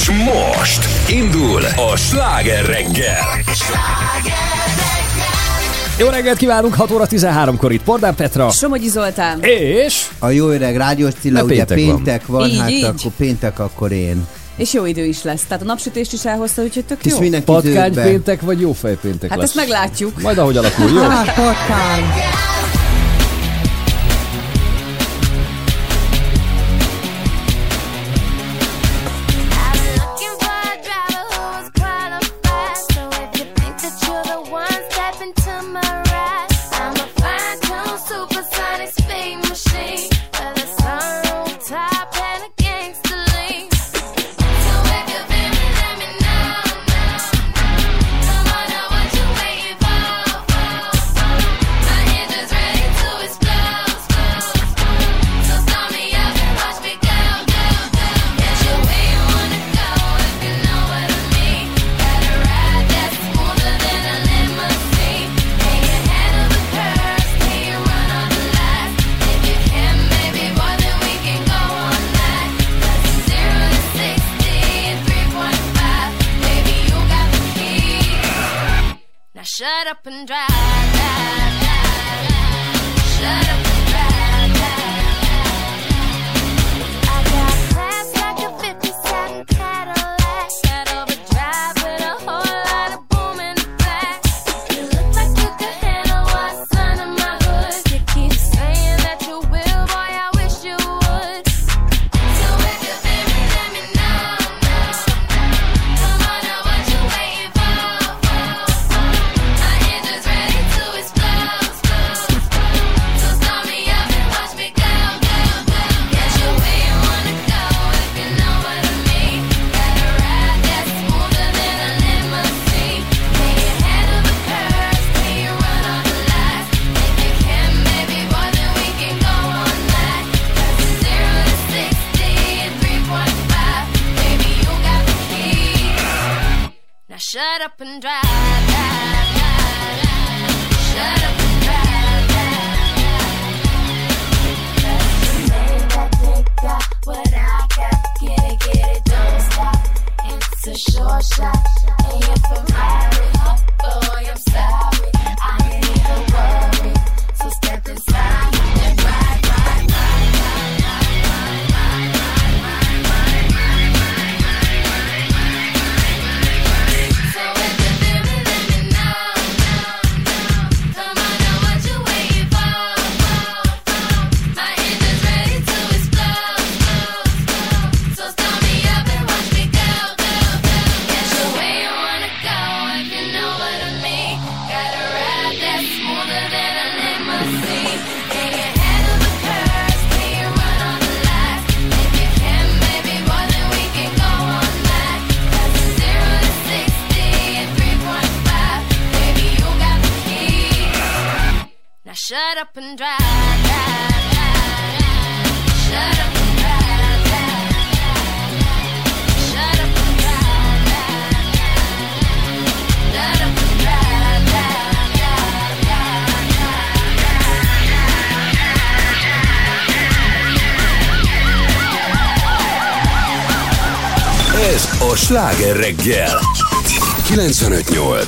És 0.00 0.10
most 0.10 1.10
indul 1.10 1.62
a 1.64 1.96
sláger 1.96 2.64
reggel. 2.64 3.18
Jó 5.98 6.08
reggelt 6.08 6.38
kívánunk, 6.38 6.74
6 6.74 6.90
óra 6.90 7.06
13-kor 7.10 7.72
itt 7.72 7.82
Pordán 7.82 8.14
Petra. 8.14 8.50
Somogyi 8.50 8.88
Zoltán. 8.88 9.38
És... 9.42 10.06
A 10.18 10.28
jó 10.28 10.48
öreg 10.48 10.76
Rádiós 10.76 11.12
Cilla, 11.20 11.42
ugye 11.42 11.64
péntek 11.64 11.76
van, 11.86 11.94
péntek 11.94 12.26
van 12.26 12.48
így, 12.48 12.58
hát 12.58 12.70
így. 12.70 12.84
akkor 12.84 13.12
péntek 13.16 13.58
akkor 13.58 13.92
én. 13.92 14.26
És 14.56 14.72
jó 14.72 14.84
idő 14.86 15.04
is 15.04 15.22
lesz. 15.22 15.42
Tehát 15.48 15.62
a 15.62 15.66
napsütést 15.66 16.12
is 16.12 16.24
elhozta, 16.24 16.62
úgyhogy 16.62 16.84
tök 16.84 17.04
jó. 17.04 17.14
És 17.14 17.20
mindenki 17.20 17.46
Patkány 17.46 17.92
péntek 17.92 18.40
vagy 18.40 18.60
jó 18.60 18.72
fejpéntek 18.72 19.30
Hát 19.30 19.38
lesz. 19.38 19.46
ezt 19.48 19.56
meglátjuk. 19.56 20.20
Majd 20.22 20.38
ahogy 20.38 20.56
alakul, 20.56 20.90
jó? 20.90 21.00
Hát, 21.08 21.34
patkány. 21.34 22.04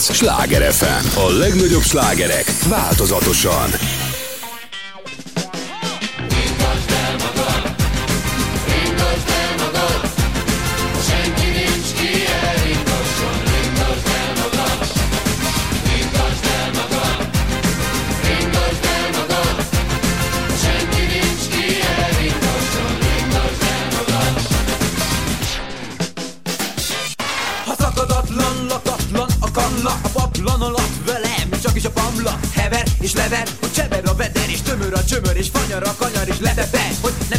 perc. 0.06 0.16
Sláger 0.16 0.72
FM. 0.72 1.18
A 1.18 1.32
legnagyobb 1.38 1.82
slágerek 1.82 2.52
változatosan. 2.68 4.01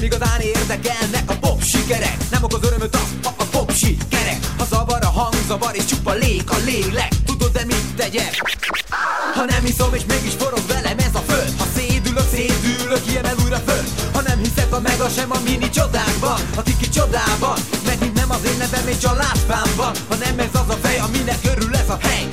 Igazán 0.03 0.39
érdekelnek 0.39 1.29
a 1.29 1.35
pop 1.35 1.63
sikerek. 1.63 2.17
Nem 2.31 2.43
okoz 2.43 2.63
örömöt 2.63 2.95
az, 2.95 3.09
ha 3.23 3.33
a 3.37 3.43
pop 3.43 3.71
sikerek. 3.73 4.39
Ha 4.57 4.65
zavar 4.65 5.03
a 5.03 5.09
hang, 5.09 5.33
hangzavar 5.33 5.75
és 5.75 5.85
csupa 5.85 6.13
lék 6.13 6.51
a 6.51 6.57
lélek. 6.65 7.11
Tudod 7.25 7.51
de 7.51 7.65
mit 7.65 7.95
tegyek? 7.95 8.33
Ha 9.35 9.45
nem 9.45 9.65
iszom 9.65 9.93
és 9.93 10.01
mégis 10.07 10.33
forog 10.37 10.65
velem 10.67 10.97
ez 10.97 11.15
a 11.15 11.23
föld. 11.27 11.53
Ha 11.57 11.65
szédülök, 11.75 12.27
szédülök, 12.33 13.03
kiemel 13.05 13.35
újra 13.43 13.61
föld. 13.67 13.87
Ha 14.13 14.21
nem 14.21 14.39
hiszek 14.39 14.73
a 14.73 14.79
meg 14.79 14.99
a 14.99 15.09
sem 15.09 15.31
a 15.31 15.39
mini 15.43 15.69
csodákban. 15.69 16.39
A 16.55 16.63
tiki 16.63 16.89
csodában 16.89 17.57
Meg 17.85 18.11
nem 18.13 18.31
az 18.31 18.43
én 18.45 18.57
nevem 18.57 18.87
és 18.87 19.03
a 19.03 19.13
látvám 19.13 19.69
van 19.75 19.93
Ha 20.09 20.15
nem 20.15 20.39
ez 20.39 20.53
az 20.61 20.69
a 20.75 20.77
fej, 20.81 20.97
aminek 20.99 21.39
örül 21.51 21.75
ez 21.75 21.89
a 21.89 21.97
hely. 22.01 22.29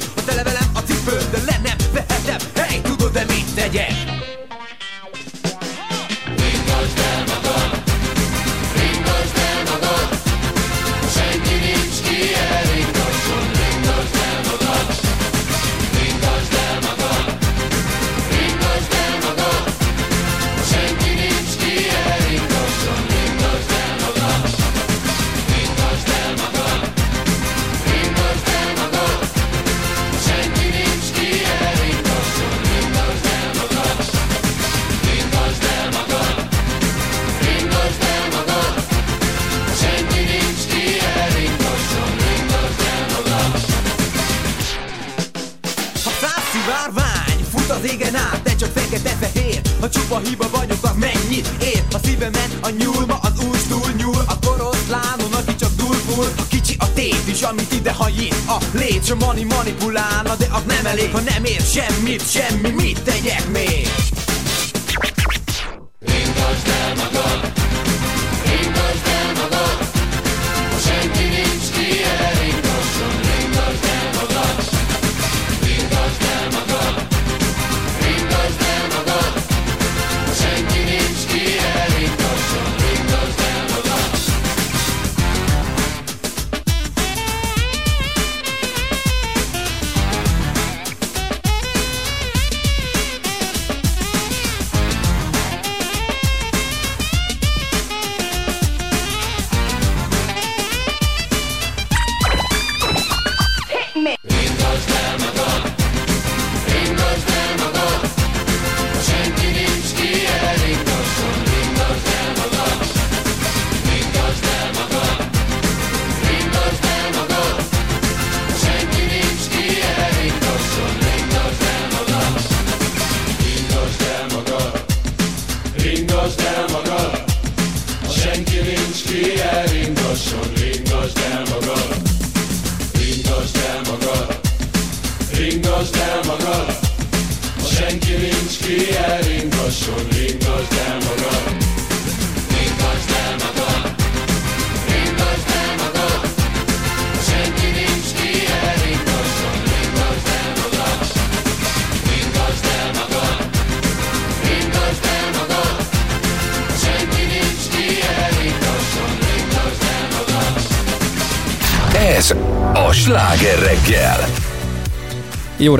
A 59.00 59.02
légy, 59.02 59.18
mani 59.18 59.44
manipulálna, 59.44 60.34
de 60.34 60.46
az 60.50 60.62
nem 60.66 60.86
elég 60.86 61.10
Ha 61.10 61.20
nem 61.20 61.44
ér 61.44 61.60
semmit, 61.60 62.30
semmi, 62.30 62.70
mit 62.70 63.02
tegyek 63.02 63.48
még? 63.48 64.09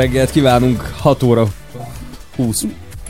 Reggelt 0.01 0.31
kívánunk, 0.31 0.81
6 0.99 1.23
óra 1.23 1.47
20 2.37 2.65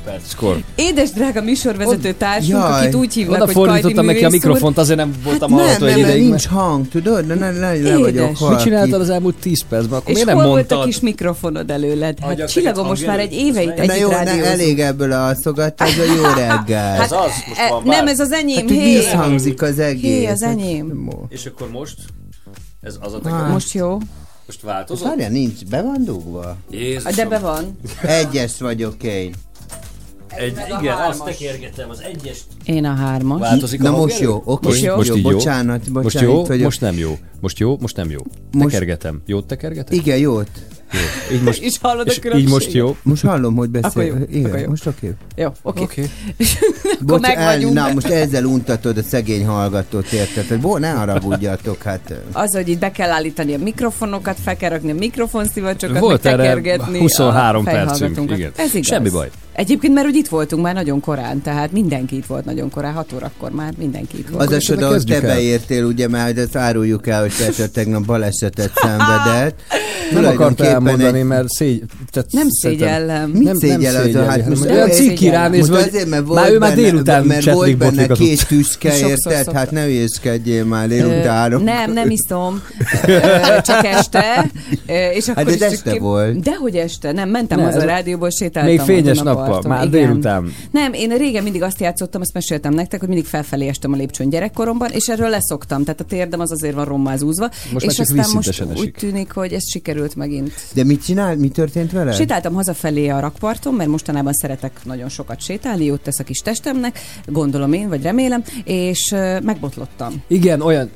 perckor. 0.04 0.62
Édes 0.74 1.10
drága 1.10 1.42
műsorvezető 1.42 2.12
társunk, 2.12 2.50
Jaj. 2.62 2.80
akit 2.80 2.94
úgy 2.94 3.14
hívnak, 3.14 3.36
Oda 3.36 3.44
hogy 3.44 3.54
fordítottam 3.54 4.04
neki 4.04 4.24
a 4.24 4.28
mikrofont, 4.28 4.78
azért 4.78 4.98
nem 4.98 5.14
voltam 5.24 5.50
nem, 5.50 5.58
hallható 5.58 5.84
egy 5.84 5.90
nem, 5.90 6.00
mert 6.00 6.14
ideig. 6.14 6.28
nincs 6.28 6.46
hang, 6.46 6.88
tudod? 6.88 7.24
De 7.24 7.34
ne, 7.34 7.50
ne, 7.50 7.76
Édes. 7.76 7.98
vagyok 7.98 8.48
Mit 8.48 8.60
csináltad 8.62 9.00
az 9.00 9.10
elmúlt 9.10 9.36
10 9.40 9.62
percben? 9.68 9.98
Akkor 9.98 10.10
És 10.10 10.14
miért 10.14 10.30
hol 10.30 10.40
nem 10.42 10.50
volt 10.50 10.70
a 10.70 10.74
mondtad? 10.74 10.92
kis 10.92 11.00
mikrofonod 11.00 11.70
előled? 11.70 12.18
Hát 12.18 12.48
csillagom, 12.48 12.86
most 12.86 13.06
már 13.06 13.18
egy 13.18 13.32
Ez 13.32 13.54
Na 13.54 13.60
együtt 13.82 13.96
jó, 13.98 14.08
ne, 14.08 14.44
elég 14.44 14.80
ebből 14.80 15.12
alszogatni, 15.12 15.86
ez 15.86 15.98
a 15.98 16.12
jó 16.14 16.22
reggel. 16.22 16.96
Hát, 16.96 17.12
az? 17.12 17.30
Most 17.48 17.60
e, 17.60 17.68
van 17.68 17.82
nem, 17.84 18.06
ez 18.06 18.20
az 18.20 18.32
enyém, 18.32 18.68
Hát, 18.68 18.70
hé! 18.70 18.96
visszhangzik 18.96 19.62
az 19.62 19.78
egész. 19.78 20.18
Hé, 20.18 20.26
az 20.26 20.42
enyém. 20.42 21.08
És 21.28 21.46
akkor 21.46 21.70
most? 21.70 21.94
Ez 22.80 22.96
az 23.00 23.12
a 23.12 23.20
Hát. 23.24 23.32
teker? 23.32 23.52
Most 23.52 23.72
jó. 23.72 23.98
Most 24.50 24.62
változott? 24.62 25.06
Várjál, 25.08 25.30
nincs, 25.30 25.64
be 25.64 25.82
van 25.82 26.04
dugva? 26.04 26.56
Jézusom. 26.70 27.14
De 27.14 27.26
be 27.26 27.38
van. 27.38 27.78
Egyes 28.02 28.58
vagyok 28.58 29.02
én. 29.02 29.34
Egy, 30.28 30.54
meg 30.54 30.82
igen, 30.82 30.96
azt 30.96 31.24
tekergetem, 31.24 31.90
az 31.90 32.00
egyes. 32.02 32.38
Én 32.64 32.84
a 32.84 32.94
hármas. 32.94 33.40
Változik 33.40 33.80
Na 33.80 33.88
a 33.94 33.96
most 33.96 34.18
jó, 34.20 34.42
oké, 34.44 34.68
Most 34.68 34.82
jó? 34.82 34.94
Most 34.96 35.08
jó? 35.08 35.20
bocsánat, 35.20 35.78
bocsánat, 35.92 36.02
Most 36.02 36.20
jó, 36.20 36.44
vagyok. 36.44 36.64
most 36.64 36.80
nem 36.80 36.98
jó. 36.98 37.18
Most 37.40 37.58
jó, 37.58 37.76
most 37.80 37.96
nem 37.96 38.10
jó. 38.10 38.18
Most- 38.52 38.72
Tekergetem. 38.72 39.22
Jót 39.26 39.46
tekergetem? 39.46 39.98
Igen, 39.98 40.18
jót. 40.18 40.50
Jó. 40.92 41.36
Így 41.36 41.42
most, 41.42 41.62
És 41.62 41.76
hallod 41.80 42.06
a 42.06 42.10
és 42.10 42.16
így 42.16 42.20
különbséget? 42.22 42.52
most 42.54 42.72
jó. 42.72 42.96
Most 43.02 43.22
hallom, 43.22 43.54
hogy 43.54 43.68
beszél. 43.70 43.88
Akkor 43.90 44.04
jó, 44.04 44.14
Igen, 44.30 44.44
akkor 44.44 44.58
jó. 44.60 44.68
most 44.68 44.86
oké. 44.86 45.12
Jó, 45.36 45.48
oké. 45.62 45.82
Oké. 45.82 46.10
Akkor 46.82 47.04
Bocs, 47.06 47.20
meg 47.20 47.36
el, 47.36 47.54
vagyunk. 47.54 47.74
na 47.74 47.92
most 47.92 48.06
ezzel 48.06 48.44
untatod 48.44 48.98
a 48.98 49.02
szegény 49.02 49.46
hallgatót, 49.46 50.12
érted? 50.12 50.46
Hogy 50.46 50.60
Bo, 50.60 50.78
ne 50.78 50.90
haragudjatok, 50.90 51.82
hát... 51.82 52.14
Az, 52.32 52.54
hogy 52.54 52.68
itt 52.68 52.78
be 52.78 52.90
kell 52.90 53.10
állítani 53.10 53.54
a 53.54 53.58
mikrofonokat, 53.58 54.36
fel 54.42 54.56
kell 54.56 54.70
rakni 54.70 54.90
a 54.90 54.94
mikrofonszivacsokat, 54.94 55.98
Volt 55.98 56.22
meg 56.22 56.32
erre 56.32 56.42
tekergetni 56.42 56.98
23 56.98 57.66
a 57.66 57.70
percünk, 57.70 58.30
igen. 58.30 58.52
Ez 58.56 58.74
igaz. 58.74 58.86
Semmi 58.86 59.10
baj. 59.10 59.30
Egyébként 59.60 59.94
már 59.94 60.06
úgy 60.06 60.14
itt 60.16 60.28
voltunk 60.28 60.62
már 60.62 60.74
nagyon 60.74 61.00
korán, 61.00 61.42
tehát 61.42 61.72
mindenki 61.72 62.16
itt 62.16 62.26
volt 62.26 62.44
nagyon 62.44 62.70
korán, 62.70 62.92
6 62.92 63.12
órakor 63.14 63.50
már 63.50 63.72
mindenki 63.78 64.18
itt 64.18 64.28
volt. 64.28 64.46
Az 64.46 64.52
a 64.52 64.58
csoda, 64.58 64.88
hogy 64.88 65.04
te 65.04 65.20
beértél, 65.20 65.84
ugye, 65.84 66.08
mert 66.08 66.38
ezt 66.38 66.56
áruljuk 66.56 67.06
el, 67.06 67.20
hogy 67.20 67.32
Petra 67.38 67.68
tegnap 67.68 68.04
balesetet 68.04 68.70
szenvedett. 68.74 69.60
Nem 70.12 70.24
akarta 70.24 70.64
elmondani, 70.64 71.18
egy- 71.18 71.24
mert 71.24 71.48
szégy... 71.48 71.82
Tehát 72.10 72.28
Nem 72.32 72.46
szégyellem. 72.50 73.30
Mit 73.30 73.42
Nem- 73.42 73.44
nem 73.44 73.56
szégyel 73.56 74.02
az 74.02 74.14
a 74.14 74.24
hát 74.24 74.48
most 74.48 74.64
olyan 74.64 74.88
ez- 74.88 74.96
cikki 74.96 75.28
ránézve, 75.28 75.76
hogy 75.76 75.88
azért, 75.88 76.08
mert 76.08 76.26
már 76.26 76.34
volt 76.34 76.50
ő 76.50 76.58
már 76.58 76.70
benne, 76.74 76.82
délután 76.82 77.24
mert 77.24 77.50
volt 77.50 77.76
benne 77.76 78.06
két 78.06 78.46
tüske, 78.46 78.90
Sokszor 78.90 79.32
érted? 79.32 79.54
Hát 79.54 79.70
ne 79.70 79.84
hülyeskedjél 79.84 80.64
már 80.64 80.88
délután. 80.88 81.62
Nem, 81.62 81.92
nem 81.92 82.10
iszom, 82.20 82.62
csak 83.62 83.84
este. 83.84 84.50
És 85.14 85.28
akkor 85.28 85.44
Hát 85.44 85.54
ez 85.54 85.60
este 85.62 85.98
volt. 85.98 86.40
Dehogy 86.40 86.76
este, 86.76 87.12
nem, 87.12 87.28
mentem 87.28 87.58
haza 87.60 87.76
ez 87.76 87.82
a 87.82 87.86
rádióból, 87.86 88.30
sétáltam. 88.30 88.70
Még 88.72 88.80
fényes 88.80 89.18
a 89.18 89.34
Dunaparton. 89.50 89.70
már 89.70 89.86
Igen. 89.86 90.06
délután. 90.08 90.52
Nem, 90.70 90.92
én 90.92 91.16
régen 91.16 91.42
mindig 91.42 91.62
azt 91.62 91.80
játszottam, 91.80 92.20
azt 92.20 92.32
meséltem 92.32 92.74
nektek, 92.74 93.00
hogy 93.00 93.08
mindig 93.08 93.26
felfelé 93.26 93.66
estem 93.68 93.92
a 93.92 93.96
lépcsőn 93.96 94.28
gyerekkoromban, 94.30 94.90
és 94.90 95.08
erről 95.08 95.28
leszoktam. 95.28 95.84
Tehát 95.84 96.00
a 96.00 96.04
térdem 96.04 96.40
az 96.40 96.50
azért 96.50 96.74
van 96.74 96.84
rommázúzva. 96.84 97.50
Most 97.72 97.84
és 97.86 97.98
aztán 97.98 98.16
most 98.16 98.26
vízszintesen 98.26 98.68
úgy 98.68 98.76
esik. 98.76 98.96
tűnik, 98.96 99.32
hogy 99.32 99.52
ez 99.52 99.70
sikerült 99.70 100.14
megint. 100.16 100.52
De 100.74 100.84
mit 100.84 101.04
csinál? 101.04 101.36
Mi 101.36 101.48
történt 101.48 101.92
vele? 101.92 102.12
Sétáltam 102.12 102.54
hazafelé 102.54 103.08
a 103.08 103.20
rakparton, 103.20 103.74
mert 103.74 103.88
mostanában 103.90 104.32
szeretek 104.32 104.80
nagyon 104.84 105.08
sokat 105.08 105.40
sétálni, 105.40 105.84
jót 105.84 106.00
tesz 106.00 106.18
a 106.18 106.24
kis 106.24 106.38
testemnek, 106.38 106.98
gondolom 107.26 107.72
én, 107.72 107.88
vagy 107.88 108.02
remélem, 108.02 108.42
és 108.64 109.14
megbotlottam. 109.42 110.22
Igen, 110.26 110.60
olyan... 110.60 110.90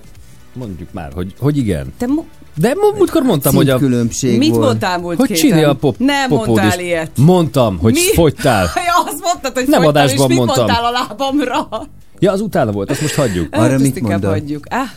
Mondjuk 0.54 0.92
már, 0.92 1.12
hogy, 1.12 1.34
hogy 1.38 1.56
igen. 1.56 1.92
Te 1.98 2.06
mo- 2.06 2.26
De 2.56 2.74
múltkor 2.96 3.22
mondtam, 3.22 3.54
hogy 3.54 3.68
a... 3.70 3.78
különbség 3.78 4.38
mit 4.38 4.50
volt. 4.50 4.64
mondtál 4.64 4.98
múlt 4.98 5.18
Hogy 5.18 5.32
csinálja 5.32 5.68
a 5.70 5.74
pop, 5.74 5.94
Nem 5.98 6.28
popód 6.28 6.46
mondtál 6.46 6.80
ilyet. 6.80 7.10
Mondtam, 7.16 7.78
hogy 7.78 7.92
Mi? 7.92 8.12
fogytál. 8.14 8.62
Ja, 8.86 9.10
azt 9.12 9.22
mondtad, 9.22 9.54
hogy 9.54 9.68
Nem 9.68 9.82
fogytál, 9.82 10.02
adásban 10.04 10.30
és 10.30 10.36
mit 10.36 10.46
mondtam. 10.46 10.64
mondtál 10.64 10.84
a 10.84 10.90
lábamra? 10.90 11.68
Ja, 12.18 12.32
az 12.32 12.40
utána 12.40 12.72
volt, 12.72 12.90
azt 12.90 13.00
most 13.00 13.14
hagyjuk. 13.14 13.48
Arra 13.54 13.70
Hát, 13.70 13.78
mit 13.78 13.96
inkább 13.96 14.10
mondod? 14.22 14.30
hagyjuk. 14.30 14.64
Ah, 14.70 14.88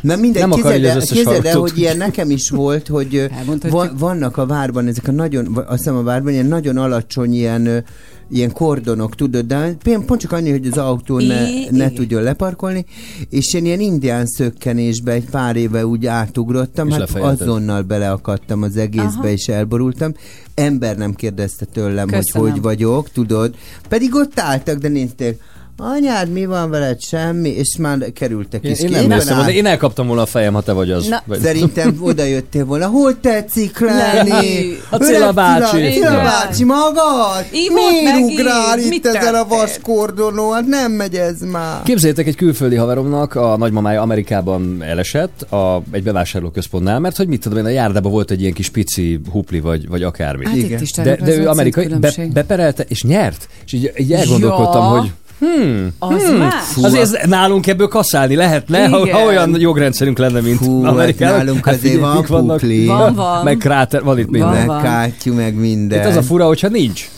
Na 0.00 0.16
mindegy, 0.16 0.40
Nem 0.42 0.50
képzeld 0.50 0.74
hogy 0.74 0.84
el, 0.84 1.00
képzeld 1.00 1.44
el, 1.44 1.58
hogy 1.58 1.78
ilyen 1.78 1.96
nekem 1.96 2.30
is 2.30 2.50
volt, 2.50 2.88
hogy 2.88 3.30
van, 3.70 3.90
vannak 3.98 4.36
a 4.36 4.46
várban 4.46 4.86
ezek 4.86 5.08
a 5.08 5.12
nagyon, 5.12 5.56
azt 5.66 5.78
hiszem 5.78 5.96
a 5.96 6.02
várban 6.02 6.32
ilyen 6.32 6.46
nagyon 6.46 6.76
alacsony 6.76 7.34
ilyen 7.34 7.84
ilyen 8.30 8.52
kordonok, 8.52 9.14
tudod, 9.14 9.46
de 9.46 9.76
pont 10.06 10.20
csak 10.20 10.32
annyi, 10.32 10.50
hogy 10.50 10.66
az 10.66 10.78
autó 10.78 11.18
ne, 11.18 11.48
I- 11.48 11.68
ne 11.70 11.90
tudjon 11.90 12.22
leparkolni, 12.22 12.84
és 13.30 13.54
én 13.54 13.64
ilyen 13.64 13.80
indián 13.80 14.26
szökkenésbe 14.26 15.12
egy 15.12 15.24
pár 15.30 15.56
éve 15.56 15.86
úgy 15.86 16.06
átugrottam, 16.06 16.86
És 16.86 16.92
hát 16.92 17.00
lefejelted. 17.00 17.40
azonnal 17.40 17.82
beleakadtam 17.82 18.62
az 18.62 18.76
egészbe, 18.76 19.18
Aha. 19.18 19.28
és 19.28 19.48
elborultam. 19.48 20.12
Ember 20.54 20.96
nem 20.96 21.14
kérdezte 21.14 21.64
tőlem, 21.64 22.06
Köszönöm. 22.06 22.22
hogy 22.42 22.50
hogy 22.50 22.62
vagyok, 22.62 23.10
tudod. 23.10 23.54
Pedig 23.88 24.14
ott 24.14 24.38
álltak, 24.40 24.78
de 24.78 24.88
nézték, 24.88 25.40
anyád, 25.78 26.30
mi 26.32 26.46
van 26.46 26.70
veled? 26.70 27.00
Semmi, 27.00 27.48
és 27.48 27.76
már 27.76 28.12
kerültek 28.14 28.64
Én, 28.64 28.70
is 28.70 28.80
én 28.80 28.86
ki. 28.86 28.92
nem 28.92 29.02
Éppen 29.04 29.16
leszem, 29.16 29.38
át- 29.38 29.44
de 29.46 29.52
én 29.52 29.66
elkaptam 29.66 30.06
volna 30.06 30.22
a 30.22 30.26
fejem, 30.26 30.54
ha 30.54 30.60
te 30.60 30.72
vagy 30.72 30.90
az. 30.90 31.06
Na, 31.06 31.22
Vagy- 31.26 31.40
Szerintem 31.40 31.96
oda 32.00 32.24
jöttél 32.24 32.64
volna. 32.64 32.86
Hol 32.86 33.20
tetszik 33.20 33.78
lenni? 33.78 34.76
A 34.90 34.96
Cilla 34.96 35.32
bácsi. 35.32 35.76
Cilla, 35.90 36.22
bácsi 36.22 36.64
magad? 36.64 37.44
Miért 37.52 38.18
ugrál 38.32 38.78
itt 38.78 38.88
Mit 38.88 39.06
ezen 39.06 39.34
a 39.34 39.44
vaskordonon? 39.48 40.54
Hát 40.54 40.66
nem 40.66 40.92
megy 40.92 41.14
ez 41.14 41.40
már. 41.40 41.82
Képzeljétek, 41.82 42.26
egy 42.26 42.36
külföldi 42.36 42.76
haveromnak 42.76 43.34
a 43.34 43.56
nagymamája 43.56 44.00
Amerikában 44.02 44.82
elesett 44.82 45.42
a, 45.52 45.82
egy 45.90 46.02
bevásárlóközpontnál, 46.02 46.98
mert 46.98 47.16
hogy 47.16 47.28
mit 47.28 47.40
tudom 47.40 47.58
én, 47.58 47.64
a 47.64 47.68
járdában 47.68 48.12
volt 48.12 48.30
egy 48.30 48.40
ilyen 48.40 48.52
kis 48.52 48.68
pici 48.70 49.20
hupli, 49.30 49.60
vagy, 49.60 49.88
vagy 49.88 50.02
akármi. 50.02 50.44
Hát 50.46 50.56
Igen. 50.56 50.70
itt 50.70 50.80
is 50.80 50.90
de, 50.90 51.16
de 51.16 51.36
ő 51.36 51.48
amerikai, 51.48 51.86
be, 51.86 52.12
beperelte, 52.32 52.84
és 52.88 53.02
nyert. 53.02 53.48
És 53.66 53.72
így, 53.72 53.92
így 53.96 54.12
elgondolkodtam, 54.12 54.82
Ja. 54.82 54.88
hogy 55.00 55.10
Az 55.98 56.30
más. 56.38 56.54
Fú, 56.64 56.84
azért 56.84 57.02
ez- 57.02 57.28
nálunk 57.28 57.66
ebből 57.66 57.88
kaszálni 57.88 58.34
lehetne, 58.34 58.88
ha, 58.88 59.00
Igen. 59.00 59.14
ha 59.14 59.24
olyan 59.24 59.60
jogrendszerünk 59.60 60.18
lenne, 60.18 60.40
mint 60.40 60.58
Hú, 60.58 60.82
hát 60.82 60.92
Amerikában. 60.92 61.36
nálunk 61.36 61.66
azért 61.66 61.80
figyelj, 61.82 62.00
van 62.00 62.16
mik 62.16 62.26
vannak. 62.26 62.58
pukli. 62.58 62.86
Van, 62.86 63.14
van. 63.14 63.44
Meg 63.44 63.56
kráter, 63.56 64.02
van 64.02 64.18
itt 64.18 64.30
minden. 64.30 64.66
Van, 64.66 64.76
Meg 64.76 64.84
kátyú, 64.84 65.34
meg 65.34 65.54
minden. 65.54 65.98
Itt 66.00 66.06
az 66.06 66.16
a 66.16 66.22
fura, 66.22 66.46
hogyha 66.46 66.68
nincs. 66.68 67.08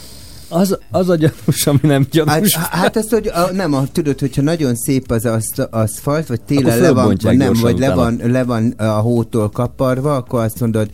Az, 0.50 0.78
az 0.90 1.08
a 1.08 1.14
gyanús, 1.16 1.66
ami 1.66 1.78
nem 1.82 2.00
Hát, 2.02 2.10
gyanús. 2.10 2.54
hát 2.56 2.96
azt, 2.96 3.10
hogy 3.10 3.26
a, 3.26 3.52
nem, 3.52 3.74
a, 3.74 3.82
tudod, 3.92 4.18
hogyha 4.20 4.42
nagyon 4.42 4.74
szép 4.74 5.10
az 5.10 5.24
aszt- 5.26 5.68
aszfalt, 5.70 6.26
vagy 6.26 6.40
télen 6.40 6.78
le 6.80 6.90
van, 6.92 7.16
vagy 7.22 7.36
nem, 7.36 7.52
vagy 7.60 7.78
le 7.78 7.94
van, 7.94 8.20
le 8.24 8.44
van 8.44 8.70
a 8.76 8.84
hótól 8.84 9.48
kaparva, 9.50 10.14
akkor 10.16 10.40
azt 10.44 10.60
mondod, 10.60 10.88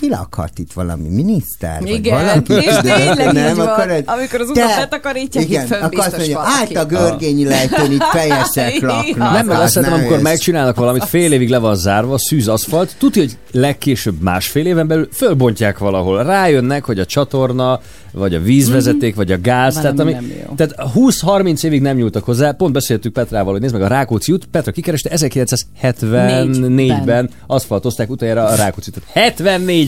kilakhat 0.00 0.58
itt 0.58 0.72
valami 0.72 1.08
miniszter, 1.08 1.80
vagy 1.80 1.90
Igen, 1.90 2.24
valaki. 2.24 2.52
és 2.68 2.76
tényleg 2.82 3.36
így 3.36 3.56
van. 3.56 3.66
akkor 3.66 3.90
ez- 3.90 4.02
Amikor 4.06 4.40
az 4.40 4.48
utat 4.48 4.76
betakarítják, 4.76 5.44
igen, 5.44 5.64
itt 5.64 5.72
akkor 5.72 5.98
azt 5.98 6.16
mondja, 6.16 6.40
állt 6.44 6.76
a 6.76 6.84
görgényi 6.84 7.44
lejtőn, 7.44 7.92
itt 7.92 8.02
fejesek 8.02 8.80
laknak. 8.80 9.32
Nem, 9.36 9.46
meg 9.46 9.58
azt 9.58 9.80
ne 9.80 9.88
amikor 9.88 10.20
megcsinálnak 10.20 10.76
valamit, 10.76 11.04
fél 11.14 11.32
évig 11.32 11.48
le 11.48 11.58
van 11.58 11.76
zárva, 11.76 12.18
szűz 12.18 12.48
aszfalt, 12.48 12.94
tudja, 12.98 13.22
hogy 13.22 13.36
legkésőbb 13.52 14.20
másfél 14.20 14.66
éven 14.66 14.86
belül 14.86 15.08
fölbontják 15.12 15.78
valahol. 15.78 16.24
Rájönnek, 16.24 16.84
hogy 16.84 16.98
a 16.98 17.04
csatorna, 17.04 17.80
vagy 18.12 18.34
a 18.34 18.40
vízvezeték, 18.40 19.14
vagy 19.14 19.32
a 19.32 19.40
gáz. 19.40 19.74
Valami 19.74 19.96
Tehát, 19.96 20.00
ami, 20.00 20.12
nem 20.12 20.32
tehát 20.56 20.74
20-30 20.94 21.64
évig 21.64 21.80
nem 21.80 21.96
nyúltak 21.96 22.24
hozzá. 22.24 22.52
Pont 22.52 22.72
beszéltük 22.72 23.12
Petrával, 23.12 23.52
hogy 23.52 23.60
nézd 23.60 23.72
meg 23.72 23.82
a 23.82 23.86
Rákóczi 23.86 24.32
út. 24.32 24.46
Petra 24.50 24.72
kikereste 24.72 25.10
1974-ben 25.14 27.30
aszfaltozták 27.46 28.10
utoljára 28.10 28.44
a 28.44 28.54
Rákóczi 28.54 28.90
utat. 28.90 29.02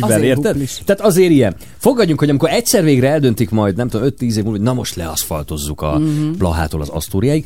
74-ben, 0.00 0.11
Azért 0.19 0.37
érted? 0.37 0.52
buklis. 0.52 0.83
Tehát 0.85 1.02
azért 1.02 1.30
ilyen. 1.30 1.54
Fogadjunk, 1.78 2.19
hogy 2.19 2.28
amikor 2.28 2.49
egyszer 2.50 2.85
végre 2.85 3.09
eldöntik 3.09 3.50
majd, 3.50 3.76
nem 3.76 3.88
tudom, 3.88 4.09
5-10 4.09 4.21
év 4.23 4.35
múlva, 4.35 4.50
hogy 4.50 4.61
na 4.61 4.73
most 4.73 4.95
leaszfaltozzuk 4.97 5.80
a 5.83 5.99
Mhm. 5.99 6.30
Blahától 6.38 6.80
az 6.80 6.88
Asztóriáig, 6.88 7.45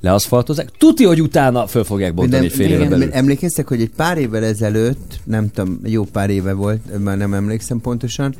leaszfaltozzák. 0.00 0.70
Tudja, 0.78 1.08
hogy 1.08 1.20
utána 1.22 1.66
föl 1.66 1.84
fogják 1.84 2.14
bontani 2.14 2.44
egy 2.44 2.52
fél 2.52 2.66
igen, 2.72 2.88
belül. 2.88 3.12
Emlékeztek, 3.12 3.68
hogy 3.68 3.80
egy 3.80 3.90
pár 3.96 4.18
évvel 4.18 4.44
ezelőtt, 4.44 5.20
nem 5.24 5.50
tudom, 5.50 5.80
jó 5.84 6.04
pár 6.04 6.30
éve 6.30 6.52
volt, 6.52 6.98
már 7.04 7.16
nem 7.16 7.34
emlékszem 7.34 7.80
pontosan, 7.80 8.34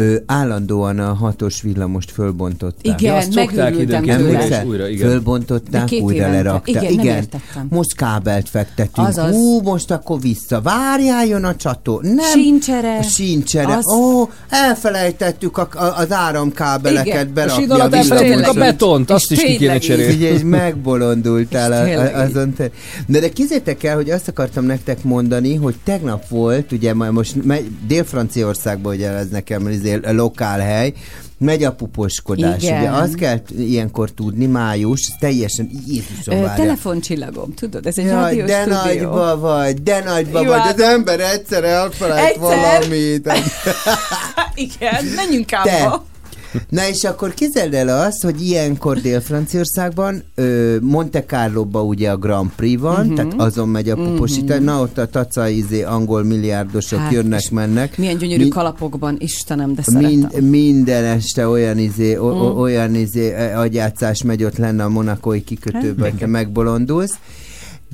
ő 0.00 0.22
állandóan 0.26 0.98
a 0.98 1.14
hatos 1.14 1.62
villamost 1.62 2.10
fölbontották. 2.10 3.00
Igen, 3.00 3.22
szokták 3.22 3.54
megőrültem 3.54 4.02
tőle. 4.02 4.64
újra 4.66 4.88
és 4.88 4.94
igen. 4.96 5.08
Fölbontották, 5.08 5.84
két 5.84 6.02
újra 6.02 6.16
évente. 6.16 6.36
lerakták. 6.36 6.82
Igen, 6.82 6.94
nem 6.94 7.16
értettem. 7.16 7.66
most 7.70 7.94
kábelt 7.96 8.48
fektetünk. 8.48 9.06
Azaz. 9.06 9.34
Hú, 9.34 9.60
most 9.60 9.90
akkor 9.90 10.20
vissza. 10.20 10.60
Várjál, 10.60 11.26
jön 11.26 11.44
a 11.44 11.56
csató. 11.56 12.00
Nem. 12.02 12.18
Sincsere. 12.18 12.98
A 12.98 13.02
sincsere. 13.02 13.76
Az- 13.76 13.86
Ó, 13.86 14.28
elfelejtettük 14.48 15.58
a, 15.58 15.68
a, 15.74 15.84
az 15.96 16.12
áramkábeleket 16.12 17.06
Igen. 17.06 17.26
A 17.26 17.32
berakni. 17.32 17.62
síd 17.62 17.70
alatt 17.70 17.94
elfelejtettük 17.94 18.46
a 18.46 18.52
betont, 18.52 19.10
azt 19.10 19.30
És 19.30 19.38
is 19.38 19.44
ki 19.44 19.56
kéne 19.56 19.78
cserélni. 19.78 20.14
Ugye, 20.14 20.32
és 20.32 20.40
megbolondultál 20.44 21.88
És 21.88 21.96
a, 21.96 22.00
a, 22.00 22.20
azon. 22.20 22.54
Te... 22.54 22.70
De, 23.06 23.20
de 23.20 23.28
kizétek 23.28 23.82
el, 23.82 23.94
hogy 23.94 24.10
azt 24.10 24.28
akartam 24.28 24.64
nektek 24.64 25.04
mondani, 25.04 25.54
hogy 25.54 25.74
tegnap 25.84 26.28
volt, 26.28 26.72
ugye 26.72 26.94
majd 26.94 27.12
most 27.12 27.34
Dél-Franciaországban, 27.86 28.94
ugye 28.94 29.08
ez 29.10 29.28
nekem 29.28 29.66
azért 29.90 30.12
lokál 30.12 30.58
hely, 30.58 30.92
megy 31.38 31.64
a 31.64 31.72
puposkodás. 31.72 32.62
Igen. 32.62 32.80
Ugye 32.80 32.90
azt 32.90 33.14
kell 33.14 33.40
ilyenkor 33.58 34.10
tudni, 34.10 34.46
május, 34.46 35.00
teljesen 35.18 35.70
Jézusom 35.86 36.42
Ö. 36.42 36.46
Telefoncsillagom, 36.56 37.54
tudod, 37.54 37.86
ez 37.86 37.98
egy 37.98 38.04
Jaj, 38.04 38.14
rádiós 38.14 38.46
de 38.48 38.60
stúdió. 38.60 38.76
nagyba 38.82 39.38
vagy, 39.38 39.82
de 39.82 40.02
nagyba 40.04 40.40
Imádom. 40.40 40.58
vagy. 40.62 40.72
Az 40.74 40.80
ember 40.80 41.20
egyszer 41.20 41.64
elfelejt 41.64 42.26
Egyszer? 42.26 42.40
valamit. 42.40 43.32
Igen, 44.54 45.04
menjünk 45.16 45.46
Te. 45.46 46.00
Na 46.68 46.88
és 46.88 47.04
akkor 47.04 47.34
képzeld 47.34 47.74
el 47.74 47.88
azt, 48.06 48.22
hogy 48.22 48.42
ilyenkor 48.42 49.00
Dél-Franciaországban 49.00 50.22
Monte 50.80 51.24
Carlo-ba 51.24 51.82
ugye 51.82 52.10
a 52.10 52.16
Grand 52.16 52.50
Prix 52.56 52.80
van, 52.80 52.92
Mhm. 53.06 53.12
uh-huh. 53.12 53.16
tehát 53.16 53.40
azon 53.48 53.68
megy 53.68 53.88
a 53.90 53.94
puposítás, 53.94 54.58
uh-huh. 54.58 54.74
na 54.74 54.80
ott 54.80 54.98
a 54.98 55.06
taca 55.06 55.48
izé, 55.48 55.82
angol 55.82 56.22
milliárdosok 56.22 56.98
Hát, 56.98 57.06
hát, 57.06 57.16
jönnek, 57.16 57.50
mennek. 57.50 57.98
Milyen 57.98 58.18
gyönyörű 58.18 58.42
Min- 58.42 58.52
kalapokban, 58.52 59.16
Istenem, 59.18 59.74
de 59.74 59.82
szeretem. 59.82 60.10
Mind, 60.10 60.50
minden 60.50 61.04
este 61.04 61.48
olyan 61.48 61.78
izé, 61.78 62.16
o, 62.16 62.26
o, 62.28 62.60
olyan 62.60 62.94
izé 62.94 63.52
agyátszás 63.52 64.22
megy 64.22 64.44
ott 64.44 64.56
lenne 64.56 64.84
a 64.84 64.88
monakói 64.88 65.44
kikötőben, 65.44 66.16
te 66.16 66.26
megbolondulsz. 66.26 67.14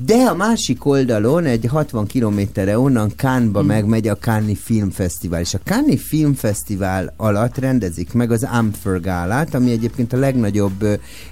De 0.05 0.15
a 0.15 0.35
másik 0.35 0.85
oldalon, 0.85 1.45
egy 1.45 1.65
60 1.65 2.05
kilométerre 2.05 2.79
onnan 2.79 3.11
Cannes-ba 3.15 3.61
Mm. 3.61 3.65
megmegy 3.65 4.07
a 4.07 4.17
Cannes 4.17 4.57
Filmfesztivál, 4.63 5.39
és 5.41 5.53
a 5.53 5.59
Cannes 5.63 6.01
Filmfesztivál 6.01 7.13
alatt 7.17 7.57
rendezik 7.57 8.13
meg 8.13 8.31
az 8.31 8.43
Amfer 8.43 8.99
gálát, 8.99 9.53
ami 9.53 9.71
egyébként 9.71 10.13
a 10.13 10.17
legnagyobb 10.17 10.85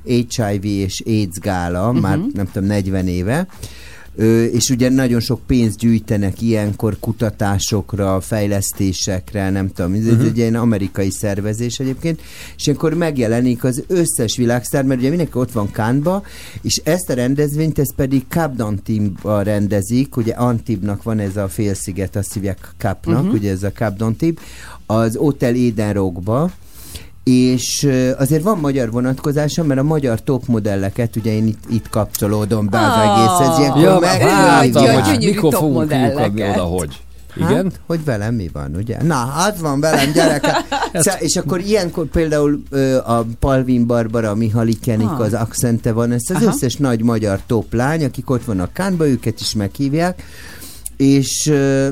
HIV 0.04 0.64
és 0.66 1.04
AIDS 1.06 1.40
gála, 1.40 1.92
Mhm. 1.92 2.02
már 2.02 2.18
nem 2.34 2.46
tudom, 2.52 2.68
40 2.68 3.08
éve. 3.08 3.48
És 4.52 4.70
ugye 4.70 4.90
nagyon 4.90 5.20
sok 5.20 5.40
pénzt 5.48 5.78
gyűjtenek 5.78 6.42
ilyenkor 6.42 6.98
kutatásokra, 7.00 8.22
fejlesztésekre, 8.22 9.50
nem 9.50 9.72
tudom, 9.72 9.94
ez 9.94 10.06
uh-huh. 10.06 10.26
egy 10.26 10.38
ilyen 10.38 10.56
amerikai 10.56 11.12
szervezés 11.12 11.80
egyébként, 11.80 12.22
és 12.58 12.66
ilyenkor 12.66 12.94
megjelenik 12.94 13.64
az 13.64 13.84
összes 13.88 14.38
világszár, 14.38 14.84
mert 14.84 15.00
ugye 15.00 15.10
mindenki 15.10 15.38
ott 15.38 15.52
van 15.52 15.72
Kánba, 15.72 16.24
és 16.62 16.82
ezt 16.84 17.10
a 17.10 17.14
rendezvényt, 17.14 17.80
ez 17.80 17.96
pedig 17.96 18.26
Cap 18.30 18.54
d'Antibes-ba 18.58 19.42
rendezik, 19.44 20.18
ugye 20.18 20.34
Antibnak 20.34 21.04
van 21.04 21.20
ez 21.20 21.38
a 21.38 21.48
félsziget, 21.48 22.16
azt 22.16 22.34
hívják 22.34 22.74
Capnak, 22.78 23.20
uh-huh. 23.20 23.34
ugye 23.34 23.52
ez 23.52 23.64
a 23.64 23.72
Cap 23.72 23.98
d'Antibes, 23.98 24.40
az 24.86 25.16
Hotel 25.16 25.54
Eden 25.54 25.94
Rockba, 25.94 26.52
és 27.26 27.88
azért 28.18 28.44
van 28.44 28.58
magyar 28.58 28.92
vonatkozása, 28.92 29.64
mert 29.64 29.80
a 29.80 29.84
magyar 29.84 30.22
top 30.22 30.46
modelleket, 30.48 31.16
ugye 31.16 31.32
én 31.34 31.48
itt, 31.48 31.64
itt 31.70 31.90
kapcsolódom 31.90 32.70
be 32.70 32.78
az 32.80 32.86
Ah. 32.86 33.18
egészhez, 33.20 33.60
ilyenkor 33.60 33.82
Ja, 33.82 34.00
meghívják. 34.00 34.66
Ja, 34.66 34.82
vártam, 34.84 35.04
hogy 35.16 35.26
mikor 35.26 35.54
fogunk 35.54 35.90
kiukadni 35.90 36.44
oda, 36.50 36.62
hogy. 36.64 37.00
Igen? 37.38 37.64
Hát, 37.64 37.80
hogy 37.86 38.04
velem 38.06 38.34
mi 38.36 38.50
van, 38.54 38.76
ugye? 38.76 39.04
Na, 39.04 39.22
az 39.24 39.62
van 39.62 39.80
velem, 39.80 40.12
gyereke. 40.12 40.56
Szá- 40.94 41.22
és 41.22 41.36
akkor 41.36 41.60
ilyenkor 41.60 42.06
például 42.06 42.62
ö, 42.70 42.98
a 42.98 43.26
Palvin 43.40 43.86
Barbara, 43.88 44.30
a 44.30 44.36
Mihály 44.36 44.74
Kenik, 44.82 45.08
Ah. 45.10 45.20
az 45.20 45.34
Accente 45.34 45.92
van, 45.92 46.12
ez 46.12 46.22
az 46.34 46.36
Aha. 46.36 46.46
összes 46.46 46.76
nagy 46.76 47.02
magyar 47.04 47.40
top 47.48 47.74
lány, 47.74 48.04
akik 48.04 48.30
ott 48.30 48.44
vannak 48.46 48.74
Kánba, 48.74 49.08
őket 49.08 49.40
is 49.40 49.54
meghívják, 49.54 50.24
és 50.98 51.48
ö, 51.48 51.88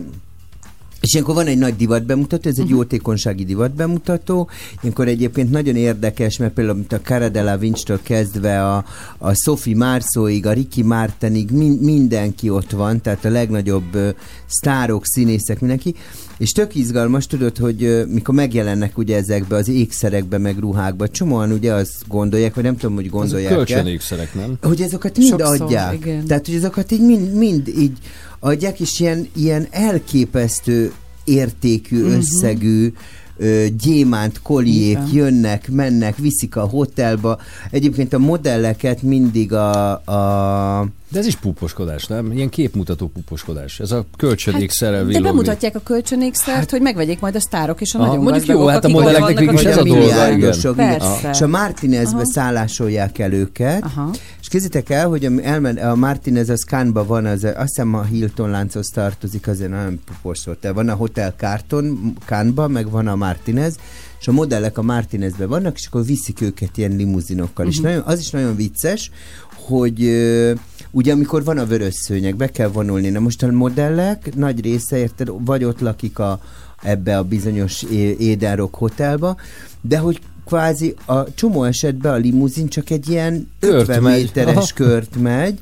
és 1.03 1.13
ilyenkor 1.13 1.35
van 1.35 1.47
egy 1.47 1.57
nagy 1.57 1.75
divatbemutató, 1.75 2.49
ez 2.49 2.57
egy 2.57 2.65
Mhm. 2.65 2.73
jótékonysági 2.73 3.43
divatbemutató. 3.43 4.49
Ilyenkor 4.81 5.07
egyébként 5.07 5.51
nagyon 5.51 5.75
érdekes, 5.75 6.37
mert 6.37 6.53
például 6.53 6.77
mint 6.77 6.93
a 6.93 6.99
Cara 7.01 7.29
Delevingne-től 7.29 7.99
kezdve 8.03 8.67
a, 8.71 8.85
a 9.17 9.33
Sophie 9.33 9.75
Marceauig, 9.75 10.45
a 10.45 10.51
Ricky 10.53 10.83
Martinig 10.83 11.51
min, 11.51 11.71
mindenki 11.71 12.49
ott 12.49 12.71
van, 12.71 13.01
tehát 13.01 13.25
a 13.25 13.29
legnagyobb 13.29 13.95
ö, 13.95 14.09
sztárok, 14.47 15.05
színészek, 15.05 15.59
mindenki. 15.59 15.95
És 16.37 16.51
tök 16.51 16.75
izgalmas, 16.75 17.27
tudod, 17.27 17.57
hogy 17.57 17.83
ö, 17.83 18.05
mikor 18.05 18.35
megjelennek 18.35 18.97
ugye 18.97 19.17
ezekbe 19.17 19.55
az 19.55 19.67
ékszerekbe, 19.67 20.37
meg 20.37 20.59
ruhákba, 20.59 21.07
csomóan 21.07 21.51
ugye 21.51 21.73
azt 21.73 22.03
gondolják, 22.07 22.53
vagy 22.55 22.63
nem 22.63 22.77
tudom, 22.77 22.95
hogy 22.95 23.05
Azok 23.05 23.19
gondolják 23.19 23.53
kölcsönékszerek, 23.53 24.33
nem? 24.35 24.57
hogy 24.61 24.81
ezeket 24.81 25.17
mind 25.17 25.29
Sokszor, 25.29 25.61
adják. 25.61 25.93
igen. 25.93 26.25
Tehát, 26.25 26.45
hogy 26.45 26.55
ezeket 26.55 26.91
így 26.91 27.01
mind, 27.05 27.33
mind 27.33 27.67
így 27.67 27.97
adják, 28.43 28.79
és 28.79 28.99
ilyen, 28.99 29.27
ilyen 29.35 29.67
elképesztő 29.71 30.93
értékű, 31.23 32.01
uh-huh. 32.01 32.15
összegű 32.15 32.93
ö, 33.37 33.65
gyémánt 33.81 34.41
koliék 34.41 34.91
Igen. 34.91 35.09
jönnek, 35.13 35.69
mennek, 35.71 36.17
viszik 36.17 36.55
a 36.55 36.61
hotelba. 36.61 37.37
Egyébként 37.71 38.13
a 38.13 38.19
modelleket 38.19 39.01
mindig 39.01 39.53
a, 39.53 39.91
a 39.91 40.87
De 41.09 41.19
ez 41.19 41.25
is 41.25 41.35
puposkodás, 41.35 42.07
nem? 42.07 42.31
Ilyen 42.31 42.49
képmutató 42.49 43.07
puposkodás. 43.07 43.79
Ez 43.79 43.91
a 43.91 44.05
kölcsönékszerrel 44.17 45.03
Hát, 45.03 45.11
de 45.11 45.21
bemutatják 45.21 45.75
a 45.75 45.79
kölcsönékszert, 45.79 46.69
hogy 46.69 46.81
megvegyék 46.81 47.19
majd 47.19 47.35
a 47.35 47.39
sztárok 47.39 47.81
és 47.81 47.93
a 47.93 47.97
Aha, 47.99 48.07
nagyon 48.07 48.23
mondjuk 48.23 48.45
jó, 48.45 48.65
hát 48.65 48.85
a 48.85 48.89
modelleknek 48.89 49.39
végül 49.39 49.53
is 49.53 49.63
ez 49.63 49.77
a 49.77 49.83
dolga, 49.83 49.99
milliárdosok, 49.99 50.75
igen. 50.75 50.97
Persze. 50.97 51.29
És 51.29 51.41
a 51.41 51.47
Martinezbe 51.47 52.25
szállásolják 52.25 53.19
el 53.19 53.33
őket, 53.33 53.83
Aha. 53.83 54.09
És 54.53 54.59
kézzétek 54.59 54.89
el, 54.89 55.07
hogy 55.07 55.25
ami 55.25 55.43
elmen, 55.43 55.77
a 55.77 55.95
Martinez 55.95 56.49
az 56.49 56.63
Cannes-ba 56.63 57.05
van, 57.05 57.25
az, 57.25 57.43
azt 57.43 57.55
hiszem 57.55 57.93
a 57.93 58.03
Hilton 58.03 58.49
lánchoz 58.49 58.87
tartozik, 58.87 59.47
azért 59.47 59.69
nagyon 59.69 59.99
pupos 60.05 60.45
volt. 60.45 60.67
Van 60.73 60.89
a 60.89 60.93
Hotel 60.93 61.33
Carton 61.37 62.13
Cannes-ba, 62.25 62.67
meg 62.67 62.89
van 62.89 63.07
a 63.07 63.15
Martinez, 63.15 63.75
és 64.19 64.27
a 64.27 64.31
modellek 64.31 64.77
a 64.77 64.81
Martinezben 64.81 65.47
vannak, 65.47 65.77
és 65.77 65.85
akkor 65.85 66.05
viszik 66.05 66.41
őket 66.41 66.77
ilyen 66.77 66.95
limuzinokkal. 66.95 67.67
És 67.67 67.79
nagyon, 67.79 68.01
az 68.05 68.19
is 68.19 68.29
nagyon 68.29 68.55
vicces, 68.55 69.11
hogy 69.53 70.03
ö, 70.03 70.53
ugye 70.91 71.11
amikor 71.13 71.43
van 71.43 71.57
a 71.57 71.65
vörös 71.65 71.95
szőnyeg, 71.95 72.35
be 72.35 72.47
kell 72.51 72.67
vonulni. 72.67 73.09
Na 73.09 73.19
most 73.19 73.43
a 73.43 73.51
modellek 73.51 74.35
nagy 74.35 74.61
része, 74.61 74.97
érted, 74.97 75.29
vagy 75.45 75.63
ott 75.63 75.79
lakik 75.79 76.19
a, 76.19 76.39
ebbe 76.81 77.17
a 77.17 77.23
bizonyos 77.23 77.83
é- 77.83 78.19
Édenrock 78.19 78.75
hotelba, 78.75 79.37
de 79.81 79.97
hogy 79.97 80.21
kvázi 80.45 80.95
a 81.05 81.33
csomó 81.33 81.63
esetben 81.63 82.13
a 82.13 82.15
limuzin 82.17 82.67
csak 82.67 82.89
egy 82.89 83.09
ilyen 83.09 83.51
Kört 83.59 83.73
50 83.81 84.01
megy. 84.01 84.21
méteres 84.21 84.55
Aha. 84.55 84.65
kört 84.75 85.15
megy, 85.21 85.59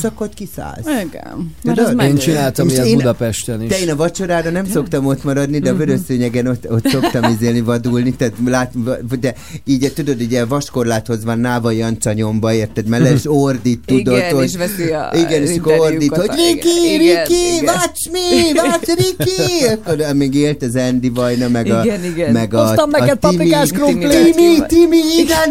szakad 0.00 0.34
kiszállsz. 0.34 0.86
Igen. 0.86 1.54
Mert 1.62 1.78
az 1.78 1.94
én 2.04 2.16
csináltam 2.16 2.68
ilyet 2.68 2.86
én- 2.86 2.96
Budapesten 2.96 3.62
is. 3.62 3.68
De 3.68 3.80
én 3.80 3.90
a 3.90 3.96
vacsorára 3.96 4.50
nem 4.50 4.66
szoktam 4.66 5.06
ott 5.06 5.24
maradni, 5.24 5.58
de 5.58 5.70
a 5.70 5.74
vörös 5.76 6.00
szőnyegen 6.06 6.46
ott, 6.46 6.70
ott 6.70 6.88
szoktam 6.88 7.32
izélni, 7.32 7.60
vadulni, 7.60 8.14
tehát 8.14 8.34
lát, 8.46 8.72
de 9.20 9.34
így 9.64 9.92
tudod, 9.94 10.20
ugye 10.20 10.44
vaskorláthoz 10.44 11.24
van 11.24 11.38
Náva 11.38 11.70
Jancsa 11.70 12.12
nyomba, 12.12 12.52
érted, 12.52 12.86
mert 12.86 13.20
ordít, 13.24 13.80
tudod, 13.86 14.16
Igen, 14.16 14.34
hogy, 14.34 14.44
és 14.44 14.56
veszi 14.56 14.90
a 14.90 15.12
igen, 15.14 15.42
és 15.42 15.56
akkor 15.58 15.78
ordít, 15.78 16.16
hogy 16.16 16.28
Riki, 16.28 16.96
Riki, 16.96 17.64
watch 17.66 18.10
me, 18.12 18.62
watch 18.62 18.86
Riki, 18.96 19.64
akkor 19.84 20.14
még 20.14 20.34
élt 20.34 20.62
az 20.62 20.76
Andy 20.76 21.08
Vajna, 21.08 21.48
meg 21.48 21.70
a, 21.70 21.84
Igen, 21.84 22.04
igen. 22.04 22.32
meg 22.32 22.54
a, 22.54 22.66
Hoztam 22.66 22.90
a 22.92 22.98
neked 22.98 23.18
Timi- 23.18 23.34
paprikás 23.36 23.68
Timi- 23.68 23.80
krumplit. 23.82 24.34
Timi, 24.34 24.56
Timi, 24.66 24.96
igen! 25.18 25.50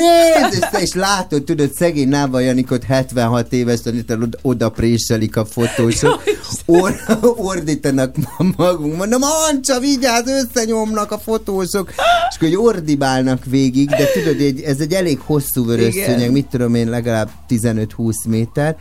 És, 0.51 0.81
és 0.81 0.93
látod, 0.93 1.43
tudod, 1.43 1.73
szegény 1.73 2.07
Náva 2.09 2.39
Janikot 2.39 2.83
76 2.83 3.53
éves, 3.53 3.79
tudod, 4.11 4.39
oda, 4.41 4.65
oda 4.65 4.69
préselik 4.69 5.35
a 5.35 5.45
fotósok, 5.45 6.23
or, 6.65 6.95
ordítanak 7.35 8.15
ma- 8.15 8.53
magunk, 8.57 8.95
mondom, 8.95 9.21
Ancsa, 9.49 9.79
vigyázz, 9.79 10.27
összenyomnak 10.27 11.11
a 11.11 11.17
fotósok, 11.17 11.93
és 12.29 12.37
hogy 12.39 12.55
ordibálnak 12.55 13.45
végig, 13.45 13.89
de 13.89 14.05
tudod, 14.13 14.39
egy, 14.39 14.61
ez 14.61 14.79
egy 14.79 14.93
elég 14.93 15.19
hosszú 15.19 15.65
vörös 15.65 15.93
szőnyeg, 15.93 16.31
mit 16.31 16.45
tudom 16.45 16.75
én, 16.75 16.89
legalább 16.89 17.29
15-20 17.49 18.27
méter, 18.27 18.77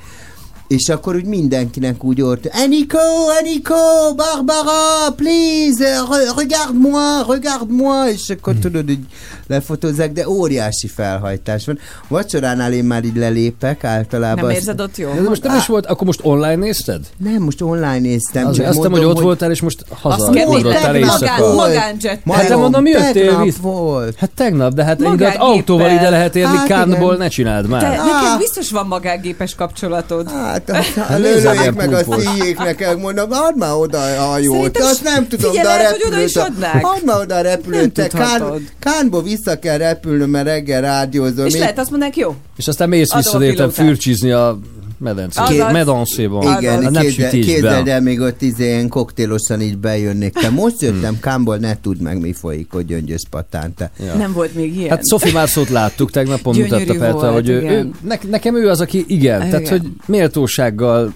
és 0.71 0.89
akkor 0.89 1.15
úgy 1.15 1.25
mindenkinek 1.25 2.05
úgy 2.05 2.23
ort, 2.23 2.47
Eniko, 2.47 2.99
Eniko, 3.41 3.75
Barbara, 4.17 5.11
please, 5.17 5.85
re- 6.11 6.33
regarde-moi, 6.37 7.23
regarde-moi, 7.29 8.13
és 8.13 8.29
akkor 8.31 8.55
tudod, 8.55 8.91
úgy 8.91 8.99
lefotózzák, 9.47 10.13
de 10.13 10.29
óriási 10.29 10.89
felhajtás 10.89 11.67
van. 11.67 11.79
Vacsoránál 12.09 12.73
én 12.73 12.85
már 12.85 13.05
így 13.05 13.17
lelépek 13.17 13.85
általában. 13.85 14.45
Nem 14.45 14.55
érzed 14.55 14.81
ott 14.81 14.97
jól? 14.97 15.15
De 15.15 15.21
most 15.29 15.43
nem 15.43 15.57
is 15.57 15.67
volt, 15.67 15.87
akkor 15.87 16.07
most 16.07 16.21
online 16.23 16.55
nézted? 16.55 17.01
Nem, 17.17 17.43
most 17.43 17.63
online 17.63 17.99
néztem. 17.99 18.47
Azért 18.47 18.57
csak 18.57 18.67
azt 18.67 18.77
hiszem, 18.77 18.91
hogy 18.91 19.01
mondom, 19.01 19.17
ott 19.19 19.23
voltál, 19.23 19.51
és 19.51 19.61
most 19.61 19.85
haza 20.01 20.31
ugrottál 20.31 20.73
magán, 20.81 20.95
éjszaka. 20.95 21.55
magánjet. 21.55 22.21
Hát 22.31 22.49
de 22.49 22.57
mondom, 22.57 22.87
jöttél 22.87 23.43
vissza. 23.43 23.61
volt. 23.63 24.17
Hát 24.19 24.31
tegnap, 24.35 24.73
de 24.75 24.85
hát 24.85 25.01
igaz, 25.01 25.35
autóval 25.37 25.91
ide 25.91 26.11
lehet 26.11 26.37
érni, 26.37 26.57
Hát 26.57 26.67
Kánból 26.67 27.17
ne 27.17 27.29
csináld 27.29 27.63
Te, 27.65 27.71
már. 27.71 27.83
neked 27.83 28.39
biztos 28.39 28.71
van 28.71 28.87
magángépes 28.87 29.55
kapcsolatod. 29.55 30.31
Hát, 30.31 30.60
hát 30.69 31.19
nézzem, 31.19 31.19
milyen 31.19 31.57
lőjék 31.57 31.73
meg 31.75 31.93
a 31.93 32.19
szíjék 32.19 32.59
nekem, 32.59 32.99
mondom, 32.99 33.33
add 33.33 33.57
már 33.57 33.75
oda 33.75 33.99
a 33.99 34.25
hajót, 34.25 34.57
Szerintem 34.57 34.83
azt 34.87 35.03
nem 35.03 35.29
tudom, 35.29 35.53
de 35.53 35.69
a 35.69 35.77
repülőt, 35.77 36.37
add 36.37 37.05
már 37.05 37.21
oda 37.21 37.35
a 37.35 37.41
repülőt, 37.41 37.93
te. 37.93 38.07
Kán, 38.07 38.69
Kánból 38.79 39.23
vissza 39.23 39.59
kell 39.59 39.79
repülnöm, 39.79 40.31
mert 40.31 40.47
reggel 40.47 40.81
rádiózom. 40.81 41.47
És 41.47 41.55
Én- 41.55 41.61
lehet 41.61 41.79
azt 41.79 41.91
mondják, 41.91 42.17
jó. 42.17 42.35
És 42.57 42.69
aztán 42.69 42.89
mész 42.89 43.15
vissza 43.15 43.39
a 43.39 43.71
fürcsizni 43.71 44.31
a 44.31 44.59
medencében. 45.01 45.53
Azaz. 45.53 45.73
Medanszéban. 45.73 46.59
Igen, 46.59 46.85
a 46.85 47.01
képzel, 47.01 47.31
képzeld 47.31 47.89
el, 47.89 48.01
még 48.01 48.21
ott 48.21 48.43
izé 48.43 48.65
ilyen 48.65 48.89
koktélosan 48.89 49.61
így 49.61 49.79
bejönnék. 49.79 50.33
Te 50.33 50.51
most 50.51 50.81
jöttem 50.81 51.19
Kámból, 51.21 51.57
ne 51.57 51.81
tudd 51.81 52.03
meg, 52.03 52.21
mi 52.21 52.33
folyik, 52.33 52.71
hogy 52.71 52.85
gyöngyös 52.85 53.23
patán, 53.31 53.75
te. 53.75 53.91
Ja. 54.05 54.15
Nem 54.15 54.33
volt 54.33 54.55
még 54.55 54.77
ilyen. 54.77 54.91
Hát 54.91 55.07
Sophie 55.07 55.33
Márszót 55.33 55.69
láttuk, 55.69 56.11
tegnapon 56.11 56.57
mutatta 56.57 56.95
Petra, 56.95 57.33
hogy 57.33 57.49
ő, 57.49 57.63
ő 57.63 57.91
ne, 58.01 58.17
nekem 58.31 58.57
ő 58.57 58.69
az, 58.69 58.81
aki 58.81 59.05
igen, 59.07 59.47
igen. 59.47 59.51
tehát 59.51 59.69
hogy 59.69 59.83
méltósággal 60.07 61.13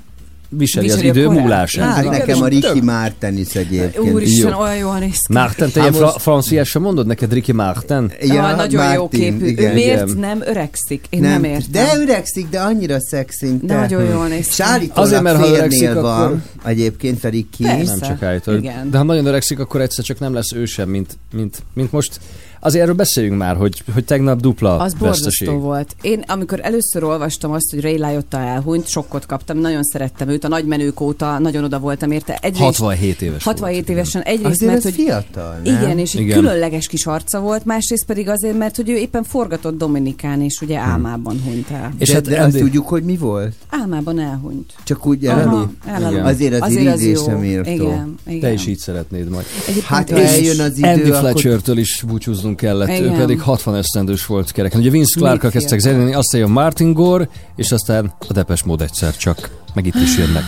viseli, 0.49 0.87
Viseli 0.87 1.09
az 1.09 1.17
a 1.17 1.19
idő 1.21 1.29
múlását. 1.29 1.95
Hát 1.95 2.11
nekem 2.11 2.43
a 2.43 2.47
Ricky 2.47 2.81
Martin 2.81 3.39
is 3.39 3.55
egyébként. 3.55 4.13
Úristen, 4.15 4.51
Jó. 4.51 4.59
olyan 4.61 4.77
jól 4.77 4.99
néz 4.99 5.19
ki. 5.27 5.33
Martin, 5.33 5.57
te 5.57 5.65
Hát 5.65 5.75
ilyen 5.77 5.93
fra- 5.93 6.05
most- 6.05 6.21
franciásra 6.21 6.81
mondod 6.81 7.07
neked 7.07 7.33
Ricky 7.33 7.53
Martin? 7.53 8.13
Ja, 8.21 8.43
ah, 8.45 8.57
nagyon 8.57 8.93
jó 8.93 9.01
Martin, 9.01 9.21
képű. 9.39 9.47
igen. 9.47 9.71
ő 9.71 9.75
miért 9.75 10.09
Igen. 10.09 10.19
nem 10.19 10.43
öregszik? 10.45 11.05
Én 11.11 11.21
nem, 11.21 11.31
nem 11.31 11.45
értem. 11.45 11.71
De 11.73 11.93
öregszik, 11.99 12.49
de 12.49 12.61
annyira 12.61 13.01
szexint. 13.01 13.67
te. 13.67 13.75
Nagyon 13.77 14.05
jól 14.05 14.27
néz 14.27 14.47
ki. 14.47 14.63
állítólag 14.63 15.05
Azért, 15.05 15.23
mert 15.23 15.37
ha 15.37 15.43
férnél 15.43 15.59
öregszik, 15.59 15.93
van, 15.93 16.23
akkor- 16.23 16.39
egyébként 16.65 17.21
pedig 17.21 17.47
ki. 17.57 17.63
Persze. 17.63 17.85
Nem 17.85 18.01
csak 18.01 18.23
állítólag. 18.23 18.63
De 18.91 18.97
ha 18.99 19.05
nagyon 19.05 19.27
öregszik, 19.27 19.59
akkor 19.59 19.81
egyszer 19.81 20.05
csak 20.05 20.19
nem 20.19 20.35
lesz 20.35 20.53
ő 20.53 20.65
sem, 20.65 20.89
mint, 20.89 21.17
mint, 21.33 21.63
mint 21.75 21.93
most. 21.93 22.21
Azért 22.65 22.83
erről 22.83 22.95
beszéljünk 22.95 23.39
már, 23.39 23.57
hogy, 23.57 23.83
hogy 23.95 24.05
tegnap 24.05 24.41
dupla 24.41 24.77
Az 24.77 24.79
veszteség. 24.99 25.09
borzasztó 25.49 25.59
volt. 25.59 25.97
Én 26.03 26.23
amikor 26.27 26.61
először 26.63 27.05
olvastam 27.05 27.53
azt, 27.53 27.71
hogy 27.71 27.81
Ray 27.81 27.97
Liotta 27.97 28.39
elhunyt, 28.39 28.89
sokkot 28.89 29.27
kaptam, 29.27 29.59
nagyon 29.59 29.83
szerettem 29.83 30.29
őt, 30.29 30.45
a 30.45 30.49
nagymenők 30.49 31.01
óta 31.01 31.39
nagyon 31.39 31.65
oda 31.65 31.79
voltam 31.79 32.11
érte. 32.11 32.39
Egyrészt 32.43 32.63
67 32.63 33.23
éves 33.23 33.43
67 33.45 33.75
volt. 33.77 33.89
évesen 33.89 34.23
egyrészt, 34.23 34.45
Azért 34.51 34.73
mert 34.73 34.85
ez 34.85 34.95
hogy 34.95 35.05
fiatal, 35.05 35.61
nem? 35.65 35.75
igen, 35.75 35.99
és 35.99 36.15
egy 36.15 36.21
Igen. 36.21 36.39
különleges 36.39 36.87
kis 36.87 37.07
arca 37.07 37.41
volt, 37.41 37.65
másrészt 37.65 38.05
pedig 38.07 38.29
azért, 38.29 38.59
mert 38.59 38.77
hogy 38.77 38.91
ő 38.91 38.97
éppen 38.97 39.23
forgatott 39.25 39.79
Dominikán, 39.79 40.41
és 40.41 40.61
ugye 40.61 40.79
álmában 40.79 41.41
hunyt 41.45 41.71
el. 41.71 41.93
És 41.99 42.09
de, 42.09 42.15
hát 42.15 42.29
de 42.29 42.43
azt 42.43 42.59
tudjuk, 42.59 42.89
hogy 42.89 43.03
mi 43.03 43.17
volt? 43.17 43.55
Álmában 43.69 44.19
elhunyt. 44.19 44.73
Csak 44.85 45.07
úgy. 45.07 45.23
Igen. 45.23 45.77
Azért 46.23 46.55
az 46.55 46.61
Azért 46.61 46.95
az 46.95 47.05
jó. 47.05 47.43
Igen, 47.43 48.15
igen. 48.27 48.41
Te 48.41 48.53
is 48.53 48.67
így 48.67 48.79
szeretnéd 48.79 49.29
majd. 49.29 49.45
Egyébként 49.63 49.87
Hát, 49.87 50.11
eljön 50.11 50.61
az 50.61 50.79
idő, 50.79 50.89
Andy 50.89 51.11
akkor... 51.11 51.19
Fletcher-től 51.31 51.79
is 51.79 52.05
búcsúznunk 52.55 52.87
kellett, 52.87 53.01
ő 53.01 53.05
Igen. 53.05 53.19
pedig 53.19 53.41
60 53.41 53.75
esztendős 53.75 54.27
volt 54.27 54.53
kereken. 54.53 54.81
Ugye 54.81 54.91
Vince 54.91 55.19
Clark-kal 55.19 55.51
kezdtek 55.51 55.79
zenélni, 55.79 56.15
aztán 56.15 56.41
jön 56.41 56.51
Martin 56.51 56.93
Gore, 56.93 57.29
és 57.57 57.73
aztán 57.73 58.13
a 58.29 58.33
Depes 58.33 58.63
Mód 58.63 58.81
egyszer 58.81 59.17
csak, 59.17 59.51
meg 59.75 59.87
itt 59.87 59.95
is 59.95 60.17
jönnek. 60.17 60.45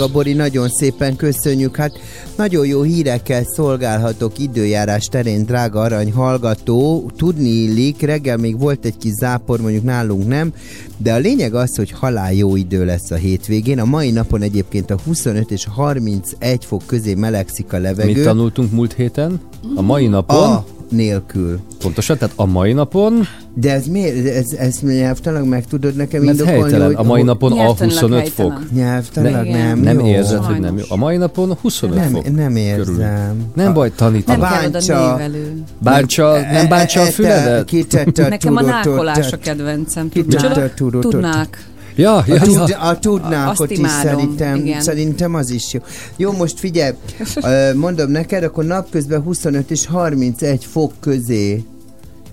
Drága 0.00 0.14
Bori, 0.14 0.32
nagyon 0.32 0.68
szépen 0.68 1.16
köszönjük. 1.16 1.76
Hát 1.76 1.92
nagyon 2.36 2.66
jó 2.66 2.82
hírekkel 2.82 3.44
szolgálhatok 3.44 4.38
időjárás 4.38 5.04
terén, 5.04 5.44
drága 5.44 5.80
arany 5.80 6.12
hallgató. 6.12 7.10
Tudni 7.16 7.48
illik, 7.48 8.00
reggel 8.00 8.36
még 8.36 8.58
volt 8.58 8.84
egy 8.84 8.96
kis 8.96 9.12
zápor, 9.12 9.60
mondjuk 9.60 9.84
nálunk 9.84 10.26
nem, 10.26 10.52
de 10.96 11.12
a 11.14 11.18
lényeg 11.18 11.54
az, 11.54 11.76
hogy 11.76 11.90
halál 11.90 12.32
jó 12.32 12.56
idő 12.56 12.84
lesz 12.84 13.10
a 13.10 13.14
hétvégén. 13.14 13.78
A 13.78 13.84
mai 13.84 14.10
napon 14.10 14.42
egyébként 14.42 14.90
a 14.90 14.98
25 15.04 15.50
és 15.50 15.66
31 15.70 16.64
fok 16.64 16.82
közé 16.86 17.14
melegszik 17.14 17.72
a 17.72 17.78
levegő. 17.78 18.12
Mit 18.12 18.22
tanultunk 18.22 18.72
múlt 18.72 18.92
héten? 18.92 19.40
A 19.74 19.82
mai 19.82 20.06
napon, 20.06 20.52
A 20.52 20.64
nélkül. 20.90 21.60
pontosan, 21.78 22.18
tehát 22.18 22.34
a 22.36 22.44
mai 22.46 22.72
napon, 22.72 23.26
De 23.54 23.72
ez 23.72 23.86
miért? 23.86 24.26
Ez, 24.26 24.52
ez 24.58 24.78
nyelvtalag 24.80 25.46
meg 25.46 25.64
tudod 25.66 25.94
nekem 25.96 26.22
mert 26.22 26.32
indokolni, 26.38 26.60
helytelen, 26.60 26.86
hogy 26.86 26.96
a 26.96 27.02
mai 27.02 27.22
napon 27.22 27.52
a 27.52 27.54
Nyelvtanilag 27.54 28.00
25 28.00 28.20
helytelen. 28.20 28.52
fok. 28.52 28.72
Nyelvtalag 28.72 29.46
Igen. 29.46 29.58
nem, 29.66 29.78
Nem 29.80 29.98
jó. 29.98 30.06
érzed, 30.06 30.44
hogy 30.44 30.60
nem 30.60 30.76
jó. 30.78 30.84
A 30.88 30.96
mai 30.96 31.16
napon 31.16 31.56
25 31.60 31.96
Nem, 31.98 32.10
fok. 32.10 32.24
nem 32.36 32.52
körül. 32.52 32.56
érzem. 32.58 33.44
Nem 33.54 33.72
baj, 33.72 33.88
Nem 33.88 33.96
tanítanak. 33.96 34.42
A 34.42 34.48
kell 34.48 34.58
oda 34.68 34.70
báncsa- 34.70 35.16
névelő. 35.16 35.62
Bántsa, 35.78 36.40
nem 36.52 36.68
bántsa 36.68 37.00
a 37.00 37.06
E- 37.06 37.10
füledet? 37.10 37.64
Kitette 37.64 38.24
a 38.24 38.28
Nekem 38.28 38.56
a 38.56 38.60
nákolás 38.60 39.32
a 39.32 39.36
kedvencem. 39.38 40.08
Kitette 40.08 40.70
a. 40.86 40.98
Tudnák. 41.00 41.68
Ja, 41.96 42.24
ja, 42.26 42.34
A, 42.34 42.38
tud, 42.40 42.68
ja. 42.68 42.78
a 42.78 42.98
tudnákot 42.98 43.60
Azt 43.60 43.70
is 43.70 43.88
szerintem, 44.02 44.56
igen. 44.56 44.80
szerintem 44.80 45.34
az 45.34 45.50
is 45.50 45.72
jó. 45.72 45.80
Jó, 46.16 46.32
most 46.32 46.58
figyelj, 46.58 46.92
mondom 47.74 48.10
neked, 48.10 48.42
akkor 48.42 48.64
napközben 48.64 49.20
25 49.22 49.70
és 49.70 49.86
31 49.86 50.64
fok 50.64 50.92
közé 51.00 51.64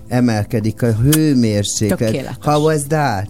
emelkedik 0.08 0.82
a 0.82 0.92
hőmérséklet. 0.92 1.98
Tökéletes. 1.98 2.36
How 2.40 2.62
was 2.64 2.80
that? 2.88 3.28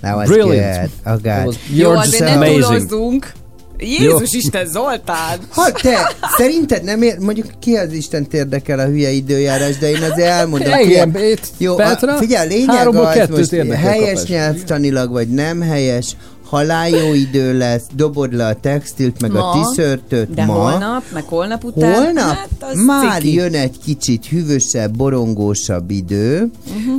That 0.00 0.16
was 0.16 0.28
Brilliant. 0.28 0.90
good. 1.04 1.14
Oh 1.14 1.20
God. 1.22 1.46
Was- 1.46 1.56
Jó, 1.74 1.90
azért 1.90 2.10
just 2.10 2.18
ne 2.24 2.32
amazing. 2.32 2.62
túlozzunk. 2.62 3.32
Jézus 3.78 4.32
Isten, 4.34 4.66
Zoltán! 4.66 5.38
Ha 5.50 5.70
te, 5.72 6.12
szerinted 6.36 6.84
nem 6.84 7.02
ér, 7.02 7.18
mondjuk 7.18 7.46
ki 7.58 7.76
az 7.76 7.92
Isten 7.92 8.26
érdekel 8.30 8.78
a 8.78 8.84
hülye 8.84 9.10
időjárás, 9.10 9.78
de 9.78 9.90
én 9.90 10.02
azért 10.02 10.28
elmondom. 10.28 10.78
Igen, 10.78 11.16
Jó, 11.58 11.74
Petra, 11.74 12.14
a, 12.14 12.18
figyelj, 12.18 12.48
lényeg 12.48 12.86
az, 12.86 13.28
most 13.28 13.52
érdekel 13.52 13.90
helyes 13.90 14.08
kapás. 14.12 14.28
nyelvtanilag, 14.28 15.10
vagy 15.10 15.28
nem 15.28 15.60
helyes, 15.60 16.16
halál 16.52 16.88
jó 16.88 17.14
idő 17.14 17.58
lesz, 17.58 17.82
dobod 17.94 18.32
le 18.34 18.46
a 18.46 18.54
textilt, 18.60 19.20
meg 19.20 19.30
Ma, 19.32 19.50
a 19.50 19.52
tiszörtöt 19.52 20.34
De 20.34 20.44
ma. 20.44 20.52
holnap, 20.52 21.02
meg 21.12 21.24
holnap 21.24 21.64
után. 21.64 21.94
Holnap 21.94 22.24
Hát 22.24 22.74
már 22.86 23.20
ciki. 23.20 23.34
jön 23.34 23.54
egy 23.54 23.78
kicsit 23.84 24.26
hűvösebb, 24.26 24.96
borongósabb 24.96 25.90
idő, 25.90 26.50
Mhm. 26.74 26.94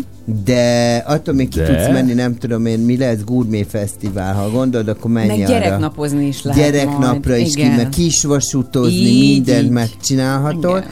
De 0.46 0.96
attól 1.08 1.34
még 1.34 1.50
ki 1.50 1.60
De? 1.60 1.66
tudsz 1.66 1.88
menni, 1.94 2.14
nem 2.14 2.38
tudom 2.38 2.66
én, 2.66 2.80
mi 2.80 2.98
lesz, 2.98 3.18
Gourmet 3.26 3.68
Fesztivál, 3.70 4.34
ha 4.34 4.50
gondolod, 4.50 4.88
akkor 4.88 5.12
menj 5.12 5.28
Meg 5.28 5.38
arra. 5.40 5.48
gyereknapozni 5.48 6.28
is 6.28 6.44
lehet 6.44 6.62
Gyereknapra 6.72 7.32
majd. 7.32 7.46
is 7.46 7.54
ki, 7.54 7.60
Igen. 7.62 7.76
meg 7.76 7.90
kisvasútozni, 7.90 8.94
Így, 8.94 9.34
mindent 9.36 9.64
így. 9.64 9.70
megcsinálhatod. 9.70 10.78
Igen. 10.78 10.92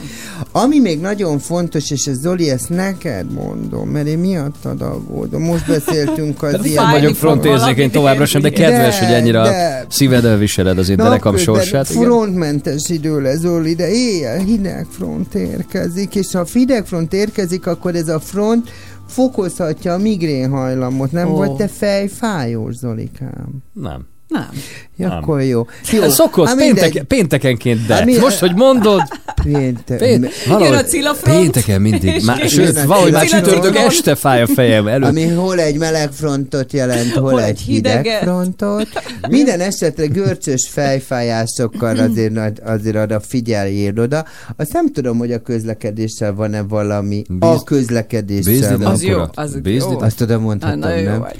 Ami 0.52 0.78
még 0.78 1.00
nagyon 1.00 1.38
fontos, 1.38 1.90
és 1.90 2.06
ez 2.06 2.18
Zoli, 2.18 2.50
ezt 2.50 2.68
neked 2.68 3.32
mondom, 3.32 3.88
mert 3.88 4.06
én 4.06 4.18
miattad 4.18 4.82
aggódom. 4.82 5.42
Most 5.42 5.66
beszéltünk 5.66 6.42
az 6.42 6.52
Nem 6.56 6.64
ilyen... 6.64 6.76
fájni 6.84 7.00
vagyok 7.00 7.14
frontérzékeny 7.16 7.90
továbbra 7.90 8.24
sem, 8.26 8.40
de 8.40 8.50
kedves, 8.50 8.98
De, 8.98 9.06
hogy 9.06 9.14
ennyire 9.14 9.42
de. 9.42 9.84
a 9.88 9.92
szívedel 9.92 10.36
viseled 10.36 10.78
az 10.78 10.88
én 10.88 10.96
derekam 10.96 11.36
sorsát. 11.36 11.86
Frontmentes 11.86 12.88
idő 12.88 13.20
lesz, 13.20 13.38
Zoli, 13.38 13.74
de 13.74 13.90
éjjel 13.90 14.38
hideg 14.38 14.86
front 14.90 15.34
érkezik, 15.34 16.14
és 16.14 16.26
ha 16.32 16.44
hideg 16.52 16.86
front 16.86 17.12
érkezik, 17.12 17.66
akkor 17.66 17.94
ez 17.94 18.08
a 18.08 18.20
front 18.20 18.70
fokozhatja 19.12 19.92
a 19.92 19.98
migrén 19.98 20.50
hajlamot. 20.50 21.12
Nem 21.12 21.32
Ó. 21.32 21.36
vagy 21.36 21.54
te 21.54 21.68
fejfájós, 21.68 22.74
Zolikám? 22.74 23.62
Nem. 23.72 24.06
Nem. 24.32 24.48
Ja, 24.96 25.08
Nem. 25.08 25.18
akkor 25.18 25.42
jó. 25.42 25.66
jó. 25.92 26.08
Szokott, 26.08 26.46
Hát 26.46 26.56
péntek, 26.56 27.02
péntekenként, 27.02 27.86
de 27.86 27.94
Hát 27.94 28.04
mi- 28.04 28.18
most, 28.18 28.38
hogy 28.38 28.54
mondod, 28.54 29.02
Péntek. 29.42 29.98
Pént, 29.98 30.28
valahogy 30.46 30.68
Jön 30.68 30.78
a 30.78 30.82
cilafront. 30.84 31.38
pénteken 31.40 31.80
mindig. 31.80 32.24
Má, 32.24 32.36
sőt, 32.46 32.76
a 32.76 32.86
valahogy 32.86 33.12
már 33.12 33.26
csütörtök 33.26 33.76
este 33.76 34.14
fáj 34.14 34.42
a 34.42 34.46
fejem 34.46 34.86
előtt. 34.86 35.08
Ami 35.08 35.26
hol 35.28 35.58
egy 35.60 35.78
meleg 35.78 36.10
frontot 36.12 36.72
jelent, 36.72 37.12
hol, 37.12 37.30
Hol 37.30 37.42
egy 37.42 37.60
hideg 37.60 38.06
frontot. 38.22 38.86
Minden 39.28 39.60
esetre 39.60 40.06
görcsös 40.06 40.68
fejfájásokkal 40.70 41.98
azért, 41.98 42.60
azért 42.64 42.96
oda 42.96 43.20
figyeljél 43.20 44.00
oda. 44.00 44.24
Azt 44.56 44.72
nem 44.72 44.92
tudom, 44.92 45.18
hogy 45.18 45.32
a 45.32 45.38
közlekedéssel 45.38 46.34
van-e 46.34 46.62
valami. 46.62 47.22
a 47.40 47.50
Bíz- 47.50 47.64
közlekedéssel 47.64 48.52
Bízd 48.52 48.82
van. 48.82 48.92
Az 48.92 49.02
jó, 49.02 49.18
az 49.34 49.58
jó. 49.62 50.00
Azt 50.00 50.16
tudom 50.16 50.36
Ah, 50.36 50.42
mondhatom, 50.42 50.78
Nagyon 50.78 50.98
jó 50.98 51.08
nem? 51.10 51.18
vagy. 51.20 51.38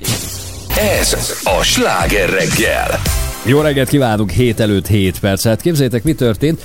Ez 0.83 1.16
a 1.45 1.62
sláger 1.62 2.29
reggel. 2.29 3.01
Jó 3.47 3.61
reggelt 3.61 3.88
kívánunk, 3.88 4.31
hét 4.31 4.61
előtt 4.61 4.87
7 4.87 5.21
percet. 5.21 5.61
Képzeljétek, 5.61 6.05
mi 6.05 6.12
történt? 6.12 6.62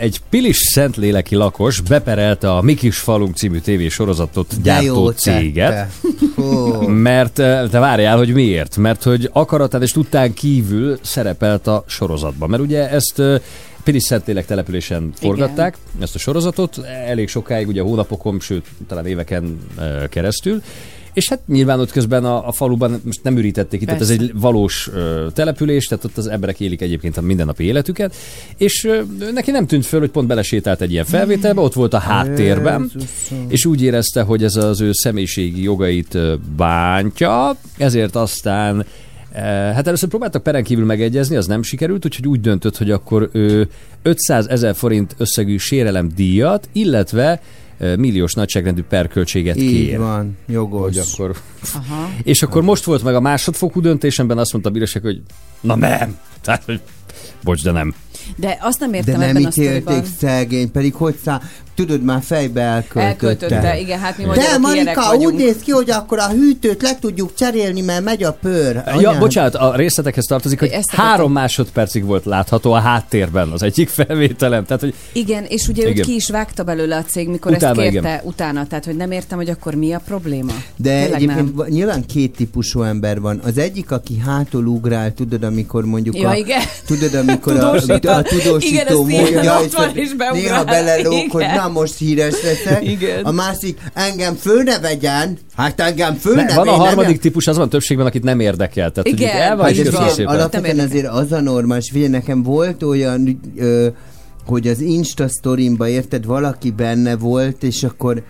Egy 0.00 0.20
Pilis 0.30 0.56
Szentléleki 0.56 1.34
lakos 1.34 1.80
beperelte 1.80 2.52
a 2.52 2.62
Mi 2.62 2.74
kis 2.74 2.98
falunk 2.98 3.36
című 3.36 3.58
tévésorozatot 3.58 4.62
gyártó 4.62 5.10
céget. 5.10 5.88
Mert 6.86 7.32
te 7.70 7.78
várjál, 7.78 8.16
hogy 8.16 8.32
miért? 8.32 8.76
Mert 8.76 9.02
hogy 9.02 9.30
akaratán 9.32 9.82
és 9.82 9.90
tudtán 9.90 10.34
kívül 10.34 10.98
szerepelt 11.02 11.66
a 11.66 11.84
sorozatban. 11.86 12.50
Mert 12.50 12.62
ugye 12.62 12.90
ezt 12.90 13.22
Pilis 13.84 14.02
Szentlélek 14.02 14.46
településen 14.46 15.12
forgatták, 15.14 15.76
ezt 16.00 16.14
a 16.14 16.18
sorozatot, 16.18 16.78
elég 17.06 17.28
sokáig, 17.28 17.68
ugye 17.68 17.82
hónapokon, 17.82 18.40
sőt, 18.40 18.66
talán 18.88 19.06
éveken 19.06 19.58
keresztül. 20.08 20.62
És 21.12 21.28
hát 21.28 21.40
nyilván 21.46 21.80
ott 21.80 21.90
közben 21.90 22.24
a, 22.24 22.46
a 22.46 22.52
faluban 22.52 23.00
most 23.04 23.22
nem 23.22 23.38
ürítették 23.38 23.80
itt, 23.80 23.86
tehát 23.86 24.02
ez 24.02 24.10
egy 24.10 24.32
valós 24.34 24.90
ö, 24.94 25.26
település, 25.32 25.86
tehát 25.86 26.04
ott 26.04 26.16
az 26.16 26.26
emberek 26.26 26.60
élik 26.60 26.80
egyébként 26.80 27.16
a 27.16 27.20
mindennapi 27.20 27.64
életüket, 27.64 28.14
és 28.56 28.84
ö, 28.84 29.00
neki 29.32 29.50
nem 29.50 29.66
tűnt 29.66 29.86
föl, 29.86 30.00
hogy 30.00 30.10
pont 30.10 30.26
belesétált 30.26 30.80
egy 30.80 30.92
ilyen 30.92 31.04
felvételbe, 31.04 31.60
ott 31.60 31.74
volt 31.74 31.94
a 31.94 31.98
háttérben, 31.98 32.90
és 33.48 33.64
úgy 33.64 33.82
érezte, 33.82 34.22
hogy 34.22 34.44
ez 34.44 34.56
az 34.56 34.80
ő 34.80 34.92
személyiségi 34.92 35.62
jogait 35.62 36.18
bántja, 36.56 37.56
ezért 37.76 38.16
aztán 38.16 38.86
Hát 39.74 39.86
először 39.86 40.08
próbáltak 40.08 40.42
peren 40.42 40.64
kívül 40.64 40.84
megegyezni, 40.84 41.36
az 41.36 41.46
nem 41.46 41.62
sikerült, 41.62 42.04
úgyhogy 42.04 42.26
úgy 42.26 42.40
döntött, 42.40 42.76
hogy 42.76 42.90
akkor 42.90 43.28
ő 43.32 43.68
500 44.02 44.46
ezer 44.46 44.74
forint 44.74 45.14
összegű 45.18 45.56
sérelem 45.56 46.08
díjat, 46.16 46.68
illetve 46.72 47.40
milliós 47.96 48.34
nagyságrendű 48.34 48.82
perköltséget 48.82 49.56
Így 49.56 49.86
kér. 49.86 49.98
van, 49.98 50.36
jogos. 50.46 50.82
Hogy 50.82 50.98
akkor 50.98 51.36
Aha. 51.74 52.10
és 52.22 52.42
akkor 52.42 52.62
most 52.62 52.84
volt 52.84 53.02
meg 53.02 53.14
a 53.14 53.20
másodfokú 53.20 53.80
döntésemben, 53.80 54.38
azt 54.38 54.52
mondta 54.52 54.70
a 54.70 54.72
bíróság, 54.72 55.02
hogy 55.02 55.20
na 55.60 55.76
nem. 55.76 56.18
Tehát, 56.40 56.64
hogy 56.64 56.80
bocs, 57.42 57.62
de 57.62 57.70
nem. 57.70 57.94
De 58.36 58.58
azt 58.60 58.80
nem 58.80 58.90
De 58.90 58.96
értem 58.96 59.18
nem 59.18 59.28
ebben 59.28 59.44
a 59.44 59.48
ítélték 59.48 59.82
sztoriban. 59.82 60.08
szegény, 60.18 60.70
pedig 60.70 60.94
hogy 60.94 61.14
szá... 61.24 61.40
Tudod, 61.74 62.02
már 62.02 62.22
fejbe 62.22 62.60
elköltötte. 62.60 63.00
Elköltötte, 63.06 63.78
igen, 63.78 63.98
hát 63.98 64.18
mi 64.18 64.24
De 64.24 64.58
Marika, 64.60 65.14
úgy 65.16 65.34
néz 65.34 65.56
ki, 65.56 65.70
hogy 65.70 65.90
akkor 65.90 66.18
a 66.18 66.28
hűtőt 66.28 66.82
le 66.82 66.98
tudjuk 67.00 67.34
cserélni, 67.34 67.80
mert 67.80 68.04
megy 68.04 68.22
a 68.22 68.32
pör. 68.32 68.74
Ja, 68.74 68.82
Anyám. 68.92 69.18
bocsánat, 69.18 69.54
a 69.54 69.76
részletekhez 69.76 70.24
tartozik, 70.24 70.58
hogy 70.58 70.68
Ezt 70.68 70.88
akartam. 70.92 71.04
három 71.06 71.32
másodpercig 71.32 72.04
volt 72.04 72.24
látható 72.24 72.72
a 72.72 72.78
háttérben 72.78 73.48
az 73.50 73.62
egyik 73.62 73.88
felvételem. 73.98 74.64
Tehát, 74.64 74.80
hogy 74.82 74.94
Igen, 75.12 75.44
és 75.48 75.68
ugye 75.68 75.82
Igen. 75.82 75.96
őt 75.98 76.04
ki 76.04 76.14
is 76.14 76.30
vágta 76.30 76.62
belőle 76.62 76.96
a 76.96 77.02
cég, 77.02 77.28
mikor 77.28 77.52
Utána, 77.52 77.82
ezt 77.82 77.90
kérte 77.90 78.08
igen. 78.08 78.20
utána. 78.24 78.66
Tehát, 78.66 78.84
hogy 78.84 78.96
nem 78.96 79.10
értem, 79.10 79.38
hogy 79.38 79.48
akkor 79.50 79.74
mi 79.74 79.92
a 79.92 80.00
probléma. 80.06 80.52
De 80.76 80.90
Tényleg 81.00 81.12
egyébként 81.22 81.56
nem. 81.56 81.66
nyilván 81.68 82.06
két 82.06 82.36
típusú 82.36 82.82
ember 82.82 83.20
van. 83.20 83.40
Az 83.44 83.58
egyik, 83.58 83.90
aki 83.90 84.18
hátul 84.18 84.66
ugrál, 84.66 85.14
tudod, 85.14 85.42
amikor 85.42 85.84
mondjuk 85.84 86.18
Ja, 86.18 86.28
a, 86.28 86.34
igen. 86.36 86.60
tudod, 86.86 87.14
amikor 87.14 87.56
a, 87.64 87.74
a, 88.02 88.19
a 88.26 88.28
Igen, 88.30 88.44
tudósító 88.44 89.08
ilyen, 89.08 89.32
mondja, 89.32 89.60
ott 89.60 89.72
van 89.74 89.90
és 89.94 90.14
beugrál. 90.14 90.32
néha 90.42 90.64
belelóg, 90.64 91.12
Igen. 91.12 91.28
hogy 91.30 91.46
na 91.56 91.68
most 91.68 91.98
híres 91.98 92.34
leszek. 92.42 92.84
Igen. 92.84 93.24
A 93.24 93.30
másik, 93.30 93.78
engem 93.94 94.34
föl 94.34 94.62
ne 94.62 94.78
vegyen, 94.78 95.38
hát 95.56 95.80
engem 95.80 96.14
föl 96.14 96.34
ne 96.34 96.42
ne, 96.44 96.54
van 96.54 96.68
a 96.68 96.72
harmadik 96.72 97.10
nem- 97.10 97.18
típus, 97.18 97.46
az 97.46 97.56
van 97.56 97.68
többségben, 97.68 98.06
akit 98.06 98.22
nem 98.22 98.40
érdekel. 98.40 98.90
Tehát, 98.90 99.08
Igen. 99.08 99.36
el 99.36 99.56
van, 99.56 99.64
Hát 99.64 99.74
és 99.74 99.78
ez 99.86 99.94
köszi 99.94 100.24
van. 100.24 100.34
Alapvetően 100.34 100.78
azért 100.78 101.06
az 101.06 101.32
a 101.32 101.40
normális, 101.40 101.90
figyelj, 101.90 102.10
nekem 102.10 102.42
volt 102.42 102.82
olyan, 102.82 103.40
ö, 103.56 103.86
hogy 104.46 104.68
az 104.68 104.80
Insta 104.80 105.28
sztorimba 105.28 105.88
érted, 105.88 106.24
valaki 106.24 106.70
benne 106.70 107.16
volt, 107.16 107.62
és 107.62 107.82
akkor 107.82 108.22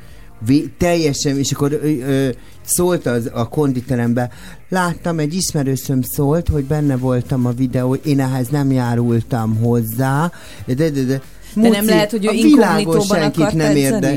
teljesen, 0.78 1.38
és 1.38 1.52
akkor 1.52 1.72
ö, 1.72 1.86
ö, 1.86 2.28
szólt 2.64 3.06
az, 3.06 3.30
a 3.32 3.48
konditerembe, 3.48 4.30
láttam, 4.68 5.18
egy 5.18 5.34
ismerősöm 5.34 6.02
szólt, 6.02 6.48
hogy 6.48 6.64
benne 6.64 6.96
voltam 6.96 7.46
a 7.46 7.52
videó, 7.52 7.94
én 7.94 8.20
ehhez 8.20 8.48
nem 8.48 8.72
járultam 8.72 9.56
hozzá, 9.56 10.32
de, 10.66 10.74
de, 10.74 10.90
de, 10.90 11.22
de 11.54 11.60
De 11.62 11.68
nem 11.68 11.86
lehet, 11.86 12.10
hogy 12.10 12.26
ő 12.26 12.30
inkognitóban 12.32 13.06
senkit 13.20 13.40
akart 13.40 13.54
nem 13.54 13.66
edzeni? 13.66 13.80
érde, 13.80 14.10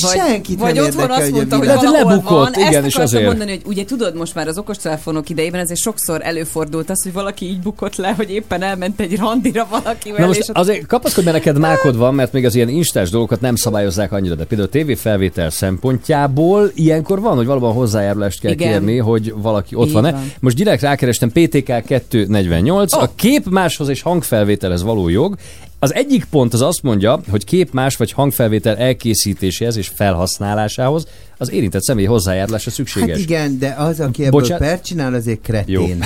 Vagy, 0.00 0.10
senkit 0.10 0.58
vagy 0.58 0.74
nem 0.74 0.84
otthon 0.84 1.00
érdekel, 1.02 1.22
azt 1.22 1.30
mondta, 1.30 1.56
hogy 1.56 1.66
valahol 1.66 2.08
lebukott, 2.08 2.54
van. 2.54 2.68
igen, 2.68 2.84
Ezt 2.84 2.98
azért. 2.98 3.24
mondani, 3.26 3.50
hogy 3.50 3.62
ugye 3.64 3.84
tudod 3.84 4.14
most 4.16 4.34
már 4.34 4.48
az 4.48 4.58
okostelefonok 4.58 5.28
idejében 5.28 5.60
azért 5.60 5.80
sokszor 5.80 6.20
előfordult 6.24 6.90
az, 6.90 7.02
hogy 7.02 7.12
valaki 7.12 7.46
így 7.46 7.60
bukott 7.60 7.96
le, 7.96 8.12
hogy 8.16 8.30
éppen 8.30 8.62
elment 8.62 9.00
egy 9.00 9.16
randira 9.18 9.66
valakivel, 9.70 10.20
Na 10.20 10.26
most 10.26 10.38
és 10.38 10.48
ott 10.48 10.56
azért 10.56 10.86
kapaszkodj, 10.86 11.26
mert 11.26 11.44
neked 11.44 11.58
mákod 11.60 11.96
van, 11.96 12.14
mert 12.14 12.32
még 12.32 12.44
az 12.44 12.54
ilyen 12.54 12.68
instás 12.68 13.10
dolgokat 13.10 13.40
nem 13.40 13.56
szabályozzák 13.56 14.12
annyira, 14.12 14.34
de 14.34 14.44
például 14.44 14.68
a 14.68 14.72
tévéfelvétel 14.72 15.50
szempontjából 15.50 16.70
ilyenkor 16.74 17.20
van, 17.20 17.36
hogy 17.36 17.46
valóban 17.46 17.72
hozzájárulást 17.72 18.40
kell 18.40 18.52
Igen. 18.52 18.68
kérni, 18.70 18.96
hogy 18.98 19.34
valaki 19.36 19.74
ott 19.74 19.90
van-e. 19.90 20.10
van. 20.10 20.32
Most 20.40 20.56
direkt 20.56 20.82
rákerestem 20.82 21.30
PTK 21.32 21.82
248, 22.08 22.94
Ó. 22.94 23.00
a 23.00 23.10
kép 23.14 23.46
máshoz 23.50 23.88
és 23.88 24.02
hangfelvételhez 24.02 24.82
való 24.82 25.08
jog. 25.08 25.36
Az 25.84 25.94
egyik 25.94 26.24
pont 26.24 26.52
az 26.52 26.62
azt 26.62 26.82
mondja, 26.82 27.20
hogy 27.30 27.44
kép 27.44 27.72
más 27.72 27.96
vagy 27.96 28.12
hangfelvétel 28.12 28.76
elkészítéséhez 28.76 29.76
és 29.76 29.88
felhasználásához 29.88 31.06
az 31.38 31.50
érintett 31.50 31.82
személy 31.82 32.04
hozzájárulása 32.04 32.70
szükséges. 32.70 33.10
Hát 33.10 33.18
igen, 33.18 33.58
de 33.58 33.74
az, 33.78 34.00
aki 34.00 34.24
ebből 34.24 34.40
Bocsánat. 34.40 34.68
pert 34.68 34.84
csinál, 34.84 35.14
azért 35.14 35.40
kretén. 35.42 36.04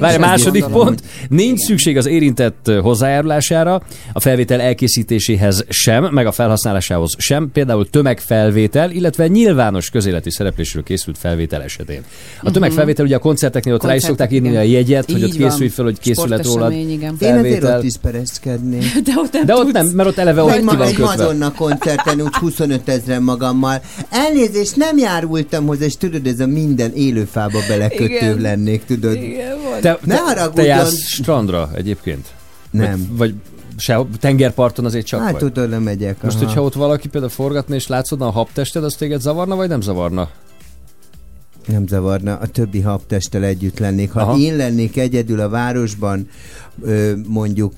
Várj, 0.00 0.18
második 0.18 0.62
gondolom, 0.62 0.86
pont. 0.86 1.02
Nincs 1.28 1.60
szükség 1.60 1.96
az 1.96 2.06
érintett 2.06 2.70
hozzájárulására, 2.82 3.82
a 4.12 4.20
felvétel 4.20 4.60
elkészítéséhez 4.60 5.64
sem, 5.68 6.04
meg 6.04 6.26
a 6.26 6.32
felhasználásához 6.32 7.14
sem, 7.18 7.50
például 7.52 7.90
tömegfelvétel, 7.90 8.90
illetve 8.90 9.26
nyilvános 9.26 9.90
közéleti 9.90 10.30
szereplésről 10.30 10.82
készült 10.82 11.18
felvétel 11.18 11.62
esetén. 11.62 12.02
A 12.42 12.50
tömegfelvétel 12.50 13.04
ugye 13.04 13.16
a 13.16 13.18
koncerteknél 13.18 13.74
ott 13.74 13.84
rá 13.84 13.94
is 13.94 14.02
szokták 14.02 14.32
írni 14.32 14.48
igen. 14.48 14.60
a 14.60 14.64
jegyet, 14.64 15.10
hogy 15.10 15.22
ott 15.24 15.32
Így 15.34 15.40
van. 15.40 15.48
készülj 15.48 15.68
fel, 15.68 15.84
hogy 15.84 15.98
készület 15.98 16.44
rólad. 16.44 16.72
Igen. 16.72 16.86
Én 16.90 17.08
azért 17.08 17.18
Felvétel. 17.18 17.78
ott 17.78 17.84
is 17.84 17.94
pereskednék. 18.02 18.84
De 19.06 19.12
ott 19.16 19.32
nem 19.32 19.46
De 19.46 19.54
ott 19.54 19.72
nem, 19.72 19.86
mert 19.86 20.08
ott 20.08 20.18
eleve 20.18 20.42
ott 20.42 20.54
ki 20.58 20.64
van. 20.64 20.92
Madonna 20.98 21.52
koncerten 21.52 22.20
úgy 22.20 22.34
25 22.48 22.88
ezeren 22.88 23.22
magammal. 23.22 23.80
Elnézést, 24.10 24.67
nem 24.76 24.98
járultam 24.98 25.66
hozzá, 25.66 25.84
és 25.84 25.96
tudod, 25.96 26.26
ez 26.26 26.40
a 26.40 26.46
minden 26.46 26.92
élőfába 26.94 27.58
belekötő 27.68 28.04
Igen. 28.04 28.40
lennék, 28.40 28.84
tudod. 28.84 29.14
Igen, 29.14 29.56
volt. 29.64 29.80
Te, 29.80 29.98
Ne 30.04 30.14
te, 30.14 30.16
te 30.16 30.22
haragudjon. 30.22 30.66
jársz 30.66 30.94
strandra 31.06 31.70
egyébként? 31.74 32.26
Nem. 32.70 33.06
Vagy, 33.10 33.16
vagy 33.16 33.34
se, 33.76 34.00
tengerparton 34.20 34.84
azért 34.84 35.06
csak 35.06 35.20
Hát 35.20 35.30
vagy? 35.30 35.40
tudod, 35.40 35.70
nem 35.70 35.82
megyek. 35.82 36.22
Most, 36.22 36.36
aha. 36.36 36.44
hogyha 36.44 36.62
ott 36.62 36.74
valaki 36.74 37.08
például 37.08 37.32
forgatna 37.32 37.74
és 37.74 37.86
látszódna 37.86 38.26
a 38.26 38.30
habtested, 38.30 38.84
az 38.84 38.94
téged 38.94 39.20
zavarna, 39.20 39.56
vagy 39.56 39.68
nem 39.68 39.80
zavarna? 39.80 40.28
Nem 41.66 41.86
zavarna, 41.86 42.36
a 42.36 42.46
többi 42.46 42.80
habtesttel 42.80 43.44
együtt 43.44 43.78
lennék. 43.78 44.10
Ha 44.12 44.20
Aha. 44.20 44.30
Aha. 44.30 44.38
én 44.40 44.56
lennék 44.56 44.96
egyedül 44.96 45.40
a 45.40 45.48
városban, 45.48 46.28
ö, 46.82 47.12
mondjuk 47.26 47.72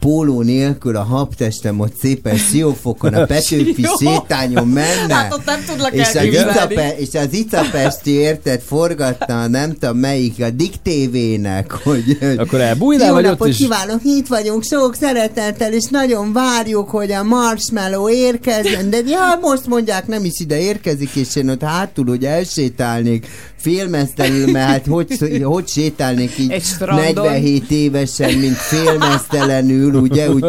póló 0.00 0.42
nélkül 0.42 0.96
a 0.96 1.02
habtestem 1.02 1.80
ott 1.80 1.96
szépen 1.98 2.36
siófokon 2.36 3.14
a 3.14 3.24
Petőfi 3.24 3.86
sétányon 3.98 4.68
menne. 4.68 5.14
Hát 5.14 5.32
ott 5.32 5.44
nem 5.44 5.64
tudlak 5.66 5.92
és 5.92 6.14
az. 6.14 6.24
Icape, 6.24 6.96
és 6.98 7.14
az 7.14 7.32
Icapesti 7.32 8.10
érted 8.10 8.60
forgatta, 8.60 9.46
nem 9.46 9.72
tudom 9.72 9.96
melyik, 9.98 10.42
a 10.42 10.50
Dick 10.50 10.74
TV-nek, 10.82 11.72
hogy 11.72 12.18
Akkor 12.36 12.60
elbújnál, 12.60 13.12
vagy 13.12 13.24
ott 13.24 13.30
napot 13.30 13.48
is? 13.48 13.56
kívánok, 13.56 14.00
itt 14.04 14.26
vagyunk 14.26 14.64
sok 14.64 14.94
szeretettel, 14.94 15.72
és 15.72 15.84
nagyon 15.90 16.32
várjuk, 16.32 16.90
hogy 16.90 17.12
a 17.12 17.22
marshmallow 17.22 18.10
érkezzen, 18.10 18.90
de 18.90 18.98
ja, 19.06 19.38
most 19.40 19.66
mondják, 19.66 20.06
nem 20.06 20.24
is 20.24 20.38
ide 20.38 20.60
érkezik, 20.60 21.14
és 21.14 21.36
én 21.36 21.48
ott 21.48 21.62
hátul 21.62 22.08
úgy 22.08 22.24
elsétálnék, 22.24 23.26
félmeztelenül, 23.56 24.50
mert 24.50 24.66
hát 24.66 24.86
hogy, 24.86 25.42
hogy 25.42 25.68
sétálnék 25.68 26.38
így 26.38 26.50
Egy 26.50 26.64
strandon. 26.64 27.24
47 27.24 27.70
évesen, 27.70 28.34
mint 28.34 28.56
félmeztelenül, 28.56 29.94
ugye, 29.94 30.30
úgy 30.30 30.44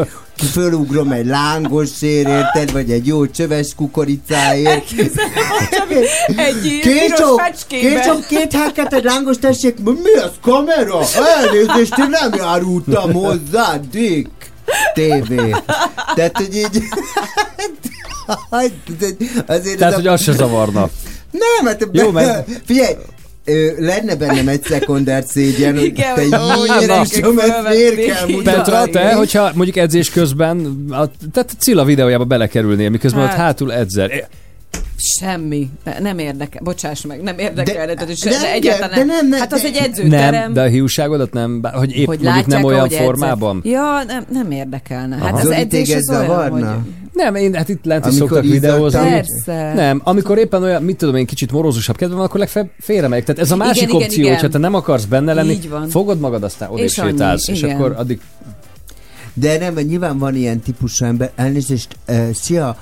fölugrom 0.51 1.11
egy 1.11 1.25
lángos 1.25 1.89
sér, 1.97 2.27
érted, 2.27 2.71
vagy 2.71 2.91
egy 2.91 3.07
jó 3.07 3.27
csöves 3.27 3.75
kukoricáért. 3.75 4.91
Egy 6.35 7.13
csók, 7.17 7.39
fecskébe. 7.39 8.15
két 8.27 8.53
hákat, 8.53 8.93
egy 8.93 9.03
lángos 9.03 9.37
tessék. 9.37 9.79
Mi 9.83 10.13
az 10.23 10.31
kamera? 10.41 10.99
Elnézést, 11.37 11.97
én 11.97 12.09
nem 12.09 12.33
járultam 12.33 13.13
hozzá, 13.13 13.79
Dick. 13.91 14.29
TV. 14.93 15.33
Tehát, 16.15 16.37
hogy 16.37 16.55
így... 16.55 16.81
Azért 19.45 19.77
Tehát, 19.77 19.93
ez 19.93 19.99
hogy 19.99 20.07
az 20.07 20.21
se 20.21 20.31
zavarna. 20.31 20.89
Nem, 21.37 21.65
hát... 21.65 21.87
Jó, 21.91 22.11
mert- 22.11 22.49
Figyelj, 22.65 22.93
ö, 23.45 23.67
lenne 23.77 24.15
bennem 24.15 24.47
egy 24.47 24.63
szekundár 24.63 25.23
szégyen, 25.27 25.73
hogy 25.75 25.83
Igen, 25.85 26.15
te 26.15 26.37
hogy 26.37 26.67
gyerekek, 26.79 26.97
ezt 26.99 27.21
miért 27.69 28.05
kell 28.05 28.25
mutatni? 28.27 28.43
Petra, 28.43 28.85
te, 28.85 29.13
hogyha 29.13 29.51
mondjuk 29.55 29.77
edzés 29.77 30.09
közben, 30.09 30.85
a, 30.89 31.09
tehát 31.33 31.55
Cilla 31.59 31.83
videójába 31.83 32.23
belekerülnél, 32.25 32.89
miközben 32.89 33.21
Hát. 33.21 33.31
ott 33.31 33.37
hátul 33.37 33.73
edzel. 33.73 34.09
Semmi. 35.19 35.69
Ne- 35.83 35.99
Nem 35.99 36.19
érdekel. 36.19 36.61
Bocsáss 36.63 37.01
meg, 37.05 37.21
nem 37.21 37.37
érdekel. 37.39 37.85
De- 37.85 37.93
De, 37.95 38.05
de, 38.05 38.29
de 38.29 38.51
egyáltalán 38.51 38.97
de 38.97 39.03
nem, 39.03 39.27
nem, 39.29 39.39
Hát 39.39 39.53
az 39.53 39.65
egy 39.65 39.75
edzőterem. 39.75 40.31
Nem, 40.41 40.53
de 40.53 40.61
a 40.61 40.65
hiúságodat 40.65 41.33
nem, 41.33 41.61
hogy 41.73 41.95
épp 41.95 42.05
hogy 42.05 42.19
mondjuk 42.19 42.45
nem 42.45 42.63
olyan 42.63 42.89
formában. 42.89 43.61
Ja, 43.63 44.03
nem, 44.07 44.25
nem 44.31 44.51
érdekelne. 44.51 45.15
Hát 45.15 45.23
Aha. 45.25 45.37
az 45.37 45.43
Zoli, 45.43 45.55
edzés 45.55 45.95
az 45.95 46.09
olyan, 46.09 46.25
zavarna? 46.25 46.71
hogy... 46.71 46.91
Nem, 47.17 47.35
én 47.35 47.53
hát 47.53 47.69
itt 47.69 47.85
lent 47.85 48.05
is 48.05 48.19
Amikor 48.19 48.37
szoktak 48.37 48.51
videózni. 48.51 48.99
Persze. 48.99 49.73
Nem, 49.73 50.01
amikor 50.03 50.37
éppen 50.37 50.63
olyan, 50.63 50.83
mit 50.83 50.97
tudom 50.97 51.15
én, 51.15 51.25
kicsit 51.25 51.51
morózusabb 51.51 51.95
kedvem 51.95 52.19
akkor 52.19 52.39
legfeljebb 52.39 52.71
félremegyek. 52.79 53.25
Tehát 53.25 53.41
ez 53.41 53.51
a 53.51 53.55
másik 53.55 53.89
igen, 53.89 53.95
opció, 53.95 54.23
igen. 54.23 54.33
hogyha 54.33 54.49
te 54.49 54.57
nem 54.57 54.73
akarsz 54.73 55.05
benne 55.05 55.33
lenni, 55.33 55.51
Így 55.51 55.69
van. 55.69 55.87
fogod 55.89 56.19
magad, 56.19 56.43
aztán 56.43 56.69
odébb 56.69 56.85
És 56.85 56.97
annyi, 56.97 57.11
sétálsz, 57.11 57.47
és 57.47 57.61
igen. 57.61 57.75
akkor 57.75 57.95
addig 57.97 58.19
De 59.33 59.57
nem, 59.57 59.73
nyilván 59.73 60.17
van 60.17 60.35
ilyen 60.35 60.59
típusú 60.59 61.05
ember. 61.05 61.31
Elnézést, 61.35 61.95
uh, 62.07 62.29
szia, 62.31 62.77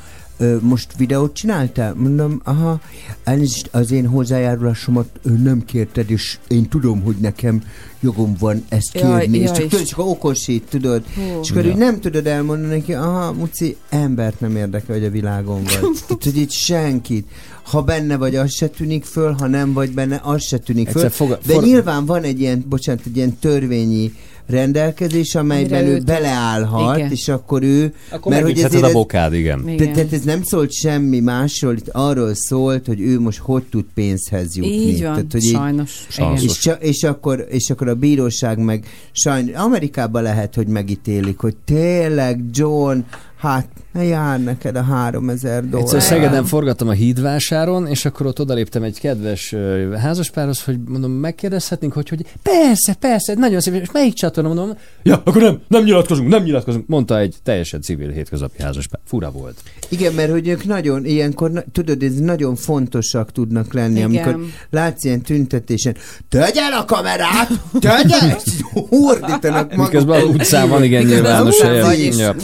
most 0.61 0.97
videót 0.97 1.33
csináltál? 1.33 1.93
Mondom, 1.93 2.41
aha, 2.43 2.79
elnézést, 3.23 3.69
az 3.71 3.91
én 3.91 4.07
hozzájárulásomat 4.07 5.07
nem 5.43 5.65
kérted, 5.65 6.11
és 6.11 6.37
én 6.47 6.69
tudom, 6.69 7.01
hogy 7.01 7.15
nekem 7.15 7.63
jogom 7.99 8.35
van 8.39 8.63
ezt 8.69 8.93
Jaj, 8.93 9.19
kérni. 9.19 9.37
és 9.37 9.43
jaj, 9.45 9.53
csak 9.55 9.63
és- 9.65 9.69
tudod, 9.71 9.85
csak 9.85 9.99
okosít, 9.99 10.63
tudod. 10.69 11.03
Hú. 11.15 11.39
És 11.41 11.51
akkor 11.51 11.65
Ja. 11.65 11.71
úgy 11.71 11.77
nem 11.77 11.99
tudod 11.99 12.27
elmondani 12.27 12.73
neki, 12.73 12.93
aha, 12.93 13.31
Muci, 13.31 13.75
embert 13.89 14.39
nem 14.39 14.55
érdekel, 14.55 14.95
hogy 14.95 15.05
a 15.05 15.09
világon 15.09 15.63
vagy. 15.63 15.79
Hogy 16.23 16.37
itt 16.37 16.51
senkit. 16.51 17.27
Ha 17.63 17.81
benne 17.81 18.17
vagy, 18.17 18.35
az 18.35 18.51
se 18.53 18.67
tűnik 18.67 19.03
föl, 19.03 19.31
ha 19.31 19.47
nem 19.47 19.73
vagy 19.73 19.91
benne, 19.91 20.19
az 20.23 20.43
se 20.43 20.57
tűnik 20.57 20.87
föl. 20.89 21.03
Egyszer 21.03 21.17
foga- 21.17 21.39
De 21.45 21.53
for- 21.53 21.63
nyilván 21.65 22.05
van 22.05 22.23
egy 22.23 22.39
ilyen, 22.39 22.65
bocsánat, 22.69 23.01
egy 23.05 23.15
ilyen 23.17 23.37
törvényi 23.39 24.13
rendelkezés, 24.47 25.35
amelyben 25.35 25.85
ő 25.85 25.99
beleállhat, 25.99 26.97
Igen. 26.97 27.11
és 27.11 27.27
akkor 27.27 27.63
ő... 27.63 27.93
akkor 28.09 28.31
megütheted 28.31 28.83
a 28.83 28.87
ez, 28.87 28.93
bokád, 28.93 29.33
igen. 29.33 29.69
Igen. 29.69 29.93
tehát 29.93 30.13
ez 30.13 30.21
nem 30.21 30.43
szólt 30.43 30.71
semmi 30.71 31.19
másról, 31.19 31.73
itt 31.73 31.89
arról 31.91 32.31
szólt, 32.33 32.85
hogy 32.85 33.01
ő 33.01 33.19
most 33.19 33.39
hogy 33.39 33.63
tud 33.63 33.85
pénzhez 33.93 34.55
jutni. 34.55 34.71
Így 34.71 35.01
van, 35.03 35.13
Tehát, 35.13 35.31
hogy 35.31 35.43
így, 35.43 35.51
sajnos. 35.51 36.07
Igen. 36.17 36.33
és, 36.35 36.69
és, 36.79 37.03
akkor, 37.03 37.45
és 37.49 37.69
akkor 37.69 37.87
a 37.87 37.95
bíróság 37.95 38.57
meg 38.57 38.85
sajnos, 39.11 39.55
Amerikában 39.55 40.23
lehet, 40.23 40.55
hogy 40.55 40.67
megítélik, 40.67 41.37
hogy 41.37 41.55
tényleg 41.65 42.43
John, 42.51 42.99
hát 43.45 43.67
jár 44.03 44.43
neked 44.43 44.75
a 44.75 44.81
3000 44.81 45.63
dollár. 45.69 45.85
Egyszer 45.85 46.01
Szegeden 46.01 46.45
forgattam 46.45 46.87
a 46.87 46.91
hídvásáron, 46.91 47.87
és 47.87 48.05
akkor 48.05 48.25
ott 48.25 48.39
odaléptem 48.39 48.83
egy 48.83 48.99
kedves 48.99 49.55
házaspárhoz, 50.01 50.63
hogy 50.63 50.77
mondom, 50.87 51.11
megkérdezhetnénk, 51.11 51.93
hogy, 51.93 52.09
hogy 52.09 52.25
persze, 52.41 52.93
persze, 52.93 53.33
nagyon 53.33 53.59
szép, 53.59 53.73
és 53.73 53.91
melyik 53.91 54.13
csatorna, 54.13 54.53
mondom, 54.53 54.77
ja, 55.03 55.21
akkor 55.25 55.41
nem, 55.41 55.61
nem 55.67 55.83
nyilatkozunk, 55.83 56.29
nem 56.29 56.43
nyilatkozunk, 56.43 56.87
mondta 56.87 57.19
egy 57.19 57.35
teljesen 57.43 57.81
civil 57.81 58.09
hétköznapi 58.09 58.61
házaspár. 58.61 58.99
Fura 59.05 59.31
volt. 59.31 59.55
Igen, 59.89 60.13
mert 60.13 60.31
hogy 60.31 60.47
ők 60.47 60.65
nagyon, 60.65 61.05
ilyenkor, 61.05 61.65
tudod, 61.71 62.03
ez 62.03 62.15
nagyon 62.15 62.55
fontosak 62.55 63.31
tudnak 63.31 63.73
lenni, 63.73 63.99
Igen. 63.99 64.09
amikor 64.09 64.45
látsz 64.69 65.03
ilyen 65.03 65.21
tüntetésen, 65.21 65.95
tegyen 66.29 66.71
a 66.71 66.85
kamerát, 66.85 67.49
tegyen! 67.79 68.37
Hordítanak 68.89 69.75
Miközben 69.75 70.21
az 70.21 70.27
utcán 70.27 70.69
van 70.69 70.83
igen 70.83 71.05
nyilvános 71.05 71.61
helyen. 71.61 71.97
Mindjárt. 71.97 72.43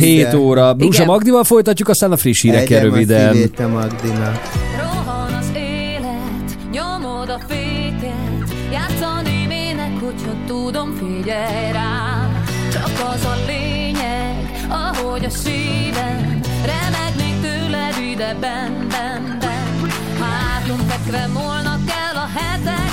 7 0.00 0.34
óra. 0.34 0.74
Brusa 0.74 1.02
Igen. 1.02 1.06
Magdival 1.06 1.44
folytatjuk, 1.44 1.88
aztán 1.88 2.12
a 2.12 2.16
friss 2.16 2.42
hírekkel 2.42 2.78
Egyem 2.78 2.90
röviden. 2.92 3.32
szívét 3.32 3.58
a 3.58 3.68
Magdinak. 3.68 4.40
Rohan 4.78 5.32
az 5.32 5.50
élet, 5.54 6.70
nyomod 6.72 7.28
a 7.28 7.38
féket 7.48 8.54
Játszani 8.72 9.46
mének, 9.48 9.92
hogyha 10.00 10.32
tudom, 10.46 10.92
figyelj 10.98 11.72
rám 11.72 12.44
Csak 12.72 12.84
az 13.14 13.24
a 13.24 13.34
lényeg, 13.46 14.66
ahogy 14.68 15.24
a 15.24 15.30
szívem 15.30 16.40
Remegnék 16.64 17.40
tőled 17.42 17.94
ide 18.12 18.36
ben, 18.40 18.86
ben, 18.90 19.36
ben 19.40 19.90
Hátunk 20.20 20.80
fekve 20.90 21.26
múlnak 21.26 21.80
el 21.88 22.16
a 22.22 22.28
hetek 22.38 22.92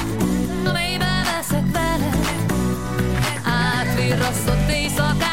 Mélybe 0.73 1.21
veszek 1.29 1.71
veled 1.73 2.17
Átvirrasztott 3.43 4.69
éjszakák 4.71 5.26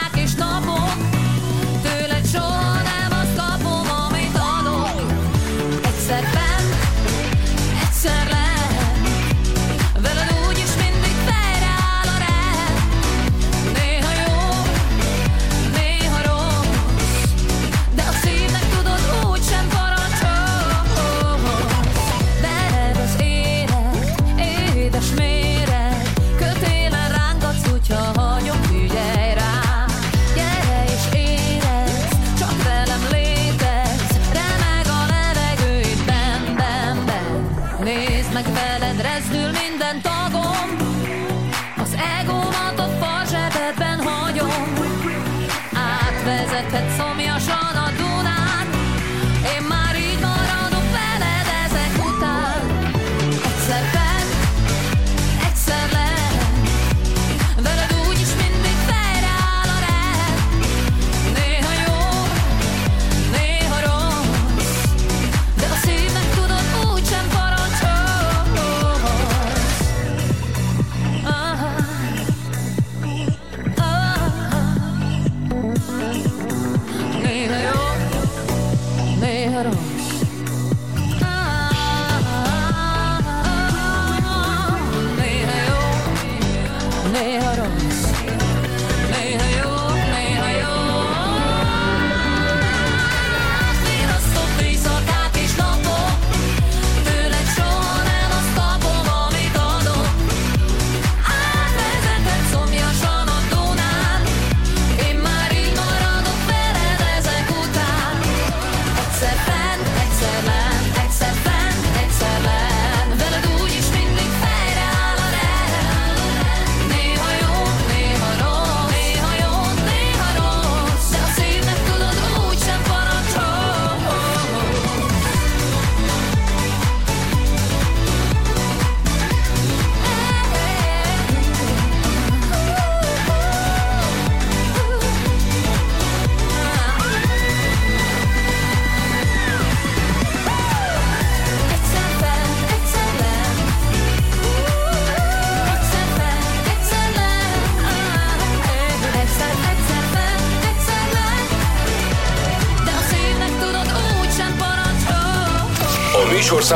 told 46.96 47.16
me 47.16 47.26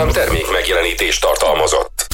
műsorszám 0.04 0.24
termék 0.24 0.52
megjelenítést 0.52 1.20
tartalmazott. 1.20 2.06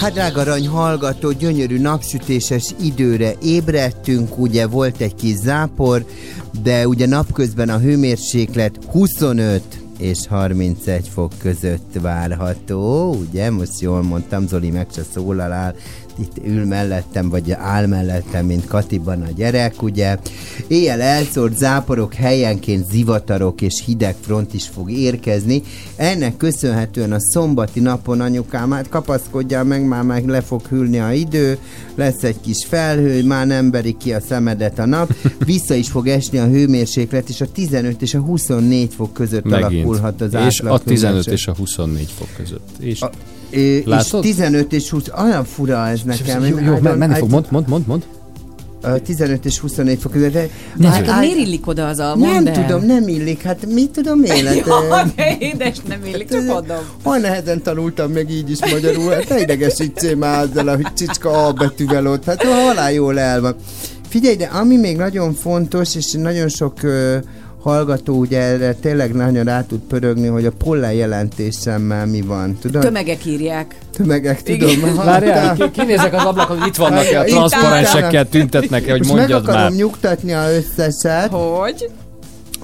Hát 0.00 0.12
drága 0.12 0.40
arany 0.40 0.68
hallgató, 0.68 1.32
gyönyörű 1.32 1.80
napsütéses 1.80 2.64
időre 2.82 3.32
ébredtünk, 3.42 4.38
ugye 4.38 4.66
volt 4.66 5.00
egy 5.00 5.14
kis 5.14 5.34
zápor, 5.34 6.04
de 6.62 6.88
ugye 6.88 7.06
napközben 7.06 7.68
a 7.68 7.78
hőmérséklet 7.78 8.78
25 8.90 9.62
és 9.98 10.18
31 10.28 11.08
fok 11.14 11.32
között 11.38 11.92
várható, 12.00 13.14
ugye? 13.14 13.50
Most 13.50 13.80
jól 13.80 14.02
mondtam, 14.02 14.46
Zoli 14.46 14.70
meg 14.70 14.86
se 14.94 15.02
szólalál, 15.14 15.74
itt 16.18 16.46
ül 16.46 16.64
mellettem, 16.64 17.28
vagy 17.28 17.50
áll 17.52 17.86
mellettem, 17.86 18.46
mint 18.46 18.66
Katiban 18.66 19.22
a 19.22 19.30
gyerek, 19.36 19.82
ugye? 19.82 20.16
Éjjel 20.66 21.00
elszórt 21.00 21.56
záporok, 21.56 22.14
helyenként 22.14 22.90
zivatarok 22.90 23.60
és 23.60 23.82
hideg 23.84 24.14
front 24.20 24.54
is 24.54 24.68
fog 24.68 24.90
érkezni. 24.90 25.62
Ennek 25.96 26.36
köszönhetően 26.36 27.12
a 27.12 27.20
szombati 27.20 27.80
napon 27.80 28.20
anyukám, 28.20 28.70
hát 28.70 28.88
kapaszkodjál 28.88 29.64
meg, 29.64 29.86
már 29.86 30.02
meg 30.02 30.26
le 30.28 30.40
fog 30.40 30.66
hűlni 30.66 30.98
a 30.98 31.12
idő, 31.12 31.58
lesz 31.94 32.22
egy 32.22 32.40
kis 32.40 32.64
felhő, 32.68 33.24
már 33.24 33.46
nem 33.46 33.70
beri 33.70 33.96
ki 33.96 34.12
a 34.12 34.20
szemedet 34.20 34.78
a 34.78 34.86
nap, 34.86 35.14
vissza 35.44 35.74
is 35.74 35.88
fog 35.88 36.06
esni 36.08 36.38
a 36.38 36.46
hőmérséklet, 36.46 37.28
és 37.28 37.40
a 37.40 37.46
15 37.52 38.02
és 38.02 38.14
a 38.14 38.20
24 38.20 38.94
fok 38.94 39.12
között 39.12 39.44
Megint. 39.44 39.64
alakulhat 39.64 40.20
az 40.20 40.34
És 40.34 40.60
a 40.60 40.64
átlag 40.64 40.82
15 40.82 41.08
hőmérséklet. 41.08 41.38
és 41.38 41.46
a 41.46 41.54
24 41.54 42.10
fok 42.18 42.28
között. 42.36 42.68
És 42.78 43.00
A- 43.00 43.10
És 43.56 43.82
Látod? 43.84 44.20
15 44.20 44.72
és 44.72 44.90
20, 44.90 45.02
olyan 45.22 45.44
fura 45.44 45.86
ez 45.88 46.00
nekem. 46.04 46.44
jó, 46.44 46.58
jó, 46.58 46.78
men- 46.80 46.98
menni 46.98 47.14
fog, 47.14 47.30
mond, 47.30 47.46
mond, 47.50 47.68
mond, 47.68 47.86
mond. 47.86 48.02
Ö, 48.82 48.98
15 48.98 49.44
és 49.44 49.58
24 49.58 49.98
fok 50.00 50.12
között. 50.12 50.32
de- 50.32 50.48
Ne 50.76 50.88
á- 50.88 51.20
Miért 51.20 51.36
illik 51.38 51.66
oda 51.66 51.86
az 51.88 51.98
a 51.98 52.16
Nem 52.16 52.46
el. 52.46 52.52
tudom, 52.66 52.84
nem 52.86 53.08
illik, 53.08 53.42
hát 53.42 53.66
mit 53.66 53.90
tudom 53.90 54.24
élet. 54.24 54.54
Jaj, 55.16 55.36
édes, 55.38 55.76
nem 55.88 56.00
illik, 56.04 56.28
csak 56.28 56.44
mondom. 56.46 56.76
Olyan 57.04 57.20
nehezen 57.20 57.62
tanultam 57.62 58.10
meg 58.12 58.30
így 58.30 58.50
is 58.50 58.58
magyarul, 58.72 59.10
hát 59.10 59.28
ne 59.28 59.40
idegesítsél 59.40 60.16
már 60.16 60.42
azzal, 60.42 60.74
hogy 60.76 60.86
csicska 60.96 61.46
A 61.46 61.52
betűvel 61.52 62.06
ott, 62.06 62.24
hát 62.24 62.42
halál 62.44 62.92
jól 62.92 63.18
el 63.18 63.40
van. 63.40 63.54
Figyelj, 64.08 64.36
de 64.36 64.44
ami 64.44 64.76
még 64.76 64.96
nagyon 64.96 65.34
fontos, 65.34 65.94
és 65.94 66.12
nagyon 66.12 66.48
sok 66.48 66.82
ö, 66.82 67.16
hallgató 67.62 68.14
ugye 68.18 68.40
erre 68.40 68.72
tényleg 68.74 69.14
nagyon 69.14 69.44
rá 69.44 69.62
tud 69.62 69.80
pörögni, 69.88 70.26
hogy 70.26 70.46
a 70.46 70.50
pollen 70.58 70.92
jelentésemmel 70.92 72.06
mi 72.06 72.20
van. 72.20 72.58
Tudod? 72.60 72.82
Tömegek 72.82 73.24
írják. 73.24 73.74
Tömegek, 73.92 74.42
tudom. 74.42 74.94
Várjál, 75.04 75.54
ki- 75.54 75.70
kinézek 75.70 76.14
az 76.14 76.24
ablakon, 76.24 76.58
hogy 76.58 76.66
itt 76.68 76.76
vannak-e 76.76 77.20
a 77.20 77.24
transzparensekkel 77.24 78.06
állnak. 78.16 78.28
tüntetnek-e, 78.28 78.90
hogy 78.90 78.98
Most 79.00 79.10
meg 79.10 79.18
mondjad 79.18 79.42
akarom 79.42 79.62
már. 79.62 79.72
nyugtatni 79.72 80.32
a 80.32 80.44
összeset. 80.52 81.30
Hogy? 81.30 81.90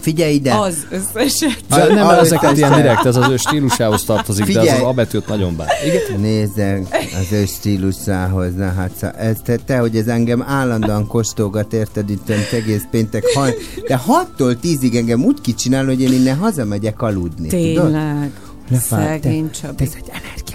Figyelj 0.03 0.35
ide! 0.35 0.55
Az 0.55 0.87
összeset. 0.91 1.57
De 1.69 1.95
nem 1.95 2.07
Az 2.07 2.17
ezeket 2.19 2.57
ilyen 2.57 2.75
direkt, 2.75 3.05
ez 3.07 3.17
az 3.17 3.29
ő 3.29 3.37
stílusához 3.37 4.05
tartozik, 4.05 4.45
de 4.45 4.51
az 4.61 4.65
Figyelj. 4.67 4.83
az 4.83 4.89
A 4.89 4.93
betűt 4.93 5.27
nagyon 5.29 5.57
bár. 5.57 5.69
Igen? 5.87 6.21
Nézzek 6.21 6.87
az 7.21 7.33
ő 7.33 7.45
stílusához, 7.47 8.55
na 8.55 8.73
hát 8.73 8.91
szá- 8.99 9.17
ez 9.17 9.37
te, 9.45 9.57
te, 9.57 9.79
hogy 9.79 9.97
ez 9.97 10.07
engem 10.07 10.43
állandóan 10.47 11.07
kóstolgat, 11.07 11.73
érted, 11.73 12.11
itt 12.11 12.29
ön 12.29 12.39
egész 12.53 12.83
péntek, 12.91 13.25
ha, 13.35 13.47
de 13.87 14.01
6-tól 14.07 14.57
10-ig 14.63 14.97
engem 14.97 15.25
úgy 15.25 15.41
kicsinál, 15.41 15.85
hogy 15.85 16.01
én 16.01 16.13
innen 16.13 16.37
hazamegyek 16.37 17.03
aludni. 17.03 17.49
Tudod? 17.49 17.63
Tényleg. 17.91 18.31
Lefáll, 18.71 19.07
Szegény 19.07 19.51
te, 19.51 19.59
Csabi. 19.61 19.75
te 19.75 19.85
ez 19.85 19.91
egy 19.97 20.09
energiavámpír, 20.09 20.52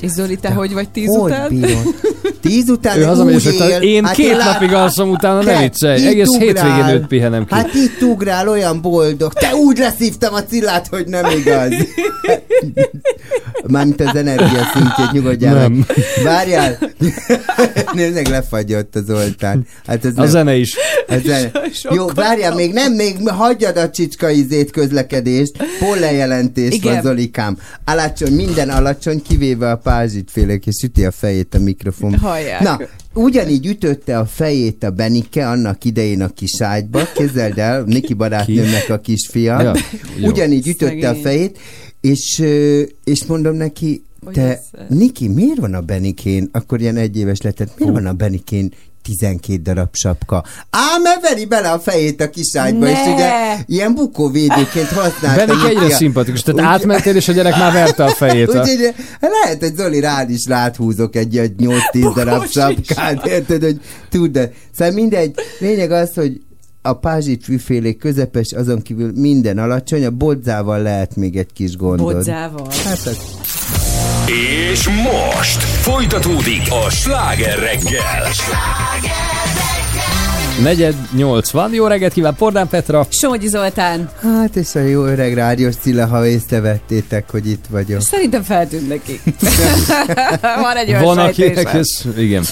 És 0.00 0.10
Zoli, 0.10 0.36
te 0.36 0.48
hogy 0.50 0.72
vagy 0.72 0.88
tíz 0.88 1.08
Hogy 1.16 1.30
után? 1.30 1.48
bírod? 1.48 1.94
Tíz 2.42 2.68
után 2.68 2.98
Ő 2.98 3.30
és 3.30 3.46
úgy 3.46 3.54
él, 3.70 3.80
én 3.80 4.04
hát 4.04 4.14
két 4.14 4.36
napig 4.36 4.72
alszom 4.72 5.10
utána, 5.10 5.42
ne 5.42 5.52
Te 5.52 5.58
viccelj. 5.60 6.06
Egész 6.06 6.28
ugrál. 6.28 6.46
hétvégén 6.46 6.94
őt 7.00 7.06
pihenem 7.06 7.44
ki. 7.46 7.54
Hát 7.54 7.74
itt 7.74 8.02
ugrál, 8.02 8.48
olyan 8.48 8.80
boldog. 8.80 9.32
Te 9.32 9.54
úgy 9.54 9.78
leszívtam 9.78 10.34
a 10.34 10.42
cillát, 10.44 10.86
hogy 10.86 11.06
nem 11.06 11.24
igaz. 11.38 11.72
Mármint 13.66 14.00
az 14.00 14.16
energia 14.16 14.62
szintjét 14.72 15.12
nyugodjál 15.12 15.54
Nem. 15.54 15.72
meg. 15.86 15.86
Várjál. 16.24 16.78
Nézzek, 17.92 18.28
lefagyott 18.28 18.94
az 18.94 19.02
Zoltán. 19.06 19.66
Hát 19.86 20.04
ez 20.04 20.12
A 20.16 20.20
nem. 20.20 20.30
zene 20.30 20.56
is. 20.56 20.76
Ez 21.08 21.22
zene. 21.22 21.50
Jó, 21.90 22.06
várjál, 22.06 22.54
még 22.54 22.72
nem, 22.72 22.92
még 22.92 23.28
hagyjad 23.28 23.76
a 23.76 23.90
csicska 23.90 24.30
izét 24.30 24.70
közlekedést. 24.70 25.52
Pollenjelentés 25.78 26.74
Igen. 26.74 26.92
van, 26.92 27.02
Zolikám. 27.02 27.58
Alacsony, 27.84 28.32
minden 28.32 28.68
alacsony, 28.68 29.22
kivéve 29.28 29.70
a 29.70 29.76
pázsitfélék, 29.88 30.66
és 30.66 30.82
üti 30.84 31.04
a 31.04 31.10
fejét 31.10 31.54
a 31.54 31.58
mikrofon. 31.58 32.18
Hallják. 32.18 32.60
Na, 32.60 32.78
ugyanígy 33.14 33.66
ütötte 33.66 34.18
a 34.18 34.26
fejét 34.26 34.84
a 34.84 34.90
Benike 34.90 35.48
annak 35.48 35.84
idején 35.84 36.22
a 36.22 36.28
kis 36.28 36.60
ágyba. 36.60 37.00
Képzeld 37.14 37.58
el, 37.58 37.82
Niki 37.82 38.14
barátnőmnek 38.14 38.90
a 38.90 38.98
kisfia. 38.98 39.62
Ja, 39.62 39.74
jó. 40.18 40.28
ugyanígy 40.28 40.68
ütötte 40.68 41.08
a 41.08 41.14
Szegény. 41.14 41.22
fejét, 41.22 41.58
és, 42.00 42.42
és 43.04 43.24
mondom 43.24 43.54
neki, 43.54 44.02
te, 44.32 44.62
Niki, 44.88 45.28
miért 45.28 45.58
van 45.58 45.74
a 45.74 45.80
Benikén, 45.80 46.48
akkor 46.52 46.80
ilyen 46.80 46.96
egy 46.96 47.16
éves 47.16 47.40
lehetett, 47.40 47.78
miért 47.78 47.94
van 47.94 48.06
a 48.06 48.12
Benikén 48.12 48.72
12 49.08 49.62
darab 49.62 49.88
sapka. 49.92 50.44
Ám, 50.70 51.02
mert 51.02 51.20
veri 51.20 51.44
bele 51.46 51.70
a 51.70 51.78
fejét 51.78 52.20
a 52.20 52.30
kiságyba, 52.30 52.84
Ne! 52.84 52.90
és 52.90 52.98
ugye 53.14 53.56
ilyen 53.66 53.94
bukóvédőként 53.94 54.88
használta. 54.88 55.46
Benik 55.46 55.62
Niki 55.62 55.76
egyre 55.76 55.94
szimpatikus, 55.94 56.42
tehát 56.42 56.60
Úgy- 56.60 56.66
átmentél, 56.66 57.16
és 57.16 57.28
a 57.28 57.32
gyerek 57.32 57.56
már 57.56 57.72
verte 57.72 58.04
a 58.04 58.08
fejét. 58.08 58.48
A... 58.48 58.60
Úgyhogy 58.60 58.94
lehet, 59.20 59.58
hogy 59.60 59.74
Zoli 59.76 60.00
rád 60.00 60.30
is 60.30 60.46
ráthúzok 60.46 61.16
egy, 61.16 61.38
egy 61.38 61.52
8-10 61.58 62.12
darab 62.14 62.46
sapkát, 62.46 63.26
érted, 63.26 63.62
hogy 63.62 63.80
tud, 64.10 64.30
de 64.30 64.50
szóval 64.78 64.94
mindegy, 64.94 65.34
lényeg 65.58 65.90
az, 65.90 66.14
hogy 66.14 66.40
a 66.82 66.92
pázsit 66.92 67.44
fűfélék 67.44 67.98
közepes, 67.98 68.52
azon 68.52 68.82
kívül 68.82 69.12
minden 69.14 69.58
alacsony, 69.58 70.04
a 70.04 70.10
bodzával 70.10 70.82
lehet 70.82 71.16
még 71.16 71.36
egy 71.36 71.52
kis 71.52 71.76
gondod. 71.76 72.14
Bodzával. 72.14 72.66
Hát 72.84 73.06
az 73.06 73.16
És 74.28 74.88
most 74.88 75.62
folytatódik 75.62 76.62
a 76.86 76.90
sláger 76.90 77.58
reggel. 77.58 78.28
Negyed 80.62 80.94
nyolc 81.12 81.50
van. 81.50 81.74
Jó 81.74 81.86
reggelt 81.86 82.12
kíván 82.12 82.34
Pordán 82.34 82.68
Petra. 82.68 83.06
Somogyi 83.10 83.48
Zoltán. 83.48 84.10
Hát 84.22 84.56
és 84.56 84.74
a 84.74 84.78
jó 84.78 85.04
öreg 85.04 85.34
rádiós 85.34 85.74
Cilla, 85.76 86.06
ha 86.06 86.26
észrevettétek, 86.26 87.30
hogy 87.30 87.48
itt 87.48 87.64
vagyok. 87.70 88.00
Szerintem 88.00 88.42
feltűnt 88.42 88.88
neki. 88.88 89.20
Van 90.62 90.76
egy 90.76 90.88
olyan 90.88 91.02
Van, 91.02 91.18
akinek 91.18 91.74
ez... 91.74 91.88
Igen. 92.16 92.44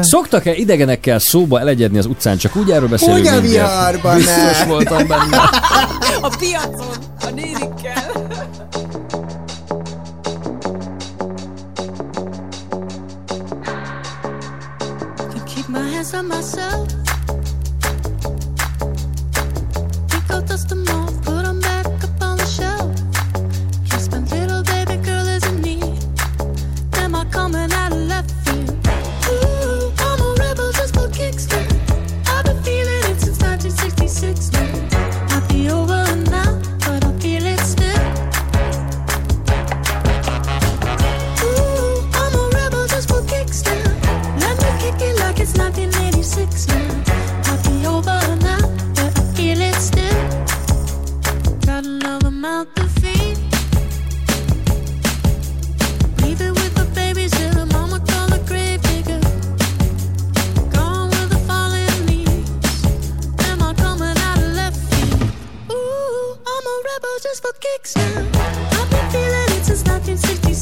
Szoktak-e 0.00 0.54
idegenekkel 0.54 1.18
szóba 1.18 1.60
elegyedni 1.60 1.98
az 1.98 2.06
utcán? 2.06 2.36
Csak 2.36 2.56
úgy 2.56 2.70
erről 2.70 2.88
beszélünk 2.88 3.18
Úgy 3.18 3.26
a 3.26 3.40
mindjárt. 3.40 3.70
viharban, 3.70 4.16
Biztos 4.16 4.64
voltam 4.66 5.06
benne. 5.06 5.36
A 6.20 6.36
piacon, 6.38 6.96
a 7.20 7.30
nénikkel. 7.34 8.23
On 16.12 16.28
myself. 16.28 16.86
Off, 20.90 21.26
back 21.60 21.86
up 22.04 22.20
on 22.20 22.36
the 22.36 22.44
shelf. 22.44 22.90
Little 24.30 24.62
baby 24.64 24.96
girl 25.02 25.26
need. 25.62 25.98
Am 26.98 27.14
I 27.14 27.24
coming 27.30 27.72
out 27.72 27.83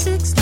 six. 0.03 0.42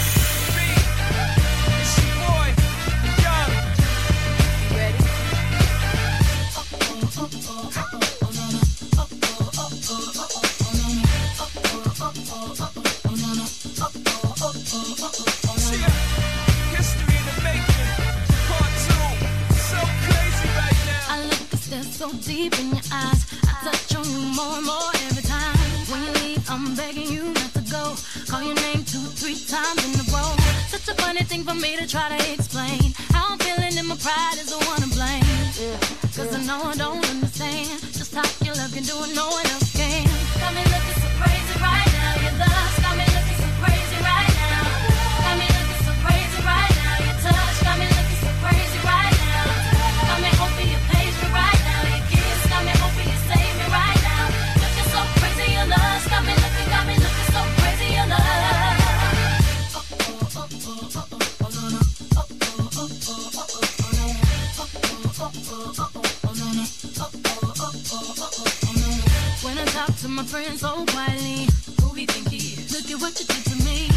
So 70.71 70.85
quietly, 70.85 71.47
who 71.81 71.89
think 72.05 72.29
he 72.29 72.37
is? 72.55 72.71
Look 72.71 72.87
at 72.91 73.01
what 73.01 73.13
you 73.19 73.25
did 73.25 73.43
to 73.51 73.55
me. 73.67 73.89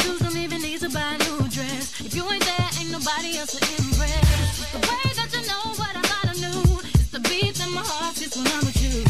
Shoes 0.00 0.20
don't 0.20 0.36
even 0.36 0.60
need 0.60 0.80
to 0.80 0.90
buy 0.90 1.16
a 1.16 1.18
new 1.24 1.48
dress. 1.48 2.00
If 2.00 2.14
you 2.14 2.24
ain't 2.30 2.44
there, 2.44 2.68
ain't 2.78 2.90
nobody 2.90 3.38
else 3.38 3.52
to 3.56 3.60
impress. 3.80 4.72
The 4.72 4.80
way 4.88 5.04
that 5.18 5.30
you 5.34 5.42
know 5.48 5.64
what 5.80 5.96
I. 5.96 6.10
It's 7.50 7.58
the 7.58 7.66
my 7.74 7.82
heart 7.82 8.16
when 8.36 8.46
I'm 8.46 8.64
with 8.66 8.80
you. 8.84 9.02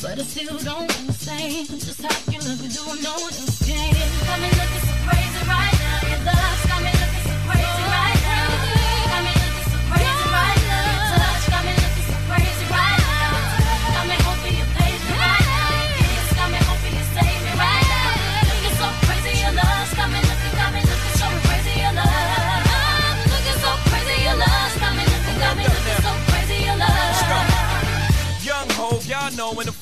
But 0.00 0.18
I 0.18 0.22
still 0.22 0.58
don't 0.58 0.90
understand 1.00 1.68
just 1.68 2.00
how 2.00 2.32
you 2.32 2.38
look 2.48 2.60
and 2.64 2.74
no 2.74 2.82
one 2.86 3.04
else 3.04 3.58
can. 3.66 3.92
Got 4.26 4.40
me 4.40 4.50
looking 4.60 4.84
so 4.88 4.94
crazy 5.06 5.42
right 5.50 5.76
now. 5.82 6.08
Your 6.10 6.22
love's 6.24 6.66
got 6.70 6.91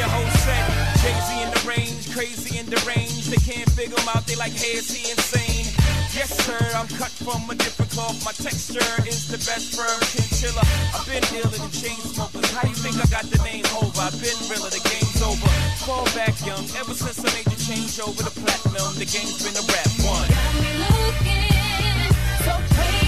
your 0.00 0.08
whole 0.08 0.32
set. 0.40 0.64
Jay-Z 1.04 1.28
in 1.44 1.50
the 1.52 1.62
range, 1.68 2.08
crazy 2.16 2.56
in 2.56 2.64
the 2.72 2.80
range. 2.88 3.28
They 3.28 3.36
can't 3.36 3.68
figure 3.76 4.00
him 4.00 4.08
out, 4.08 4.24
they 4.24 4.34
like, 4.36 4.56
hey, 4.56 4.80
is 4.80 4.88
he 4.88 5.12
insane? 5.12 5.68
Yes, 6.16 6.32
sir, 6.40 6.56
I'm 6.72 6.88
cut 6.96 7.12
from 7.20 7.44
a 7.52 7.54
different 7.54 7.92
cloth. 7.92 8.16
My 8.24 8.32
texture 8.32 8.80
is 9.04 9.28
the 9.28 9.36
best 9.44 9.76
firm 9.76 10.00
chinchilla. 10.08 10.64
I've 10.96 11.04
been 11.04 11.20
dealing 11.28 11.60
in 11.60 11.70
chain 11.70 12.00
smokers. 12.00 12.48
How 12.56 12.64
you 12.64 12.74
think 12.80 12.96
I 12.96 13.06
got 13.12 13.28
the 13.28 13.44
name 13.44 13.68
over? 13.76 14.00
I've 14.00 14.16
been 14.16 14.40
realer, 14.48 14.72
the 14.72 14.80
game's 14.88 15.20
over. 15.20 15.52
Fall 15.84 16.08
back 16.16 16.32
young, 16.48 16.64
ever 16.80 16.96
since 16.96 17.20
I 17.20 17.28
made 17.36 17.44
the 17.52 17.60
change 17.60 18.00
over 18.00 18.24
to 18.24 18.32
platinum, 18.40 18.96
the 18.96 19.04
game's 19.04 19.44
been 19.44 19.52
a 19.52 19.64
rap 19.68 19.90
one. 20.00 20.28
Got 20.32 20.52
me 20.64 20.72
looking 20.80 22.08
so 22.40 22.56
crazy, 22.72 22.99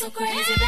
so 0.00 0.08
crazy, 0.08 0.59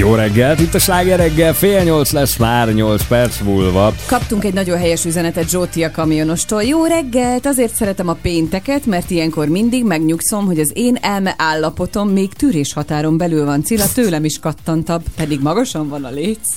Jó 0.00 0.14
reggelt, 0.14 0.60
itt 0.60 0.74
a 0.74 0.78
Sláger 0.78 1.18
reggel, 1.18 1.54
fél 1.54 1.82
nyolc 1.82 2.12
lesz 2.12 2.36
már, 2.36 2.74
nyolc 2.74 3.06
perc 3.06 3.40
múlva. 3.40 3.94
Kaptunk 4.06 4.44
egy 4.44 4.52
nagyon 4.52 4.78
helyes 4.78 5.04
üzenetet 5.04 5.48
Zsóti 5.48 5.84
a 5.84 5.90
kamionostól. 5.90 6.62
Jó 6.62 6.84
reggelt, 6.84 7.46
azért 7.46 7.74
szeretem 7.74 8.08
a 8.08 8.16
pénteket, 8.22 8.86
mert 8.86 9.10
ilyenkor 9.10 9.48
mindig 9.48 9.84
megnyugszom, 9.84 10.46
hogy 10.46 10.60
az 10.60 10.70
én 10.74 10.98
elme 11.00 11.34
állapotom 11.38 12.08
még 12.08 12.32
tűrés 12.32 12.72
határon 12.72 13.16
belül 13.16 13.44
van. 13.44 13.62
Cilla 13.62 13.84
tőlem 13.94 14.24
is 14.24 14.38
kattantabb, 14.38 15.02
pedig 15.16 15.40
magasan 15.40 15.88
van 15.88 16.04
a 16.04 16.10
léc. 16.10 16.48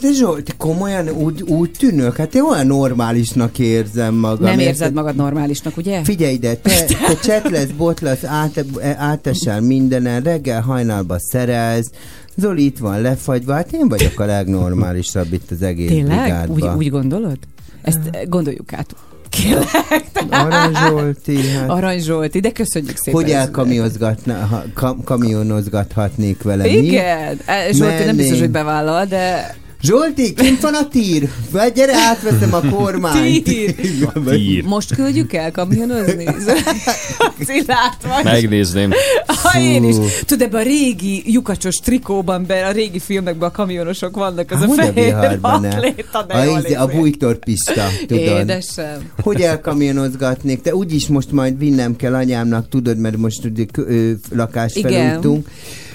De 0.00 0.12
Zsolti, 0.12 0.52
komolyan 0.56 1.08
úgy, 1.08 1.42
úgy 1.42 1.70
tűnök? 1.78 2.16
Hát 2.16 2.34
én 2.34 2.42
olyan 2.42 2.66
normálisnak 2.66 3.58
érzem 3.58 4.14
magam. 4.14 4.44
Nem 4.44 4.58
érted? 4.58 4.66
érzed 4.66 4.92
magad 4.92 5.16
normálisnak, 5.16 5.76
ugye? 5.76 6.04
Figyelj 6.04 6.32
ide, 6.32 6.54
te, 6.54 6.84
te 6.84 7.16
csetlesz, 7.24 7.68
botlasz, 7.76 8.24
át, 8.24 8.64
átesel 8.96 9.60
mindenen, 9.60 10.22
reggel 10.22 10.60
hajnalba 10.60 11.16
szerelsz, 11.18 11.90
Zoli 12.40 12.64
itt 12.64 12.78
van 12.78 13.00
lefagyva, 13.00 13.52
hát 13.52 13.72
én 13.72 13.88
vagyok 13.88 14.20
a 14.20 14.24
legnormálisabb 14.24 15.32
itt 15.32 15.50
az 15.50 15.62
egész 15.62 15.88
Tényleg? 15.88 16.18
Úgy, 16.18 16.52
brigádban. 16.54 16.76
úgy 16.76 16.90
gondolod? 16.90 17.38
Ezt 17.82 18.28
gondoljuk 18.28 18.72
át. 18.72 18.94
Kérlek. 19.28 19.68
Arany 20.30 20.74
Zsolti, 20.88 21.48
hát 21.48 21.68
Arany 21.68 22.00
Zsolti, 22.00 22.40
de 22.40 22.50
köszönjük 22.52 22.96
szépen. 22.96 23.20
hogy 23.22 23.30
elkamionozgatna, 23.30 24.34
ha, 24.34 24.62
kam, 24.74 25.04
kamionozgathatnék 25.04 26.42
vele, 26.42 26.64
mi? 26.64 26.70
Igen. 26.70 27.38
Eh, 27.46 27.64
Zsolti 27.72 27.80
nem 27.82 27.96
Mennénk. 27.98 28.16
biztos, 28.16 28.38
hogy 28.38 28.50
bevállal, 28.50 29.04
de 29.04 29.54
Zsolti, 29.82 30.32
kint 30.34 30.60
van 30.60 30.74
a 30.74 30.88
tír? 30.88 31.28
Vagy 31.50 31.72
gyere, 31.72 31.92
átveszem 31.96 32.54
a 32.54 32.60
kormányt. 32.60 33.44
Tír. 33.44 33.74
Tír. 34.30 34.64
Most 34.64 34.94
küldjük 34.94 35.32
el 35.32 35.50
kamionozni? 35.50 36.24
Szilárd 37.46 37.96
vagy. 38.08 38.24
Megnézném. 38.24 38.90
Ha 39.26 39.60
én 39.60 39.84
is. 39.84 39.96
Tudod, 40.24 40.46
ebben 40.46 40.60
a 40.60 40.64
régi 40.64 41.22
lyukacsos 41.32 41.76
trikóban, 41.76 42.46
be, 42.46 42.66
a 42.66 42.70
régi 42.70 42.98
filmekben 42.98 43.48
a 43.48 43.52
kamionosok 43.52 44.16
vannak, 44.16 44.50
az 44.50 44.60
a 44.62 44.64
a 44.64 44.74
fehér 44.74 45.14
atléta, 45.40 46.24
de 46.28 46.34
A, 46.34 46.44
izé- 46.58 46.74
a 46.76 46.84
néz 46.84 46.90
ki. 46.90 46.96
bújtorpista, 46.96 47.84
tudod. 48.06 48.40
Édesem. 48.40 49.10
Hogy 49.22 49.40
elkamionozgatnék? 49.40 50.62
De 50.62 50.74
úgyis 50.74 51.06
most 51.06 51.32
majd 51.32 51.58
vinnem 51.58 51.96
kell 51.96 52.14
anyámnak, 52.14 52.68
tudod, 52.68 52.98
mert 52.98 53.16
most 53.16 53.40
lakást 54.30 54.76
Igen. 54.76 55.20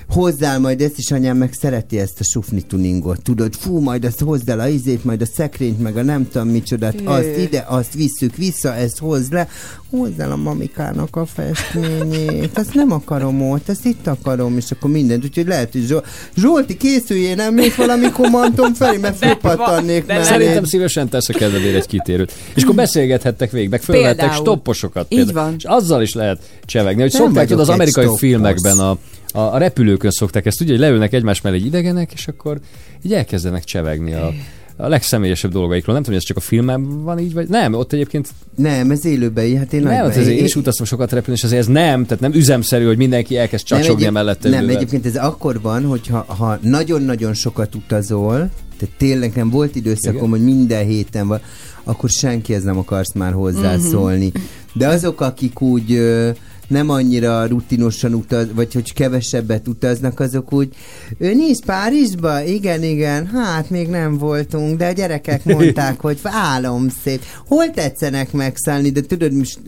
Hozzál 0.10 0.60
majd 0.60 0.82
ezt 0.82 0.97
is, 0.97 1.12
anyám 1.12 1.38
meg 1.38 1.53
szereti 1.53 1.99
ezt 1.99 2.20
a 2.20 2.24
sufni 2.24 2.62
tuningot, 2.62 3.22
tudod, 3.22 3.56
fú, 3.56 3.80
majd 3.80 4.06
azt 4.06 4.20
hozd 4.20 4.49
el 4.49 4.60
a 4.60 4.68
izét, 4.68 5.03
majd 5.03 5.22
a 5.22 5.26
szekrényt, 5.26 5.82
meg 5.82 5.97
a 5.97 6.01
nem 6.03 6.30
tudom 6.32 6.47
micsodát, 6.47 6.99
Hű. 6.99 7.06
azt 7.06 7.38
ide, 7.38 7.66
azt 7.68 7.93
visszük 7.93 8.36
vissza, 8.36 8.76
ezt 8.76 8.99
hozd 8.99 9.34
le, 9.34 9.47
hozd 9.89 10.20
el 10.20 10.32
a 10.32 10.36
mamikának 10.36 11.16
a 11.16 11.26
festményét, 11.26 12.58
azt 12.58 12.74
nem 12.74 12.91
akarom 12.91 13.41
ott, 13.51 13.70
ezt 13.70 13.86
itt 13.86 14.08
akarom, 14.08 14.58
és 14.58 14.72
akkor 14.72 14.89
mindent, 14.91 15.24
úgyhogy 15.24 15.47
lehet, 15.47 15.72
hogy 15.72 15.86
Zsol- 15.86 16.06
Zsolti, 16.36 16.78
készüljél, 16.78 17.36
nem 17.36 17.53
még 17.53 17.74
valami 17.78 18.12
komantom 18.12 18.74
felé, 18.74 18.97
mert 18.97 19.18
fölpattannék. 19.18 20.14
Szerintem 20.22 20.64
szívesen 20.64 21.10
teszek 21.10 21.36
kedvedére 21.36 21.78
egy 21.78 21.88
kitérőt. 21.88 22.32
És 22.56 22.64
akkor 22.64 22.76
beszélgethettek 22.76 23.51
végig, 23.51 23.70
meg 23.70 23.82
fölvettek 23.82 24.16
Például. 24.16 24.41
stopposokat. 24.41 25.06
Így 25.10 25.34
van. 25.34 25.56
És 25.58 25.64
azzal 25.64 26.01
is 26.01 26.14
lehet 26.14 26.39
csevegni. 26.66 27.01
Hogy 27.01 27.12
szokták, 27.12 27.51
az 27.51 27.70
amerikai 27.70 28.08
filmekben 28.18 28.80
a, 28.80 28.97
a, 29.34 29.40
a 29.40 29.58
repülőkön 29.58 30.12
szokták 30.12 30.46
ezt, 30.46 30.62
ugye, 30.62 30.72
hogy 30.72 30.80
leülnek 30.80 31.14
egymás 31.14 31.42
mellé 31.42 31.56
egy 31.56 31.66
idegenek, 31.66 32.14
és 32.14 32.28
akkor 32.28 32.60
így 33.02 33.14
elkezdenek 33.14 33.64
csevegni 33.64 34.14
a, 34.14 34.34
a 34.78 34.88
legszemélyesebb 34.88 35.52
dolgaikról. 35.52 35.94
Nem 35.96 36.04
tudom, 36.04 36.20
hogy 36.20 36.30
ez 36.30 36.36
csak 36.36 36.38
a 36.38 36.48
filmben 36.48 37.04
van 37.04 37.20
így, 37.20 37.34
vagy 37.34 37.48
nem, 37.48 37.74
ott 37.74 37.94
egyébként 37.94 38.30
Nem, 38.56 38.92
ez 38.92 39.06
élőben, 39.06 39.58
hát 39.58 39.74
én 39.74 39.82
nem, 39.82 39.92
nagyban- 39.92 40.10
azért 40.10 40.38
én 40.38 40.44
is 40.44 40.56
utaztam 40.56 40.86
sokat 40.86 41.12
repülni, 41.12 41.38
és 41.40 41.44
azért 41.44 41.62
ez 41.62 41.68
nem, 41.68 42.06
tehát 42.06 42.20
nem 42.20 42.34
üzemszerű, 42.34 42.86
hogy 42.86 42.98
mindenki 42.98 43.38
elkezd 43.38 43.66
csacsogni 43.66 44.10
mellette. 44.10 44.50
Nem, 44.50 44.60
ülővel. 44.60 44.76
egyébként 44.76 45.06
ez 45.06 45.16
akkor 45.16 45.62
van, 45.62 45.86
hogyha 45.86 46.18
ha 46.28 46.60
nagyon-nagyon 46.62 47.34
sokat 47.34 47.76
utazol, 47.76 48.50
tehát 48.78 48.96
tényleg 48.98 49.32
nem 49.36 49.50
volt 49.50 49.76
időszakom, 49.76 50.30
hogy 50.30 50.44
minden 50.44 50.86
héten 50.86 51.28
van, 51.28 51.40
akkor 51.84 52.10
senkihez 52.10 52.64
nem 52.64 52.78
akarsz 52.78 53.14
már 53.14 53.34
hozzászólni. 53.34 54.32
De 54.74 54.88
azok, 54.88 55.22
akik 55.22 55.62
úgy 55.62 55.92
ö, 55.92 56.30
nem 56.68 56.89
annyira 56.89 57.45
rutinosan 57.45 58.13
utaz, 58.13 58.47
vagy 58.53 58.74
hogy 58.74 58.93
kevesebbet 58.93 59.68
utaznak, 59.68 60.20
azok 60.20 60.53
úgy, 60.53 60.76
ő 61.18 61.34
nincs 61.34 61.59
Párizsba? 61.59 62.43
Igen, 62.43 62.84
igen, 62.84 63.28
hát 63.28 63.70
még 63.70 63.88
nem 63.88 64.18
voltunk, 64.18 64.78
de 64.78 64.88
a 64.88 64.91
gyerekek 64.91 65.45
mondták, 65.45 65.99
hogy 66.05 66.20
álom 66.24 66.89
szép. 67.03 67.24
Hol 67.47 67.72
tetszenek 67.72 68.32
megszállni, 68.32 68.89
de 68.89 69.01
tudod, 69.01 69.34
most, 69.34 69.59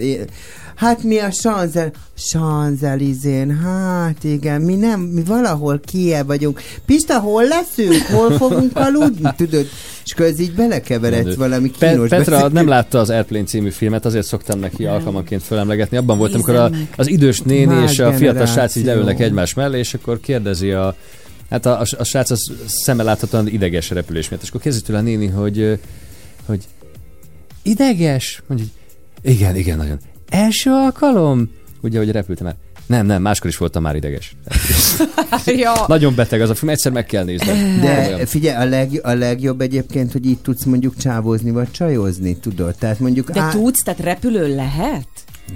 hát 0.78 1.04
mi 1.04 1.18
a 1.20 1.32
Sanzel, 1.32 1.92
Sanzelizén, 2.14 3.58
hát 3.58 4.24
igen, 4.24 4.62
mi 4.62 4.76
nem, 4.76 5.00
mi 5.00 5.24
valahol 5.24 5.80
kie 5.86 6.24
vagyunk. 6.24 6.62
Pista, 6.86 7.20
hol 7.20 7.44
leszünk? 7.48 8.02
Hol 8.02 8.32
fogunk 8.32 8.72
aludni? 8.74 9.30
Tudod, 9.38 9.66
és 10.06 10.12
ez 10.12 10.40
így 10.40 10.54
belekeveredsz 10.54 11.36
valami 11.36 11.72
Pe- 11.80 11.92
kínos 11.92 12.10
Petra 12.10 12.36
beszéd- 12.36 12.52
nem 12.52 12.68
látta 12.68 13.00
az 13.00 13.10
Airplane 13.10 13.44
című 13.44 13.70
filmet, 13.70 14.06
azért 14.06 14.26
szoktam 14.26 14.60
neki 14.60 14.86
alkalmanként 14.86 15.44
fölemlegetni. 15.44 15.98
Abban 15.98 16.18
volt, 16.18 16.34
amikor 16.34 16.56
a, 16.56 16.72
az 16.96 17.08
idős 17.08 17.42
néni 17.42 17.74
Más 17.74 17.92
és 17.92 18.00
a 18.00 18.14
fiatal 18.14 18.46
srác 18.46 18.76
így 18.76 18.86
leülnek 18.86 19.20
egymás 19.20 19.54
mellé, 19.54 19.80
és 19.80 19.94
akkor 19.94 20.20
kérdezi 20.20 20.72
a 20.72 20.96
Hát 21.50 21.66
a, 21.66 21.80
a, 21.80 21.86
a 21.98 22.04
srác 22.04 22.30
az 22.30 22.52
szeme 22.68 23.04
láthatóan 23.04 23.48
ideges 23.48 23.90
repülés 23.90 24.30
miatt. 24.30 24.42
És 24.42 24.50
akkor 24.50 24.62
kérdezi 24.62 24.84
tőle 24.84 25.00
a 25.00 25.02
néni, 25.02 25.28
hogy, 25.28 25.80
hogy 26.46 26.64
ideges? 27.62 28.42
Mondja, 28.48 28.66
igen, 29.22 29.56
igen, 29.56 29.78
nagyon. 29.78 30.00
Első 30.30 30.72
alkalom? 30.72 31.50
Ugye, 31.82 31.98
hogy 31.98 32.12
repültem 32.12 32.46
már. 32.46 32.56
Nem, 32.86 33.06
nem, 33.06 33.22
máskor 33.22 33.50
is 33.50 33.58
voltam 33.58 33.82
már 33.82 33.96
ideges. 33.96 34.36
ja. 35.46 35.74
Nagyon 35.88 36.16
beteg 36.16 36.42
az 36.42 36.50
a 36.50 36.56
film, 36.56 36.72
egyszer 36.72 36.92
meg 36.92 37.06
kell 37.06 37.24
nézni. 37.24 37.80
De 37.82 38.26
figyelj, 38.26 38.66
a, 38.66 38.70
leg, 38.70 39.00
a 39.04 39.14
legjobb 39.14 39.62
egyébként, 39.62 40.12
hogy 40.12 40.26
így 40.26 40.38
tudsz 40.38 40.64
mondjuk 40.64 40.98
csávozni, 40.98 41.52
vagy 41.52 41.72
csajozni, 41.72 42.38
tudod? 42.38 42.76
Tehát 42.76 43.00
mondjuk... 43.00 43.32
De 43.32 43.48
tudsz, 43.52 43.84
tehát 43.84 44.00
repülő 44.00 44.56
lehet? 44.56 45.08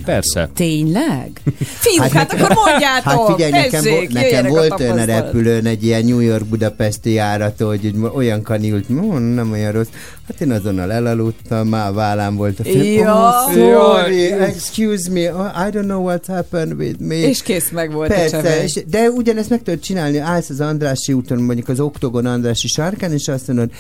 Persze. 0.06 0.50
Tényleg? 0.56 1.42
Fiúk, 1.84 2.02
hát, 2.02 2.12
hát 2.12 2.34
akkor 2.34 2.56
mondjátok! 2.66 3.04
Hát 3.28 3.36
figyelj, 3.36 3.52
nekem, 3.52 3.84
nekem 4.10 4.48
volt 4.48 4.80
olyan 4.80 4.98
a 4.98 5.04
repülőn 5.06 5.66
egy 5.66 5.84
ilyen 5.84 6.06
New 6.06 6.20
York-Budapesti 6.20 7.12
járat, 7.12 7.60
hogy 7.60 7.94
olyan 8.16 8.42
kaniult, 8.42 8.86
"Hm, 8.86 9.18
nem 9.18 9.52
olyan 9.52 9.72
rossz. 9.72 9.88
Hát 10.28 10.42
én 10.42 10.52
azonnal 10.52 10.92
elaludtam, 10.92 11.68
már 11.68 11.94
vállám 11.94 12.36
volt 12.36 12.60
a 12.60 12.64
film. 12.64 12.84
Ja. 12.94 13.44
Oh, 13.48 13.54
sorry, 13.54 14.32
excuse 14.32 15.12
me, 15.12 15.22
I 15.68 15.70
don't 15.72 15.84
know 15.84 16.10
what's 16.10 16.28
happened 16.28 16.74
with 16.74 17.00
me. 17.00 17.16
És 17.16 17.42
kész 17.42 17.70
meg 17.70 17.92
volt 17.92 18.12
a 18.12 18.14
Persze, 18.14 18.42
cseveg. 18.42 18.64
és, 18.64 18.84
de 18.88 19.10
ugyanezt 19.10 19.50
meg 19.50 19.64
tudod 19.64 19.80
csinálni, 19.80 20.18
állsz 20.18 20.50
az 20.50 20.60
Andrássy 20.62 21.14
úton, 21.14 21.42
mondjuk 21.42 21.70
az 21.70 21.80
Oktogon 21.80 22.26
Andrássy 22.26 22.68
sarkán, 22.68 23.12
és 23.14 23.28
azt 23.28 23.48
mondod, 23.48 23.72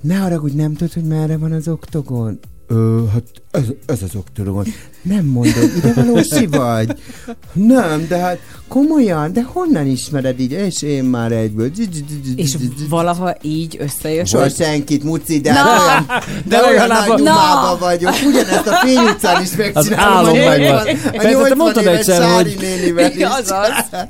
ne 0.00 0.14
haragudj, 0.16 0.56
nem 0.56 0.72
tudod, 0.74 0.92
hogy 0.92 1.04
merre 1.04 1.36
van 1.36 1.52
az 1.52 1.68
Oktogon? 1.68 2.38
Ö, 2.66 3.02
hát 3.12 3.22
ez, 3.50 3.62
ez 3.86 4.02
az 4.02 4.14
Oktogon. 4.14 4.64
Nem 5.02 5.24
mondod, 5.24 5.70
ide 5.76 5.92
valósi 5.94 6.46
vagy? 6.46 6.96
Nem, 7.52 8.06
de 8.08 8.16
hát 8.18 8.38
komolyan, 8.68 9.32
de 9.32 9.42
honnan 9.42 9.86
ismered 9.86 10.40
így? 10.40 10.52
És 10.52 10.82
én 10.82 11.04
már 11.04 11.32
egyből. 11.32 11.70
És 12.36 12.56
valaha 12.88 13.36
így 13.42 13.76
összejött. 13.80 14.26
Soha 14.26 14.42
hogy- 14.42 14.54
senkit, 14.54 15.04
Muci, 15.04 15.40
de, 15.40 15.52
Na! 15.52 15.58
hát 15.58 15.80
olyan, 15.80 16.06
de, 16.44 16.56
De 16.56 16.66
olyan 16.68 16.86
nagy 16.88 17.08
Na! 17.08 17.16
dumában 17.16 17.78
vagyok. 17.78 18.12
Ugyanezt 18.26 18.66
a 18.66 18.72
Fény 18.72 18.96
utcán 18.98 19.42
is 19.42 19.56
megcsinálom. 19.56 20.26
álom 20.26 20.40
a 20.40 20.48
megvan. 20.48 20.84
80 20.86 21.10
Persze, 21.12 21.18
te 21.18 21.30
80 21.30 21.56
mondtad 21.56 21.86
egyszer, 21.86 22.32
hogy-. 22.34 22.56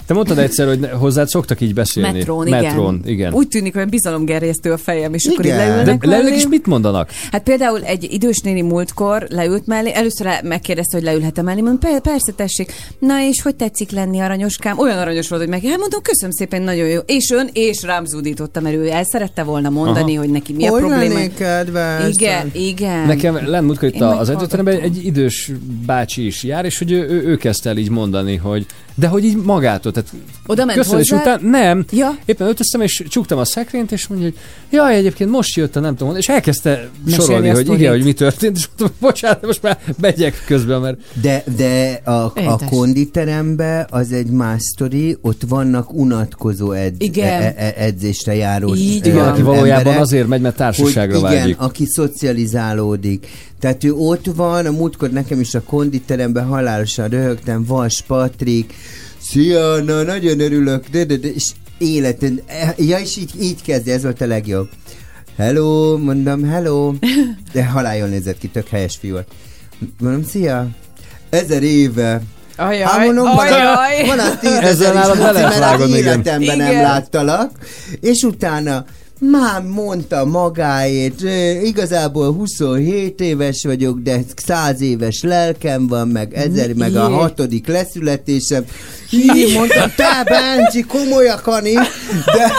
Te 0.06 0.14
mondtad 0.14 0.38
egyszer, 0.38 0.66
hogy 0.66 0.88
hozzád 0.98 1.28
szoktak 1.28 1.60
így 1.60 1.74
beszélni. 1.74 2.18
Metrón, 2.18 2.46
igen. 2.46 2.62
Metrón, 2.62 3.02
igen. 3.04 3.32
Úgy 3.32 3.48
tűnik, 3.48 3.74
hogy 3.74 3.88
bizalomgerjesztő 3.88 4.72
a 4.72 4.76
fejem, 4.76 5.14
és 5.14 5.26
akkor 5.26 5.44
így 5.44 5.52
Igen. 5.52 5.68
leülnek 5.68 6.00
De 6.00 6.06
leülnek 6.06 6.34
és 6.34 6.46
mit 6.48 6.66
mondanak? 6.66 7.10
Hát 7.32 7.42
például 7.42 7.82
egy 7.82 8.06
idős 8.12 8.38
néni 8.40 8.60
múltkor 8.62 9.26
leült 9.30 9.66
mellé, 9.66 9.92
először 9.94 10.26
megkérdezte, 10.42 10.96
hogy 10.96 11.06
leülhetem 11.06 11.44
mellé, 11.44 11.60
mondom, 11.60 11.78
"Per- 11.78 12.00
persze 12.00 12.32
tessék. 12.32 12.72
Na 12.98 13.22
és 13.22 13.42
hogy 13.42 13.54
tetszik 13.56 13.90
lenni 13.90 14.18
aranyoskám? 14.20 14.78
Olyan 14.78 14.98
aranyos 14.98 15.28
volt, 15.28 15.40
hogy 15.42 15.50
meg, 15.50 15.62
hát 15.62 15.78
mondom, 15.78 16.02
köszönöm 16.02 16.30
szépen, 16.34 16.62
nagyon 16.62 16.86
jó. 16.88 17.00
És 17.06 17.30
ön, 17.30 17.48
és 17.52 17.82
rám 17.82 18.04
zúdította, 18.04 18.60
mert 18.60 18.76
ő 18.76 18.88
el 18.90 19.04
szerette 19.04 19.42
volna 19.42 19.68
mondani, 19.70 20.12
Aha. 20.12 20.20
hogy 20.24 20.30
neki 20.32 20.52
mi 20.52 20.66
a 20.66 20.70
Hogy 20.70 20.80
probléma. 20.80 21.20
kedves? 21.38 22.08
Igen, 22.14 22.50
igen. 22.54 23.06
Nekem 23.06 23.48
lenn 23.48 23.64
múltkor 23.64 23.88
itt 23.88 24.00
az 24.00 24.28
edzőteremben 24.28 24.80
egy 24.80 25.04
idős 25.04 25.50
bácsi 25.86 26.26
is 26.26 26.42
jár, 26.42 26.64
és 26.64 26.78
hogy 26.78 26.92
ő, 26.92 27.08
ő, 27.08 27.22
ő 27.26 27.36
kezdte 27.36 27.68
el 27.70 27.76
így 27.76 27.90
mondani, 27.90 28.36
hogy 28.36 28.66
de 28.94 29.06
hogy 29.06 29.24
így 29.24 29.36
magától, 29.36 29.92
tehát 29.92 30.10
Oda 30.46 30.64
ment 30.64 30.78
köszönés 30.78 31.10
hozzá? 31.10 31.22
után, 31.22 31.40
nem, 31.50 31.84
Ja. 31.90 32.16
éppen 32.24 32.46
öltöztem, 32.46 32.80
és 32.80 33.04
csuktam 33.08 33.38
a 33.38 33.44
szekrényt, 33.44 33.92
és 33.92 34.06
mondja, 34.06 34.26
hogy 34.28 34.36
jaj, 34.70 34.94
egyébként 34.94 35.30
most 35.30 35.56
jött 35.56 35.76
a 35.76 35.80
nem 35.80 35.96
tudom, 35.96 36.16
és 36.16 36.28
elkezdte 36.28 36.88
Mesélni 37.04 37.22
sorolni, 37.24 37.48
hogy 37.48 37.68
igen, 37.72 37.90
hogy 37.92 38.04
mi 38.04 38.12
történt, 38.12 38.56
és 38.56 38.68
mondtam, 38.78 38.98
bocsánat, 39.20 39.46
most 39.46 39.62
már 39.62 39.78
megyek 40.00 40.42
közben, 40.46 40.80
mert 40.80 40.98
De, 41.20 41.44
de 41.56 42.00
a, 42.04 42.10
a 42.10 42.32
Édes. 42.36 42.68
konditerembe 42.68 43.86
az 43.90 44.12
egy 44.12 44.30
más 44.30 44.62
sztori, 44.62 45.16
ott 45.20 45.42
vannak 45.48 45.92
unatkozó 45.92 46.72
edz, 46.72 46.94
Igen. 46.98 47.42
e, 47.42 47.54
e, 47.56 47.74
edzésre 47.76 48.34
járó 48.34 48.74
Így 48.74 49.06
e, 49.06 49.10
igen, 49.10 49.28
aki 49.28 49.42
valójában 49.42 49.78
emberek, 49.78 50.00
azért 50.00 50.26
megy, 50.26 50.40
mert 50.40 50.56
társaságra 50.56 51.18
hogy 51.18 51.30
igen, 51.30 51.42
vágyik. 51.42 51.60
aki 51.60 51.86
szocializálódik. 51.86 53.26
Tehát 53.60 53.84
ő 53.84 53.92
ott 53.92 54.26
van, 54.36 54.66
a 54.66 54.70
múltkor 54.70 55.10
nekem 55.10 55.40
is 55.40 55.54
a 55.54 55.62
konditeremben 55.62 56.46
halálosan 56.46 57.08
röhögtem, 57.08 57.64
Vas 57.64 58.04
Patrik, 58.06 58.74
szia, 59.18 59.82
na 59.82 60.02
nagyon 60.02 60.40
örülök, 60.40 60.88
de, 60.88 61.04
de, 61.04 61.16
de, 61.16 61.32
és 61.32 61.50
életen, 61.78 62.40
ja, 62.76 62.98
és 62.98 63.16
így, 63.16 63.32
így 63.40 63.62
kezdi, 63.62 63.90
ez 63.90 64.02
volt 64.02 64.20
a 64.20 64.26
legjobb. 64.26 64.68
Hello, 65.40 65.98
mondom, 65.98 66.44
hello. 66.44 66.94
De 67.52 67.64
halál 67.64 67.96
jól 67.96 68.08
nézett 68.08 68.38
ki, 68.38 68.48
tök 68.48 68.68
helyes 68.68 68.96
fiú 68.96 69.12
volt. 69.12 69.26
Mondom, 70.00 70.24
szia. 70.24 70.68
Ezer 71.30 71.62
éve. 71.62 72.22
Ajaj, 72.56 72.80
Hát 72.82 73.04
mondom, 73.04 73.24
van, 73.24 73.38
ajaj. 73.38 74.06
van 74.06 74.18
az 74.18 74.36
tízezer 74.40 74.94
is, 74.94 75.18
mert 75.18 75.78
igen. 75.78 75.96
életemben 75.96 76.56
nem 76.56 76.74
láttalak. 76.74 77.50
És 78.00 78.22
utána 78.22 78.84
már 79.20 79.62
mondta 79.62 80.24
magáét, 80.24 81.20
igazából 81.62 82.32
27 82.32 83.20
éves 83.20 83.64
vagyok, 83.64 83.98
de 83.98 84.20
100 84.36 84.80
éves 84.80 85.22
lelkem 85.22 85.86
van, 85.86 86.08
meg 86.08 86.34
ezer, 86.34 86.74
meg 86.74 86.96
a 86.96 87.08
hatodik 87.08 87.66
leszületésem. 87.66 88.64
Hí, 89.08 89.52
mondtam, 89.54 89.90
te 89.96 90.24
Bencsi, 90.24 90.82
komolyak, 90.82 91.46
Ani, 91.46 91.72
de, 91.72 91.82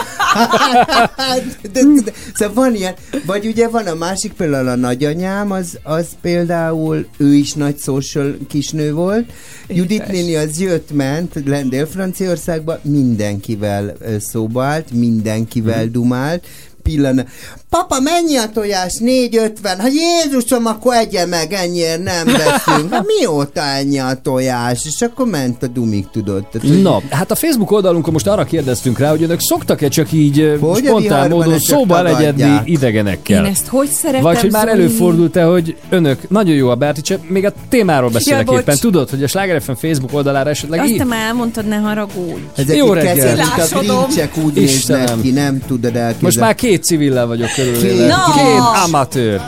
de, 1.72 1.80
de, 1.82 2.00
de, 2.04 2.12
szóval 2.34 2.54
van 2.54 2.74
ilyen, 2.74 2.94
vagy 3.26 3.46
ugye 3.46 3.68
van 3.68 3.86
a 3.86 3.94
másik, 3.94 4.32
például 4.32 4.68
a 4.68 4.74
nagyanyám, 4.74 5.50
az, 5.50 5.78
az 5.82 6.06
például, 6.20 7.06
ő 7.16 7.34
is 7.34 7.52
nagy 7.52 7.78
social 7.78 8.36
kisnő 8.48 8.92
volt, 8.92 9.32
Judit 9.68 10.06
néni 10.06 10.34
az 10.34 10.60
jött, 10.60 10.92
ment, 10.92 11.42
Lendél 11.44 11.86
Franciaországba, 11.86 12.78
mindenkivel 12.82 13.96
szóba 14.18 14.64
állt, 14.64 14.90
mindenkivel 14.90 15.86
dumált, 15.86 16.46
pillanat. 16.84 17.28
Papa, 17.72 18.00
mennyi 18.00 18.36
a 18.36 18.48
tojás? 18.54 18.92
4,50. 19.00 19.50
Hát 19.62 19.90
Jézusom, 19.92 20.66
akkor 20.66 20.94
egye 20.94 21.26
meg, 21.26 21.52
ennyiért 21.52 22.02
nem 22.02 22.26
veszünk. 22.42 22.92
Hát 22.92 23.04
mióta 23.18 23.60
ennyi 23.62 23.98
a 23.98 24.18
tojás? 24.22 24.80
És 24.84 25.00
akkor 25.00 25.26
ment 25.26 25.62
a 25.62 25.66
dumig, 25.66 26.06
tudod. 26.12 26.46
Tehát, 26.46 26.68
hogy- 26.68 26.82
Na, 26.82 27.00
hát 27.10 27.30
a 27.30 27.34
Facebook 27.34 27.70
oldalunkon 27.70 28.12
most 28.12 28.26
arra 28.26 28.44
kérdeztünk 28.44 28.98
rá, 28.98 29.10
hogy 29.10 29.22
önök 29.22 29.40
szoktak-e 29.40 29.88
csak 29.88 30.12
így 30.12 30.40
ö, 30.40 30.58
Hogy 30.58 30.84
spontán 30.84 31.30
módon 31.30 31.52
csak 31.52 31.62
szóba 31.62 32.02
tagadják? 32.02 32.68
idegenekkel? 32.68 33.44
Én 33.44 33.50
ezt 33.50 33.66
hogy 33.66 33.88
szeretem, 33.88 34.22
Vagy 34.22 34.40
hogy 34.40 34.50
már 34.50 34.68
előfordult-e, 34.68 35.42
hogy 35.42 35.76
önök, 35.88 36.28
nagyon 36.30 36.54
jó 36.54 36.68
a 36.68 36.74
Berticse, 36.74 37.18
még 37.28 37.44
a 37.44 37.52
témáról 37.68 38.10
beszélek 38.10 38.44
bocs. 38.46 38.60
éppen. 38.60 38.76
Tudod, 38.80 39.10
hogy 39.10 39.22
a 39.22 39.26
Sláger 39.26 39.62
FM 39.62 39.72
Facebook 39.72 40.14
oldalára 40.14 40.50
esetleg 40.50 40.80
Azt 40.80 40.88
így... 40.90 40.96
te 40.96 41.04
már 41.04 41.26
elmondtad, 41.26 41.66
ne 41.68 41.76
haragudj. 41.76 42.40
Ezek 42.56 42.76
Jó 42.76 42.92
reggelt. 42.92 43.38
a 43.72 43.78
grincsek 43.78 44.36
úgy 44.36 44.56
Istenem. 44.56 45.00
néznek 45.02 45.20
ki, 45.22 45.30
nem 45.30 45.62
tudod 45.66 45.84
elképzelni. 45.96 46.16
Most 46.20 46.38
már 46.38 46.54
két 46.54 46.84
civillel 46.84 47.26
vagyok 47.26 47.48
körülvéve. 47.64 48.06
No! 48.06 48.32
Két 48.34 48.84
amatőr. 48.86 49.40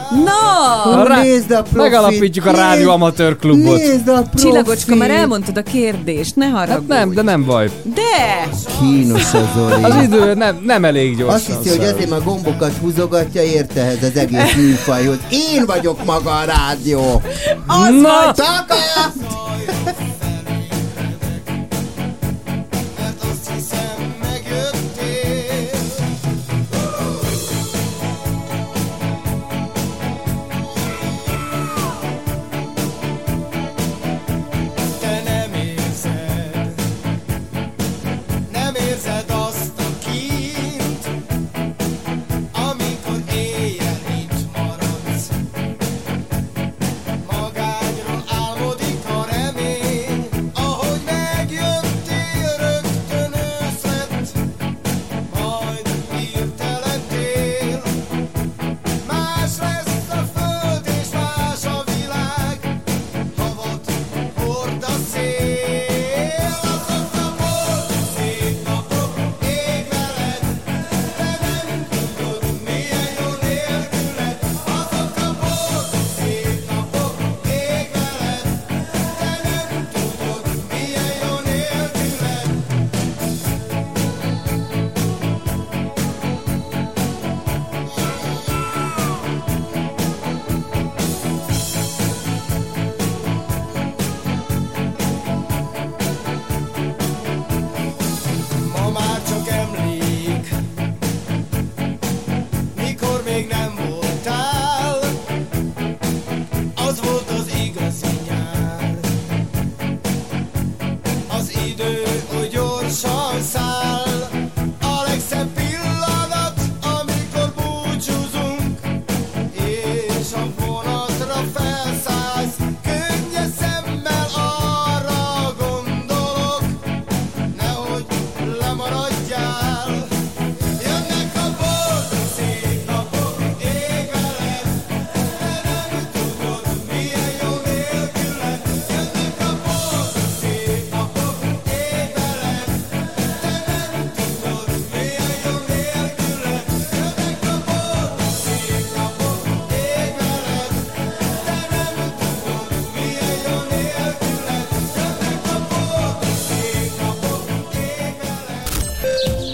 Ó, 0.86 1.02
Rá- 1.02 1.22
nézd 1.22 1.50
a 1.50 1.54
profit, 1.62 1.76
Megalapítjuk 1.76 2.46
a 2.46 2.50
Rádió 2.50 2.90
Amatőr 2.90 3.36
Klubot. 3.36 3.76
Nézd 3.78 4.08
a 4.08 4.12
profit. 4.12 4.40
Csillagocska, 4.40 4.94
már 4.94 5.10
elmondtad 5.10 5.56
a 5.56 5.62
kérdést, 5.62 6.36
ne 6.36 6.46
haragudj. 6.46 6.92
Hát 6.92 6.98
nem, 7.00 7.14
de 7.14 7.22
nem 7.22 7.44
baj. 7.44 7.70
De! 7.82 8.48
Kínos 8.80 9.34
a 9.34 9.50
Zoli. 9.56 9.82
Az 9.82 10.02
idő 10.02 10.34
nem, 10.34 10.62
nem 10.66 10.84
elég 10.84 11.16
gyorsan. 11.16 11.34
Azt 11.34 11.46
hiszi, 11.62 11.76
hogy 11.78 11.86
azért 11.86 12.10
a 12.10 12.20
gombokat 12.20 12.72
húzogatja, 12.80 13.42
érte 13.42 13.80
ehhez 13.80 14.02
az 14.02 14.16
egész 14.16 14.54
műfajhoz. 14.62 15.16
Én 15.30 15.64
vagyok 15.66 16.04
maga 16.04 16.30
a 16.30 16.44
rádió. 16.44 17.22
Az 17.66 18.00
Na! 18.02 18.32
vagy! 18.36 18.44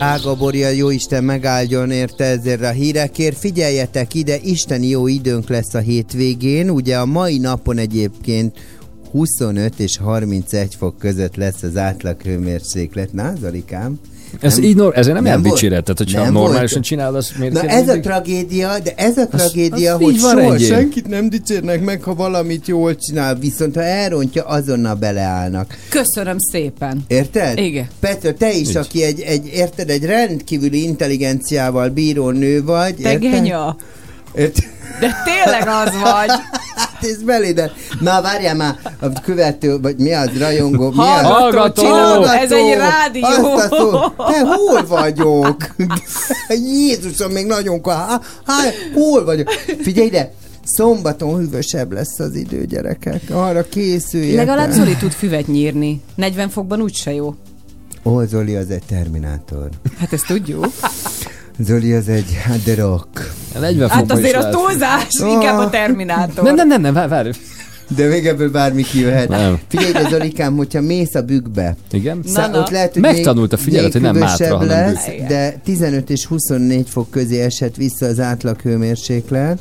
Veled. 0.01 0.15
Ága 0.15 0.35
Borja, 0.37 0.69
jó 0.69 0.91
Isten 0.91 1.25
megáldjon 1.25 1.91
érte 1.91 2.25
ezért 2.25 2.63
a 2.63 2.71
hírekért. 2.71 3.39
Figyeljetek 3.39 4.15
ide, 4.15 4.37
Isten 4.37 4.83
jó 4.83 5.07
időnk 5.07 5.49
lesz 5.49 5.75
a 5.75 5.79
hétvégén. 5.79 6.71
Ugye 6.71 6.99
a 6.99 7.07
mai 7.07 7.39
napon 7.39 7.79
egyébként 7.79 8.59
25 9.11 9.81
és 9.81 9.97
31 9.97 10.75
fok 10.75 10.99
között 10.99 11.37
lesz 11.37 11.63
az 11.63 11.77
átlag 11.77 12.23
hőmérséklet. 12.23 13.13
Na, 13.13 13.33
Ez 14.41 14.59
így, 14.59 14.77
nor- 14.77 14.97
ezért 14.97 15.15
nem, 15.15 15.25
nem 15.25 15.43
dicséret, 15.43 15.83
tehát 15.85 15.99
hogyha 15.99 16.23
nem 16.23 16.33
normálisan 16.33 16.69
volt- 16.73 16.85
csinálod, 16.85 17.15
azt 17.17 17.39
miért 17.39 17.53
Na 17.53 17.61
kell 17.61 17.69
ez 17.69 17.89
a 17.89 18.01
tragédia, 18.01 18.79
de 18.79 18.93
ez 18.97 19.17
a 19.17 19.27
tragédia, 19.27 19.95
az 19.95 20.01
hogy 20.03 20.15
így 20.15 20.21
van 20.21 20.31
soha 20.31 20.49
rendjén. 20.49 20.69
senkit 20.69 21.09
nem 21.09 21.29
dicsérnek 21.29 21.85
meg, 21.85 22.03
ha 22.03 22.15
valamit 22.15 22.67
jól 22.67 22.97
csinál, 22.97 23.35
viszont 23.39 23.75
ha 23.75 23.83
elrontja, 23.83 24.45
azonnal 24.45 24.95
beleállnak. 24.95 25.77
Köszönöm 25.89 26.37
szépen. 26.53 27.05
Érted? 27.09 27.59
Igen. 27.59 27.87
Petra, 28.01 28.35
te 28.35 28.53
is, 28.53 28.69
Így. 28.69 28.77
aki 28.77 29.03
egy, 29.03 29.21
egy, 29.21 29.47
érted, 29.55 29.91
egy 29.91 30.05
rendkívüli 30.05 30.83
intelligenciával 30.83 31.89
bíró 31.89 32.31
nő 32.31 32.65
vagy. 32.65 32.95
Te 32.95 33.13
érted? 33.13 33.31
genya. 33.31 33.77
Érted? 34.35 34.65
De 35.01 35.15
tényleg 35.25 35.69
az 35.69 35.93
vagy. 36.03 36.31
Hát 37.01 37.11
ez 37.11 37.23
beléd. 37.23 37.73
Már 38.01 38.23
várjál 38.23 38.55
már, 38.55 38.77
a 39.01 39.21
követő, 39.21 39.81
vagy 39.81 39.97
mi 39.97 40.13
az, 40.13 40.39
rajongó, 40.39 40.91
mi 40.91 40.99
az? 40.99 41.23
Hallgató! 41.23 41.85
Ez 42.25 42.53
egy 42.53 42.77
rádió. 42.77 43.25
Azt 43.25 43.73
a 43.73 43.77
szó. 43.77 43.91
Te 44.25 44.41
hol 44.41 44.87
vagyok? 44.87 45.57
Jézusom, 46.77 47.33
még 47.33 47.47
nagyon 47.47 47.83
ká... 47.83 47.93
Há, 47.93 48.21
há, 48.47 48.71
hol 48.95 49.25
vagyok? 49.25 49.51
Figyelj 49.81 50.07
ide, 50.07 50.33
szombaton 50.65 51.39
hűvösebb 51.39 51.93
lesz 51.93 52.19
az 52.19 52.35
idő, 52.35 52.65
gyerekek. 52.65 53.23
Arra 53.31 53.63
készüljetek. 53.63 54.47
Legalább 54.47 54.71
Zoli 54.71 54.97
tud 54.97 55.13
füvet 55.13 55.47
nyírni. 55.47 56.01
40 56.15 56.49
fokban 56.49 56.81
úgyse 56.81 57.13
jó. 57.13 57.35
Ó, 58.05 58.25
Zoli 58.25 58.57
az 58.57 58.71
egy 58.71 58.83
terminátor. 58.87 59.69
Hát 59.99 60.13
ezt 60.13 60.27
tudjuk. 60.27 60.67
Zoli 61.65 61.93
az 61.93 62.09
egy 62.09 62.39
hát 62.43 62.59
The 62.59 62.75
Rock. 62.75 63.33
40 63.61 63.89
Hát 63.89 64.13
azért 64.13 64.37
a 64.37 64.49
túlzás, 64.49 65.07
inkább 65.21 65.59
a 65.59 65.71
Terminátor. 65.71 66.45
Nem, 66.45 66.55
nem, 66.55 66.69
nem, 66.69 66.81
nem, 66.81 66.95
várj, 66.95 67.09
várj. 67.09 67.31
De 67.97 68.09
még 68.09 68.27
ebből 68.27 68.51
bármi 68.51 68.83
kijöhet. 68.83 69.29
Nem. 69.29 69.59
Figyelj 69.69 69.91
ide, 69.91 70.09
Zolikám, 70.09 70.57
hogyha 70.57 70.81
mész 70.81 71.15
a 71.15 71.23
bükkbe, 71.23 71.77
Igen? 71.91 72.21
Na, 72.33 72.51
ott 72.53 72.71
lehet, 72.71 72.93
hogy 72.93 73.03
Megtanulta, 73.03 73.57
még, 73.57 73.65
figyeled, 73.65 73.95
még 73.95 74.03
hogy 74.03 74.13
nem 74.13 74.21
mátra, 74.21 74.45
hűvösebb 74.45 74.69
hanem 74.69 74.93
lesz, 74.93 75.07
bükk. 75.07 75.29
de 75.29 75.61
15 75.65 76.11
és 76.11 76.27
24 76.27 76.89
fok 76.89 77.11
közé 77.11 77.41
esett 77.41 77.77
vissza 77.77 78.07
az 78.07 78.21
átlag 78.21 78.61
hőmérséklet. 78.61 79.59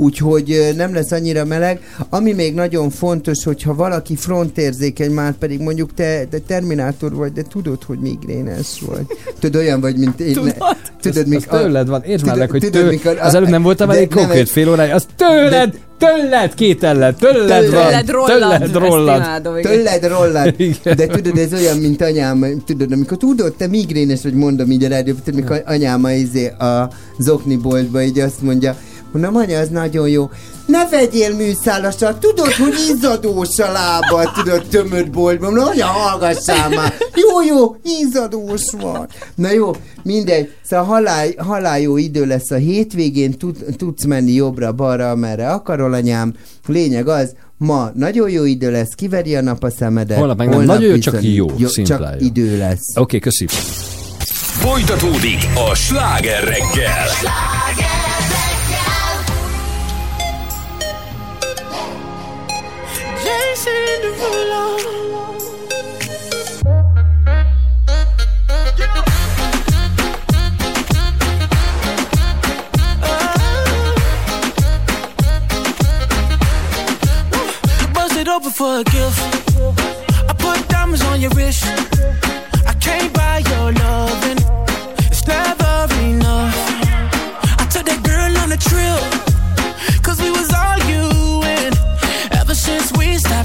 Úgyhogy 0.00 0.72
nem 0.76 0.94
lesz 0.94 1.10
annyira 1.10 1.44
meleg. 1.44 1.80
Ami 2.08 2.32
még 2.32 2.54
nagyon 2.54 2.90
fontos, 2.90 3.44
hogyha 3.44 3.74
valaki 3.74 4.16
frontérzékeny, 4.16 5.10
már 5.10 5.32
pedig 5.32 5.60
mondjuk 5.60 5.94
te, 5.94 6.24
te 6.30 6.38
terminátor 6.38 7.14
vagy, 7.14 7.32
de 7.32 7.42
tudod, 7.42 7.82
hogy 7.82 7.98
migrénes 7.98 8.82
vagy. 8.86 9.06
Tudod, 9.38 9.60
olyan 9.62 9.80
vagy, 9.80 9.96
mint 9.96 10.20
én. 10.20 10.32
Tudod? 10.32 10.54
Tudod, 11.00 11.22
Az 11.22 11.28
mik- 11.28 11.48
tőled 11.48 11.88
van. 11.88 12.02
Értsd 12.02 12.26
már 12.26 12.36
meg, 12.36 12.50
hogy 12.50 12.60
tudod, 12.60 12.82
tő... 12.82 12.88
mikor- 12.88 13.18
az 13.18 13.34
előbb 13.34 13.48
nem 13.48 13.62
voltam 13.62 13.88
de 13.88 13.94
elég 13.94 14.08
nem 14.08 14.18
konkrét 14.18 14.48
fél 14.48 14.70
órája. 14.70 14.94
Az 14.94 15.06
tőled, 15.16 15.78
tőled, 15.98 16.54
két 16.54 16.82
ellen, 16.82 17.14
tőled 17.16 17.70
van. 17.70 17.84
Tőled 17.84 18.10
rollad. 18.10 18.58
Tőled 18.58 18.74
rollad. 18.74 19.62
Tőled 19.62 20.06
rollad. 20.08 20.56
De 20.82 21.06
tudod, 21.06 21.38
ez 21.38 21.52
olyan, 21.52 21.76
mint 21.78 22.02
anyám, 22.02 22.62
tudod, 22.66 22.92
amikor 22.92 23.16
tudod, 23.16 23.54
te 23.54 23.66
migrénes 23.66 24.22
vagy, 24.22 24.34
mondom 24.34 24.70
így 24.70 24.84
a 24.84 24.88
rádió, 24.88 25.14
tudod, 25.24 25.40
mikor 25.40 25.62
anyám 25.66 26.04
a, 26.04 26.10
izé, 26.10 26.46
a 26.46 26.90
zokniboltba 27.18 28.02
így 28.02 28.18
azt 28.18 28.42
mondja, 28.42 28.76
mondom, 29.12 29.36
anya, 29.36 29.58
az 29.58 29.68
nagyon 29.68 30.08
jó. 30.08 30.30
Ne 30.66 30.88
vegyél 30.88 31.34
műszálasat, 31.34 32.20
tudod, 32.20 32.52
hogy 32.52 32.74
izzadós 32.90 33.58
a 33.58 33.72
lábad, 33.72 34.32
tudod, 34.32 34.66
tömött 34.70 35.10
boltban. 35.10 35.52
Mondom, 35.52 35.68
anya, 35.68 35.86
hallgassál 35.86 36.68
már. 36.68 36.94
Jó, 37.14 37.42
jó, 37.56 37.76
izzadós 38.00 38.62
van. 38.80 39.08
Na 39.34 39.50
jó, 39.52 39.70
mindegy. 40.02 40.52
Szóval 40.64 40.84
halál, 40.84 41.28
halál 41.36 41.80
jó 41.80 41.96
idő 41.96 42.26
lesz 42.26 42.50
a 42.50 42.56
hétvégén, 42.56 43.38
tud, 43.38 43.56
tudsz 43.76 44.04
menni 44.04 44.32
jobbra-balra, 44.32 45.10
amerre 45.10 45.48
akarol, 45.50 45.92
anyám. 45.92 46.34
Lényeg 46.66 47.08
az, 47.08 47.34
Ma 47.56 47.90
nagyon 47.94 48.30
jó 48.30 48.44
idő 48.44 48.70
lesz, 48.70 48.94
kiveri 48.94 49.36
a 49.36 49.40
nap 49.42 49.62
a 49.62 49.70
szemedet. 49.70 50.18
Holnap 50.18 50.38
meg 50.38 50.48
nem 50.48 50.62
nagyon 50.62 50.90
jó, 50.90 50.98
csak 50.98 51.20
viszont 51.20 51.58
jó, 51.66 51.84
Csak 51.84 52.14
idő 52.18 52.58
lesz. 52.58 52.96
Oké, 52.98 53.18
köszi. 53.18 53.46
Folytatódik 54.60 55.38
a 55.70 55.74
sláger 55.74 56.44
reggel. 56.44 57.06
Jason 57.76 58.39
Cause 90.02 90.20
we 90.20 90.30
was 90.30 90.52
arguing 90.52 91.09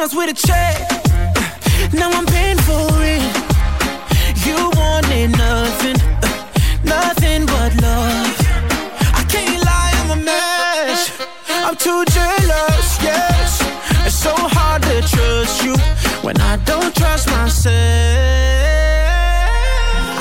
With 0.00 0.30
a 0.30 0.34
check. 0.34 0.80
Now 1.92 2.10
I'm 2.10 2.24
paying 2.24 2.56
for 2.56 2.88
it. 3.04 3.20
You 4.46 4.56
wanted 4.80 5.30
nothing, 5.36 5.98
nothing 6.82 7.44
but 7.44 7.70
love. 7.82 8.34
I 9.20 9.22
can't 9.28 9.62
lie, 9.62 9.92
I'm 10.00 10.10
a 10.18 10.24
mess. 10.24 11.12
I'm 11.50 11.76
too 11.76 12.02
jealous, 12.06 12.88
yes. 13.02 13.60
It's 14.06 14.16
so 14.16 14.32
hard 14.34 14.80
to 14.84 15.02
trust 15.02 15.64
you 15.64 15.76
when 16.26 16.40
I 16.40 16.56
don't 16.64 16.96
trust 16.96 17.28
myself. 17.28 17.74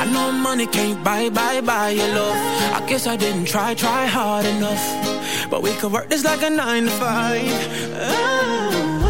I 0.02 0.10
know 0.12 0.34
money 0.34 0.68
can't 0.68 1.02
buy, 1.06 1.30
buy, 1.30 1.62
buy 1.62 1.92
your 1.92 2.10
love. 2.10 2.36
I 2.76 2.86
guess 2.86 3.08
I 3.08 3.16
didn't 3.16 3.46
try, 3.46 3.76
try 3.76 4.06
hard 4.08 4.46
enough. 4.46 5.50
But 5.50 5.62
we 5.64 5.72
could 5.76 5.94
work 5.94 6.10
this 6.10 6.26
like 6.26 6.44
a 6.44 6.50
nine 6.50 6.84
to 6.84 6.92
five. 6.92 7.48
Oh. 7.96 9.09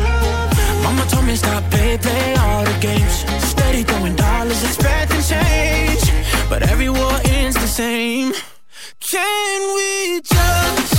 Told 1.09 1.25
me 1.25 1.35
stop 1.35 1.63
play, 1.71 1.97
play 1.97 2.35
all 2.35 2.63
the 2.63 2.77
games. 2.79 3.25
Steady 3.43 3.83
throwing 3.83 4.15
dollars, 4.15 4.63
expecting 4.63 5.21
change. 5.21 6.03
But 6.49 6.63
every 6.63 6.89
war 6.89 7.13
ends 7.25 7.55
the 7.55 7.67
same. 7.67 8.33
Can 8.99 9.59
we 9.75 10.21
just 10.21 10.93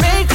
make 0.00 0.33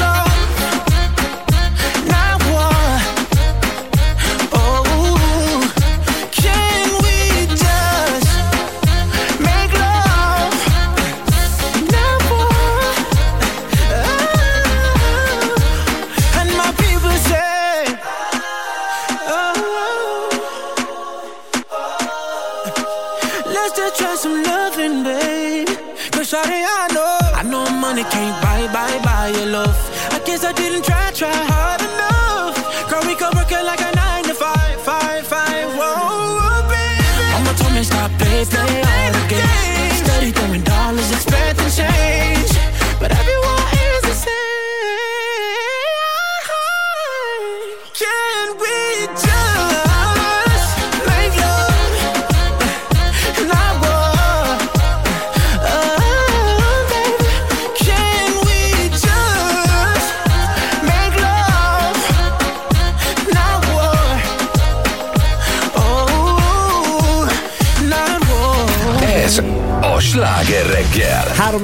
sláger 70.20 70.66
reggel. 70.66 71.28
3 71.36 71.62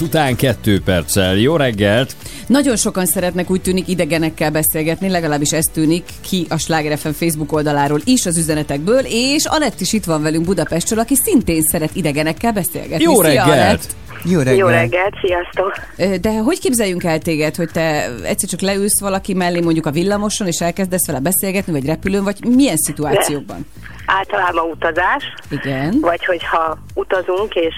után 0.00 0.36
2 0.36 0.80
perccel. 0.80 1.36
Jó 1.36 1.56
reggelt! 1.56 2.16
Nagyon 2.46 2.76
sokan 2.76 3.06
szeretnek 3.06 3.50
úgy 3.50 3.60
tűnik 3.60 3.88
idegenekkel 3.88 4.50
beszélgetni, 4.50 5.08
legalábbis 5.08 5.52
ez 5.52 5.64
tűnik 5.72 6.04
ki 6.20 6.46
a 6.48 6.58
Sláger 6.58 6.98
FM 6.98 7.10
Facebook 7.10 7.52
oldaláról 7.52 8.00
is 8.04 8.26
az 8.26 8.38
üzenetekből, 8.38 9.00
és 9.08 9.44
Anett 9.44 9.80
is 9.80 9.92
itt 9.92 10.04
van 10.04 10.22
velünk 10.22 10.44
Budapestről, 10.44 10.98
aki 10.98 11.14
szintén 11.14 11.62
szeret 11.62 11.90
idegenekkel 11.92 12.52
beszélgetni. 12.52 13.02
Jó 13.02 13.14
Szia, 13.14 13.22
reggelt! 13.22 13.48
Anett! 13.48 13.96
Jó 14.24 14.38
reggel. 14.38 14.54
Jó 14.54 14.66
reggelt, 14.66 15.14
sziasztok! 15.20 15.72
De 16.20 16.38
hogy 16.38 16.58
képzeljünk 16.58 17.04
el 17.04 17.18
téged, 17.18 17.56
hogy 17.56 17.70
te 17.72 18.14
egyszer 18.22 18.48
csak 18.48 18.60
leülsz 18.60 19.00
valaki 19.00 19.34
mellé 19.34 19.60
mondjuk 19.60 19.86
a 19.86 19.90
villamoson, 19.90 20.46
és 20.46 20.60
elkezdesz 20.60 21.06
vele 21.06 21.18
beszélgetni, 21.20 21.72
vagy 21.72 21.86
repülőn, 21.86 22.24
vagy 22.24 22.44
milyen 22.44 22.76
szituációkban? 22.76 23.66
Általában 24.06 24.70
utazás, 24.70 25.24
Igen. 25.50 25.98
vagy 26.00 26.24
hogyha 26.24 26.78
utazunk, 26.94 27.54
és 27.54 27.74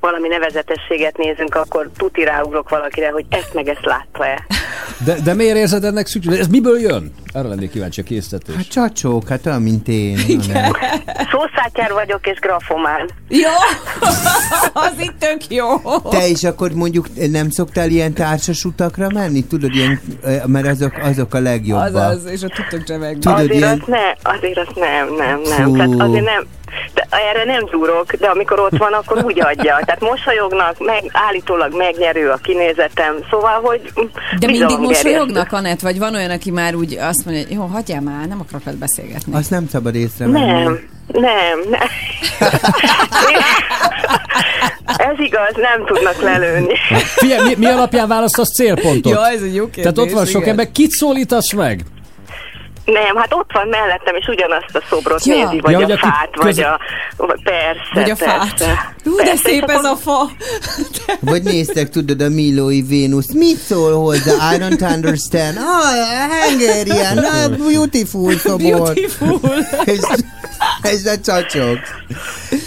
valami 0.00 0.28
nevezetességet 0.28 1.16
nézünk, 1.16 1.54
akkor 1.54 1.90
tuti 1.96 2.24
ráugrok 2.24 2.68
valakire, 2.68 3.10
hogy 3.10 3.24
ezt 3.28 3.54
meg 3.54 3.68
ezt 3.68 3.84
látta-e. 3.84 4.44
De, 5.04 5.14
de 5.24 5.34
miért 5.34 5.56
érzed 5.56 5.84
ennek 5.84 6.06
szükséget? 6.06 6.38
Ez 6.38 6.46
miből 6.46 6.78
jön? 6.80 7.12
Arra 7.32 7.48
lennék 7.48 7.70
kíváncsi 7.70 8.00
a 8.00 8.04
készítetés. 8.04 8.54
Hát 8.54 8.68
csacsók, 8.68 9.28
hát 9.28 9.46
olyan, 9.46 9.62
mint 9.62 9.88
én. 9.88 10.16
Szószátyár 11.30 11.92
vagyok 11.92 12.26
és 12.26 12.38
grafomán. 12.38 13.10
Jó, 13.28 13.48
az 14.86 14.92
itt 14.98 15.18
tök 15.18 15.40
jó. 15.48 15.66
Te 16.10 16.26
is 16.26 16.44
akkor 16.44 16.72
mondjuk 16.72 17.06
nem 17.30 17.50
szoktál 17.50 17.88
ilyen 17.88 18.12
társas 18.14 18.64
utakra 18.64 19.08
menni? 19.14 19.44
Tudod, 19.46 19.74
ilyen, 19.74 20.00
ö, 20.22 20.36
mert 20.46 20.66
azok, 20.66 20.92
azok 21.02 21.34
a 21.34 21.40
legjobbak. 21.40 21.86
Azaz, 21.86 22.24
és 22.30 22.42
a 22.42 22.48
tudtok 22.48 22.84
csevegni. 22.84 23.18
Tudod, 23.18 23.38
azért 23.38 23.54
ilyen- 23.54 23.78
azt 23.78 23.86
ne, 23.86 24.30
azért 24.32 24.58
azt 24.58 24.74
nem, 24.74 25.14
nem, 25.14 25.40
nem. 25.40 25.63
Fú. 25.64 25.76
Tehát 25.76 26.00
azért 26.00 26.24
nem. 26.24 26.46
De 26.94 27.06
erre 27.10 27.44
nem 27.44 27.68
zúrok, 27.70 28.12
de 28.12 28.26
amikor 28.26 28.60
ott 28.60 28.76
van, 28.76 28.92
akkor 28.92 29.24
úgy 29.24 29.40
adja. 29.40 29.80
Tehát 29.84 30.00
mosolyognak, 30.00 30.78
meg, 30.78 31.02
állítólag 31.12 31.76
megnyerő 31.76 32.30
a 32.30 32.36
kinézetem. 32.36 33.14
Szóval, 33.30 33.60
hogy 33.60 33.92
De 34.38 34.46
mindig 34.46 34.78
mosolyognak, 34.78 35.52
Anett? 35.52 35.80
Vagy 35.80 35.98
van 35.98 36.14
olyan, 36.14 36.30
aki 36.30 36.50
már 36.50 36.74
úgy 36.74 36.96
azt 37.00 37.24
mondja, 37.24 37.44
hogy 37.46 37.56
jó, 37.56 37.62
hagyjál 37.62 38.00
már, 38.00 38.26
nem 38.26 38.40
akarok 38.40 38.64
veled 38.64 38.80
beszélgetni. 38.80 39.34
Azt 39.34 39.50
nem 39.50 39.68
szabad 39.68 39.94
észrevenni. 39.94 40.38
Nem, 40.38 40.80
nem, 41.12 41.58
nem. 41.70 41.88
Ez 44.96 45.18
igaz, 45.18 45.54
nem 45.54 45.86
tudnak 45.86 46.22
lelőni. 46.22 46.74
Figyelj, 47.16 47.48
mi, 47.48 47.54
mi 47.58 47.66
alapján 47.66 48.08
választasz 48.08 48.48
célpontot? 48.54 49.12
Ja, 49.12 49.28
ez 49.28 49.42
egy 49.42 49.54
jó 49.54 49.64
kérdés. 49.64 49.82
Tehát 49.82 49.98
ott 49.98 50.10
van 50.10 50.26
sok 50.26 50.40
igen. 50.40 50.48
ember, 50.50 50.70
kit 50.72 50.90
szólítasz 50.90 51.52
meg? 51.52 51.80
Nem, 52.84 53.16
hát 53.16 53.32
ott 53.34 53.50
van 53.52 53.68
mellettem, 53.68 54.14
és 54.14 54.26
ugyanazt 54.26 54.74
a 54.76 54.80
szobrot 54.90 55.24
Ja. 55.24 55.34
nézi, 55.34 55.60
vagy 55.60 55.72
Ja, 55.72 55.86
a 55.86 55.98
fát, 55.98 56.28
vagy 56.32 56.44
köze- 56.46 56.64
a... 56.66 56.78
vagy 57.16 57.42
Persze, 57.42 57.90
Vagy 57.94 58.10
a 58.10 58.16
fát. 58.16 58.38
persze. 58.38 58.94
Hú, 59.04 59.16
de 59.16 59.22
Persze, 59.24 59.48
szép 59.48 59.64
ez 59.68 59.84
a 59.84 59.96
fa. 59.96 60.30
Vagy 61.20 61.42
néztek, 61.42 61.88
tudod, 61.88 62.20
a 62.22 62.28
Milói 62.28 62.82
Vénusz. 62.82 63.32
Mit 63.32 63.56
szól 63.58 63.98
hozzá? 63.98 64.54
I 64.54 64.58
don't 64.58 64.94
understand. 64.94 65.56
Ah, 65.56 66.48
Hungarian, 66.48 67.18
ah, 67.18 67.56
beautiful 67.56 68.32
szobor. 68.38 68.58
Beautiful. 68.94 69.40
és, 69.84 69.98
és 70.82 71.04
a 71.04 71.20
csacsok. 71.20 71.78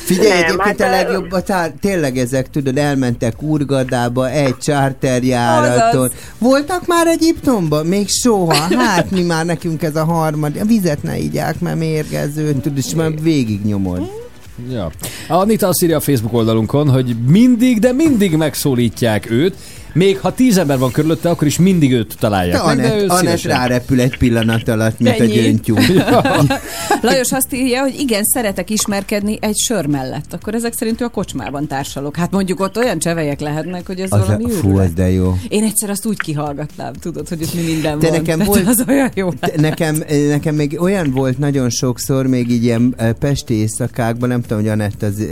Figyelj, 0.06 0.30
Nem, 0.30 0.44
egyébként 0.44 0.82
hát, 0.82 0.90
a 0.90 0.92
legjobb, 0.92 1.32
a 1.32 1.42
tár, 1.42 1.72
tényleg 1.82 2.18
ezek, 2.18 2.50
tudod, 2.50 2.78
elmentek 2.78 3.42
Urgadába, 3.42 4.30
egy 4.30 4.56
charterjáraton. 4.62 6.12
Voltak 6.38 6.86
már 6.88 7.08
Egyiptomban? 7.08 7.86
Még 7.86 8.08
soha. 8.10 8.56
Hát 8.88 9.12
mi 9.12 9.22
már 9.22 9.46
nekünk 9.46 9.84
ez 9.84 9.96
a 9.96 10.04
harmad. 10.08 10.58
A 10.58 10.66
vizet 10.66 11.04
ne 11.04 11.18
igyák, 11.18 11.60
mert 11.60 11.78
mérgező. 11.78 12.54
Tudod, 12.54 12.78
és 12.78 12.96
már 12.96 13.22
végignyomod. 13.22 14.10
Ja. 14.72 14.92
Anita 15.28 15.68
azt 15.68 15.84
írja 15.84 15.98
a 15.98 16.00
Facebook 16.00 16.34
oldalunkon, 16.34 16.90
hogy 16.90 17.16
mindig, 17.28 17.80
de 17.80 17.92
mindig 17.92 18.36
megszólítják 18.36 19.30
őt, 19.30 19.56
még 19.98 20.20
ha 20.20 20.34
tíz 20.34 20.58
ember 20.58 20.78
van 20.78 20.92
körülötte, 20.92 21.30
akkor 21.30 21.48
is 21.48 21.58
mindig 21.58 21.92
őt 21.94 22.16
találják 22.20 22.64
meg, 22.66 22.78
de 22.78 22.88
Anett, 22.88 23.10
Anett 23.10 23.42
rárepül 23.42 24.02
egy 24.02 24.18
pillanat 24.18 24.68
alatt, 24.68 25.00
mint 25.00 25.20
Ennyi. 25.20 25.32
a 25.40 25.42
gyöngytyú. 25.42 25.76
Lajos 27.02 27.32
azt 27.32 27.54
írja, 27.54 27.82
hogy 27.82 27.96
igen, 28.00 28.24
szeretek 28.24 28.70
ismerkedni 28.70 29.38
egy 29.42 29.58
sör 29.58 29.86
mellett. 29.86 30.34
Akkor 30.34 30.54
ezek 30.56 30.74
szerint 30.74 31.02
ő 31.02 31.06
a 31.06 31.10
kocsmában 31.10 31.68
társalok. 31.68 32.16
Hát 32.16 32.32
mondjuk 32.32 32.60
ott 32.60 32.78
olyan 32.78 33.00
csevelyek 33.00 33.40
lehetnek, 33.40 33.88
hogy 33.88 34.00
ez 34.00 34.12
Az 34.12 34.20
a, 34.22 34.26
valami 34.26 34.50
fú, 34.52 34.68
őrület. 34.68 34.86
az 34.88 34.94
de 34.94 35.10
jó. 35.12 35.38
Én 35.48 35.64
egyszer 35.64 35.90
azt 35.90 36.06
úgy 36.06 36.18
kihallgatnám, 36.20 36.94
tudod, 36.94 37.28
hogy 37.28 37.42
ott 37.44 37.54
mi 37.54 37.62
minden 37.62 38.00
Te 38.00 38.08
van. 38.10 38.18
nekem 38.18 38.38
Tehát 38.40 38.46
volt- 38.56 38.68
Az 38.68 38.84
olyan 38.88 39.12
jó. 39.16 39.32
Te- 39.32 39.52
Nekem, 39.62 40.04
nekem 40.30 40.56
még 40.56 40.82
olyan 40.82 41.12
volt 41.12 41.38
nagyon 41.38 41.70
sokszor, 41.70 42.28
még 42.28 42.50
így 42.52 42.64
ilyen 42.64 42.94
eh, 42.98 43.12
pesti 43.20 43.54
éjszakákban, 43.54 44.30
nem 44.30 44.42
tudom, 44.42 44.58
hogy 44.58 44.68
Anett 44.72 45.02
az 45.04 45.20
eh, 45.20 45.28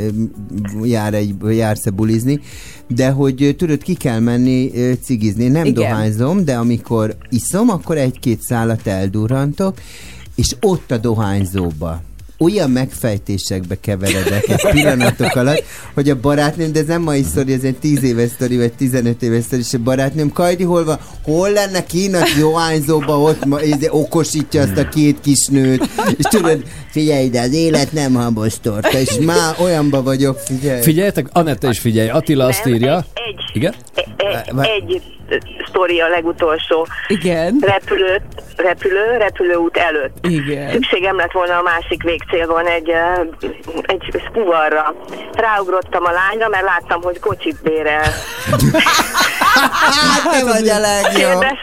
jár 0.84 1.14
egy, 1.14 1.34
jársz-e 1.50 1.90
bulizni, 1.90 2.40
de 2.88 3.10
hogy 3.10 3.42
eh, 3.44 3.52
tudod, 3.54 3.82
ki 3.84 3.94
kell 3.94 4.20
menni 4.20 4.55
cigizni. 5.02 5.48
Nem 5.48 5.66
Igen. 5.66 5.74
dohányzom, 5.74 6.46
de 6.46 6.56
amikor 6.56 7.16
iszom, 7.30 7.70
akkor 7.70 7.98
egy-két 7.98 8.42
szálat 8.42 8.88
eldurrantok, 8.88 9.78
és 10.36 10.56
ott 10.62 10.92
a 10.92 10.98
dohányzóba 10.98 12.02
olyan 12.38 12.70
megfejtésekbe 12.70 13.80
keveredek 13.80 14.48
egy 14.48 14.72
pillanatok 14.72 15.36
alatt, 15.36 15.64
hogy 15.94 16.10
a 16.10 16.20
barátnőm, 16.20 16.72
de 16.72 16.80
ez 16.80 16.86
nem 16.86 17.02
mai 17.02 17.24
sztori, 17.24 17.54
ez 17.54 17.64
egy 17.64 17.76
10 17.76 18.04
éves 18.04 18.30
sztori, 18.30 18.58
vagy 18.58 18.74
15 18.74 19.22
éves 19.22 19.44
sztori, 19.44 19.62
és 19.62 19.74
a 19.74 19.78
barátnőm, 19.78 20.32
Kajdi, 20.32 20.64
hol 20.64 20.86
van? 20.86 21.00
Hol 21.24 21.50
lenne 21.52 21.86
kínat 21.86 22.28
dohányzóba, 22.40 23.20
ott 23.20 23.46
ma, 23.46 23.60
ez, 23.60 23.78
okosítja 23.90 24.62
azt 24.62 24.78
a 24.78 24.90
két 24.90 25.20
kisnőt, 25.22 25.90
és 26.18 26.26
tudod, 26.30 26.64
figyelj, 26.90 27.30
de 27.30 27.42
az 27.42 27.54
élet 27.54 27.92
nem 27.92 28.14
habos 28.14 28.60
torta, 28.62 29.00
és 29.00 29.18
már 29.26 29.56
olyanba 29.60 30.04
vagyok, 30.04 30.38
figyelj. 30.38 30.82
Figyeljetek, 30.82 31.28
Anetta 31.32 31.70
is 31.70 31.80
figyelj, 31.80 32.10
Attila 32.10 32.46
azt 32.46 32.66
írja. 32.68 32.96
Egy, 32.96 33.24
egy, 33.24 33.56
Igen? 33.56 33.74
egy, 33.94 34.54
Vá- 34.54 34.66
egy 34.66 35.02
ö, 35.10 35.15
sztori 35.68 36.00
a 36.00 36.08
legutolsó. 36.08 36.88
Igen. 37.08 37.58
Repülő, 37.62 38.22
repülő, 38.56 39.18
repülőút 39.18 39.78
előtt. 39.78 40.16
Igen. 40.22 40.72
Szükségem 40.72 41.16
lett 41.16 41.32
volna 41.32 41.58
a 41.58 41.62
másik 41.62 42.04
végcélban 42.04 42.68
egy, 42.68 42.90
ö, 42.90 43.22
egy 43.82 44.22
fuvarra. 44.34 44.96
Ráugrottam 45.34 46.04
a 46.04 46.12
lányra, 46.12 46.50
mert 46.50 46.64
láttam, 46.64 47.02
hogy 47.02 47.20
kocsit 47.20 47.62
bérel. 47.64 48.04
Hát 49.92 50.32
te 50.32 50.44
vagy 50.44 50.68
a 50.68 50.80
legjobb. 50.80 51.14
Kérdez, 51.16 51.58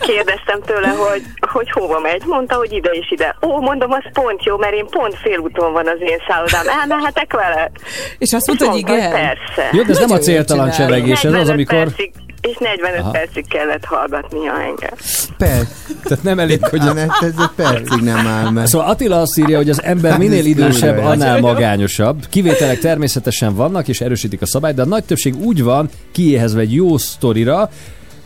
kérdeztem 0.00 0.60
tőle, 0.66 0.88
hogy, 0.88 1.22
hogy 1.40 1.70
hova 1.70 1.98
megy. 2.00 2.22
Mondta, 2.26 2.54
hogy 2.54 2.72
ide 2.72 2.90
és 2.90 3.10
ide. 3.10 3.36
Ó, 3.46 3.60
mondom, 3.60 3.92
az 3.92 4.04
pont 4.12 4.44
jó, 4.44 4.56
mert 4.56 4.74
én 4.74 4.86
pont 4.90 5.16
félúton 5.22 5.72
van 5.72 5.86
az 5.86 6.00
én 6.00 6.18
szállodám. 6.28 6.80
Elmehetek 6.80 7.32
vele? 7.32 7.70
És 8.18 8.32
azt 8.32 8.46
mondta, 8.46 8.70
hogy 8.70 8.82
Mondta, 8.82 8.94
igen. 8.94 9.10
Persze. 9.12 9.68
Jó, 9.72 9.82
de 9.82 9.90
ez 9.90 9.98
nem 9.98 10.10
a 10.10 10.18
céltalan 10.18 10.70
csevegés, 10.70 11.24
ez 11.24 11.32
az, 11.32 11.46
45 11.46 11.50
amikor... 11.50 11.84
Percig, 11.84 12.12
és 12.40 12.56
45 12.58 13.00
Aha. 13.00 13.10
percig 13.10 13.48
kellett 13.48 13.84
hallgatnia 13.84 14.52
engem. 14.52 14.94
Perc. 15.36 15.68
Tehát 16.02 16.24
nem 16.24 16.38
elég, 16.38 16.64
hogy... 16.64 16.80
Anett, 16.80 17.10
ez 17.20 17.32
egy 17.38 17.50
percig 17.56 18.02
nem 18.02 18.26
áll 18.26 18.50
meg. 18.50 18.66
Szóval 18.66 18.88
Attila 18.88 19.20
azt 19.20 19.38
írja, 19.38 19.56
hogy 19.56 19.70
az 19.70 19.82
ember 19.82 20.10
Hát 20.10 20.20
minél 20.20 20.44
idősebb, 20.44 20.98
annál 20.98 21.40
magányosabb. 21.40 22.26
Kivételek 22.30 22.78
természetesen 22.78 23.54
vannak, 23.54 23.88
és 23.88 24.00
erősítik 24.00 24.42
a 24.42 24.46
szabályt, 24.46 24.74
de 24.74 24.82
a 24.82 24.86
nagy 24.86 25.04
többség 25.04 25.36
úgy 25.36 25.62
van 25.62 25.88
kiéhezve 26.12 26.60
egy 26.60 26.74
jó 26.74 26.98
sztorira, 26.98 27.70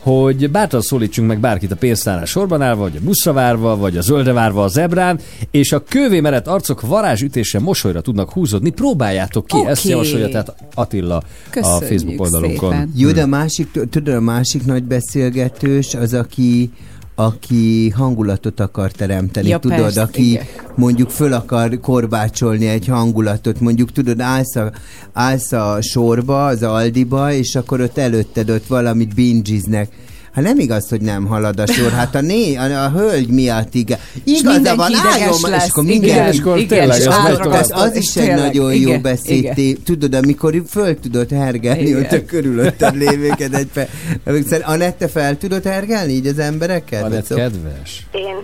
hogy 0.03 0.51
bátran 0.51 0.81
szólítsunk 0.81 1.29
meg 1.29 1.41
bárkit 1.41 1.71
a 1.71 1.77
pénztárnál 1.77 2.25
sorban 2.25 2.63
állva, 2.63 2.83
vagy 2.83 2.97
a 2.97 3.05
buszra 3.05 3.33
várva, 3.33 3.77
vagy 3.77 3.97
a 3.97 4.01
zöldre 4.01 4.33
várva 4.33 4.65
a 4.65 4.69
zebrán, 4.69 5.21
és 5.51 5.73
a 5.73 5.85
kövé 5.89 6.21
merett 6.21 6.47
arcok 6.47 6.81
varázsütéssel 6.81 7.61
mosolyra 7.61 8.01
tudnak 8.01 8.33
húzódni. 8.33 8.71
Próbáljátok 8.71 9.47
ki, 9.47 9.57
Oké. 9.57 9.69
ezt 9.69 9.85
javasolja 9.85 10.29
tehát 10.29 10.55
Attila 10.75 11.17
a 11.17 11.23
Köszönjük 11.51 11.83
Facebook 11.89 12.21
oldalunkon. 12.21 12.71
szépen. 12.71 12.93
Jó, 12.97 13.11
de 13.11 13.23
a 13.23 13.27
másik, 13.27 13.71
tudod, 13.91 14.15
a 14.15 14.21
másik 14.21 14.65
nagy 14.65 14.83
beszélgetős 14.83 15.95
az, 15.95 16.15
aki 16.15 16.71
aki 17.15 17.91
hangulatot 17.91 18.61
akar 18.61 18.91
teremteni, 18.91 19.49
Ja, 19.49 19.59
tudod, 19.59 19.79
persze, 19.79 20.03
aki 20.03 20.31
igen. 20.31 20.47
mondjuk 20.75 21.11
föl 21.11 21.33
akar 21.33 21.81
korbácsolni 21.81 22.67
egy 22.67 22.87
hangulatot, 22.87 23.61
mondjuk 23.61 23.93
tudod, 23.93 24.21
állsz 24.21 24.57
a, 24.57 24.73
állsz 25.13 25.53
a 25.53 25.79
sorba, 25.81 26.47
az 26.47 26.63
Aldiba, 26.63 27.33
és 27.33 27.55
akkor 27.55 27.81
ott 27.81 27.99
előtted 27.99 28.51
ott 28.51 28.67
valamit 28.67 29.15
bingiznek. 29.15 29.89
Hát 30.35 30.45
nem 30.45 30.59
igaz, 30.59 30.89
hogy 30.89 31.01
nem 31.01 31.26
halad 31.26 31.61
a 31.61 31.66
sor, 31.66 31.91
hát 31.91 32.14
a, 32.14 32.20
né, 32.20 32.55
a, 32.57 32.85
a 32.85 32.91
hölgy 32.91 33.28
miatt 33.28 33.74
igen. 33.74 33.99
Igaza 34.24 34.76
van, 34.76 34.93
álljon, 34.95 35.35
lesz, 35.43 35.64
és 35.64 35.70
akkor 35.70 35.85
igen. 35.87 36.33
Igen, 36.33 36.66
tényleg, 36.66 37.01
és 37.01 37.07
az, 37.07 37.70
az 37.74 37.97
is 37.97 38.16
egy 38.16 38.35
nagyon 38.35 38.72
igen, 38.72 38.91
jó 38.93 38.99
beszéd. 38.99 39.59
igen. 39.59 39.83
Tudod, 39.85 40.14
amikor 40.14 40.55
föl 40.68 41.01
tudod 41.01 41.30
hergelni 41.30 41.83
Igen. 41.83 42.03
ott 42.03 42.12
a 42.12 42.24
körülötted 42.24 42.97
lévőket 42.97 43.55
egy. 43.55 43.68
Szerintem 44.24 44.61
Anette 44.64 45.09
fel 45.09 45.39
tudod 45.39 45.64
hergelni 45.64 46.12
így 46.12 46.26
az 46.26 46.39
embereket? 46.39 47.03
Anett 47.03 47.24
Szóval- 47.24 47.45
kedves. 47.51 48.07
Én, 48.12 48.37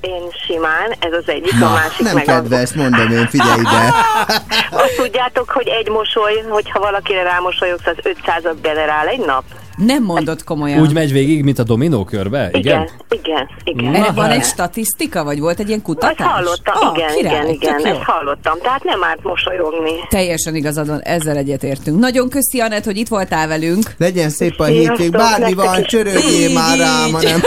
én 0.00 0.22
simán, 0.46 0.90
ez 0.98 1.12
az 1.12 1.24
egyik, 1.26 1.52
a 1.52 1.58
Na, 1.58 1.70
másik 1.70 2.04
nem 2.04 2.14
meg 2.14 2.24
kedves, 2.24 2.72
mondom 2.72 3.10
én, 3.10 3.26
figyelj 3.26 3.60
ide. 3.60 3.94
Azt 4.84 4.96
tudjátok, 4.96 5.50
hogy 5.50 5.66
egy 5.68 5.88
mosoly, 5.88 6.44
hogyha 6.48 6.80
valakire 6.80 7.22
rámosolyogsz, 7.22 7.86
az 7.86 7.96
500-at 8.02 8.56
generál 8.62 9.06
egy 9.06 9.24
nap? 9.26 9.44
Nem 9.76 10.02
mondott 10.02 10.44
komolyan. 10.44 10.80
Úgy 10.80 10.92
megy 10.92 11.12
végig, 11.12 11.42
mint 11.44 11.58
a 11.58 11.62
dominó 11.62 12.04
körbe? 12.04 12.48
Igen? 12.52 12.88
Igen, 13.08 13.48
igen, 13.64 13.78
igen. 13.84 13.94
Erre 13.94 14.12
van 14.12 14.24
Igen. 14.26 14.38
egy 14.38 14.44
statisztika, 14.44 15.24
vagy 15.24 15.40
volt 15.40 15.58
egy 15.60 15.68
ilyen 15.68 15.82
kutatás? 15.82 16.26
hallottam, 16.26 16.74
Ah, 16.88 16.96
igen, 16.96 17.14
király, 17.16 17.34
igen, 17.34 17.48
igen, 17.48 17.86
ezt 17.94 18.02
hallottam. 18.02 18.58
Tehát 18.62 18.84
nem 18.84 19.04
árt 19.04 19.22
mosolyogni. 19.22 19.90
Teljesen 20.08 20.54
igazad 20.54 20.86
van, 20.86 21.00
ezzel 21.00 21.36
egyetértünk. 21.36 21.98
Nagyon 21.98 22.28
köszi, 22.28 22.60
Anett, 22.60 22.84
hogy 22.84 22.96
itt 22.96 23.08
voltál 23.08 23.48
velünk. 23.48 23.82
Legyen 23.98 24.30
szép 24.30 24.60
a 24.60 24.64
hétvég, 24.64 25.10
bármi 25.10 25.52
van, 25.54 25.82
csörögjél 25.82 26.52
már 26.52 26.78
rám, 26.78 27.12
hanem 27.12 27.40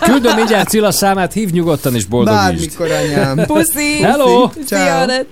Küldöm 0.00 0.36
mindjárt 0.36 0.68
Cilla 0.68 0.90
számát, 0.90 1.32
hív 1.32 1.50
nyugodtan 1.50 1.94
és 1.94 2.04
boldogítsd. 2.04 2.78
bármikor 2.78 2.90
anyám. 2.90 3.36
Puszi! 3.46 4.02
Hello! 4.02 4.50
Szia. 4.64 5.00
Anett! 5.00 5.28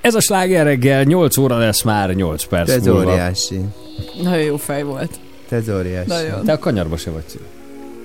Ez 0.00 0.14
a 0.14 0.20
sláger 0.20 0.64
reggel, 0.64 1.02
8 1.02 1.36
óra 1.36 1.58
lesz 1.58 1.82
már 1.82 2.10
8 2.14 2.44
perc 2.44 2.68
Ez 2.70 2.86
múlva. 2.86 3.10
óriási. 3.10 3.60
Nagyon 4.22 4.40
jó 4.42 4.56
fej 4.56 4.82
volt. 4.82 5.10
Hát 5.50 5.68
ez 5.68 5.74
óriás. 5.74 6.06
Te 6.44 6.52
a 6.52 6.58
kanyarba 6.58 6.96
se 6.96 7.10
vagy 7.10 7.22
szülő. 7.26 7.44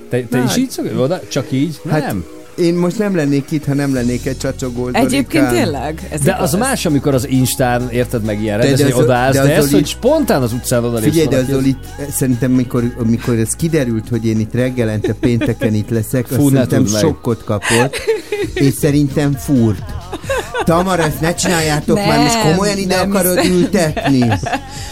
Te, 0.10 0.24
te 0.24 0.44
is 0.44 0.58
így 0.58 0.70
szögöd 0.70 0.98
oda? 0.98 1.20
Csak 1.28 1.52
így? 1.52 1.80
Hát, 1.90 2.06
nem. 2.06 2.26
Én 2.58 2.74
most 2.74 2.98
nem 2.98 3.16
lennék 3.16 3.52
itt, 3.52 3.66
ha 3.66 3.74
nem 3.74 3.94
lennék 3.94 4.26
egy 4.26 4.38
csacsogó 4.38 4.90
Egyébként 4.92 5.50
tényleg. 5.50 6.08
Ez 6.12 6.22
de 6.22 6.32
igaz. 6.32 6.54
az 6.54 6.60
más, 6.60 6.86
amikor 6.86 7.14
az 7.14 7.28
Instán 7.28 7.90
érted 7.90 8.24
meg 8.24 8.42
ilyen 8.42 8.58
rendezni, 8.58 8.94
odaállsz, 8.94 9.36
de, 9.36 9.44
de 9.44 9.54
ez, 9.54 9.64
Zoli... 9.64 9.74
hogy 9.74 9.86
spontán 9.88 10.42
az 10.42 10.54
utcán 10.54 10.84
oda 10.84 10.98
Figyelj, 10.98 11.28
de 11.28 11.38
az 11.38 11.46
Zoli, 11.50 11.76
szerintem 12.10 12.52
mikor, 12.52 12.84
mikor 13.06 13.40
ez 13.40 13.52
kiderült, 13.52 14.10
hogy 14.10 14.26
én 14.26 14.40
itt 14.40 14.54
reggelente 14.54 15.14
pénteken 15.14 15.74
itt 15.74 15.90
leszek, 15.90 16.28
Fú, 16.28 16.46
azt 16.46 16.54
szerintem 16.54 16.86
sokkot 16.86 17.44
kapott, 17.44 17.98
és 18.54 18.74
szerintem 18.74 19.34
furt. 19.34 19.84
Tamar, 20.64 21.00
ezt 21.00 21.22
ne 21.22 21.34
csináljátok 21.34 21.98
nem, 21.98 22.08
már, 22.08 22.20
most 22.20 22.42
komolyan 22.42 22.78
ide 22.78 22.96
nem 22.96 23.10
akarod 23.10 23.40
hiszem. 23.40 23.58
ültetni. 23.58 24.28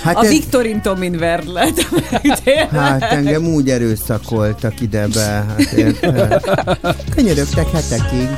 Hát 0.03 0.15
a 0.15 0.23
ez... 0.23 0.29
Viktorin 0.29 0.81
Tomin 0.81 1.17
verlet. 1.17 1.87
Hát 2.71 3.01
engem 3.01 3.47
úgy 3.47 3.69
erőszakoltak 3.69 4.81
ide 4.81 5.07
be. 5.07 5.45
Hát 6.85 7.03
Könyörögtek 7.15 7.71
hetekig. 7.71 8.29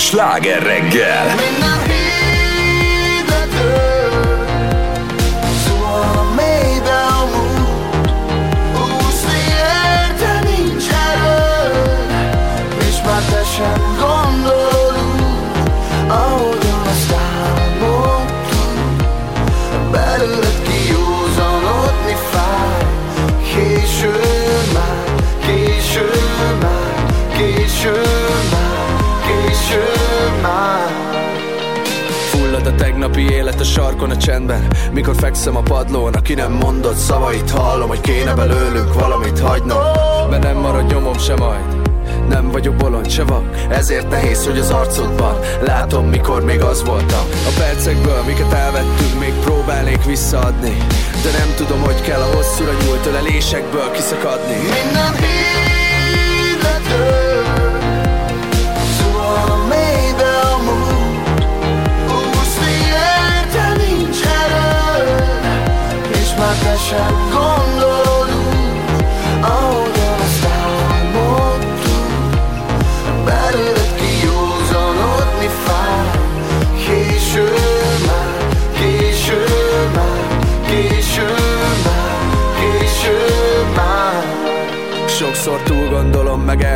sláger 0.00 0.62
reggel. 0.62 1.09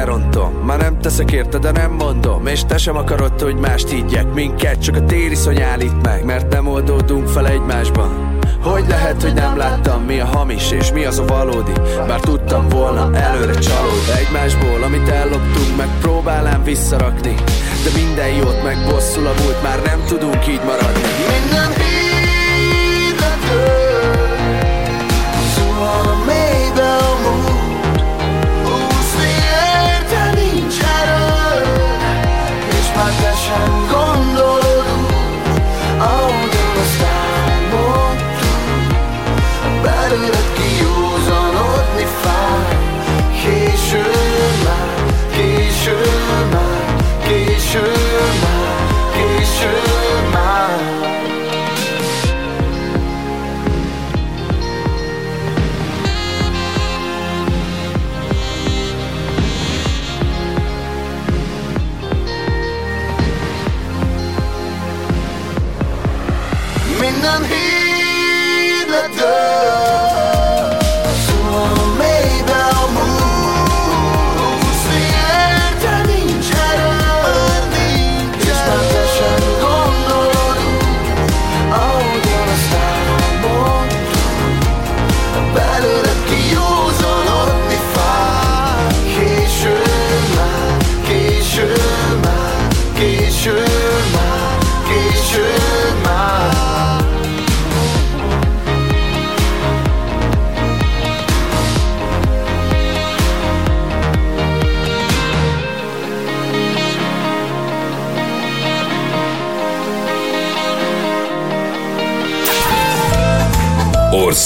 Elrontom. 0.04 0.52
Már 0.52 0.78
nem 0.78 0.98
teszek 1.00 1.32
érte, 1.32 1.58
de 1.58 1.70
nem 1.70 1.92
mondom. 1.92 2.46
És 2.46 2.64
te 2.64 2.78
sem 2.78 2.96
akarod, 2.96 3.40
hogy 3.40 3.56
mást 3.56 3.88
higgyek 3.88 4.32
Minket 4.34 4.82
csak 4.82 4.96
a 4.96 5.04
téli 5.04 5.34
szony 5.34 5.62
állít 5.62 6.02
meg 6.02 6.24
Mert 6.24 6.52
nem 6.52 6.66
oldódunk 6.66 7.28
fel 7.28 7.46
egymásban. 7.46 8.38
Hogy 8.62 8.84
lehet, 8.88 9.22
hogy 9.22 9.34
nem 9.34 9.56
láttam, 9.56 10.02
mi 10.02 10.20
a 10.20 10.24
hamis 10.24 10.70
és 10.70 10.92
mi 10.92 11.04
az 11.04 11.18
a 11.18 11.24
valódi? 11.24 11.72
Bár 12.06 12.20
tudtam 12.20 12.68
volna 12.68 13.16
előre 13.16 13.58
csalódni. 13.58 14.12
Egymásból, 14.26 14.82
amit 14.82 15.08
elloptunk, 15.08 15.76
meg 15.76 15.88
próbálám 16.00 16.64
visszarakni. 16.64 17.34
De 17.84 18.00
minden 18.00 18.28
jót 18.28 18.62
meg 18.62 18.76
bosszul 18.90 19.26
a 19.26 19.32
múlt, 19.42 19.62
már 19.62 19.82
nem 19.84 20.04
tudunk 20.06 20.48
így 20.48 20.64
maradni 20.64 21.23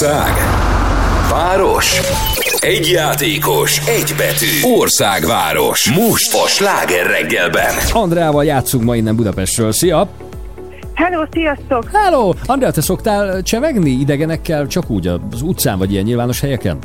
Ország. 0.01 0.33
Város. 1.29 1.99
Egy 2.59 2.89
játékos, 2.89 3.87
egy 3.87 4.13
betű. 4.17 4.75
Országváros. 4.77 5.91
Most 5.91 6.33
a 6.33 6.47
sláger 6.47 7.05
reggelben. 7.05 7.73
Andreával 7.93 8.45
játszunk 8.45 8.83
ma 8.83 8.95
innen 8.95 9.15
Budapestről. 9.15 9.71
Szia! 9.71 10.07
Hello, 10.93 11.23
sziasztok! 11.31 11.89
Hello! 11.93 12.33
Andrea, 12.45 12.71
te 12.71 12.81
szoktál 12.81 13.41
csevegni 13.41 13.89
idegenekkel 13.89 14.67
csak 14.67 14.89
úgy 14.89 15.07
az 15.07 15.41
utcán 15.41 15.77
vagy 15.77 15.91
ilyen 15.91 16.03
nyilvános 16.03 16.39
helyeken? 16.39 16.77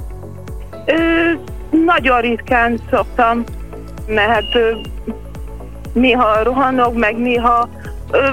Ö, 0.87 0.95
nagyon 1.85 2.21
ritkán 2.21 2.81
szoktam, 2.91 3.45
mert 4.07 4.55
ö, 4.55 4.71
néha 5.93 6.43
rohanok, 6.43 6.95
meg 6.95 7.17
néha 7.17 7.69
ö, 8.11 8.29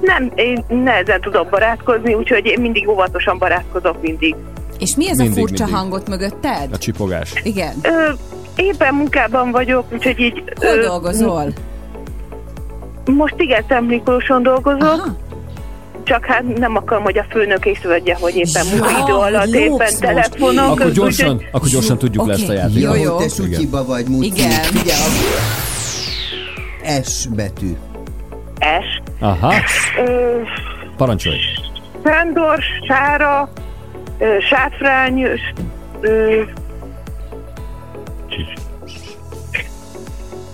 nem, 0.00 0.30
én 0.34 0.64
nehezen 0.68 1.20
tudok 1.20 1.48
barátkozni, 1.48 2.14
úgyhogy 2.14 2.46
én 2.46 2.60
mindig 2.60 2.88
óvatosan 2.88 3.38
barátkozok 3.38 4.02
mindig. 4.02 4.34
És 4.78 4.96
mi 4.96 5.08
ez 5.10 5.16
Mindig, 5.18 5.36
a 5.36 5.40
furcsa 5.40 5.64
mindig. 5.64 5.80
hangot 5.80 6.08
mögötted? 6.08 6.68
A 6.72 6.78
csipogás. 6.78 7.32
Igen. 7.42 7.72
Ö, 7.82 8.10
éppen 8.56 8.94
munkában 8.94 9.50
vagyok, 9.50 9.84
úgyhogy 9.92 10.20
így... 10.20 10.42
Hol 10.60 10.76
dolgozol? 10.76 11.52
Most 13.04 13.34
igen, 13.38 13.84
Miklóson 13.84 14.42
dolgozok, 14.42 14.82
Aha. 14.82 15.16
csak 16.02 16.24
hát 16.24 16.58
nem 16.58 16.76
akarom, 16.76 17.02
hogy 17.02 17.18
a 17.18 17.24
főnök 17.30 17.66
észrevegye, 17.66 18.14
hogy 18.20 18.36
éppen 18.36 18.64
Ja, 18.66 18.70
munkaidő 18.74 19.12
alatt 19.12 19.50
jó, 19.50 19.60
éppen 19.60 19.70
most. 19.76 19.98
telefonok. 20.00 20.70
Akkor 20.80 20.90
gyorsan, 20.92 21.42
akkor 21.52 21.68
gyorsan 21.68 21.98
tudjuk 21.98 22.22
Oké, 22.22 22.30
le 22.32 22.36
ezt 22.38 22.48
a 22.48 22.52
játékot. 22.52 22.96
jó. 22.96 23.02
Jó, 23.02 23.16
te 23.16 23.28
sutyiba 23.28 23.84
vagy, 23.84 24.06
Muci. 24.08 24.26
Igen. 24.26 24.50
Figyelj, 24.50 25.00
S 27.02 27.26
betű. 27.26 27.76
S. 28.60 29.02
Aha, 29.20 29.54
Ö, 30.06 30.40
parancsolj. 30.96 31.38
Sándor, 32.04 32.58
Sára, 32.88 33.52
ö, 34.18 34.36
Sáfrány, 34.48 35.22
ö, 36.00 36.42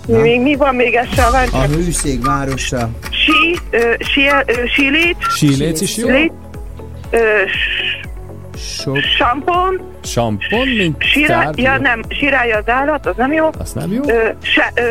még 0.05 0.41
mi 0.41 0.55
van 0.55 0.75
még 0.75 0.93
ez 0.95 1.07
sem? 1.13 1.25
A 1.53 1.61
hűség 1.65 2.23
városa. 2.23 2.89
Sí, 3.11 3.59
ö, 3.69 3.93
sí, 3.99 4.27
ö, 4.45 4.65
sílét, 4.67 5.15
Síléc 5.37 5.81
is 5.81 5.97
jó? 5.97 6.07
lét, 6.09 6.31
ö, 7.09 7.17
Sok. 8.57 8.97
sampon, 9.17 9.81
Sampon, 10.03 10.67
mint 10.77 11.03
sirá, 11.03 11.43
tárgy? 11.43 11.59
ja 11.59 11.77
nem, 11.77 12.01
sirály 12.09 12.51
az 12.51 12.69
állat, 12.69 13.05
az 13.05 13.15
nem 13.17 13.31
jó. 13.33 13.49
Az 13.59 13.71
nem 13.73 13.91
jó? 13.91 14.01
Ö, 14.07 14.29
sá, 14.41 14.69
ö, 14.75 14.81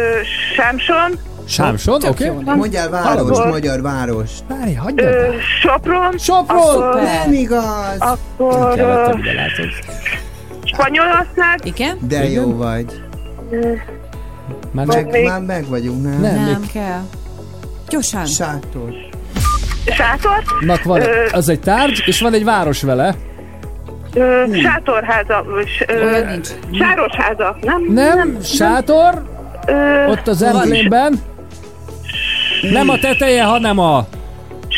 sámson, 0.57 1.13
Sámson, 1.53 2.01
oké? 2.05 2.29
Okay? 2.29 2.55
Mondjál 2.57 2.89
város, 2.91 3.21
Akkor- 3.31 3.49
magyar 3.49 3.83
város. 3.83 4.31
Várj, 4.49 4.73
ö, 4.73 4.77
hagyjad. 4.77 5.15
Sopron, 5.61 6.19
Sopron! 6.19 6.59
akkor, 6.59 6.95
Nem 7.03 7.33
igaz. 7.33 7.97
akkor 7.99 8.79
ö, 8.79 9.19
ide, 9.19 9.33
látod. 9.33 9.69
Spanyolország, 10.65 11.59
Igen? 11.63 11.99
De 12.09 12.29
jó 12.31 12.57
vagy. 12.57 13.03
Már 14.71 14.87
Meg- 14.87 15.11
még- 15.11 15.27
már 15.29 15.41
meg 15.41 15.67
vagyunk, 15.69 16.03
nem? 16.03 16.21
Nem, 16.21 16.35
Nem 16.35 16.45
még 16.61 16.71
kell. 16.73 17.01
Gyorsan. 17.89 18.27
Sátor. 18.27 18.93
sátor, 19.97 20.43
Nak 20.61 20.83
van, 20.83 21.01
Ö- 21.01 21.33
az 21.33 21.49
egy 21.49 21.61
tárgy, 21.61 22.03
és 22.07 22.21
van 22.21 22.33
egy 22.33 22.45
város 22.45 22.83
vele. 22.83 23.15
ö, 24.15 24.45
sátorháza, 24.63 25.45
s- 25.65 25.85
ö, 25.87 26.17
sárosháza, 26.79 27.57
nem? 27.61 27.83
Nem, 27.89 28.37
sátor, 28.43 29.31
Ö, 29.67 30.07
ott 30.07 30.29
az 30.29 30.43
emblémben. 30.43 31.21
Nem 32.71 32.89
a 32.89 32.99
teteje, 32.99 33.43
hanem 33.43 33.79
a... 33.79 34.07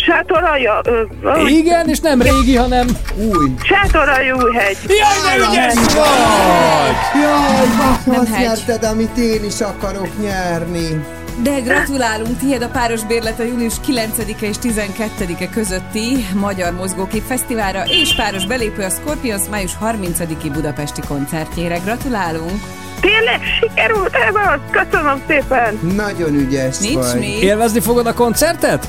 Sátor 0.06 0.42
alja, 0.44 0.80
ö, 0.84 1.02
ö, 1.22 1.46
Igen, 1.46 1.88
és 1.88 1.98
nem 1.98 2.22
régi, 2.22 2.56
hanem... 2.56 2.86
Új. 3.16 3.50
sátor 3.62 4.08
aljóhegy. 4.08 4.76
Jaj, 4.86 5.38
de 5.38 5.46
ügyes 5.50 5.74
vagy! 5.74 7.22
Jaj, 7.22 7.66
Nem 8.06 8.20
azt 8.20 8.32
hegy. 8.34 8.46
nyerted, 8.46 8.84
amit 8.84 9.16
én 9.16 9.44
is 9.44 9.60
akarok 9.60 10.08
nyerni. 10.22 11.04
De 11.42 11.60
gratulálunk, 11.60 12.38
tiéd 12.38 12.62
a 12.62 12.68
páros 12.68 13.04
bérlet 13.04 13.40
a 13.40 13.42
június 13.42 13.74
9-e 13.86 14.46
és 14.46 14.56
12-e 14.62 15.48
közötti 15.48 16.26
Magyar 16.34 16.72
Mozgókép 16.72 17.22
Fesztiválra 17.26 17.82
és 17.86 18.14
páros 18.14 18.46
belépő 18.46 18.82
a 18.82 18.90
Scorpions 18.90 19.42
május 19.50 19.72
30-i 19.84 20.50
budapesti 20.52 21.00
koncertjére. 21.08 21.78
Gratulálunk! 21.78 22.60
Tényleg 23.04 23.40
sikerült 23.60 24.14
ez 24.14 24.34
az? 24.34 24.58
Köszönöm 24.70 25.22
szépen. 25.28 25.78
Nagyon 25.96 26.34
ügyes 26.34 26.78
Nincs 26.78 26.94
vagy. 27.04 27.18
még. 27.18 27.42
Élvezni 27.42 27.80
fogod 27.80 28.06
a 28.06 28.12
koncertet? 28.14 28.88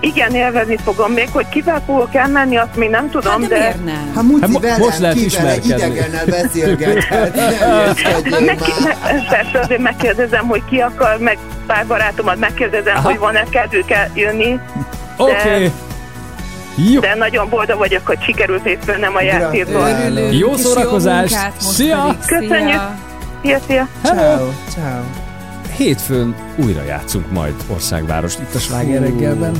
Igen, 0.00 0.34
élvezni 0.34 0.76
fogom. 0.84 1.12
Még 1.12 1.28
hogy 1.32 1.48
kivel 1.48 1.82
fogok 1.86 2.14
elmenni, 2.14 2.56
azt 2.56 2.76
még 2.76 2.90
nem 2.90 3.10
tudom, 3.10 3.40
Hát 3.40 3.50
de 3.50 3.58
de... 3.58 3.76
nem? 3.84 4.10
Ha 4.14 4.22
Muci 4.22 4.40
Hát 4.40 4.50
mo- 4.50 4.62
velem, 4.62 4.78
most 4.78 4.98
lehet 4.98 5.16
ismerkedni. 5.16 5.84
idegennel 5.84 6.24
beszélgethet. 6.26 7.36
Már. 7.36 8.40
ne, 8.40 8.54
persze 9.28 9.60
azért 9.62 9.80
megkérdezem, 9.80 10.46
hogy 10.46 10.62
ki 10.70 10.78
akar, 10.78 11.18
meg 11.18 11.38
pár 11.66 11.86
barátomat 11.86 12.38
megkérdezem, 12.38 12.96
Aha. 12.96 13.08
hogy 13.08 13.18
van-e 13.18 13.44
kedvük 13.50 13.84
jönni, 14.14 14.58
Oké. 15.16 15.32
Okay. 15.32 15.70
Jó. 16.92 17.00
de 17.00 17.14
nagyon 17.14 17.48
boldog 17.48 17.78
vagyok, 17.78 18.06
hogy 18.06 18.18
sikerült 18.22 18.84
vennem 18.86 19.16
a 19.16 19.22
játékban. 19.22 19.90
Jó 20.32 20.56
szórakozást. 20.56 21.36
Szia! 21.58 22.16
Köszönjük. 22.26 22.68
Szia! 22.68 22.98
Szia, 23.44 23.58
szia! 23.66 23.88
Hello! 24.02 24.20
Ciao, 24.20 24.50
ciao. 24.68 25.02
Hétfőn 25.76 26.34
újra 26.56 26.82
játszunk 26.82 27.30
majd 27.30 27.54
országvárost 27.72 28.40
itt 28.40 28.54
a 28.54 28.58
Sláger 28.58 29.00
reggelben. 29.02 29.52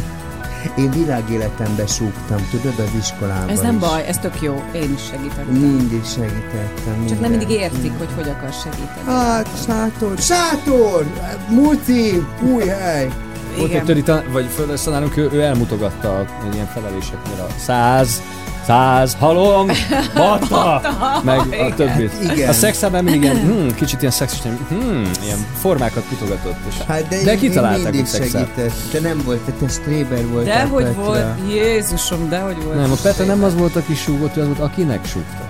Én 0.76 0.90
világéletemben 0.90 1.86
súgtam, 1.86 2.48
tudod, 2.50 2.78
az 2.78 2.90
iskolában 2.98 3.48
Ez 3.48 3.60
nem 3.60 3.74
is. 3.74 3.80
baj, 3.80 4.06
ez 4.06 4.18
tök 4.18 4.40
jó. 4.40 4.62
Én 4.72 4.92
is 4.94 5.04
segítettem. 5.10 5.54
Mindig 5.54 6.04
segítettem. 6.04 6.84
Csak 6.84 6.94
nem 6.94 6.98
minden. 7.20 7.30
mindig 7.30 7.50
értik, 7.50 7.92
hogy 7.98 8.08
hogy 8.14 8.28
akarsz 8.28 8.62
segíteni. 8.62 9.06
Hát, 9.06 9.48
sátor, 9.66 10.18
sátor! 10.18 11.06
Muci, 11.48 12.26
új 12.42 12.66
hely! 12.66 13.10
Volt 13.56 13.72
egy 13.72 13.84
töri 13.84 14.04
vagy 14.32 14.48
tanárunk, 14.84 15.16
ő, 15.16 15.30
ő 15.32 15.40
elmutogatta 15.40 16.18
a 16.18 16.26
ilyen 16.52 16.66
feleléseknél 16.66 17.46
a 17.48 17.52
száz, 17.58 18.22
száz, 18.66 19.16
halom, 19.20 19.66
batta, 20.14 20.80
meg 21.24 21.38
a 21.38 21.44
Igen. 21.54 21.74
többit. 21.74 22.12
Igen. 22.22 22.48
A 22.48 22.52
szexában 22.52 23.04
mindig 23.04 23.22
ilyen, 23.22 23.36
hmm, 23.36 23.74
kicsit 23.74 24.00
ilyen 24.00 24.12
szexis, 24.12 24.38
hmm, 24.68 25.10
ilyen 25.24 25.38
formákat 25.60 26.10
mutogatott. 26.10 26.56
És 26.68 26.74
Hát 26.88 27.08
de, 27.08 27.22
de 27.24 27.36
kitalálták, 27.36 27.94
hogy 27.94 28.06
szexel. 28.06 28.40
segített. 28.40 28.72
Te 28.92 29.00
nem 29.00 29.22
volt, 29.24 29.38
te 29.38 29.68
stréber 29.68 30.26
volt. 30.28 30.44
De 30.44 30.62
hogy 30.64 30.94
volt, 30.94 31.24
Jézusom, 31.48 32.28
de 32.28 32.38
hogy 32.38 32.56
volt. 32.64 32.76
Nem, 32.76 32.92
a 32.92 32.96
Petra 33.02 33.24
nem 33.24 33.44
az 33.44 33.54
volt, 33.54 33.76
aki 33.76 33.94
súgott, 33.94 34.36
ő 34.36 34.40
az 34.40 34.46
volt, 34.46 34.60
akinek 34.60 35.06
súgta. 35.06 35.48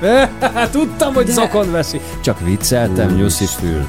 Tudtam, 0.72 1.14
hogy 1.14 1.26
De- 1.26 1.32
zokon 1.32 1.70
veszi. 1.70 2.00
Csak 2.20 2.40
vicceltem, 2.40 3.10
nyuszi 3.14 3.46
fül. 3.46 3.86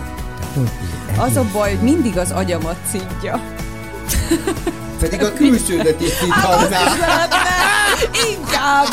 Az 1.17 1.35
a 1.35 1.43
baj, 1.53 1.69
hogy 1.69 1.83
mindig 1.83 2.17
az 2.17 2.31
agyamat 2.31 2.75
szidja. 2.91 3.39
Pedig 4.99 5.23
a 5.23 5.33
külsődet 5.33 6.01
is 6.01 6.09
Hát 6.19 6.59
szíthatná. 6.69 6.77
Inkább! 8.35 8.87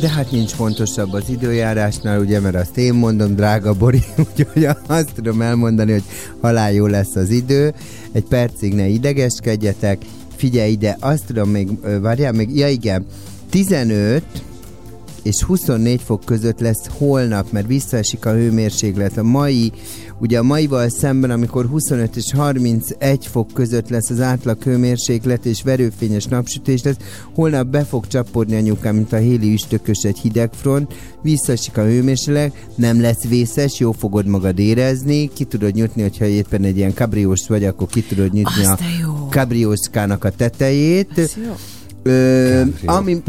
De 0.00 0.08
hát 0.08 0.30
nincs 0.30 0.50
fontosabb 0.50 1.12
az 1.12 1.28
időjárásnál, 1.28 2.20
ugye, 2.20 2.40
mert 2.40 2.54
azt 2.54 2.78
én 2.78 2.94
mondom, 2.94 3.34
drága 3.34 3.74
Bori, 3.74 4.02
úgyhogy 4.28 4.68
azt 4.86 5.12
tudom 5.14 5.42
elmondani, 5.42 5.92
hogy 5.92 6.04
halál 6.40 6.72
jó 6.72 6.86
lesz 6.86 7.16
az 7.16 7.30
idő, 7.30 7.74
egy 8.12 8.24
percig 8.24 8.74
ne 8.74 8.86
idegeskedjetek, 8.86 10.04
figyelj 10.36 10.70
ide, 10.70 10.96
azt 11.00 11.24
tudom 11.26 11.50
még, 11.50 11.68
várjál 12.00 12.32
még, 12.32 12.56
ja 12.56 12.68
igen, 12.68 13.06
15 13.50 14.22
és 15.26 15.42
24 15.42 16.02
fok 16.02 16.24
között 16.24 16.60
lesz 16.60 16.86
holnap, 16.98 17.52
mert 17.52 17.66
visszaesik 17.66 18.26
a 18.26 18.32
hőmérséklet. 18.32 19.16
A 19.16 19.22
mai, 19.22 19.72
ugye 20.18 20.38
a 20.38 20.42
maival 20.42 20.88
szemben, 20.88 21.30
amikor 21.30 21.66
25 21.66 22.16
és 22.16 22.32
31 22.36 23.26
fok 23.26 23.48
között 23.54 23.88
lesz 23.88 24.10
az 24.10 24.20
átlag 24.20 24.62
hőmérséklet, 24.62 25.46
és 25.46 25.62
verőfényes 25.62 26.24
napsütés 26.24 26.82
lesz, 26.82 26.96
holnap 27.34 27.66
be 27.66 27.84
fog 27.84 28.06
csapódni 28.06 28.56
anyukám, 28.56 28.94
mint 28.94 29.12
a 29.12 29.16
héli 29.16 29.52
üstökös 29.52 30.02
egy 30.02 30.18
hideg 30.18 30.50
front, 30.52 30.94
visszaesik 31.22 31.76
a 31.76 31.84
hőmérséklet, 31.84 32.66
nem 32.74 33.00
lesz 33.00 33.24
vészes, 33.28 33.78
jó 33.78 33.92
fogod 33.92 34.26
magad 34.26 34.58
érezni, 34.58 35.30
ki 35.32 35.44
tudod 35.44 35.74
nyitni, 35.74 36.02
hogyha 36.02 36.24
éppen 36.24 36.64
egy 36.64 36.76
ilyen 36.76 36.94
kabriós 36.94 37.48
vagy, 37.48 37.64
akkor 37.64 37.86
ki 37.86 38.02
tudod 38.02 38.32
nyitni 38.32 38.64
Az 38.64 38.68
a 38.68 38.78
kabrióskának 39.30 40.24
a 40.24 40.30
tetejét. 40.30 41.18
Ez 41.18 41.32
jó. 41.46 41.52
Ö, 42.02 42.62
ami, 42.84 43.22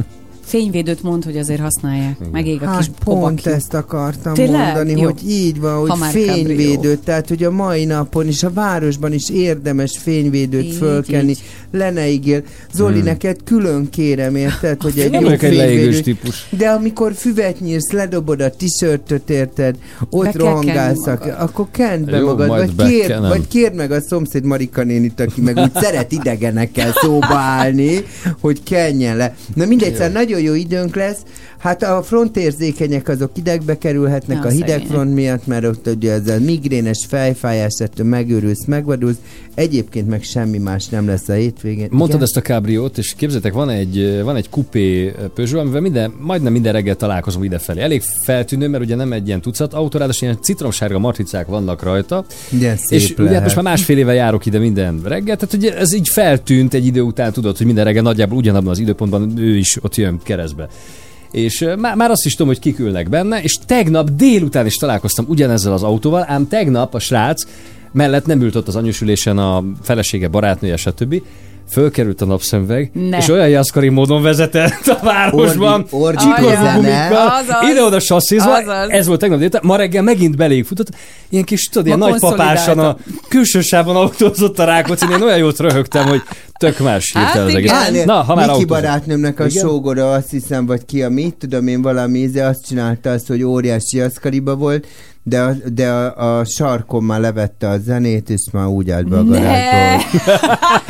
Fényvédőt 0.48 1.04
mond, 1.04 1.24
hogy 1.24 1.38
azért 1.38 1.60
használják. 1.60 2.18
Megég 2.32 2.56
a 2.56 2.60
kis 2.78 2.86
Hát 2.86 2.90
pont 3.04 3.22
obaki. 3.24 3.50
ezt 3.50 3.74
akartam 3.74 4.34
Tényleg? 4.34 4.62
mondani, 4.66 4.92
Jó. 5.00 5.04
hogy 5.04 5.30
így 5.30 5.60
van, 5.60 5.78
hogy 5.90 6.00
fényvédőt, 6.12 7.00
tehát 7.00 7.28
hogy 7.28 7.44
a 7.44 7.52
mai 7.52 7.86
napon 7.86 8.28
is 8.28 8.44
a 8.44 8.52
városban 8.54 9.14
is 9.14 9.30
érdemes 9.30 9.98
fényvédőt 10.02 10.64
Így, 10.64 10.74
fölkenni. 10.76 11.30
így. 11.30 11.42
Leneigél. 11.72 12.42
Zoli, 12.74 12.96
Hmm. 12.96 13.04
neked 13.04 13.38
külön 13.44 13.90
kérem, 13.90 14.36
érted, 14.36 14.82
hogy 14.82 15.00
egy 15.00 15.14
jó 15.22 15.28
fényvédő. 15.30 16.00
típus. 16.00 16.48
De 16.50 16.70
amikor 16.70 17.14
füvet 17.14 17.60
nyírsz, 17.60 17.92
ledobod 17.92 18.42
a 18.42 18.50
t-shirtöt, 18.50 19.30
érted, 19.30 19.76
ott 20.10 20.24
Be 20.24 20.32
rohangálsz, 20.36 21.08
akkor 21.38 21.68
kend 21.72 22.06
be 22.10 22.18
Jó, 22.18 22.26
magad, 22.26 22.48
vagy 22.48 22.76
kérd, 22.76 23.08
bekenem. 23.08 23.30
vagy 23.30 23.48
kérd 23.48 23.76
meg 23.76 23.92
a 23.92 24.02
szomszéd 24.02 24.44
Marika 24.44 24.84
nénit, 24.84 25.20
aki 25.20 25.42
meg 25.42 25.58
úgy 25.58 25.72
szeret 25.76 26.12
idegenekkel 26.12 26.92
szóba 27.02 27.36
állni, 27.36 28.06
hogy 28.42 28.64
kenjen 28.64 29.18
le. 29.18 29.36
Na 29.56 29.66
mindegy, 29.66 29.94
szóval 29.94 30.10
nagyon 30.38 30.56
jó 30.56 30.62
időnk 30.62 30.96
lesz, 30.96 31.24
Hát 31.58 31.84
a 31.84 32.04
frontérzékenyek 32.04 33.08
azok 33.08 33.32
idegbe 33.34 33.78
kerülhetnek 33.78 34.40
Na, 34.40 34.46
a 34.46 34.50
hideg 34.50 34.70
szegények. 34.70 34.92
front 34.92 35.14
miatt, 35.14 35.48
mert 35.48 35.66
ott 35.66 35.88
ugye 35.88 36.12
ez 36.12 36.28
a 36.28 36.40
migrénes 36.40 37.06
fejfájás, 37.08 37.74
ettől 37.78 38.06
megőrülsz, 38.06 38.66
megvadulsz. 38.66 39.16
Egyébként 39.56 40.08
meg 40.08 40.24
semmi 40.24 40.58
más 40.58 40.88
nem 40.88 41.08
lesz 41.08 41.28
a 41.30 41.34
hétvégén. 41.34 41.88
Mondtad 41.90 42.10
Igen? 42.10 42.22
ezt 42.22 42.38
a 42.38 42.42
kábriót, 42.42 42.98
és 42.98 43.14
képzeljétek, 43.18 43.54
van 43.54 43.70
egy, 43.70 44.22
van 44.24 44.36
egy 44.36 44.50
kupé 44.50 45.14
Peugeot, 45.36 45.62
amivel 45.62 45.82
minden, 45.82 46.14
majdnem 46.20 46.52
minden 46.52 46.74
reggel 46.74 46.96
találkozom 46.96 47.44
idefelé. 47.44 47.82
Elég 47.82 48.02
feltűnő, 48.24 48.68
mert 48.68 48.84
ugye 48.84 48.96
nem 48.96 49.12
egy 49.14 49.28
ilyen 49.28 49.42
tucat 49.42 49.74
autó, 49.74 49.98
ráadásul 49.98 50.28
ilyen 50.28 50.42
citromsárga 50.42 51.00
matricák 51.00 51.48
vannak 51.48 51.84
rajta. 51.84 52.26
Igen, 52.52 52.78
szép 52.78 53.00
és 53.00 53.10
ugye 53.10 53.18
hát 53.18 53.28
lehet. 53.28 53.44
most 53.44 53.56
már 53.56 53.64
másfél 53.66 53.98
éve 53.98 54.14
járok 54.14 54.46
ide 54.46 54.60
minden 54.60 55.02
reggel, 55.04 55.36
tehát 55.36 55.54
ugye 55.54 55.78
ez 55.78 55.94
így 55.94 56.08
feltűnt 56.10 56.74
egy 56.74 56.86
idő 56.86 57.02
után, 57.02 57.32
tudod, 57.32 57.58
hogy 57.58 57.66
minden 57.66 57.84
reggel 57.84 58.04
nagyjából 58.04 58.38
ugyanabban 58.38 58.70
az 58.70 58.80
időpontban 58.80 59.34
ő 59.38 59.58
is 59.58 59.84
ott 59.84 59.96
jön 59.96 60.20
keresztbe. 60.28 60.68
És 61.32 61.66
már, 61.78 61.96
már 61.96 62.12
azt 62.12 62.26
is 62.26 62.32
tudom, 62.32 62.48
hogy 62.48 62.60
kik 62.60 62.80
ülnek 62.80 63.10
benne, 63.10 63.42
és 63.42 63.58
tegnap 63.66 64.10
délután 64.10 64.66
is 64.66 64.76
találkoztam 64.76 65.26
ugyanezzel 65.28 65.74
az 65.74 65.84
autóval, 65.84 66.26
ám 66.28 66.48
tegnap 66.48 66.94
a 66.94 67.00
srác 67.00 67.44
mellett 67.92 68.26
nem 68.26 68.42
ült 68.42 68.56
ott 68.56 68.68
az 68.68 68.76
anyusülésen 68.76 69.38
a 69.38 69.64
felesége, 69.82 70.28
barátnője, 70.28 70.76
stb. 70.78 71.22
Fölkerült 71.72 72.22
a 72.22 72.26
napszemüveg, 72.26 72.92
Ne. 73.10 73.18
és 73.18 73.30
olyan 73.30 73.50
jaszkari 73.50 73.90
módon 73.90 74.22
vezetett 74.22 74.88
a 74.88 75.00
városban, 75.04 75.86
Azaz. 75.92 77.70
ide-oda 77.72 78.00
sasszizva, 78.00 78.54
Azaz. 78.56 78.90
ez 78.90 79.08
volt 79.08 79.20
tegnap 79.20 79.38
délután, 79.40 79.62
ma 79.64 79.76
reggel 79.76 80.04
megint 80.04 80.36
beléjük 80.38 80.66
futott, 80.66 80.90
ilyen 81.30 81.44
kis, 81.44 81.64
tudod, 81.66 81.86
ilyen 81.88 81.98
Ma 82.00 82.08
nagy 82.10 82.20
papásan 82.20 82.80
a 82.80 82.98
külső 83.28 83.62
sávon 83.62 83.96
autózott 83.96 84.60
a 84.60 84.64
Rákóczi, 84.64 85.06
én 85.12 85.22
olyan 85.22 85.38
jót 85.38 85.60
röhögtem, 85.60 86.08
hogy 86.08 86.22
tök 86.60 86.80
más 86.80 87.12
Hát 87.14 87.24
hirtelen 87.24 87.48
az 87.48 87.56
egész. 87.56 87.72
Állj, 87.72 88.04
Na, 88.06 88.14
ha 88.14 88.36
már 88.36 88.36
Miki 88.36 88.50
autózunk. 88.50 88.68
barátnőmnek 88.70 89.40
a 89.40 89.46
Igen? 89.46 89.64
sógora, 89.66 90.12
azt 90.12 90.30
hiszem, 90.30 90.66
vagy 90.66 90.86
ki 90.86 91.04
a 91.04 91.10
mit, 91.10 91.36
tudom 91.36 91.68
én 91.68 91.82
valami 91.82 92.20
íze, 92.20 92.46
azt 92.46 92.66
csinálta 92.68 93.10
azt, 93.10 93.28
hogy 93.28 93.44
óriási 93.44 94.02
aszkariba 94.02 94.56
volt, 94.56 94.88
de, 95.28 95.42
a, 95.42 95.56
de 95.74 95.90
a, 95.90 96.38
a 96.38 96.46
sarkon 96.46 97.04
már 97.04 97.20
levette 97.20 97.68
a 97.68 97.78
zenét, 97.78 98.30
és 98.30 98.42
már 98.52 98.66
úgy 98.66 98.90
állt 98.90 99.08
be 99.10 99.18
a 99.18 99.24
hogy 99.24 99.40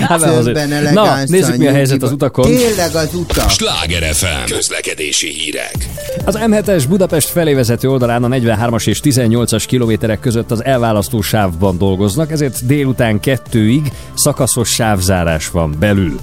Hát, 0.07 0.93
Na, 0.93 1.17
nézzük 1.25 1.57
mi 1.57 1.67
a 1.67 1.71
helyzet 1.71 2.03
az 2.03 2.11
utakon. 2.11 2.45
Tényleg 2.45 2.95
az 2.95 3.13
utak. 3.13 3.49
Sláger 3.49 4.13
FM. 4.13 4.51
Közlekedési 4.51 5.27
hírek. 5.27 5.89
Az 6.25 6.37
M7-es 6.41 6.83
Budapest 6.89 7.27
felé 7.27 7.53
vezető 7.53 7.89
oldalán 7.89 8.23
a 8.23 8.27
43-as 8.27 8.87
és 8.87 8.99
18-as 9.03 9.63
kilométerek 9.67 10.19
között 10.19 10.51
az 10.51 10.63
elválasztó 10.63 11.21
sávban 11.21 11.77
dolgoznak, 11.77 12.31
ezért 12.31 12.65
délután 12.65 13.19
kettőig 13.19 13.91
szakaszos 14.13 14.69
sávzárás 14.69 15.49
van 15.49 15.75
belül. 15.79 16.19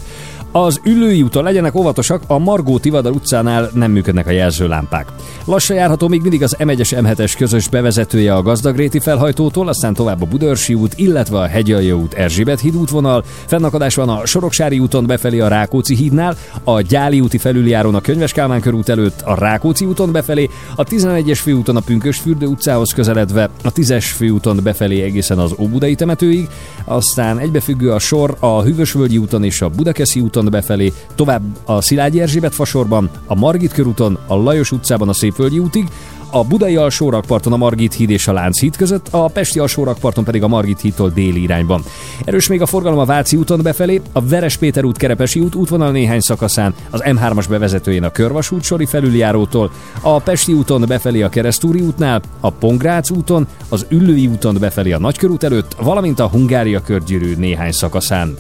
Az 0.56 0.81
ülői 0.85 1.22
úton 1.22 1.43
legyenek 1.43 1.74
óvatosak, 1.74 2.22
a 2.26 2.39
Margó 2.39 2.78
Tivadar 2.78 3.12
utcánál 3.12 3.70
nem 3.72 3.90
működnek 3.90 4.26
a 4.26 4.31
jelzőlámpák. 4.31 5.12
Lassan 5.44 5.76
járható 5.76 6.09
még 6.09 6.20
mindig 6.20 6.43
az 6.43 6.56
M1-es 6.59 7.02
M7-es 7.02 7.35
közös 7.39 7.68
bevezetője 7.68 8.35
a 8.35 8.43
Gazdagréti 8.43 8.98
felhajtótól, 8.98 9.68
aztán 9.68 9.94
tovább 9.94 10.22
a 10.22 10.26
Budörsi 10.26 10.74
út, 10.74 10.93
illetve 10.97 11.39
a 11.39 11.47
Hegyalja 11.47 11.94
út 11.94 12.14
Erzsébet 12.14 12.60
híd 12.60 12.76
útvonal. 12.76 13.24
Fennakadás 13.47 13.94
van 13.94 14.09
a 14.09 14.26
Soroksári 14.26 14.78
úton 14.78 15.06
befelé 15.06 15.40
a 15.40 15.48
Rákóczi 15.48 15.94
hídnál, 15.94 16.36
a 16.64 16.81
Gyáli 16.81 17.20
úti 17.20 17.39
felüljáron 17.39 17.94
a 17.94 18.01
Könyves 18.01 18.32
Kálmán 18.32 18.60
körút 18.60 18.89
előtt, 18.89 19.20
a 19.20 19.35
Rákóczi 19.35 19.85
úton 19.85 20.12
befelé, 20.12 20.51
a 20.76 20.85
11-es 20.85 21.39
főúton 21.43 21.76
a 21.76 21.81
Pünkösfürdő 21.81 22.47
utcához 22.47 22.93
közeledve, 22.93 23.51
a 23.62 23.72
10-es 23.72 24.05
főúton 24.16 24.60
befelé 24.62 25.02
egészen 25.02 25.39
az 25.39 25.55
Óbudai 25.59 25.94
temetőig, 25.94 26.48
aztán 26.85 27.39
egybefüggő 27.39 27.93
a 27.93 27.98
sor 27.98 28.36
a 28.40 28.62
Hűvösvölgyi 28.62 29.18
úton 29.18 29.44
és 29.44 29.60
a 29.60 29.68
Budakeszi 29.68 30.20
úton 30.20 30.43
befelé, 30.51 30.93
tovább 31.15 31.43
a 31.65 31.81
Szilágyi 31.81 32.21
Erzsébet 32.21 32.55
fasorban, 32.55 33.11
a 33.27 33.35
Margit 33.35 33.73
körúton, 33.73 34.19
a 34.27 34.35
Lajos 34.35 34.73
utcában 34.73 35.09
a 35.09 35.12
Szépvölgyi 35.12 35.59
útig, 35.59 35.89
a 36.35 36.45
budai 36.45 36.77
alsórakparton 36.77 37.53
a 37.53 37.57
Margit 37.57 37.95
híd 37.95 38.11
és 38.11 38.29
a 38.29 38.33
Lánchíd 38.33 38.77
között, 38.77 39.09
a 39.11 39.29
pesti 39.29 39.59
alsórakparton 39.59 40.25
pedig 40.25 40.43
a 40.43 40.49
Margit 40.49 40.81
hídtól 40.81 41.11
déli 41.11 41.43
irányban. 41.43 41.83
Erős 42.25 42.49
még 42.49 42.62
a 42.62 42.66
forgalom 42.66 42.99
a 42.99 43.05
Váci 43.05 43.37
úton 43.37 43.62
befelé, 43.62 44.01
a 44.12 44.23
Veres 44.23 44.57
Péter 44.57 44.85
út 44.85 44.97
Kerepesi 44.97 45.41
út 45.41 45.55
útvonal 45.55 45.91
néhány 45.91 46.21
szakaszán, 46.21 46.75
az 46.91 47.03
M3-as 47.05 47.45
bevezetőjén 47.49 48.05
a 48.05 48.11
Körvasút 48.11 48.62
sori 48.62 48.87
felüljárótól, 48.87 49.71
a 50.01 50.19
Pesti 50.19 50.53
úton 50.53 50.85
befelé 50.87 51.23
a 51.23 51.29
Keresztúri 51.29 51.81
útnál, 51.81 52.23
a 52.41 52.51
Pongrác 52.51 53.11
úton, 53.11 53.47
az 53.69 53.87
Üllői 53.89 54.27
úton 54.27 54.57
befelé 54.61 54.93
a 54.93 54.99
Nagykörút 54.99 55.43
előtt, 55.43 55.77
valamint 55.83 56.21
a 56.21 56.29
Hungária 56.29 56.81
körgyűrű 56.81 57.35
néhány 57.37 57.73
szakaszán. 57.73 58.37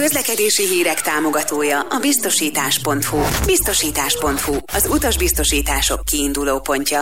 Közlekedési 0.00 0.66
hírek 0.66 1.00
támogatója 1.00 1.80
a 1.80 1.98
biztosítás.hu. 2.00 3.18
Biztosítás.hu 3.46 4.56
az 4.72 4.88
utasbiztosítások 4.90 6.04
kiinduló 6.04 6.60
pontja. 6.60 7.00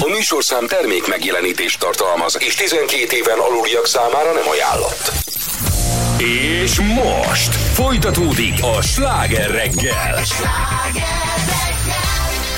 A 0.00 0.08
műsorszám 0.08 0.66
termék 0.66 1.08
megjelenítést 1.08 1.80
tartalmaz, 1.80 2.36
és 2.40 2.54
12 2.54 3.16
éven 3.16 3.38
aluliak 3.38 3.86
számára 3.86 4.32
nem 4.32 4.48
ajánlott. 4.48 5.12
És 6.62 6.80
most 6.80 7.54
folytatódik 7.54 8.54
a 8.76 8.82
sláger 8.82 9.50
reggel. 9.50 10.22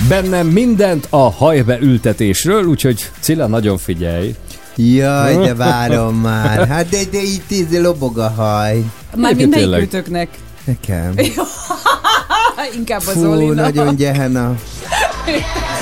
Bennem 0.08 0.46
mindent 0.46 1.06
a 1.10 1.30
hajbe 1.30 1.78
ültetésről, 1.80 2.64
úgyhogy 2.64 3.10
Cilla, 3.20 3.46
nagyon 3.46 3.78
figyelj. 3.78 4.34
Jaj, 4.76 5.36
de 5.36 5.54
várom 5.64 6.14
már. 6.16 6.68
Hát 6.68 6.88
de, 6.88 6.98
de 7.10 7.22
itt 7.22 7.50
íz, 7.50 7.80
lobog 7.80 8.18
a 8.18 8.28
haj. 8.30 8.84
Mármint 9.16 9.50
melyikőtöknek? 9.54 10.28
Nekem. 10.64 11.14
Inkább 12.78 13.00
az 13.06 13.12
Fú, 13.12 13.30
Olina. 13.30 13.62
nagyon 13.62 13.96
gyehena. 13.96 14.54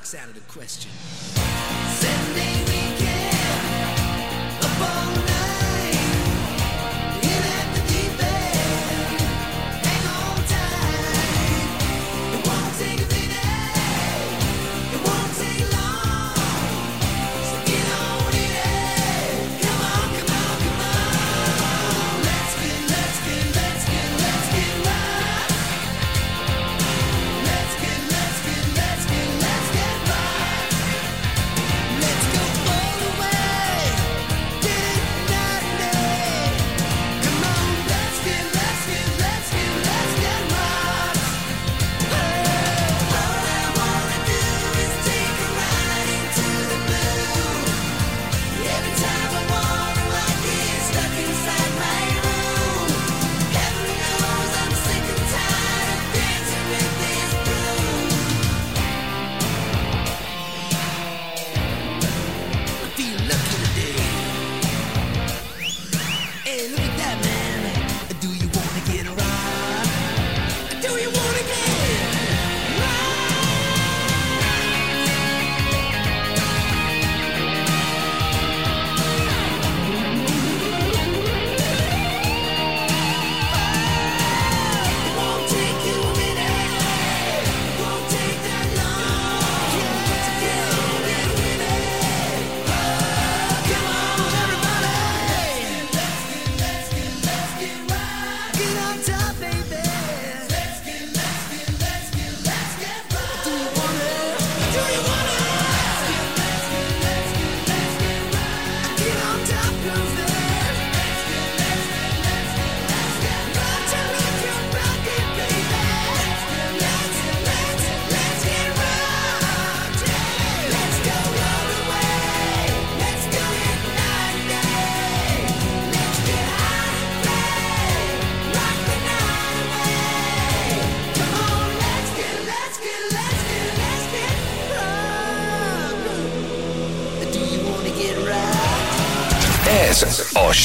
rock's 0.00 0.14
out 0.14 0.28
of 0.28 0.34
the 0.34 0.40
question. 0.52 0.89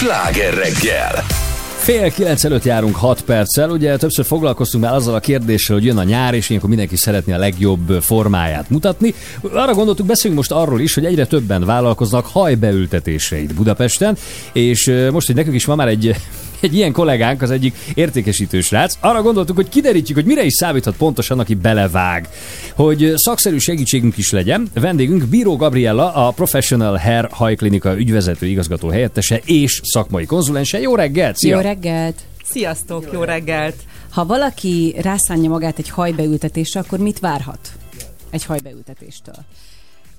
Sláger 0.06 0.54
reggel. 0.54 1.24
Fél 1.78 2.12
kilenc 2.12 2.44
előtt 2.44 2.64
járunk 2.64 2.96
6 2.96 3.22
perccel, 3.22 3.70
ugye 3.70 3.98
többször 3.98 4.26
foglalkoztunk 4.26 4.84
már 4.84 4.94
azzal 4.94 5.16
a 5.16 5.20
kérdéssel, 5.20 5.76
hogy 5.76 5.86
jön 5.86 5.98
a 5.98 6.04
nyár, 6.04 6.34
és 6.34 6.50
ilyenkor 6.50 6.70
mindenki 6.70 6.96
szeretné 6.96 7.34
a 7.34 7.38
legjobb 7.38 8.02
formáját 8.02 8.70
mutatni. 8.70 9.14
Arra 9.54 9.74
gondoltuk, 9.74 10.06
beszéljünk 10.06 10.42
most 10.42 10.62
arról 10.62 10.80
is, 10.80 10.94
hogy 10.94 11.06
egyre 11.06 11.26
többen 11.26 11.66
vállalkoznak 11.66 12.26
hajbeültetésre 12.26 13.38
itt 13.38 13.54
Budapesten, 13.54 14.18
és 14.54 14.92
most, 15.12 15.28
hogy 15.28 15.36
nekünk 15.36 15.56
is 15.56 15.66
van 15.66 15.78
már 15.78 15.88
egy 15.88 16.16
egy 16.66 16.76
ilyen 16.76 16.92
kollégánk, 16.92 17.42
az 17.42 17.52
egyik 17.52 17.76
értékesítő 17.94 18.62
srác, 18.62 18.98
arra 19.00 19.22
gondoltuk, 19.22 19.56
hogy 19.56 19.70
kiderítjük, 19.70 20.18
hogy 20.18 20.26
mire 20.26 20.44
is 20.44 20.54
számíthat 20.54 20.96
pontosan, 20.96 21.40
aki 21.40 21.54
belevág. 21.54 22.30
Hogy 22.74 23.12
szakszerű 23.16 23.58
segítségünk 23.58 24.18
is 24.18 24.32
legyen, 24.32 24.68
vendégünk 24.74 25.26
Bíró 25.26 25.56
Gabriella, 25.56 26.14
a 26.14 26.32
Professional 26.32 26.98
Hair 26.98 27.28
Hajklinika 27.32 27.98
ügyvezető 27.98 28.46
igazgató 28.46 28.90
helyettese 28.90 29.42
és 29.46 29.82
szakmai 29.84 30.26
konzulense. 30.26 30.80
Jó 30.80 30.96
reggelt! 30.96 31.38
Szia! 31.38 31.56
Jó 31.56 31.62
reggelt! 31.62 32.22
Sziasztok, 32.44 33.10
jó 33.14 33.24
reggelt! 33.24 33.76
Ha 34.10 34.26
valaki 34.26 34.96
rászánja 35.02 35.50
magát 35.50 35.80
egy 35.80 35.90
hajbeültetésre, 35.90 36.80
akkor 36.80 37.00
mit 37.00 37.20
várhat 37.20 37.60
egy 38.30 38.46
hajbeültetéstől? 38.46 39.36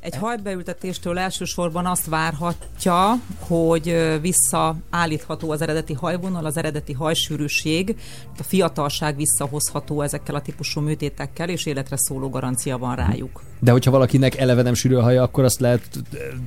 Egy 0.01 0.17
hajbeültetéstől 0.17 1.19
elsősorban 1.19 1.87
azt 1.87 2.07
várhatja, 2.07 3.21
hogy 3.39 4.19
visszaállítható 4.21 5.51
az 5.51 5.63
eredeti 5.63 5.93
hajvonal, 5.93 6.45
az 6.45 6.57
eredeti 6.57 6.93
hajsűrűség, 6.93 7.97
a 8.39 8.43
fiatalság 8.43 9.17
visszahozható 9.17 10.03
ezekkel 10.03 10.35
a 10.35 10.41
típusú 10.41 10.81
műtétekkel, 10.81 11.49
és 11.49 11.67
életre 11.67 11.97
szóló 11.97 12.29
garancia 12.29 12.79
van 12.79 12.95
rájuk. 12.95 13.43
De 13.61 13.71
hogyha 13.71 13.91
valakinek 13.91 14.37
eleve 14.37 14.63
nem 14.63 14.75
sűrű 14.75 14.95
a 14.95 15.03
haja, 15.03 15.23
akkor 15.23 15.45
azt 15.45 15.61
lehet, 15.61 15.83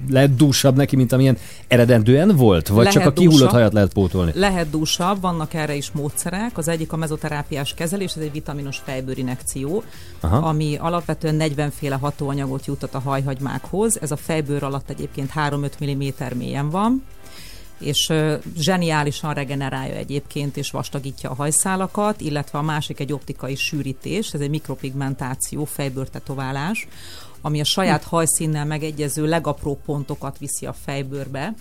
lehet 0.09 0.35
dúsabb 0.35 0.76
neki, 0.76 0.95
mint 0.95 1.11
amilyen 1.11 1.38
eredendően 1.67 2.35
volt? 2.35 2.67
Vagy 2.67 2.77
Lehet 2.77 2.93
csak 2.93 3.05
a 3.05 3.13
kihullott 3.13 3.39
dúsabb. 3.39 3.53
hajat 3.53 3.73
lehet 3.73 3.93
pótolni? 3.93 4.31
Lehet 4.35 4.69
dúsabb, 4.69 5.21
vannak 5.21 5.53
erre 5.53 5.76
is 5.76 5.91
módszerek. 5.91 6.57
Az 6.57 6.67
egyik 6.67 6.91
a 6.91 6.95
mezoterápiás 6.95 7.73
kezelés, 7.73 8.15
ez 8.15 8.21
egy 8.21 8.31
vitaminos 8.31 8.77
fejbőrinekció, 8.77 9.84
Aha. 10.19 10.38
ami 10.38 10.77
alapvetően 10.80 11.35
40 11.35 11.71
féle 11.71 11.95
hatóanyagot 11.95 12.65
juttat 12.65 12.95
a 12.95 12.99
hajhagymákhoz. 13.49 14.01
Ez 14.01 14.11
a 14.11 14.17
fejbőr 14.17 14.63
alatt 14.63 14.89
egyébként 14.89 15.31
3-5 15.35 16.34
mm 16.34 16.38
mélyen 16.38 16.69
van 16.69 17.03
és 17.80 18.13
zseniálisan 18.57 19.34
regenerálja 19.34 19.95
egyébként, 19.95 20.57
és 20.57 20.71
vastagítja 20.71 21.30
a 21.30 21.34
hajszálakat, 21.34 22.21
illetve 22.21 22.57
a 22.57 22.61
másik 22.61 22.99
egy 22.99 23.13
optikai 23.13 23.55
sűrítés, 23.55 24.34
ez 24.34 24.41
egy 24.41 24.49
mikropigmentáció, 24.49 25.65
fejbőrtetoválás, 25.65 26.88
ami 27.41 27.59
a 27.59 27.63
saját 27.63 28.03
hajszínnel 28.03 28.65
megegyező 28.65 29.27
legapróbb 29.27 29.80
pontokat 29.85 30.38
viszi 30.38 30.65
a 30.65 30.73
fejbőrbe, 30.73 31.53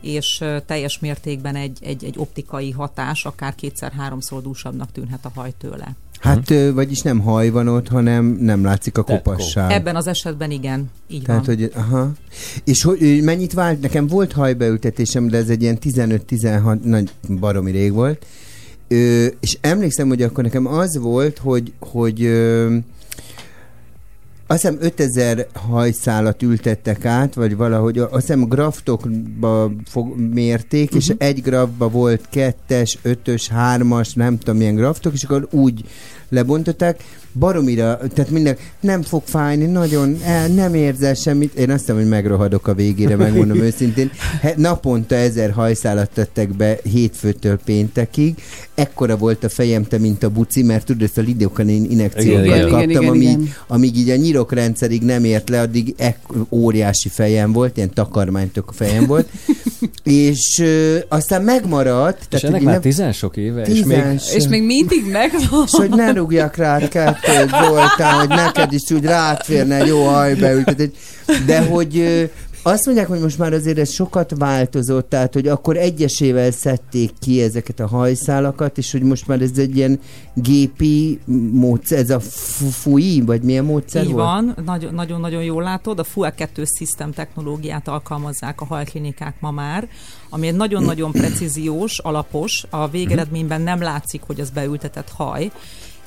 és 0.00 0.44
teljes 0.66 0.98
mértékben 0.98 1.56
egy, 1.56 1.78
egy, 1.82 2.04
egy 2.04 2.18
optikai 2.18 2.70
hatás, 2.70 3.24
akár 3.24 3.54
kétszer-háromszor 3.54 4.42
dúsabbnak 4.42 4.92
tűnhet 4.92 5.24
a 5.24 5.32
haj 5.34 5.52
tőle. 5.58 5.96
Hát, 6.22 6.50
ö, 6.50 6.72
vagyis 6.72 7.00
nem 7.00 7.20
haj 7.20 7.50
van 7.50 7.68
ott, 7.68 7.88
hanem 7.88 8.24
nem 8.40 8.64
látszik 8.64 8.98
a 8.98 9.02
kopasság. 9.02 9.70
Ebben 9.70 9.96
az 9.96 10.06
esetben 10.06 10.50
igen, 10.50 10.90
így 11.08 11.22
Tehát, 11.22 11.46
van. 11.46 11.56
hogy, 11.56 11.72
aha. 11.74 12.12
És 12.64 12.82
hogy, 12.82 13.20
mennyit 13.22 13.52
vált? 13.52 13.80
Nekem 13.80 14.06
volt 14.06 14.32
hajbeültetésem, 14.32 15.28
de 15.28 15.36
ez 15.36 15.48
egy 15.48 15.62
ilyen 15.62 15.78
15-16, 15.80 16.82
nagy 16.82 17.10
baromi 17.40 17.70
rég 17.70 17.92
volt. 17.92 18.26
Ö, 18.88 19.26
és 19.40 19.58
emlékszem, 19.60 20.08
hogy 20.08 20.22
akkor 20.22 20.44
nekem 20.44 20.66
az 20.66 20.98
volt, 20.98 21.38
hogy, 21.38 21.72
hogy 21.78 22.24
ö, 22.24 22.76
azt 24.52 24.62
hiszem 24.62 24.78
5000 24.80 25.46
hajszálat 25.52 26.42
ültettek 26.42 27.04
át, 27.04 27.34
vagy 27.34 27.56
valahogy, 27.56 27.98
azt 27.98 28.10
hiszem 28.12 28.48
graftokba 28.48 29.72
fog, 29.84 30.16
mérték, 30.16 30.84
uh-huh. 30.84 31.00
és 31.00 31.12
egy 31.18 31.42
graftba 31.42 31.88
volt 31.88 32.28
kettes, 32.30 32.98
ötös, 33.02 33.48
hármas, 33.48 34.14
nem 34.14 34.38
tudom 34.38 34.56
milyen 34.56 34.74
graftok, 34.74 35.12
és 35.12 35.24
akkor 35.24 35.48
úgy 35.50 35.84
lebontották, 36.32 37.00
baromira, 37.32 37.98
tehát 38.14 38.30
minden, 38.30 38.56
nem 38.80 39.02
fog 39.02 39.22
fájni, 39.24 39.64
nagyon, 39.64 40.18
el, 40.24 40.48
nem 40.48 40.74
érzel 40.74 41.14
semmit. 41.14 41.54
Én 41.54 41.70
azt 41.70 41.80
hiszem, 41.80 41.96
hogy 41.96 42.08
megrohadok 42.08 42.66
a 42.66 42.74
végére, 42.74 43.16
megmondom 43.16 43.60
őszintén. 43.68 44.10
He, 44.40 44.54
naponta 44.56 45.14
ezer 45.14 45.50
hajszálat 45.50 46.10
tettek 46.14 46.56
be 46.56 46.78
hétfőtől 46.82 47.58
péntekig. 47.64 48.34
Ekkora 48.74 49.16
volt 49.16 49.44
a 49.44 49.48
fejem, 49.48 49.84
te, 49.84 49.98
mint 49.98 50.22
a 50.22 50.28
buci, 50.30 50.62
mert 50.62 50.86
tudod, 50.86 51.02
ezt 51.02 51.18
a 51.18 51.20
lidokanin 51.20 51.90
inekciókat 51.90 52.44
Igen, 52.44 52.60
kaptam, 52.60 52.78
Igen, 52.78 52.90
igen, 52.90 53.08
amíg, 53.08 53.22
igen. 53.22 53.48
amíg 53.66 53.96
így 53.96 54.10
a 54.10 54.16
nyirokrendszerig 54.16 55.02
nem 55.02 55.24
ért 55.24 55.48
le, 55.48 55.60
addig 55.60 55.94
ek, 55.98 56.18
óriási 56.50 57.08
fejem 57.08 57.52
volt, 57.52 57.76
ilyen 57.76 57.90
takarmánytök 57.94 58.70
fejem 58.74 59.06
volt. 59.06 59.28
és 60.04 60.58
ö, 60.62 60.98
aztán 61.08 61.42
megmaradt. 61.42 62.26
És 62.30 62.42
ennek 62.42 62.54
hogy 62.56 62.64
már 62.64 62.72
nem- 62.72 62.82
tizen 62.82 63.12
sok 63.12 63.36
éve, 63.36 63.62
és 63.62 63.84
még, 63.84 64.02
És 64.34 64.48
még 64.48 64.62
mindig 64.62 65.04
megvan. 65.12 65.64
és 65.66 65.70
hogy 65.70 65.90
ne 65.90 66.12
rúgjak 66.22 66.56
rád 66.56 66.88
kettőt, 66.88 67.50
voltál, 67.68 68.18
hogy 68.18 68.28
neked 68.28 68.72
is 68.72 68.90
úgy 68.90 69.04
rátférne 69.04 69.76
egy 69.76 69.86
jó 69.86 70.04
hajbeültetés. 70.04 70.88
De 71.46 71.64
hogy 71.66 72.02
azt 72.64 72.84
mondják, 72.86 73.06
hogy 73.08 73.20
most 73.20 73.38
már 73.38 73.52
azért 73.52 73.78
ez 73.78 73.90
sokat 73.90 74.32
változott, 74.38 75.08
tehát 75.08 75.32
hogy 75.32 75.48
akkor 75.48 75.76
egyesével 75.76 76.50
szedték 76.50 77.10
ki 77.20 77.42
ezeket 77.42 77.80
a 77.80 77.86
hajszálakat, 77.86 78.78
és 78.78 78.92
hogy 78.92 79.02
most 79.02 79.26
már 79.26 79.40
ez 79.40 79.50
egy 79.56 79.76
ilyen 79.76 80.00
gépi 80.34 81.20
módszer, 81.52 81.98
ez 81.98 82.10
a 82.10 82.20
fu- 82.20 82.70
FUI, 82.72 83.20
vagy 83.20 83.42
milyen 83.42 83.64
módszer 83.64 84.04
Így 84.04 84.10
volt? 84.12 84.24
van, 84.24 84.56
Nagyon- 84.64 84.94
nagyon-nagyon 84.94 85.42
jól 85.42 85.62
látod. 85.62 85.98
A 85.98 86.04
FUE 86.04 86.30
2 86.34 86.64
System 86.78 87.12
technológiát 87.12 87.88
alkalmazzák 87.88 88.60
a 88.60 88.64
hajklinikák 88.64 89.34
ma 89.40 89.50
már, 89.50 89.88
ami 90.30 90.46
egy 90.46 90.56
nagyon-nagyon 90.56 91.12
precíziós, 91.12 91.98
alapos, 91.98 92.64
a 92.70 92.88
végeredményben 92.88 93.60
nem 93.60 93.82
látszik, 93.82 94.22
hogy 94.26 94.40
az 94.40 94.50
beültetett 94.50 95.08
haj, 95.16 95.50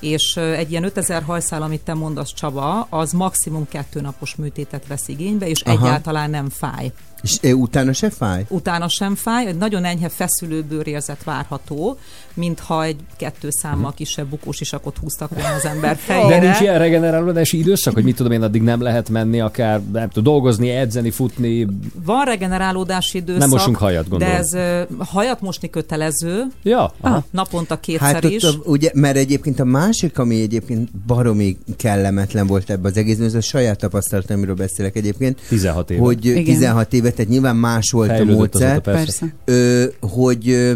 és 0.06 0.36
egy 0.38 0.72
ilyen 0.72 0.84
5000 0.84 1.24
hajszál, 1.24 1.62
amit 1.62 1.82
te 1.82 1.94
mondasz 1.94 2.34
Csaba, 2.34 2.88
az 2.90 3.12
maximum 3.12 3.68
kettő 3.70 4.02
napos 4.02 4.36
műtétet 4.36 4.88
vesz 4.88 5.08
igénybe, 5.08 5.48
és 5.48 5.62
Aha. 5.62 5.86
egyáltalán 5.86 6.30
nem 6.30 6.50
fáj. 6.50 6.92
És 7.26 7.54
utána 7.54 7.94
se 7.94 8.10
fáj? 8.10 8.46
Utána 8.50 8.88
sem 8.88 9.16
fáj, 9.16 9.46
egy 9.46 9.58
nagyon 9.58 9.86
enyhe 9.86 10.10
feszülő 10.10 10.62
bőrérzet 10.62 11.24
várható, 11.24 11.98
mintha 12.34 12.84
egy 12.84 12.96
kettő 13.18 13.48
számmal 13.52 13.94
kisebb 13.94 14.28
bukós 14.28 14.60
isakot 14.62 14.98
húztak 14.98 15.30
volna 15.30 15.54
az 15.54 15.66
ember 15.66 15.96
fejére. 16.06 16.28
de 16.40 16.46
nincs 16.46 16.60
ilyen 16.60 16.78
regenerálódási 16.78 17.58
időszak, 17.58 17.94
hogy 17.94 18.04
mit 18.04 18.16
tudom 18.16 18.32
én, 18.32 18.42
addig 18.42 18.62
nem 18.62 18.82
lehet 18.82 19.10
menni, 19.10 19.40
akár 19.40 19.82
nem 19.92 20.10
tudom, 20.10 20.34
dolgozni, 20.34 20.70
edzeni, 20.70 21.10
futni. 21.12 21.68
Van 22.06 22.26
regenerálódási 22.26 23.18
időszak. 23.18 23.40
Nem 23.40 23.50
mosunk 23.50 23.76
hajat, 23.76 24.10
gondolom. 24.10 24.34
De 24.34 24.40
ez 24.40 24.88
hajat 25.08 25.42
mosni 25.42 25.70
kötelező. 25.70 26.44
Ja, 26.64 26.94
aha. 27.02 27.24
Naponta 27.32 27.80
kétszer 27.80 28.14
Hát 28.14 28.26
ott 28.26 28.32
is. 28.32 28.44
a, 28.44 28.50
ugye, 28.64 28.92
mert 28.94 29.16
egyébként 29.18 29.60
a 29.60 29.66
másik, 29.66 30.18
ami 30.20 30.42
egyébként 30.42 30.90
baromi 31.08 31.58
kellemetlen 31.78 32.48
volt 32.48 32.70
ebbe 32.70 32.88
az 32.88 32.98
egészben, 32.98 33.28
ez 33.28 33.34
a 33.34 33.42
saját 33.42 33.78
tapasztalat, 33.80 34.30
amiről 34.32 34.56
beszélek 34.56 34.96
egyébként. 34.96 35.40
16 35.48 35.92
éve. 35.92 36.02
Hogy 36.02 36.26
Igen. 36.26 36.44
16 36.44 36.94
éve, 36.94 37.12
tehát 37.16 37.32
nyilván 37.32 37.56
más 37.56 37.92
volt 37.92 38.10
Fejlődött 38.10 38.34
a 38.36 38.38
módszer. 38.38 38.70
azóta, 38.72 38.92
persze. 38.92 39.34
Ö, 39.46 39.86
hogy 40.02 40.50
ö, 40.50 40.74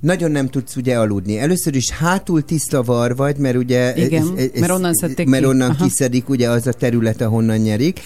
nagyon 0.00 0.30
nem 0.30 0.48
tudsz 0.48 0.76
ugye 0.76 0.98
aludni. 0.98 1.38
Először 1.38 1.76
is 1.76 1.90
hátul 1.90 2.44
tiszta 2.44 2.82
var 2.82 3.16
vagy, 3.16 3.36
mert 3.36 3.56
ugye... 3.56 3.96
Igen, 3.96 4.26
mert 4.60 4.72
onnan 4.72 4.94
szedték 4.94 5.26
Mert 5.28 5.42
ki. 5.42 5.48
onnan 5.48 5.70
Aha. 5.70 5.84
kiszedik 5.84 6.28
ugye 6.28 6.48
az 6.50 6.66
a 6.66 6.72
terület, 6.72 7.20
ahonnan 7.20 7.56
nyerik. 7.56 8.00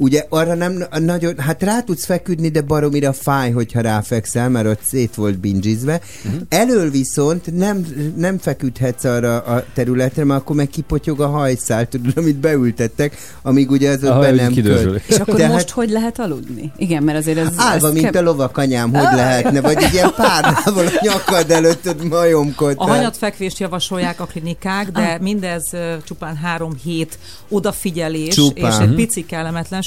Ugye 0.00 0.26
arra 0.28 0.54
nem 0.54 0.84
nagyon, 0.98 1.38
hát 1.38 1.62
rá 1.62 1.80
tudsz 1.80 2.04
feküdni, 2.04 2.48
de 2.48 2.60
baromira 2.62 3.12
fáj, 3.12 3.50
hogyha 3.50 3.80
ráfekszel, 3.80 4.48
mert 4.48 4.66
ott 4.66 4.80
szét 4.82 5.14
volt 5.14 5.38
bingizve. 5.38 6.00
Uh-huh. 6.24 6.40
Elől 6.48 6.90
viszont 6.90 7.56
nem, 7.56 7.86
nem 8.16 8.38
feküdhetsz 8.38 9.04
arra 9.04 9.36
a 9.38 9.64
területre, 9.74 10.24
mert 10.24 10.40
akkor 10.40 10.56
meg 10.56 10.68
kipotyog 10.68 11.20
a 11.20 11.26
hajszál, 11.28 11.88
tudod, 11.88 12.12
amit 12.16 12.36
beültettek, 12.36 13.16
amíg 13.42 13.70
ugye 13.70 13.90
az 13.90 14.04
ott 14.04 14.20
be 14.20 14.30
nem 14.30 14.54
költ. 14.54 15.02
És 15.08 15.16
akkor 15.16 15.34
Tehát- 15.34 15.52
most 15.52 15.70
hogy 15.70 15.90
lehet 15.90 16.18
aludni? 16.18 16.72
Igen, 16.76 17.02
mert 17.02 17.18
azért 17.18 17.38
ez... 17.38 17.46
Állva, 17.56 17.86
ez 17.86 17.92
mint 17.92 18.04
ke- 18.04 18.16
a 18.16 18.22
lovakanyám, 18.22 18.90
hogy 18.94 19.04
Ah! 19.04 19.14
lehetne, 19.14 19.60
vagy 19.60 19.82
egy 19.82 19.92
ilyen 19.92 20.12
párnával 20.16 20.86
a 20.86 20.90
nyakad 21.02 21.50
előtt 21.50 21.88
ott 21.88 22.00
A 22.00 22.04
majomkodtál. 22.04 22.86
hanyatfekvést 22.88 23.58
javasolják 23.58 24.20
a 24.20 24.24
klinikák, 24.24 24.90
de 24.90 25.18
mindez 25.20 25.62
ö, 25.72 25.94
csupán 26.04 26.36
három 26.36 26.72
hét 26.84 27.18
odafigyelés 27.48 28.34
Csupán. 28.34 28.70
és 28.72 28.78
egy 28.88 28.94
pici 28.94 29.24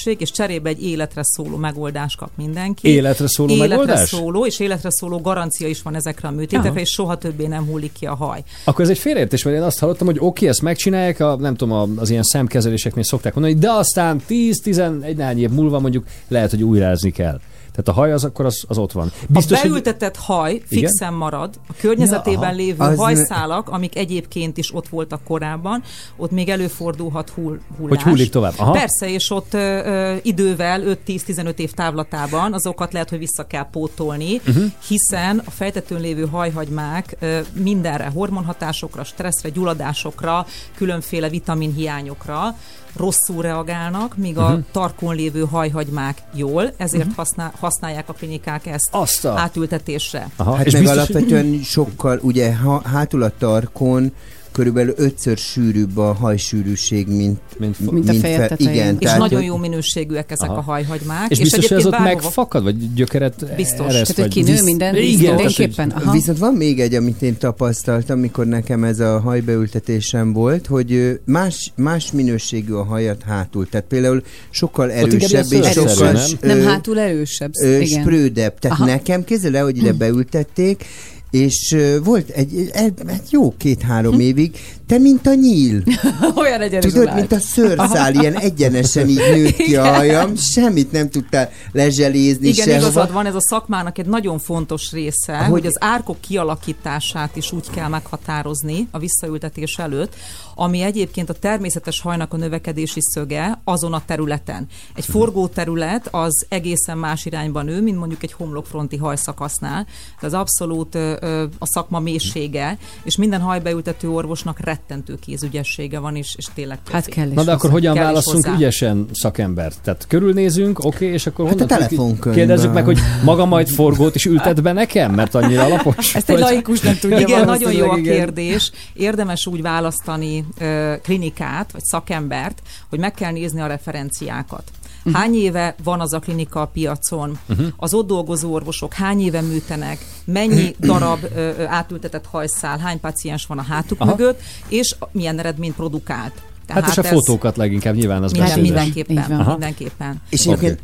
kellemetlenség, 0.03 0.21
és 0.21 0.31
cserébe 0.31 0.69
egy 0.69 0.83
életre 0.83 1.21
szóló 1.23 1.57
megoldást 1.57 2.17
kap 2.17 2.29
mindenki. 2.37 2.87
Életre 2.87 3.27
szóló 3.27 3.53
életre 3.53 3.67
megoldás? 3.67 4.09
szóló, 4.09 4.45
és 4.45 4.59
életre 4.59 4.89
szóló 4.91 5.19
garancia 5.19 5.67
is 5.67 5.81
van 5.81 5.95
ezekre 5.95 6.27
a 6.27 6.31
műtétekre, 6.31 6.69
Aha. 6.69 6.79
és 6.79 6.89
soha 6.89 7.17
többé 7.17 7.47
nem 7.47 7.65
hullik 7.65 7.91
ki 7.91 8.05
a 8.05 8.15
haj. 8.15 8.43
Akkor 8.65 8.83
ez 8.83 8.89
egy 8.89 8.97
félreértés, 8.97 9.43
mert 9.43 9.57
én 9.57 9.63
azt 9.63 9.79
hallottam, 9.79 10.07
hogy 10.07 10.17
oké, 10.19 10.47
ezt 10.47 10.61
megcsinálják, 10.61 11.19
a, 11.19 11.35
nem 11.35 11.55
tudom, 11.55 11.99
az 11.99 12.09
ilyen 12.09 12.23
szemkezeléseknél 12.23 13.03
szokták 13.03 13.33
mondani, 13.33 13.55
de 13.55 13.71
aztán 13.71 14.21
10-11 14.29 15.15
néhány 15.15 15.39
év 15.39 15.49
múlva 15.49 15.79
mondjuk 15.79 16.05
lehet, 16.27 16.49
hogy 16.49 16.63
újrázni 16.63 17.11
kell. 17.11 17.39
Tehát 17.71 17.87
a 17.87 17.91
haj 17.91 18.11
az 18.11 18.23
akkor 18.23 18.45
az, 18.45 18.63
az 18.67 18.77
ott 18.77 18.91
van. 18.91 19.11
Biztos, 19.27 19.57
a 19.57 19.61
hogy- 19.61 19.69
beültetett 19.69 20.15
haj 20.15 20.51
Igen? 20.51 20.65
fixen 20.67 21.13
marad, 21.13 21.59
a 21.69 21.73
környezetében 21.79 22.49
Ja, 22.49 22.55
lévő 22.55 22.83
Az- 22.85 22.97
hajszálak, 22.97 23.69
amik 23.69 23.95
egyébként 23.97 24.57
is 24.57 24.73
ott 24.75 24.87
voltak 24.87 25.23
korábban, 25.23 25.83
ott 26.17 26.31
még 26.31 26.49
előfordulhat 26.49 27.29
hull, 27.29 27.59
hullás. 27.77 28.03
Hogy 28.03 28.11
hullik 28.11 28.29
tovább, 28.31 28.53
aha. 28.57 28.71
Persze, 28.71 29.09
és 29.09 29.31
ott 29.31 29.53
ö, 29.53 29.57
ö, 29.85 30.15
idővel 30.21 30.81
5-10-15 30.81 31.59
év 31.59 31.71
távlatában 31.71 32.53
azokat 32.53 32.93
lehet, 32.93 33.09
hogy 33.09 33.19
vissza 33.19 33.47
kell 33.47 33.67
pótolni, 33.71 34.41
Mhm. 34.45 34.63
hiszen 34.87 35.41
a 35.45 35.51
fejtetőn 35.51 36.01
lévő 36.01 36.25
hajhagymák 36.25 37.15
ö, 37.19 37.39
mindenre, 37.53 38.11
hormonhatásokra, 38.13 39.03
stresszre, 39.03 39.49
gyulladásokra, 39.49 40.45
különféle 40.75 41.29
vitaminhiányokra 41.29 42.55
rosszul 42.97 43.41
reagálnak, 43.41 44.17
míg 44.17 44.37
a 44.37 44.49
Mhm. 44.49 44.59
tarkon 44.71 45.15
lévő 45.15 45.41
hajhagymák 45.45 46.21
jól, 46.33 46.73
ezért 46.77 47.13
használ, 47.15 47.53
használják 47.61 48.09
a 48.09 48.13
klinikák 48.13 48.65
ezt 48.65 48.87
Azt 48.91 49.25
a- 49.25 49.39
átültetésre. 49.39 50.27
Aha, 50.35 50.55
Hát 50.55 50.65
és 50.65 50.71
meg 50.73 50.81
biztos, 50.81 50.97
alapvetően 50.97 51.59
sokkal, 51.63 52.19
ugye 52.21 52.55
ha, 52.55 52.81
hátul 52.85 53.23
a 53.23 53.31
tarkon 53.37 54.11
körülbelül 54.51 54.93
ötször 54.97 55.37
sűrűbb 55.37 55.97
a 55.97 56.13
hajsűrűség, 56.13 57.07
mint, 57.07 57.39
mint, 57.57 57.91
Mint 57.91 58.09
a 58.09 58.13
feje 58.13 58.37
fe- 58.37 58.47
tetején. 58.49 58.73
Igen, 58.73 58.93
És 58.99 59.05
tehát, 59.05 59.19
nagyon 59.19 59.43
jó 59.43 59.57
minőségűek 59.57 60.31
ezek 60.31 60.49
Aha. 60.49 60.57
a 60.59 60.61
hajhagymák. 60.61 61.29
És 61.29 61.39
biztos, 61.39 61.67
hogy 61.67 61.77
ez 61.77 61.85
ott 61.85 61.99
megfakad, 61.99 62.63
vagy 62.63 62.93
gyökeret 62.93 63.55
Biztos. 63.55 63.93
ereszt, 63.93 64.15
Tehát, 64.15 64.33
hogy 64.33 64.43
kinő 64.43 64.55
visz- 64.55 64.63
minden 64.63 64.95
Igen, 64.95 65.17
tulajdonképpen. 65.19 65.89
Aha. 65.89 66.11
Viszont 66.11 66.37
van 66.37 66.53
még 66.53 66.79
egy, 66.79 66.93
amit 66.93 67.21
én 67.21 67.37
tapasztaltam, 67.37 68.19
mikor 68.19 68.45
nekem 68.45 68.83
ez 68.83 68.99
a 68.99 69.19
hajbeültetésem 69.19 70.33
volt, 70.33 70.67
hogy 70.67 71.19
más, 71.25 71.71
más 71.75 72.11
minőségű 72.11 72.73
a 72.73 72.83
hajat 72.83 73.23
hátul. 73.23 73.69
Tehát 73.69 73.87
például 73.87 74.23
sokkal 74.49 74.91
erősebb 74.91 75.51
és 75.51 75.71
sokkal 75.71 76.17
nem? 76.41 76.61
hátul 76.65 76.99
erősebb. 76.99 77.51
sprödebb. 77.85 78.59
Tehát 78.59 78.77
nekem 78.79 79.23
kézzel 79.23 79.55
el, 79.57 79.63
hogy 79.63 79.77
ide 79.77 79.91
beültették, 79.93 80.85
és 81.31 81.75
volt 82.03 82.29
egy, 82.29 82.69
egy, 82.73 82.93
egy 83.07 83.27
jó 83.29 83.53
két-három 83.57 84.19
évig, 84.19 84.55
te 84.91 84.97
mint 84.97 85.27
a 85.27 85.33
nyíl. 85.33 85.83
Olyan 86.35 86.61
egyenes 86.61 86.91
Tudod, 86.91 87.13
mint 87.13 87.31
a 87.31 87.39
szőrszál, 87.39 88.13
ilyen 88.13 88.37
egyenesen 88.37 89.07
így 89.07 89.17
nőtt 89.17 89.55
ki 89.55 89.75
a 89.75 89.93
hajam, 89.93 90.35
semmit 90.35 90.91
nem 90.91 91.09
tudtál 91.09 91.51
lezselézni 91.71 92.47
Igen, 92.47 92.65
sehova. 92.65 92.81
igazad 92.81 93.11
van, 93.11 93.25
ez 93.25 93.35
a 93.35 93.41
szakmának 93.41 93.97
egy 93.97 94.05
nagyon 94.05 94.39
fontos 94.39 94.91
része, 94.91 95.37
Hogy- 95.37 95.49
hogy, 95.49 95.65
az 95.65 95.77
árkok 95.79 96.21
kialakítását 96.21 97.35
is 97.35 97.51
úgy 97.51 97.69
kell 97.69 97.87
meghatározni 97.87 98.87
a 98.91 98.99
visszaültetés 98.99 99.77
előtt, 99.77 100.15
ami 100.55 100.81
egyébként 100.81 101.29
a 101.29 101.33
természetes 101.33 102.01
hajnak 102.01 102.33
a 102.33 102.37
növekedési 102.37 102.99
szöge 103.01 103.61
azon 103.63 103.93
a 103.93 104.01
területen. 104.05 104.67
Egy 104.95 105.05
forgó 105.05 105.47
terület 105.47 106.07
az 106.11 106.45
egészen 106.49 106.97
más 106.97 107.25
irányba 107.25 107.61
nő, 107.61 107.81
mint 107.81 107.97
mondjuk 107.97 108.23
egy 108.23 108.33
homlokfronti 108.33 108.97
hajszakasznál. 108.97 109.85
De 110.19 110.27
az 110.27 110.33
abszolút 110.33 110.95
ö, 110.95 111.15
ö, 111.21 111.43
a 111.59 111.65
szakma 111.65 111.99
mélysége, 111.99 112.77
és 113.03 113.15
minden 113.15 113.41
hajbeültető 113.41 114.09
orvosnak 114.09 114.59
rettentő 114.87 115.15
kézügyessége 115.25 115.99
van, 115.99 116.15
és, 116.15 116.33
és 116.37 116.45
tényleg 116.53 116.79
Hát 116.91 117.05
kell 117.05 117.27
is 117.27 117.33
Na 117.33 117.43
de 117.43 117.51
akkor 117.51 117.59
hozzá. 117.69 117.73
hogyan 117.73 117.93
Kell 117.93 118.03
válaszunk 118.03 118.47
ügyesen 118.47 119.05
szakembert? 119.13 119.81
Tehát 119.83 120.05
körülnézünk, 120.07 120.83
oké, 120.83 121.05
és 121.05 121.27
akkor 121.27 121.45
Hát 121.45 121.53
a 121.55 121.57
honnan 121.59 121.77
telefonkönyvben. 121.77 122.33
kérdezzük 122.33 122.73
meg, 122.73 122.83
hogy 122.85 122.99
maga 123.23 123.45
majd 123.45 123.69
forgót 123.69 124.15
is 124.15 124.25
ültet 124.25 124.61
be 124.61 124.71
nekem, 124.71 125.13
mert 125.13 125.35
annyira 125.35 125.63
alapos? 125.63 126.15
Ezt 126.15 126.29
egy 126.29 126.39
laikus 126.39 126.79
nem 126.79 126.97
tudja 126.99 127.19
Igen, 127.19 127.45
nagyon 127.45 127.71
jó 127.73 127.89
a 127.89 127.95
kérdés. 127.95 128.71
Érdemes 128.93 129.47
úgy 129.47 129.61
választani 129.61 130.45
ö, 130.59 130.93
klinikát, 131.03 131.71
vagy 131.71 131.83
szakembert, 131.83 132.61
hogy 132.89 132.99
meg 132.99 133.13
kell 133.13 133.31
nézni 133.31 133.61
a 133.61 133.67
referenciákat. 133.67 134.63
Mhm. 135.03 135.15
Hány 135.15 135.35
éve 135.35 135.75
van 135.83 135.99
az 135.99 136.13
a 136.13 136.19
klinika 136.19 136.61
a 136.61 136.65
piacon? 136.65 137.39
Mhm. 137.45 137.63
Az 137.77 137.93
ott 137.93 138.07
dolgozó 138.07 138.53
orvosok 138.53 138.93
hány 138.93 139.21
éve 139.21 139.41
műtenek? 139.41 139.97
Mennyi 140.25 140.75
darab 140.79 141.19
ö, 141.35 141.63
átültetett 141.65 142.25
hajszál? 142.25 142.77
Hány 142.77 142.99
paciens 142.99 143.45
van 143.45 143.57
a 143.57 143.61
hátuk 143.61 143.99
Aha. 144.01 144.11
mögött? 144.11 144.41
És 144.67 144.95
milyen 145.11 145.39
eredményt 145.39 145.75
produkált? 145.75 146.33
Hát 146.67 146.87
és 146.87 146.97
a 146.97 147.03
ez 147.03 147.09
fotókat 147.09 147.57
leginkább 147.57 147.95
nyilván 147.95 148.23
az 148.23 148.31
minden, 148.31 148.59
mindenképpen, 148.59 149.45
mindenképpen. 149.47 150.21
És 150.29 150.45
egyébként 150.45 150.79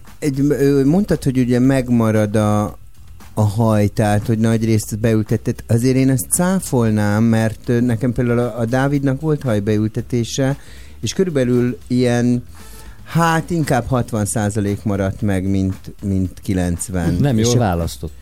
ö, 0.49 0.85
mondtad, 0.85 1.23
hogy 1.23 1.37
ugye 1.37 1.59
megmarad 1.59 2.35
a, 2.35 2.77
a 3.33 3.41
haj, 3.41 3.87
tehát 3.87 4.25
hogy 4.25 4.37
nagy 4.37 4.65
részt 4.65 4.99
beültetett. 4.99 5.63
Azért 5.67 5.95
én 5.95 6.09
ezt 6.09 6.25
cáfolnám, 6.29 7.23
mert 7.23 7.71
nekem 7.81 8.13
például 8.13 8.39
a, 8.39 8.59
a 8.59 8.65
Dávidnak 8.65 9.21
volt 9.21 9.41
hajbeültetése, 9.41 10.57
és 11.01 11.13
körülbelül 11.13 11.77
ilyen 11.87 12.43
Hát 13.07 13.49
inkább 13.49 13.85
60% 13.91 14.83
maradt 14.83 15.21
meg, 15.21 15.49
mint, 15.49 15.75
mint 16.03 16.39
90. 16.43 17.13
Nem 17.13 17.37
jól 17.37 17.55
a- 17.55 17.57
választott. 17.57 18.13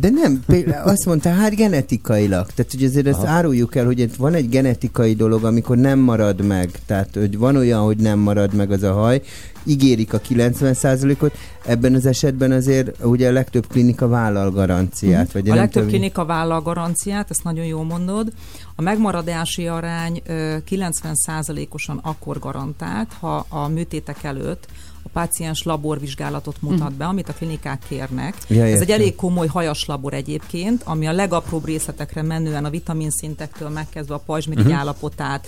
De 0.00 0.10
nem, 0.10 0.42
például 0.46 0.88
azt 0.92 1.06
mondta, 1.06 1.30
hát 1.30 1.54
genetikailag. 1.54 2.46
Tehát, 2.54 2.70
hogy 2.72 2.84
azért 2.84 3.06
ezt 3.06 3.18
Aha. 3.18 3.28
áruljuk 3.28 3.74
el, 3.76 3.84
hogy 3.84 3.98
itt 3.98 4.14
van 4.16 4.34
egy 4.34 4.48
genetikai 4.48 5.14
dolog, 5.14 5.44
amikor 5.44 5.76
nem 5.76 5.98
marad 5.98 6.44
meg. 6.46 6.70
Tehát, 6.86 7.08
hogy 7.14 7.38
van 7.38 7.56
olyan, 7.56 7.80
hogy 7.84 7.96
nem 7.96 8.18
marad 8.18 8.54
meg 8.54 8.70
az 8.70 8.82
a 8.82 8.92
haj, 8.92 9.22
ígérik 9.64 10.12
a 10.12 10.20
90%-ot, 10.20 11.32
ebben 11.66 11.94
az 11.94 12.06
esetben 12.06 12.50
azért 12.52 13.04
ugye 13.04 13.28
a 13.28 13.32
legtöbb 13.32 13.66
klinika 13.66 14.08
vállal 14.08 14.50
garanciát. 14.50 15.32
Vagy 15.32 15.42
Mhm. 15.42 15.50
A 15.50 15.54
nem 15.54 15.62
legtöbb 15.62 15.82
tudom, 15.82 15.98
klinika 15.98 16.24
vállal 16.24 16.60
garanciát, 16.62 17.30
ezt 17.30 17.44
nagyon 17.44 17.64
jól 17.64 17.84
mondod. 17.84 18.32
A 18.80 18.82
megmaradási 18.82 19.68
arány 19.68 20.22
ö, 20.26 20.56
90%-osan 20.70 21.98
akkor 22.02 22.38
garantált, 22.38 23.12
ha 23.20 23.46
a 23.48 23.68
műtétek 23.68 24.22
előtt 24.22 24.66
a 25.02 25.08
páciens 25.12 25.62
laborvizsgálatot 25.62 26.62
mutat 26.62 26.92
be, 26.92 27.04
amit 27.04 27.28
a 27.28 27.32
klinikák 27.32 27.82
kérnek. 27.88 28.34
Ja, 28.48 28.64
Ez 28.64 28.80
egy 28.80 28.90
elég 28.90 29.14
komoly 29.14 29.46
hajas 29.46 29.84
labor 29.84 30.14
egyébként, 30.14 30.82
ami 30.84 31.06
a 31.06 31.12
legapróbb 31.12 31.64
részletekre 31.64 32.22
menően 32.22 32.64
a 32.64 32.70
vitaminszintektől 32.70 33.68
megkezdve 33.68 34.14
a 34.14 34.18
pajzsmirigy 34.26 34.64
Mhm. 34.64 34.74
állapotát, 34.74 35.46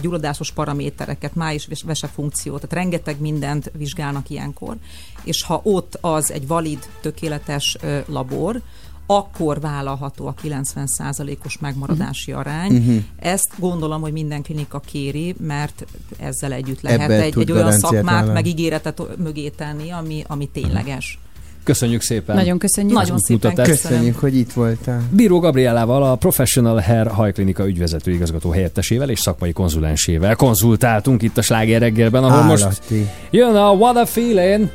gyulladásos 0.00 0.52
paramétereket, 0.52 1.34
május 1.34 1.68
vese 1.84 2.06
funkciót, 2.06 2.60
tehát 2.60 2.76
rengeteg 2.84 3.20
mindent 3.20 3.70
vizsgálnak 3.76 4.30
ilyenkor, 4.30 4.76
és 5.24 5.42
ha 5.42 5.60
ott 5.64 5.98
az 6.00 6.32
egy 6.32 6.46
valid, 6.46 6.78
tökéletes 7.00 7.76
labor, 8.06 8.60
akkor 9.06 9.60
vállalható 9.60 10.26
a 10.26 10.34
90%-os 10.42 11.58
megmaradási 11.58 12.32
arány. 12.32 12.72
Mhm. 12.72 12.96
Ezt 13.18 13.48
gondolom, 13.58 14.00
hogy 14.00 14.12
minden 14.12 14.42
klinika 14.42 14.80
kéri, 14.80 15.34
mert 15.38 15.86
ezzel 16.18 16.52
együtt 16.52 16.80
lehet 16.80 17.00
Ebben 17.00 17.20
egy, 17.20 17.38
egy 17.38 17.52
olyan 17.52 17.72
szakmát, 17.72 18.02
vállalni. 18.04 18.32
meg 18.32 18.46
ígéretet 18.46 19.02
mögé 19.18 19.48
tenni, 19.48 19.90
ami, 19.90 20.24
ami 20.26 20.48
tényleges. 20.48 21.18
Köszönjük 21.66 22.02
szépen. 22.02 22.36
Nagyon 22.36 22.58
köszönjük. 22.58 22.94
Nagyon 22.94 23.18
szépen 23.18 23.50
útmutatást. 23.50 23.82
Köszönjük, 23.82 24.18
hogy 24.18 24.36
itt 24.36 24.52
voltál. 24.52 25.02
Bíró 25.10 25.38
Gabrielával, 25.38 26.02
a 26.02 26.14
Professional 26.16 26.80
Hair 26.80 27.06
Hajklinika 27.06 27.66
ügyvezető 27.66 28.10
igazgató 28.10 28.50
helyettesével 28.50 29.10
és 29.10 29.18
szakmai 29.20 29.52
konzulensével 29.52 30.36
konzultáltunk 30.36 31.22
itt 31.22 31.38
a 31.38 31.42
Sláger 31.42 31.80
reggelben, 31.80 32.24
ahol 32.24 32.42
most 32.42 32.62
Állati. 32.62 33.08
jön 33.30 33.54
a 33.54 33.70
What 33.70 33.96
a 33.96 34.06
Feeling, 34.06 34.70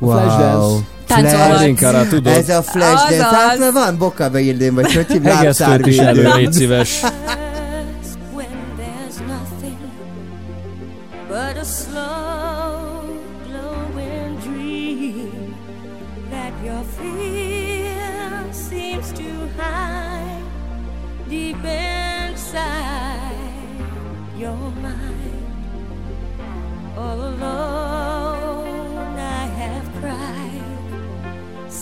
a 0.00 0.04
Flashdance. 0.04 0.84
Táncolhatsz. 1.14 2.08
Tudod. 2.08 2.32
Ez 2.32 2.48
a 2.48 2.62
flash 2.62 3.08
dance. 3.08 3.24
Hát 3.24 3.58
mert 3.58 3.72
van 3.72 3.98
boka 3.98 4.30
beírném, 4.30 4.74
vagy 4.74 4.92
hogy 4.94 5.06
hívják? 5.06 5.36
Hegesztőt 5.36 5.86
is 5.86 5.98
elő, 5.98 6.32
légy 6.34 6.52
szíves. 6.52 7.00
when 8.34 8.46
there's 8.78 9.18
nothing 9.26 9.78
but 11.28 11.62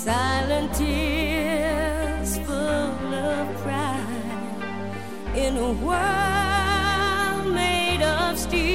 silent 0.04 0.72
tears 0.72 2.38
full 2.46 3.14
of 3.14 3.56
pride 3.62 5.36
in 5.36 5.58
a 5.58 5.72
world 5.84 7.54
made 7.54 8.02
of 8.02 8.38
steel, 8.38 8.69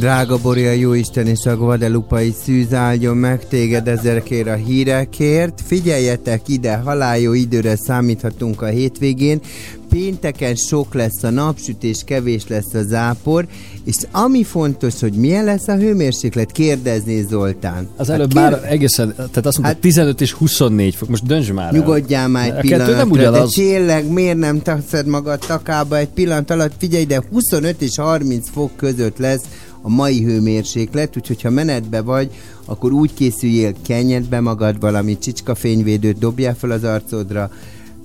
Drága 0.00 0.38
Boria, 0.38 0.72
Jóisten 0.72 1.26
és 1.26 1.44
a 1.44 1.56
Guadalupai 1.56 2.34
szűz 2.44 2.72
áldjon 2.74 3.16
meg 3.16 3.48
téged 3.48 3.88
ezekért 3.88 4.48
a 4.48 4.54
hírekért. 4.54 5.60
Figyeljetek 5.66 6.48
ide, 6.48 6.76
haláló 6.76 7.32
időre 7.32 7.76
számíthatunk 7.76 8.62
a 8.62 8.66
hétvégén. 8.66 9.40
Pénteken 9.88 10.54
sok 10.54 10.94
lesz 10.94 11.22
a 11.22 11.30
napsütés, 11.30 12.02
kevés 12.04 12.46
lesz 12.48 12.74
a 12.74 12.82
zápor, 12.82 13.46
és 13.84 13.96
ami 14.10 14.44
fontos, 14.44 15.00
hogy 15.00 15.12
milyen 15.12 15.44
lesz 15.44 15.68
a 15.68 15.76
hőmérséklet, 15.76 16.52
kérdezni 16.52 17.26
Zoltán. 17.28 17.88
Az 17.96 18.10
előbb 18.10 18.34
Hát 18.34 18.50
már 18.50 18.72
egészen, 18.72 19.14
tehát 19.16 19.46
azt 19.46 19.58
mondta, 19.58 19.66
hát, 19.66 19.78
15 19.78 20.20
és 20.20 20.32
24 20.32 20.94
fok, 20.94 21.08
most 21.08 21.26
dönts 21.26 21.52
már 21.52 21.74
el. 21.74 21.80
Nyugodjál 21.80 22.28
már 22.28 22.46
egy 22.46 22.52
A 22.52 22.60
kettő 22.60 22.94
nem 22.94 23.08
pillanatra, 23.08 23.30
de 23.30 23.30
ugyanaz. 23.30 23.52
tényleg 23.52 24.12
miért 24.12 24.38
nem 24.38 24.62
teszed 24.62 25.06
magad 25.06 25.38
takába 25.46 25.96
egy 25.96 26.08
pillanat 26.08 26.50
alatt? 26.50 26.72
Figyelj, 26.78 27.04
de 27.04 27.22
25 27.30 27.82
és 27.82 27.96
30 27.96 28.48
fok 28.50 28.76
között 28.76 29.18
lesz 29.18 29.42
a 29.82 29.88
mai 29.88 30.24
hőmérséklet, 30.24 31.16
úgyhogy 31.16 31.42
ha 31.42 31.50
menetbe 31.50 32.00
vagy, 32.00 32.30
akkor 32.64 32.92
úgy 32.92 33.14
készüljél, 33.14 33.74
kenjed 33.86 34.24
be 34.24 34.40
magad 34.40 34.80
valami 34.80 35.18
csicskafényvédőt, 35.18 36.18
dobjál 36.18 36.54
fel 36.54 36.70
az 36.70 36.84
arcodra, 36.84 37.50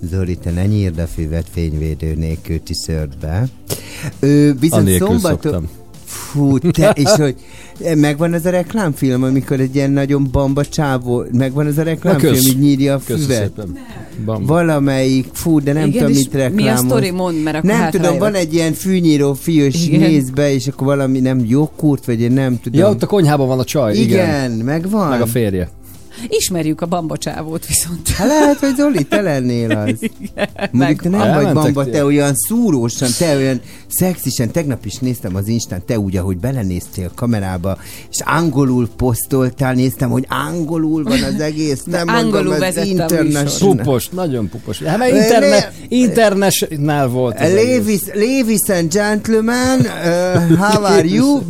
Zoli, 0.01 0.37
te 0.37 0.51
ne 0.51 0.65
nyírd 0.65 0.97
a 0.97 1.07
füvet 1.07 1.47
fényvédő 1.51 2.13
nélkül 2.15 2.63
tiszörtbe. 2.63 3.47
Ő, 4.19 4.53
viszont 4.53 4.81
Anélkül 4.81 5.07
szombaton... 5.07 5.51
szoktam. 5.51 5.69
Fú, 6.15 6.57
te, 6.57 6.89
és 6.95 7.09
hogy 7.25 7.35
megvan 7.95 8.33
az 8.33 8.45
a 8.45 8.49
reklámfilm, 8.49 9.23
amikor 9.23 9.59
egy 9.59 9.75
ilyen 9.75 9.91
nagyon 9.91 10.27
bamba 10.31 10.65
csávó, 10.65 11.23
megvan 11.31 11.65
az 11.65 11.77
a 11.77 11.83
reklámfilm, 11.83 12.33
kösz. 12.33 12.47
így 12.47 12.59
nyírja 12.59 12.93
a 12.93 12.99
füvet. 12.99 13.51
Valamelyik, 14.25 15.27
fú, 15.33 15.59
de 15.59 15.73
nem 15.73 15.87
Igen, 15.87 15.97
tudom, 15.97 16.09
és 16.11 16.17
mit 16.17 16.33
reklámoz. 16.33 16.63
mi 16.63 16.67
a 16.67 16.77
sztori? 16.77 17.11
Mondd, 17.11 17.37
mert 17.37 17.57
akkor 17.57 17.69
Nem 17.69 17.79
hát 17.79 17.91
tudom, 17.91 18.17
van 18.17 18.33
egy 18.33 18.53
ilyen 18.53 18.73
fűnyíró 18.73 19.33
fiús, 19.33 19.87
Igen. 19.87 19.99
néz 19.99 20.29
be, 20.29 20.53
és 20.53 20.67
akkor 20.67 20.87
valami 20.87 21.19
nem 21.19 21.45
joghurt, 21.47 22.05
vagy 22.05 22.21
én 22.21 22.31
nem 22.31 22.59
tudom. 22.61 22.79
Ja, 22.81 22.89
ott 22.89 23.03
a 23.03 23.05
konyhában 23.07 23.47
van 23.47 23.59
a 23.59 23.63
csaj, 23.63 23.95
igen. 23.95 24.07
igen, 24.07 24.51
megvan. 24.51 25.09
Meg 25.09 25.21
a 25.21 25.25
férje. 25.25 25.69
Ismerjük 26.27 26.81
a 26.81 26.85
bambocsávót 26.85 27.67
viszont. 27.67 28.09
Hát 28.09 28.27
lehet, 28.27 28.57
hogy 28.57 28.75
Zoli, 28.75 29.03
te 29.03 29.21
lennél 29.21 29.71
az. 29.71 30.09
Mondjuk 30.71 31.01
te 31.01 31.09
nem 31.09 31.43
vagy 31.43 31.53
bamba, 31.53 31.85
te 31.85 32.05
olyan 32.05 32.33
szúrósan, 32.35 33.09
te 33.17 33.35
olyan 33.35 33.61
szexisen. 33.87 34.51
Tegnap 34.51 34.85
is 34.85 34.97
néztem 34.97 35.35
az 35.35 35.47
Instán, 35.47 35.81
te 35.85 35.99
úgy, 35.99 36.17
ahogy 36.17 36.37
belenéztél 36.37 37.05
a 37.05 37.11
kamerába, 37.15 37.77
és 38.11 38.17
angolul 38.25 38.89
posztoltál, 38.97 39.73
néztem, 39.73 40.09
hogy 40.09 40.25
angolul 40.29 41.03
van 41.03 41.23
az 41.23 41.39
egész. 41.39 41.83
Nem 41.83 42.05
mondom, 42.07 42.25
Angolul 42.25 42.53
ez 42.53 42.59
vezette 42.59 42.81
a 42.81 42.85
international. 42.89 43.75
Pupos, 43.75 44.09
nagyon 44.09 44.49
pupos. 44.49 44.81
Hát 44.81 44.97
mert 44.97 45.13
interne, 45.15 45.73
internetnál 45.87 47.07
volt. 47.07 47.39
az. 47.39 47.53
Ladies, 47.53 48.01
ladies 48.13 48.79
and 48.79 48.93
gentlemen, 48.93 49.79
uh, 49.79 50.57
how 50.57 50.83
are 50.83 51.07
you? 51.07 51.41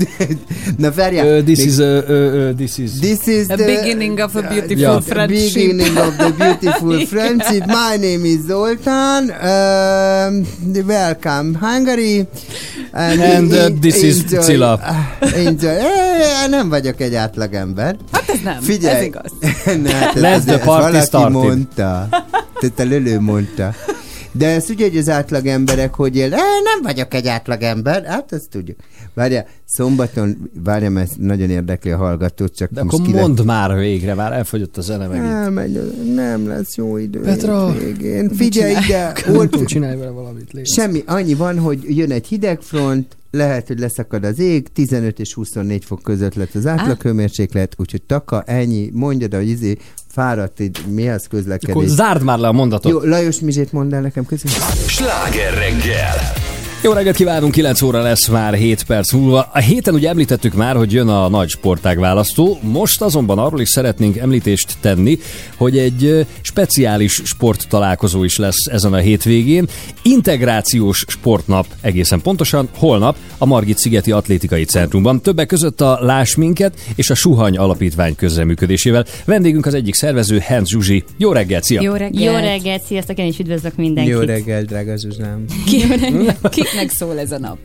Na 0.78 0.92
várjál. 0.92 1.38
Uh, 1.38 1.44
this 1.44 1.58
még- 1.58 1.68
is, 1.68 1.78
uh, 1.78 2.10
uh, 2.10 2.34
uh, 2.34 2.56
this 2.56 2.78
is... 2.78 2.92
This 2.92 3.28
is 3.28 3.48
A 3.48 3.56
the 3.56 3.66
beginning 3.66 4.20
of 4.20 4.36
a 4.36 4.42
beautiful 4.62 4.78
Yeah. 4.78 5.02
friendship. 5.02 5.54
beginning 5.54 5.98
of 5.98 6.16
the 6.18 6.32
beautiful 6.44 7.06
friendship. 7.06 7.66
My 7.66 7.98
name 8.00 8.26
is 8.26 8.40
Zoltan. 8.48 9.24
Um, 9.30 10.46
welcome 10.88 11.54
Hungary. 11.60 12.28
And, 12.92 13.20
And, 13.22 13.52
uh, 13.52 13.80
this 13.80 14.02
is 14.04 14.22
enjoy- 14.24 14.42
Cilla. 14.44 14.74
uh, 15.22 15.38
Enjoy. 15.46 15.70
Eh, 15.70 16.48
nem 16.50 16.70
vagyok 16.70 17.02
egy 17.02 17.16
átlagember. 17.16 17.96
Hát 18.12 18.30
ez 18.30 18.40
nem, 18.44 18.62
Figyelj. 18.62 18.96
ez 18.98 19.04
igaz. 19.04 19.32
ne, 19.84 19.92
hát 19.94 20.16
ez- 20.16 20.22
Let 20.22 20.34
ez- 20.34 20.44
the 20.44 20.58
party 20.58 20.82
valaki 20.92 21.06
started. 21.06 21.32
mondta. 21.32 22.08
Tehát 22.60 22.80
a 22.80 22.84
lölő 22.84 23.20
mondta. 23.20 23.74
De 24.38 24.48
ezt 24.48 24.70
ugye, 24.70 24.88
hogy 24.88 24.98
az 24.98 25.10
átlagemberek 25.10 25.94
hogy 25.94 26.16
él. 26.16 26.34
Eh, 26.34 26.40
nem 26.40 26.82
vagyok 26.84 27.14
egy 27.14 27.28
átlagember. 27.28 28.06
Hát 28.06 28.32
ezt 28.34 28.50
tudjuk. 28.50 28.78
Várja, 29.14 29.46
szombaton, 29.66 30.50
várja, 30.64 30.90
mert 30.90 31.18
nagyon 31.18 31.50
érdekli 31.50 31.92
a 31.92 31.98
hallgatót, 31.98 32.56
csak 32.56 32.72
De 32.72 32.84
most 32.84 32.96
akkor 32.96 33.06
kire- 33.08 33.22
mondd 33.22 33.46
már 33.46 33.76
végre, 33.78 34.14
már 34.14 34.34
elfogyott 34.34 34.78
a 34.78 34.82
zene 34.82 35.08
megint. 35.08 35.26
Elmegy, 35.26 35.94
nem 36.16 36.48
lesz 36.48 36.76
jó 36.76 36.98
idő. 36.98 37.22
Petra, 37.22 37.74
Végén. 37.74 38.30
Figyelj 38.30 38.76
ide! 38.86 39.14
Ott 39.40 39.66
csinálj 39.66 39.98
vele 39.98 40.10
valamit. 40.12 40.52
Légy. 40.54 40.68
semmi, 40.68 41.04
annyi 41.06 41.34
van, 41.34 41.60
hogy 41.60 41.98
jön 41.98 42.12
egy 42.12 42.28
hidegfront, 42.28 43.18
lehet, 43.32 43.68
hogy 43.68 43.80
leszakad 43.80 44.24
az 44.24 44.40
ég, 44.40 44.68
15 44.74 45.20
és 45.20 45.34
24 45.34 45.86
fok 45.86 46.02
között 46.02 46.34
lett 46.36 46.56
az 46.56 46.66
átlaghőmérséklet, 46.68 47.74
úgyhogy 47.78 48.02
taka, 48.02 48.42
ennyi, 48.42 48.90
mondjad, 48.94 49.34
hogy 49.34 49.50
izé, 49.50 49.78
fáradt, 50.16 50.60
így 50.60 50.78
mihez 50.90 51.24
Akkor 51.26 51.40
közlekedés. 51.40 51.90
zárd 51.90 52.24
már 52.24 52.38
le 52.40 52.48
a 52.48 52.52
mondatot. 52.52 52.92
Jó, 52.92 53.00
Lajos 53.10 53.40
Mizsét 53.40 53.72
mondd 53.72 53.94
el 53.94 54.02
nekem 54.02 54.26
közben. 54.26 54.52
Sláger 54.88 55.54
reggel! 55.54 56.16
Jó 56.86 56.92
reggelt 56.92 57.16
kívánunk, 57.16 57.52
9 57.52 57.82
óra 57.82 58.02
lesz 58.02 58.28
már 58.28 58.54
7 58.54 58.84
perc 58.84 59.12
múlva. 59.12 59.50
A 59.54 59.60
héten 59.60 59.94
ugye 59.94 60.10
említettük 60.10 60.54
már, 60.54 60.76
hogy 60.76 60.92
jön 60.92 61.08
a 61.08 61.30
nagy 61.30 61.50
sportág 61.50 62.00
választó, 62.00 62.60
most 62.62 63.02
azonban 63.02 63.40
arról 63.40 63.62
is 63.62 63.70
szeretnénk 63.70 64.18
említést 64.18 64.78
tenni, 64.80 65.18
hogy 65.58 65.78
egy 65.78 66.26
speciális 66.42 67.22
sporttalálkozó 67.24 68.24
is 68.24 68.38
lesz 68.38 68.66
ezen 68.66 68.94
a 68.94 68.98
hétvégén. 68.98 69.68
Integrációs 70.02 71.06
sportnap 71.08 71.66
egészen 71.82 72.22
pontosan, 72.22 72.70
holnap 72.78 73.16
a 73.38 73.46
Margit 73.46 73.78
Szigeti 73.78 74.12
Atlétikai 74.12 74.64
Centrumban. 74.64 75.22
Többek 75.22 75.48
között 75.48 75.82
a 75.82 75.98
Láss 76.02 76.36
Minket 76.36 76.80
és 76.96 77.10
a 77.10 77.16
Suhany 77.16 77.58
Alapítvány 77.58 78.16
közreműködésével. 78.16 79.06
Vendégünk 79.26 79.66
az 79.66 79.74
egyik 79.74 79.96
szervező, 79.96 80.40
Hans 80.48 80.70
Zsuzsi. 80.70 81.04
Jó 81.18 81.32
reggelt, 81.32 81.64
szia! 81.64 81.82
Jó 81.82 81.94
reggelt. 81.94 82.24
Jó 82.24 82.48
reggelt, 82.48 82.84
sziasztok, 82.84 83.18
én 83.18 83.28
is 83.28 83.40
üdvözlök 83.40 83.76
mindenkit. 83.76 84.14
Jó 84.14 84.20
reggel, 84.20 84.64
drága 84.64 84.98
Zsuzsám. 84.98 85.46
Kiknek 85.66 86.75
szól 86.90 87.20
ez 87.20 87.32
a 87.32 87.40
nap? 87.40 87.58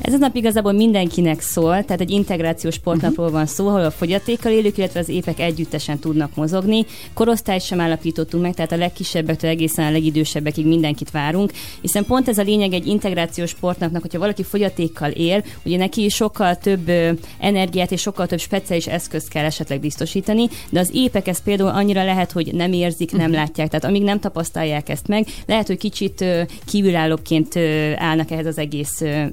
Ez 0.00 0.14
a 0.14 0.16
nap 0.16 0.36
igazából 0.36 0.72
mindenkinek 0.72 1.40
szól, 1.40 1.84
tehát 1.84 2.00
egy 2.00 2.10
integrációs 2.10 2.74
sportnapról 2.74 3.30
van 3.30 3.46
szó, 3.46 3.68
ahol 3.68 3.84
a 3.84 3.90
fogyatékkal 3.90 4.52
élők, 4.52 4.78
illetve 4.78 5.00
az 5.00 5.08
épek 5.08 5.40
együttesen 5.40 5.98
tudnak 5.98 6.34
mozogni. 6.34 6.86
Korosztályt 7.14 7.62
sem 7.62 7.80
állapítottunk 7.80 8.42
meg, 8.42 8.54
tehát 8.54 8.72
a 8.72 8.76
legkisebbektől 8.76 9.50
egészen 9.50 9.86
a 9.86 9.90
legidősebbekig 9.90 10.66
mindenkit 10.66 11.10
várunk, 11.10 11.52
hiszen 11.80 12.04
pont 12.04 12.28
ez 12.28 12.38
a 12.38 12.42
lényeg 12.42 12.72
egy 12.72 12.86
integrációs 12.86 13.50
sportnapnak, 13.50 14.02
hogyha 14.02 14.18
valaki 14.18 14.42
fogyatékkal 14.42 15.10
él, 15.10 15.44
ugye 15.64 15.76
neki 15.76 16.08
sokkal 16.08 16.56
több 16.56 16.90
energiát 17.38 17.90
és 17.90 18.00
sokkal 18.00 18.26
több 18.26 18.40
speciális 18.40 18.86
eszközt 18.86 19.28
kell 19.28 19.44
esetleg 19.44 19.80
biztosítani, 19.80 20.48
de 20.70 20.80
az 20.80 20.90
épek 20.92 21.28
ezt 21.28 21.42
például 21.42 21.70
annyira 21.70 22.04
lehet, 22.04 22.32
hogy 22.32 22.54
nem 22.54 22.72
érzik, 22.72 23.12
nem 23.12 23.32
látják, 23.32 23.68
tehát 23.68 23.84
amíg 23.84 24.02
nem 24.02 24.20
tapasztalják 24.20 24.88
ezt 24.88 25.08
meg, 25.08 25.26
lehet, 25.46 25.66
hogy 25.66 25.78
kicsit 25.78 26.24
kívülállóként 26.64 27.56
állnak 27.96 28.30
ehhez 28.30 28.46
az 28.46 28.58
egész 28.58 29.00
ö, 29.00 29.24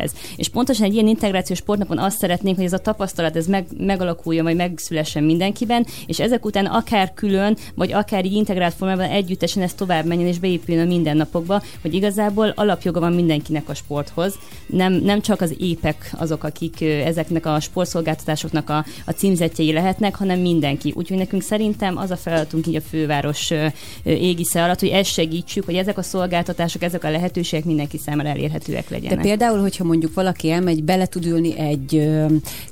helyzethez. 0.00 0.36
És 0.36 0.48
pontosan 0.48 0.86
egy 0.86 0.94
ilyen 0.94 1.06
integrációs 1.06 1.58
sportnapon 1.58 1.98
azt 1.98 2.18
szeretnénk, 2.18 2.56
hogy 2.56 2.64
ez 2.64 2.72
a 2.72 2.78
tapasztalat 2.78 3.36
ez 3.36 3.46
meg, 3.46 3.66
megalakuljon, 3.78 4.44
vagy 4.44 4.56
megszülessen 4.56 5.24
mindenkiben, 5.24 5.86
és 6.06 6.20
ezek 6.20 6.44
után 6.44 6.66
akár 6.66 7.12
külön, 7.14 7.56
vagy 7.74 7.92
akár 7.92 8.24
így 8.24 8.32
integrált 8.32 8.74
formában 8.74 9.10
együttesen 9.10 9.62
ez 9.62 9.74
tovább 9.74 10.04
menjen 10.06 10.28
és 10.28 10.38
beépüljön 10.38 10.84
a 10.84 10.88
mindennapokba, 10.88 11.62
hogy 11.82 11.94
igazából 11.94 12.52
alapjoga 12.56 13.00
van 13.00 13.12
mindenkinek 13.12 13.68
a 13.68 13.74
sporthoz. 13.74 14.34
Nem, 14.66 14.92
nem 14.92 15.20
csak 15.20 15.40
az 15.40 15.54
épek 15.58 16.12
azok, 16.18 16.44
akik 16.44 16.80
ezeknek 16.80 17.46
a 17.46 17.60
sportszolgáltatásoknak 17.60 18.70
a, 18.70 18.84
a 19.06 19.10
címzetjei 19.10 19.72
lehetnek, 19.72 20.14
hanem 20.14 20.40
mindenki. 20.40 20.92
Úgyhogy 20.96 21.16
nekünk 21.16 21.42
szerintem 21.42 21.96
az 21.96 22.10
a 22.10 22.16
feladatunk 22.16 22.66
így 22.66 22.76
a 22.76 22.80
főváros 22.80 23.50
égisze 24.04 24.62
alatt, 24.62 24.80
hogy 24.80 24.88
ezt 24.88 25.12
segítsük, 25.12 25.64
hogy 25.64 25.74
ezek 25.74 25.98
a 25.98 26.02
szolgáltatások, 26.02 26.82
ezek 26.82 27.04
a 27.04 27.10
lehetőségek 27.10 27.64
mindenki 27.64 27.98
számára 27.98 28.28
elérhetőek 28.28 28.88
De 28.88 28.94
legyenek. 28.94 29.20
például, 29.20 29.60
hogyha 29.60 29.84
mondjuk 29.90 30.14
valaki 30.14 30.50
elmegy, 30.50 30.84
bele 30.84 31.06
tud 31.06 31.26
ülni 31.26 31.58
egy 31.58 32.10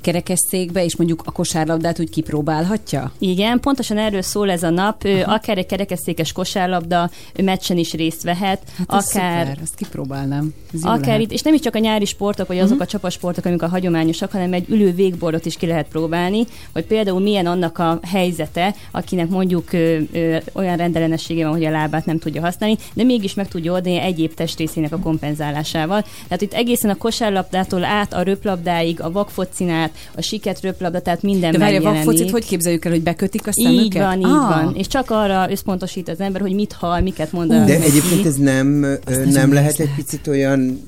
kerekesszékbe, 0.01 0.83
és 0.83 0.95
mondjuk 0.95 1.21
a 1.25 1.31
kosárlabdát 1.31 1.99
úgy 1.99 2.09
kipróbálhatja? 2.09 3.11
Igen, 3.17 3.59
pontosan 3.59 3.97
erről 3.97 4.21
szól 4.21 4.51
ez 4.51 4.63
a 4.63 4.69
nap. 4.69 5.03
Ö, 5.05 5.21
Akár 5.25 5.57
egy 5.57 5.65
kerekesszékes 5.65 6.31
kosárlabda 6.31 7.09
meccsen 7.43 7.77
is 7.77 7.93
részt 7.93 8.23
vehet, 8.23 8.61
Hát 8.77 8.93
ez 8.93 9.07
akár 9.15 9.45
szuper, 9.45 9.57
ezt 9.63 9.75
kipróbálnám. 9.75 10.53
Ez 10.73 10.83
Akár 10.83 10.99
lehet. 11.05 11.21
itt, 11.21 11.31
és 11.31 11.41
nem 11.41 11.53
is 11.53 11.59
csak 11.59 11.75
a 11.75 11.79
nyári 11.79 12.05
sportok, 12.05 12.47
vagy 12.47 12.57
azok 12.59 12.73
Mhm. 12.73 12.81
a 12.81 12.85
csapasportok, 12.85 13.45
amik 13.45 13.61
a 13.61 13.67
hagyományosak, 13.67 14.31
hanem 14.31 14.53
egy 14.53 14.65
ülő 14.69 14.91
végbordot 14.93 15.45
is 15.45 15.55
ki 15.57 15.65
lehet 15.65 15.87
próbálni, 15.87 16.45
hogy 16.73 16.85
például 16.85 17.19
milyen 17.19 17.45
annak 17.45 17.77
a 17.77 17.99
helyzete, 18.03 18.75
akinek 18.91 19.29
mondjuk 19.29 19.73
ö, 19.73 19.97
ö, 20.11 20.37
olyan 20.53 20.77
rendellenessége 20.77 21.43
van, 21.43 21.53
hogy 21.53 21.65
a 21.65 21.69
lábát 21.71 22.05
nem 22.05 22.19
tudja 22.19 22.41
használni, 22.41 22.77
de 22.93 23.03
mégis 23.03 23.33
meg 23.33 23.47
tudja 23.47 23.71
oldani 23.73 23.99
egyéb 23.99 24.33
testrészének 24.33 24.91
a 24.93 24.99
kompenzálásával. 24.99 26.01
Tehát 26.23 26.41
itt 26.41 26.53
egészen 26.53 26.89
a 26.89 26.95
kosárlabdától 27.09 27.83
át 27.83 28.13
a 28.13 28.21
röplabdáig, 28.21 29.01
a 29.01 29.11
vakfocin 29.11 29.69
át, 29.69 29.91
a 30.15 30.21
siket 30.21 30.61
röplabda, 30.61 31.01
tehát 31.01 31.21
minden 31.21 31.51
De 31.51 31.57
várj, 31.57 31.75
a 31.75 31.81
vakfocit 31.81 32.31
hogy 32.31 32.45
képzeljük 32.45 32.85
el, 32.85 32.91
hogy 32.91 33.03
bekötik 33.03 33.47
a 33.47 33.51
szemüket? 33.51 33.83
Így 33.83 33.93
van, 33.97 34.19
így 34.19 34.25
Ah. 34.25 34.63
van. 34.63 34.75
És 34.75 34.87
csak 34.87 35.11
arra 35.11 35.51
összpontosít 35.51 36.09
az 36.09 36.19
ember, 36.19 36.41
hogy 36.41 36.53
mit 36.53 36.73
hall, 36.73 37.01
miket 37.01 37.31
mond. 37.31 37.49
De 37.49 37.57
neki. 37.57 37.71
egyébként 37.71 38.25
ez 38.25 38.35
nem, 38.35 38.67
nagyon 39.05 39.27
nem 39.27 39.53
lehet 39.53 39.79
egy 39.79 39.95
picit 39.95 40.27
olyan 40.27 40.81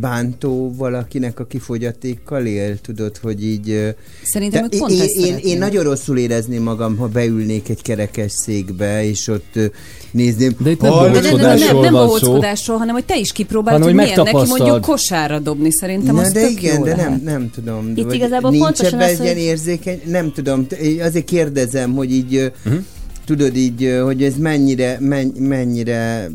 bántó 0.00 0.74
valakinek, 0.76 1.40
aki 1.40 1.58
fogyatékkal 1.58 2.46
él, 2.46 2.80
tudod, 2.80 3.16
hogy 3.16 3.44
így... 3.44 3.94
Szerintem 4.22 4.68
te- 4.68 4.78
pont 4.78 4.90
én, 4.92 5.00
ezt 5.00 5.14
én, 5.16 5.36
én 5.36 5.58
nagyon 5.58 5.84
rosszul 5.84 6.18
érezném 6.18 6.62
magam, 6.62 6.96
ha 6.96 7.06
beülnék 7.06 7.68
egy 7.68 7.82
kerekes 7.82 8.32
székbe, 8.32 9.04
és 9.04 9.28
ott 9.28 9.58
nézném... 10.14 10.52
De 10.58 10.70
itt 10.70 10.80
nem 10.80 10.92
De 11.12 11.20
nem, 11.20 11.22
nem, 11.22 11.22
nem, 11.22 11.30
bohóckodásról 11.30 11.82
nem 11.82 11.92
van 11.92 12.08
szó. 12.08 12.14
bohóckodásról, 12.14 12.76
hanem 12.76 12.94
hogy 12.94 13.04
te 13.04 13.16
is 13.18 13.32
kipróbálod, 13.32 13.80
Hanem, 13.80 13.96
hogy 13.96 14.06
hogy 14.06 14.16
milyen 14.16 14.34
neki 14.34 14.48
mondjuk 14.50 14.80
kosárra 14.80 15.38
dobni. 15.38 15.72
Szerintem 15.72 16.14
Na, 16.14 16.20
az 16.20 16.32
de 16.32 16.40
tök 16.40 16.50
igen, 16.50 16.78
jó 16.78 16.84
de 16.84 16.96
lehet. 16.96 17.08
nem, 17.10 17.20
nem 17.24 17.50
tudom. 17.50 17.92
Itt 17.94 18.12
igazából 18.12 18.50
nincs 18.50 18.62
pontosan 18.62 19.00
ebben 19.00 19.12
az, 19.12 19.20
egy 19.20 19.24
ilyen 19.24 19.34
hogy- 19.34 19.44
érzékeny, 19.44 20.00
nem 20.06 20.32
tudom, 20.32 20.66
azért 21.00 21.24
kérdezem, 21.24 21.94
hogy 21.94 22.12
így, 22.12 22.52
uh-huh. 22.66 22.82
tudod 23.24 23.56
így, 23.56 23.98
hogy 24.04 24.22
ez 24.22 24.34
mennyire, 24.36 24.96
men, 25.00 25.26
mennyire 25.38 26.30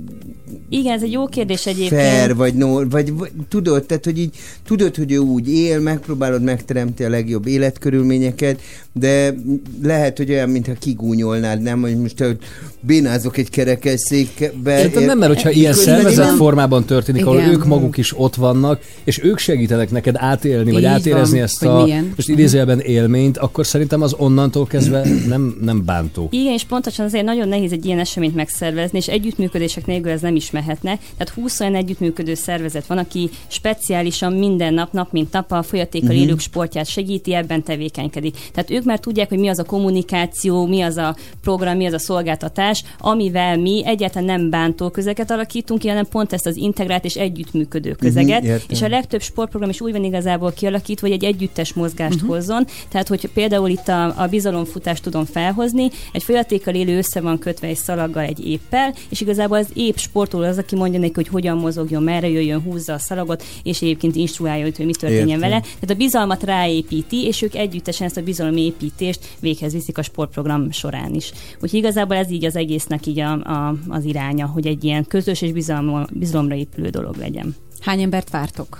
Igen, 0.69 0.93
ez 0.93 1.03
egy 1.03 1.11
jó 1.11 1.25
kérdés 1.27 1.65
egyébként. 1.65 2.01
fair, 2.01 2.35
vagy, 2.35 2.53
no, 2.53 2.87
vagy, 2.89 3.13
vagy 3.13 3.31
tudod, 3.49 3.85
tehát, 3.85 4.05
hogy 4.05 4.19
így 4.19 4.35
tudod, 4.65 4.95
hogy 4.95 5.11
ő 5.11 5.17
úgy 5.17 5.49
él, 5.53 5.79
megpróbálod 5.79 6.43
megteremteni 6.43 7.09
a 7.09 7.11
legjobb 7.11 7.47
életkörülményeket, 7.47 8.61
de 8.93 9.35
lehet, 9.83 10.17
hogy 10.17 10.29
olyan, 10.31 10.49
mintha 10.49 10.73
kigúnyolnád, 10.73 11.61
nem, 11.61 11.81
hogy 11.81 11.97
most 11.97 12.19
hogy 12.19 12.37
bénázok 12.81 13.37
egy 13.37 13.49
kerekes 13.49 13.99
székbe. 13.99 14.75
Szerintem 14.75 15.03
nem, 15.03 15.17
mert 15.17 15.33
hogyha 15.33 15.49
ilyen 15.49 15.73
szervezett 15.73 16.25
nem- 16.25 16.35
formában 16.35 16.85
történik, 16.85 17.25
ahol 17.25 17.37
Igen. 17.39 17.49
ők 17.49 17.65
maguk 17.65 17.97
is 17.97 18.19
ott 18.19 18.35
vannak, 18.35 18.81
és 19.03 19.23
ők 19.23 19.37
segítenek 19.37 19.91
neked 19.91 20.15
átélni, 20.17 20.71
vagy 20.71 20.81
Így 20.81 20.87
átérezni 20.87 21.35
van, 21.35 21.43
ezt 21.43 21.63
a 21.65 21.83
milyen. 21.83 22.11
most 22.15 22.29
idézőjelben 22.29 22.79
élményt, 22.79 23.37
akkor 23.37 23.65
szerintem 23.65 24.01
az 24.01 24.13
onnantól 24.17 24.65
kezdve 24.67 25.05
nem, 25.27 25.57
nem 25.61 25.85
bántó. 25.85 26.27
Igen, 26.31 26.53
és 26.53 26.63
pontosan 26.63 27.05
azért 27.05 27.25
nagyon 27.25 27.47
nehéz 27.47 27.71
egy 27.71 27.85
ilyen 27.85 27.99
eseményt 27.99 28.35
megszervezni, 28.35 28.97
és 28.97 29.07
együttműködések 29.07 29.85
nélkül 29.85 30.11
ez 30.11 30.21
nem 30.21 30.35
is 30.39 30.51
mehetnek. 30.51 30.99
Tehát 31.17 31.29
20 31.33 31.59
olyan 31.59 31.75
együttműködő 31.75 32.33
szervezet 32.33 32.85
van, 32.87 32.97
aki 32.97 33.29
speciálisan 33.47 34.33
minden 34.33 34.73
nap, 34.73 34.91
nap 34.93 35.11
mint 35.11 35.31
nap 35.31 35.51
a 35.51 35.61
folyatékkal 35.63 36.09
Mhm. 36.09 36.17
élők 36.17 36.39
sportját 36.39 36.85
segíti, 36.87 37.33
ebben 37.33 37.63
tevékenykedik. 37.63 38.37
Tehát 38.53 38.71
ők 38.71 38.83
már 38.83 38.99
tudják, 38.99 39.29
hogy 39.29 39.37
mi 39.39 39.47
az 39.47 39.59
a 39.59 39.63
kommunikáció, 39.63 40.65
mi 40.65 40.81
az 40.81 40.97
a 40.97 41.15
program, 41.41 41.77
mi 41.77 41.85
az 41.85 41.93
a 41.93 41.99
szolgáltatás, 41.99 42.83
amivel 42.99 43.57
mi 43.57 43.81
egyáltalán 43.85 44.39
nem 44.39 44.49
bántó 44.49 44.89
közeket 44.89 45.31
alakítunk 45.31 45.79
ki, 45.79 45.87
hanem 45.87 46.05
pont 46.07 46.33
ezt 46.33 46.45
az 46.45 46.55
integrált 46.55 47.05
és 47.05 47.15
együttműködő 47.15 47.91
közeget. 47.91 48.41
Mhm, 48.41 48.49
értem. 48.51 48.67
és 48.69 48.81
a 48.81 48.87
legtöbb 48.87 49.21
sportprogram 49.21 49.69
is 49.69 49.81
úgy 49.81 49.91
van 49.91 50.03
igazából 50.03 50.51
kialakítva, 50.51 51.07
hogy 51.07 51.15
egy 51.15 51.23
együttes 51.23 51.73
mozgást 51.73 52.21
Mhm. 52.21 52.27
hozzon. 52.31 52.65
Tehát, 52.89 53.07
hogy 53.07 53.29
például 53.33 53.69
itt 53.69 53.87
a, 53.87 54.21
a 54.21 54.27
bizalomfutást 54.27 55.03
tudom 55.03 55.25
felhozni, 55.25 55.89
egy 56.13 56.23
folyatékkal 56.23 56.73
élő 56.75 56.97
össze 56.97 57.21
van 57.21 57.39
kötve 57.39 57.67
egy 57.67 57.77
szalaggal, 57.77 58.23
egy 58.23 58.47
éppel, 58.47 58.93
és 59.09 59.21
igazából 59.21 59.57
az 59.57 59.67
épp 59.73 59.95
sportoló 60.29 60.51
az, 60.51 60.57
aki 60.57 60.75
mondja 60.75 60.99
neki, 60.99 61.13
hogy 61.13 61.27
hogyan 61.27 61.57
mozogjon, 61.57 62.03
merre 62.03 62.29
jöjjön, 62.29 62.61
húzza 62.61 62.93
a 62.93 62.97
szalagot, 62.97 63.43
és 63.63 63.81
egyébként 63.81 64.15
instruálja 64.15 64.65
őt, 64.65 64.77
hogy 64.77 64.85
mi 64.85 64.91
történjen 64.91 65.27
Értem. 65.27 65.49
vele. 65.49 65.59
Tehát 65.61 65.89
a 65.89 65.93
bizalmat 65.93 66.43
ráépíti, 66.43 67.25
és 67.25 67.41
ők 67.41 67.55
együttesen 67.55 68.07
ezt 68.07 68.17
a 68.17 68.21
bizalomépítést 68.21 69.19
véghez 69.39 69.73
viszik 69.73 69.97
a 69.97 70.01
sportprogram 70.01 70.71
során 70.71 71.13
is. 71.13 71.31
Úgyhogy 71.53 71.79
igazából 71.79 72.15
ez 72.15 72.31
így 72.31 72.45
az 72.45 72.55
egésznek 72.55 73.05
így 73.05 73.19
a, 73.19 73.31
a, 73.31 73.75
az 73.87 74.03
iránya, 74.03 74.45
hogy 74.45 74.67
egy 74.67 74.83
ilyen 74.83 75.05
közös 75.07 75.41
és 75.41 75.51
bizalom, 75.51 76.05
bizalomra 76.11 76.55
épülő 76.55 76.89
dolog 76.89 77.15
legyen. 77.15 77.55
Hány 77.79 78.01
embert 78.01 78.29
vártok? 78.29 78.79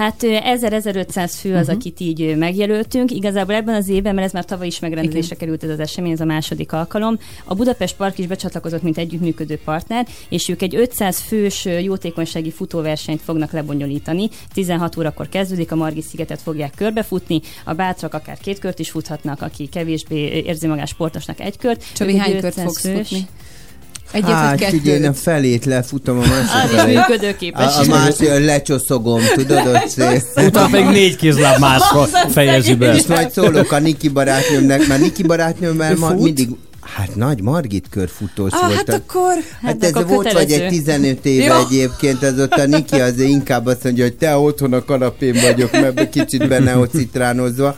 Hát 0.00 0.22
ö, 0.22 0.36
1000-1500 0.42 1.30
fő 1.40 1.54
az, 1.54 1.66
Mhm. 1.66 1.76
akit 1.76 2.00
így 2.00 2.36
megjelöltünk. 2.36 3.10
Igazából 3.10 3.54
ebben 3.54 3.74
az 3.74 3.88
évben, 3.88 4.14
mert 4.14 4.26
ez 4.26 4.32
már 4.32 4.44
tavaly 4.44 4.66
is 4.66 4.78
megrendezésre 4.78 5.34
került 5.36 5.64
ez 5.64 5.70
az 5.70 5.80
esemény, 5.80 6.12
ez 6.12 6.20
a 6.20 6.24
második 6.24 6.72
alkalom. 6.72 7.18
A 7.44 7.54
Budapest 7.54 7.96
Park 7.96 8.18
is 8.18 8.26
becsatlakozott, 8.26 8.82
mint 8.82 8.98
együttműködő 8.98 9.58
partner, 9.64 10.06
és 10.28 10.48
ők 10.48 10.62
egy 10.62 10.74
500 10.74 11.20
fős 11.20 11.64
jótékonysági 11.82 12.50
futóversenyt 12.50 13.20
fognak 13.20 13.52
lebonyolítani. 13.52 14.28
16 14.52 14.96
órakor 14.96 15.28
kezdődik, 15.28 15.72
a 15.72 15.76
Margit 15.76 16.04
szigetet 16.04 16.40
fogják 16.42 16.72
körbefutni, 16.76 17.40
a 17.64 17.72
bátrak 17.74 18.14
akár 18.14 18.38
két 18.38 18.58
kört 18.58 18.78
is 18.78 18.90
futhatnak, 18.90 19.42
aki 19.42 19.66
kevésbé 19.68 20.42
érzi 20.44 20.66
magát 20.66 20.88
sportosnak 20.88 21.40
egy 21.40 21.56
kört. 21.56 21.84
Csabi, 21.94 22.16
hány 22.16 22.30
kört 22.32 22.44
500 22.44 22.64
fogsz 22.64 22.80
fős. 22.80 23.08
futni? 23.08 23.26
Egyet 24.12 24.30
hát, 24.30 24.58
vagy 24.58 24.68
figyelj, 24.68 24.96
én 24.96 25.02
a 25.02 25.06
kettőt? 25.06 25.22
felét 25.22 25.64
lefutom, 25.64 26.18
a 26.18 26.20
másik 26.20 26.76
felét. 26.76 26.96
működőképes. 26.96 27.76
A, 27.76 27.80
a 27.80 27.84
másik, 27.84 28.28
lecsoszogom, 28.44 29.20
tudod, 29.34 29.66
ott 29.66 29.88
szép. 29.88 30.46
Utána 30.46 30.68
pedig 30.70 30.86
négy 30.86 31.16
kézláb 31.16 31.58
mászva 31.58 32.04
fejezi 32.28 32.74
be. 32.74 32.94
És 32.94 33.06
majd 33.06 33.30
szólok 33.30 33.72
a 33.72 33.78
Niki 33.78 34.08
barátnőmnek, 34.08 34.86
mert 34.86 35.00
Niki 35.00 35.22
barátnőmmel 35.22 35.94
mindig 36.18 36.48
Hát 36.80 37.14
nagy 37.16 37.42
Margit 37.42 37.86
körfutós 37.90 38.52
Ah, 38.52 38.60
volt. 38.60 38.74
hát 38.74 38.88
akkor... 38.88 39.32
Hát 39.62 39.84
ez 39.84 39.92
volt 40.06 40.32
vagy 40.32 40.50
egy 40.52 40.68
15 40.68 41.26
éve 41.26 41.44
Jó. 41.44 41.54
egyébként, 41.54 42.22
az 42.22 42.38
ott 42.38 42.52
a 42.52 42.66
Niki 42.66 43.00
az 43.00 43.18
inkább 43.20 43.66
azt 43.66 43.84
mondja, 43.84 44.04
hogy 44.04 44.16
te 44.16 44.36
otthon 44.36 44.72
a 44.72 44.84
kanapén 44.84 45.34
vagyok, 45.42 45.72
mert 45.72 46.08
kicsit 46.10 46.48
benne 46.48 46.76
ott 46.76 46.90
citránozva. 46.92 47.74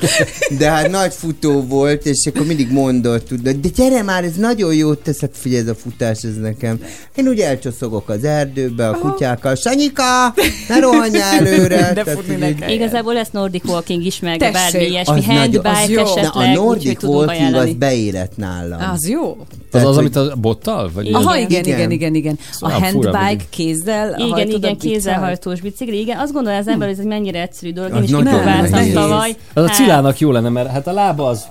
De 0.58 0.70
hát 0.70 0.90
nagy 0.90 1.12
futó 1.12 1.62
volt, 1.62 2.06
és 2.06 2.26
akkor 2.26 2.46
mindig 2.46 2.70
mondott, 2.70 3.26
tudod, 3.28 3.56
de 3.56 3.68
gyere 3.76 4.02
már, 4.02 4.24
ez 4.24 4.34
nagyon 4.34 4.74
jót 4.74 4.98
tesz, 5.02 5.20
hát 5.20 5.30
figyelj, 5.32 5.62
ez 5.62 5.68
a 5.68 5.74
futás, 5.74 6.22
ez 6.22 6.36
nekem. 6.40 6.80
Én 7.14 7.28
úgy 7.28 7.40
elcsoszogok 7.40 8.08
az 8.08 8.24
erdőbe, 8.24 8.88
a 8.88 8.98
kutyákkal, 8.98 9.54
Sanyika, 9.54 10.34
ne 10.68 10.78
rohanjál 10.80 11.46
előre. 11.46 11.92
De 11.94 12.02
Tehát 12.02 12.10
futni 12.20 12.46
így-. 12.46 12.64
Igazából 12.70 13.14
lesz 13.14 13.30
Nordic 13.30 13.64
Walking 13.68 14.04
is, 14.04 14.20
meg 14.20 14.38
Tessék, 14.38 14.52
bármi 14.52 14.86
ilyesmi, 14.86 15.24
handbike 15.24 15.70
az 15.70 15.88
jó. 15.88 16.00
esetleg, 16.02 16.24
Na, 16.24 16.40
a 16.40 16.52
Nordic 16.52 16.98
tudunk 16.98 17.18
Walking 17.28 17.54
az 17.54 17.72
beérett 17.72 18.36
nálam. 18.36 18.80
Az 18.92 19.08
jó. 19.08 19.36
Az 19.40 19.46
Tehát, 19.70 19.86
az, 19.86 19.94
hogy- 19.96 20.04
amit 20.04 20.16
a 20.32 20.36
bottal? 20.36 20.90
Vagy 20.94 21.12
Aha, 21.12 21.36
ilyen- 21.36 21.50
igen, 21.50 21.64
igen, 21.64 21.90
igen, 21.90 22.14
igen. 22.14 22.38
A 22.38 22.44
Szóval 22.52 22.80
fura, 22.80 23.16
handbike 23.18 23.44
kézzel 23.50 24.08
Igen, 24.16 24.28
hajtod 24.30 24.48
igen, 24.48 24.70
a 24.70 24.74
bicát? 24.74 24.92
kézzelhajtós 24.92 25.60
bicikli, 25.60 25.98
igen. 26.00 26.18
Azt 26.18 26.32
gondolja 26.32 26.58
az 26.58 26.68
ember, 26.68 26.88
hogy 26.88 26.96
ez 26.96 27.02
egy 27.02 27.08
mennyire 27.10 27.40
egyszerű 27.40 27.72
dolog. 27.72 27.90
Én 27.90 27.96
Az 27.96 28.02
is 28.02 28.08
kipróbáltam 28.16 28.92
tavaly. 28.92 29.36
Az 29.54 29.62
a 29.64 29.66
Hát, 29.66 29.76
Cilának 29.76 30.18
jó 30.18 30.30
lenne, 30.30 30.48
mert 30.48 30.70
hát 30.70 30.86
a 30.86 30.92
lába 30.92 31.28
az... 31.28 31.44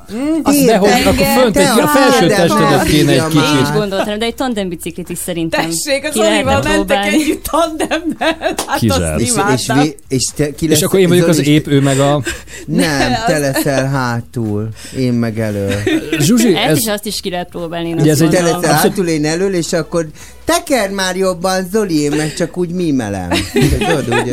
Az 0.44 0.56
Értem, 0.56 0.66
dehogy, 0.82 1.02
akkor 1.02 1.14
igen, 1.14 1.40
fönt 1.40 1.58
egy, 1.58 1.66
a 1.66 1.84
a 1.84 1.88
felső 1.88 2.28
testedet 2.28 2.84
kéne 2.84 3.12
egy 3.12 3.20
van. 3.20 3.32
Én 3.32 3.38
is 3.42 3.60
kicsit. 3.60 3.74
gondoltam, 3.74 4.20
de 4.20 4.26
egy 4.26 4.36
tandembiciklit 4.36 5.10
is 5.10 5.18
szerintem 5.18 5.66
Tessék, 5.70 6.08
az 6.10 6.18
Olival 6.18 6.62
mentek 6.64 7.06
együtt 7.06 7.44
tandemben. 7.52 8.36
Hát 8.68 8.80
Kizárt. 8.80 9.02
azt 9.14 9.22
és, 9.22 9.28
és, 9.28 9.34
imádtam. 9.34 9.80
vé- 9.80 9.98
és, 10.08 10.24
te, 10.36 10.54
ki 10.56 10.66
És 10.66 10.72
lesz, 10.72 10.82
akkor 10.82 11.00
én 11.00 11.08
vagyok 11.08 11.28
az 11.28 11.48
épp, 11.48 11.68
ő 11.68 11.82
meg 11.82 12.00
a... 12.00 12.22
Nem, 12.66 13.12
az- 13.12 13.24
te 13.26 13.38
leszel 13.38 13.86
hátul, 13.88 14.70
én 14.98 15.14
meg 15.14 15.40
elől. 15.40 15.72
Zsuzsi, 16.20 16.56
ez... 16.56 16.78
is 16.78 16.88
azt 16.88 17.06
is 17.06 17.22
ki 17.22 17.30
lehet 17.32 17.50
próbálni. 17.50 17.94
Ugye 17.94 18.12
ez 18.12 18.22
egy- 18.22 18.36
hátul, 18.64 19.08
én 19.08 19.26
elől, 19.26 19.54
és 19.54 19.74
akkor 19.74 20.06
tekerd 20.54 20.94
már 20.94 21.16
jobban, 21.16 21.68
Zoli, 21.72 22.00
én 22.02 22.12
meg 22.12 22.34
csak 22.34 22.58
úgy 22.58 22.70
mímelem. 22.70 23.30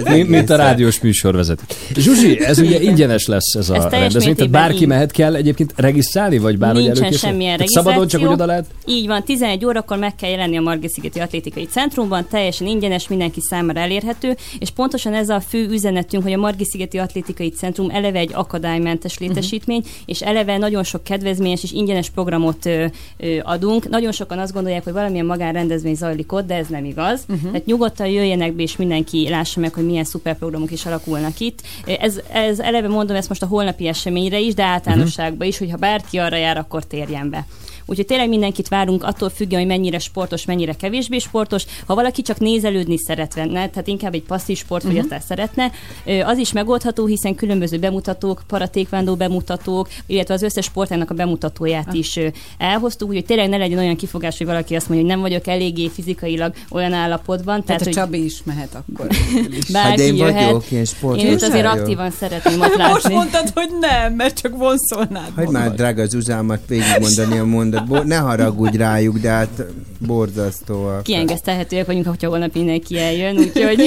Mint, 0.05 0.29
mint 0.29 0.51
a 0.51 0.57
rádiós 0.57 1.01
műsorvezető. 1.01 1.63
Zsuzsi, 1.97 2.45
ez 2.45 2.59
ugye 2.59 2.81
ingyenes 2.81 3.27
lesz 3.27 3.55
ez 3.55 3.71
a 3.71 3.75
Ez 3.75 3.83
teljes 3.83 3.93
rendezvény, 4.01 4.35
tehát 4.35 4.51
bárki 4.53 4.81
így. 4.81 4.87
mehet 4.87 5.11
kell 5.13 5.35
egyébként 5.35 5.73
regisztrálni, 5.77 6.39
vagy 6.39 6.59
bárhogy 6.59 6.83
Nincsen 6.83 7.03
előkészül? 7.03 7.29
semmilyen 7.29 7.57
regisztráció. 7.57 7.91
Szabadon 7.91 8.09
csak 8.09 8.21
úgy 8.21 8.33
oda 8.33 8.47
lehet? 8.47 8.67
Így 8.87 9.07
van, 9.07 9.25
11 9.25 9.65
órakor 9.65 9.99
meg 9.99 10.15
kell 10.15 10.31
jelenni 10.31 10.57
a 10.57 10.61
Margit-szigeti 10.61 11.21
Atlétikai 11.21 11.65
Centrumban, 11.67 12.27
teljesen 12.31 12.67
ingyenes, 12.67 13.09
mindenki 13.09 13.41
számára 13.41 13.81
elérhető, 13.81 14.37
és 14.59 14.71
pontosan 14.71 15.15
ez 15.15 15.29
a 15.29 15.41
fő 15.41 15.69
üzenetünk, 15.71 16.23
hogy 16.23 16.33
a 16.33 16.37
Margit-szigeti 16.39 16.99
Atlétikai 16.99 17.49
Centrum 17.49 17.91
eleve 17.91 18.19
egy 18.19 18.31
akadálymentes 18.35 19.19
létesítmény, 19.19 19.83
és 20.07 20.21
eleve 20.21 20.57
nagyon 20.59 20.85
sok 20.85 21.05
kedvezményes 21.05 21.63
és 21.63 21.73
ingyenes 21.73 22.11
programot 22.11 22.67
ö, 22.67 22.85
ö, 23.19 23.37
adunk. 23.43 23.89
Nagyon 23.89 24.13
sokan 24.13 24.39
azt 24.39 24.53
gondolják, 24.53 24.85
hogy 24.85 24.93
valamilyen 24.93 25.27
magánrendezvény 25.27 25.95
zajlik 26.09 26.33
ott, 26.33 26.47
de 26.47 26.55
ez 26.55 26.67
nem 26.67 26.85
igaz. 26.85 27.25
Uh-huh. 27.29 27.51
Tehát 27.51 27.67
nyugodtan 27.67 28.07
jöjjenek 28.07 28.53
be, 28.53 28.63
és 28.63 28.77
mindenki 28.77 29.29
lássa 29.29 29.61
meg, 29.61 29.75
hogy 29.75 29.85
milyen 29.85 30.05
szuper 30.05 30.39
programok 30.39 30.71
is 30.71 30.87
alakulnak 30.87 31.41
itt. 31.41 31.63
Ez, 32.01 32.21
ez 32.33 32.59
eleve 32.59 32.89
mondom 32.89 33.17
ezt 33.17 33.29
most 33.29 33.43
a 33.43 33.47
holnapi 33.47 33.87
eseményre 33.87 34.39
is, 34.39 34.55
de 34.55 34.65
általánosságban 34.65 35.47
is, 35.47 35.59
hogy 35.59 35.71
ha 35.71 35.77
bárki 35.77 36.19
arra 36.19 36.37
jár, 36.37 36.57
akkor 36.57 36.85
térjen 36.85 37.31
be. 37.31 37.47
Úgyhogy 37.91 38.07
tényleg 38.07 38.29
mindenkit 38.29 38.69
várunk, 38.69 39.05
attól 39.05 39.29
függően, 39.29 39.61
hogy 39.61 39.71
mennyire 39.71 39.99
sportos, 39.99 40.45
mennyire 40.45 40.73
kevésbé 40.73 41.19
sportos. 41.19 41.65
Ha 41.87 41.95
valaki 41.95 42.23
csak 42.23 42.39
nézelődni 42.39 42.99
szeretne, 42.99 43.47
tehát 43.69 43.87
inkább 43.87 44.15
egy 44.15 44.23
passzív 44.23 44.57
sportfogyasztás 44.57 45.23
uh-huh. 45.23 45.29
szeretne, 45.29 45.71
ö, 46.05 46.21
az 46.21 46.39
is 46.39 46.53
megoldható, 46.53 47.07
hiszen 47.07 47.35
különböző 47.35 47.79
bemutatók, 47.79 48.43
paratékvándó 48.47 49.15
bemutatók, 49.15 49.89
illetve 50.07 50.35
az 50.35 50.43
összes 50.43 50.65
sportának 50.65 51.11
a 51.11 51.15
bemutatóját 51.15 51.93
is 51.93 52.17
ö, 52.17 52.27
elhoztuk, 52.59 53.09
úgyhogy 53.09 53.25
tényleg 53.25 53.49
ne 53.49 53.57
legyen 53.57 53.79
olyan 53.79 53.97
kifogás, 53.97 54.39
hogy 54.39 54.47
valaki 54.47 54.75
azt 54.77 54.89
mondja, 54.89 55.07
hogy 55.07 55.17
nem 55.17 55.25
vagyok 55.25 55.47
eléggé 55.47 55.89
fizikailag 55.89 56.55
olyan 56.71 56.93
állapotban. 56.93 57.65
Tehát 57.65 57.81
a 57.81 57.85
hogy 57.85 57.93
Csabi 57.93 58.25
is 58.25 58.43
mehet 58.45 58.75
akkor. 58.75 59.07
bárki 59.73 59.89
Hát 59.89 59.99
én 59.99 60.17
jöhet. 60.17 60.45
vagyok, 60.45 60.71
én 60.71 60.85
sportos 60.85 61.23
Én 61.23 61.31
őt 61.31 61.43
azért 61.43 61.67
vagyok. 61.67 61.79
aktívan 61.81 62.11
szeretném 62.11 62.61
ott 62.61 62.67
Most 62.77 63.03
látni. 63.03 63.15
mondtad, 63.15 63.51
hogy 63.55 63.71
nem, 63.81 64.15
mert 64.15 64.41
csak 64.41 64.57
vonszolnád 64.57 65.33
magad. 65.37 65.53
már, 65.53 65.75
drága 65.75 66.09
Zsuzsámat 66.09 66.61
végigmondani 66.67 67.39
a 67.39 67.45
mondat. 67.45 67.78
Bo- 67.87 68.05
ne 68.05 68.17
haragudj 68.17 68.77
rájuk, 68.77 69.19
de 69.19 69.29
hát 69.29 69.65
borzasztóak. 70.07 71.03
Kiengesztelhetőek 71.03 71.87
vagyunk, 71.87 72.07
hogyha 72.07 72.29
holnap 72.29 72.55
mindenki 72.55 72.99
eljön, 72.99 73.37
úgyhogy... 73.37 73.79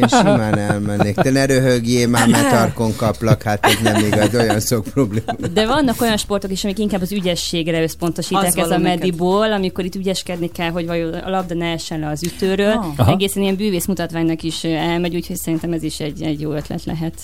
Én 0.00 0.08
simán 0.08 0.58
elmennék. 0.58 1.14
Te 1.14 1.30
ne 1.30 1.44
röhögjél 1.46 2.08
már, 2.08 2.28
mert 2.28 2.50
tarkon 2.50 2.96
kaplak, 2.96 3.42
hát 3.42 3.66
ez 3.66 3.78
nem 3.82 4.04
igaz, 4.04 4.34
olyan 4.34 4.60
sok 4.60 4.84
probléma. 4.84 5.32
De 5.52 5.66
vannak 5.66 6.00
olyan 6.00 6.16
sportok 6.16 6.50
is, 6.50 6.64
amik 6.64 6.78
inkább 6.78 7.00
az 7.00 7.12
ügyességre 7.12 7.82
összpontosítják, 7.82 8.46
Az 8.46 8.56
ez 8.56 8.70
a 8.70 8.78
mediból, 8.78 9.52
amikor 9.52 9.84
itt 9.84 9.94
ügyeskedni 9.94 10.50
kell, 10.50 10.70
hogy 10.70 10.86
vajon 10.86 11.12
a 11.12 11.30
labda 11.30 11.54
ne 11.54 11.72
essen 11.72 11.98
le 12.00 12.08
az 12.08 12.22
ütőről. 12.22 12.72
Ah. 12.72 12.86
Aha. 12.96 13.12
Egészen 13.12 13.42
ilyen 13.42 13.56
bűvész 13.56 13.86
mutatványnak 13.86 14.42
is 14.42 14.64
elmegy, 14.64 15.14
úgyhogy 15.14 15.36
szerintem 15.36 15.72
ez 15.72 15.82
is 15.82 16.00
egy, 16.00 16.22
egy 16.22 16.40
jó 16.40 16.52
ötlet 16.52 16.84
lehet. 16.84 17.14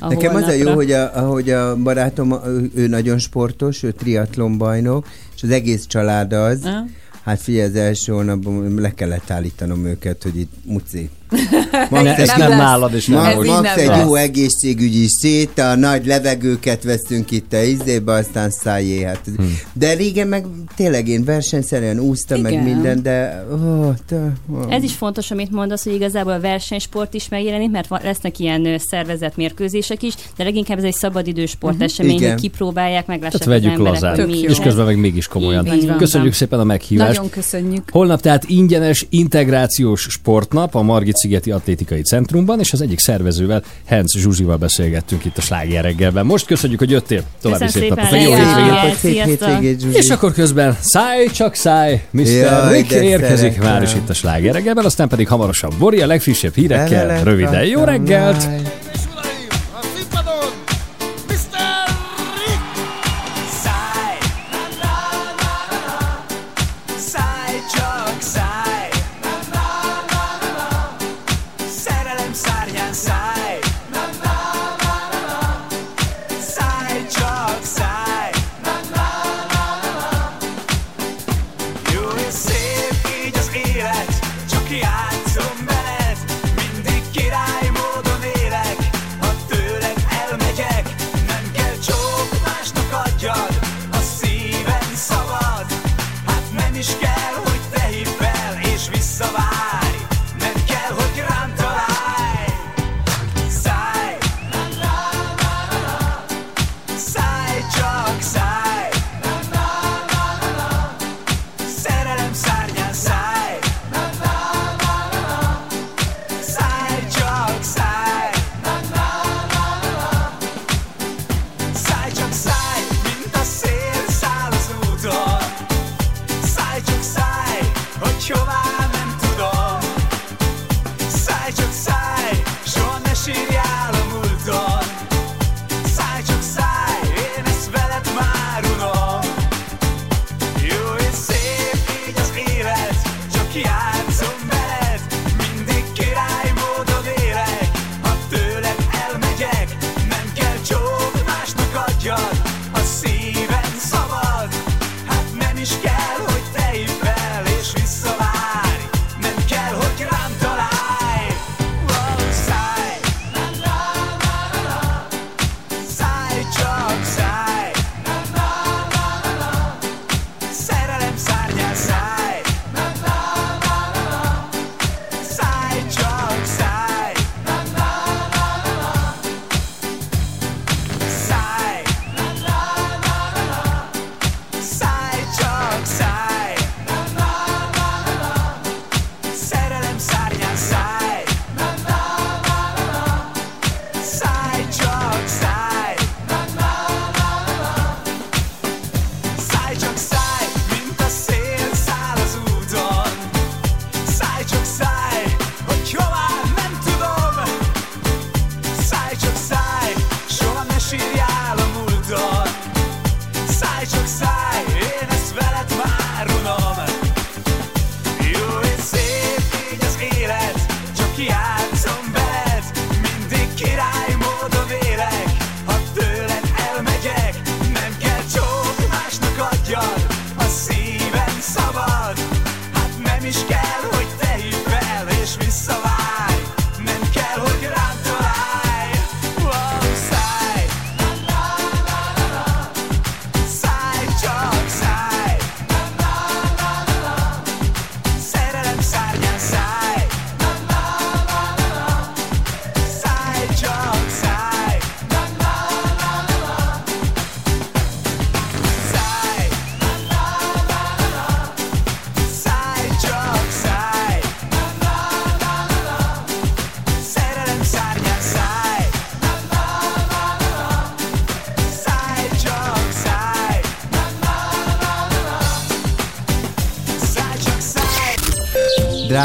A 0.00 0.08
Nekem 0.08 0.34
az 0.34 0.42
a 0.42 0.52
jó, 0.52 0.56
holnapra. 0.56 0.74
hogy 0.74 0.92
a, 0.92 1.16
ahogy 1.16 1.50
a 1.50 1.76
barátom, 1.76 2.32
ő, 2.46 2.70
ő 2.74 2.86
nagyon 2.86 3.18
sportos, 3.18 3.82
ő 3.82 3.90
triatlon 3.90 4.58
bajnok, 4.58 5.06
és 5.40 5.46
az 5.46 5.54
egész 5.54 5.86
család 5.86 6.32
az. 6.32 6.64
Ah. 6.64 6.88
Hát 7.22 7.40
figyelj, 7.40 7.68
az 7.68 7.74
első 7.74 8.12
hónapban 8.12 8.74
le 8.74 8.94
kellett 8.94 9.30
állítanom 9.30 9.86
őket, 9.86 10.22
hogy 10.22 10.36
itt 10.36 10.52
muci. 10.64 11.10
Ne, 11.90 12.16
ezt 12.16 12.36
nem 12.36 12.48
lesz. 12.48 12.58
nálad, 12.58 12.94
és 12.94 13.06
nem 13.06 13.18
Max, 13.22 13.34
Ez 13.34 13.44
így 13.44 13.50
max 13.50 13.62
nem 13.62 13.78
egy 13.78 13.86
lesz. 13.86 14.00
jó 14.00 14.14
egészségügyi 14.14 15.06
sét, 15.20 15.58
a 15.58 15.74
nagy 15.76 16.06
levegőket 16.06 16.82
veszünk 16.82 17.30
itt 17.30 17.52
a 17.52 17.62
izébe, 17.62 18.12
aztán 18.12 18.50
szájé. 18.50 19.02
Hát. 19.02 19.20
Hmm. 19.36 19.58
De 19.72 19.94
régen 19.94 20.28
meg 20.28 20.44
tényleg 20.76 21.08
én 21.08 21.24
versenyszerűen 21.24 21.98
úsztam 21.98 22.40
meg 22.40 22.52
Igen. 22.52 22.64
minden, 22.64 23.02
de... 23.02 23.44
Oh, 23.52 23.94
te, 24.06 24.32
oh. 24.52 24.74
Ez 24.74 24.82
is 24.82 24.92
fontos, 24.92 25.30
amit 25.30 25.50
mondasz, 25.50 25.84
hogy 25.84 25.94
igazából 25.94 26.32
a 26.32 26.40
versenysport 26.40 27.14
is 27.14 27.28
megjelenik, 27.28 27.70
mert 27.70 27.88
lesznek 28.02 28.38
ilyen 28.38 28.78
szervezett 28.78 29.36
mérkőzések 29.36 30.02
is, 30.02 30.14
de 30.36 30.44
leginkább 30.44 30.78
ez 30.78 30.84
egy 30.84 30.94
szabadidős 30.94 31.50
sportesemény, 31.50 32.14
Igen. 32.14 32.30
hogy 32.32 32.40
kipróbálják, 32.40 33.06
meglássák 33.06 33.40
Tehát 33.40 33.56
az 33.56 33.62
vegyük 33.62 33.78
emberek, 33.78 34.00
lazán. 34.00 34.16
hogy 34.16 34.26
mi 34.26 34.38
És 34.38 34.58
közben 34.58 34.86
meg 34.86 34.96
mégis 34.98 35.26
komolyan. 35.28 35.66
Így 35.66 35.86
van. 35.86 35.96
Köszönjük 35.96 36.32
szépen 36.32 36.60
a 36.60 36.64
meghívást. 36.64 37.14
Nagyon 37.14 37.30
köszönjük. 37.30 37.82
Holnap 37.90 38.20
tehát 38.20 38.44
ingyenes 38.46 39.06
integrációs 39.08 40.00
sportnap 40.10 40.74
a 40.74 40.82
Margit 40.82 41.16
Városligeti 41.20 41.50
Atlétikai 41.50 42.02
Centrumban, 42.02 42.60
és 42.60 42.72
az 42.72 42.80
egyik 42.80 42.98
szervezővel, 42.98 43.62
Hens 43.84 44.16
Zsuzsival 44.18 44.56
beszélgettünk 44.56 45.24
itt 45.24 45.36
a 45.36 45.40
Sláger 45.40 45.84
reggelben. 45.84 46.26
Most 46.26 46.46
köszönjük, 46.46 46.78
hogy 46.78 46.90
jöttél. 46.90 47.22
További 47.42 47.68
szép 47.68 47.82
szépen, 47.82 48.04
napot. 48.10 48.22
Jó 48.22 48.34
hétvégét. 48.34 48.96
szép 48.96 49.24
hétvégét, 49.24 49.36
Sziasztok. 49.36 49.80
Zsuzsi. 49.80 49.96
És 49.96 50.08
akkor 50.10 50.32
közben 50.32 50.76
száj, 50.80 51.26
csak 51.26 51.54
száj, 51.54 52.02
Mr. 52.10 52.26
Jaj, 52.26 52.76
Rick 52.76 52.90
érkezik 52.90 53.52
szeretem. 53.52 53.72
már 53.72 53.82
is 53.82 53.94
itt 53.94 54.08
a 54.08 54.14
Sláger 54.14 54.54
reggelben, 54.54 54.84
aztán 54.84 55.08
pedig 55.08 55.28
hamarosan 55.28 55.72
Bori 55.78 56.00
a 56.00 56.06
legfrissebb 56.06 56.54
hírekkel, 56.54 57.24
röviden. 57.24 57.64
Jó 57.64 57.84
reggelt! 57.84 58.46
már. 58.46 58.89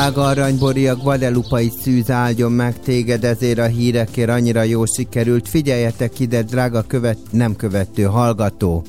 Drága 0.06 0.26
aranybori, 0.26 0.88
a 0.88 0.95
guadelupai 0.95 1.72
szűz 1.82 2.11
áldjon 2.11 2.52
meg 2.52 2.80
téged, 2.80 3.23
ezért 3.23 3.60
a 3.60 3.65
hírekért 3.65 4.30
annyira 4.30 4.64
jó 4.64 4.86
sikerült. 4.86 5.49
Figyeljetek 5.49 6.19
ide, 6.19 6.44
drága 6.44 6.84
követ, 6.88 7.18
nem 7.32 7.56
követő, 7.56 8.03
hallgató. 8.03 8.84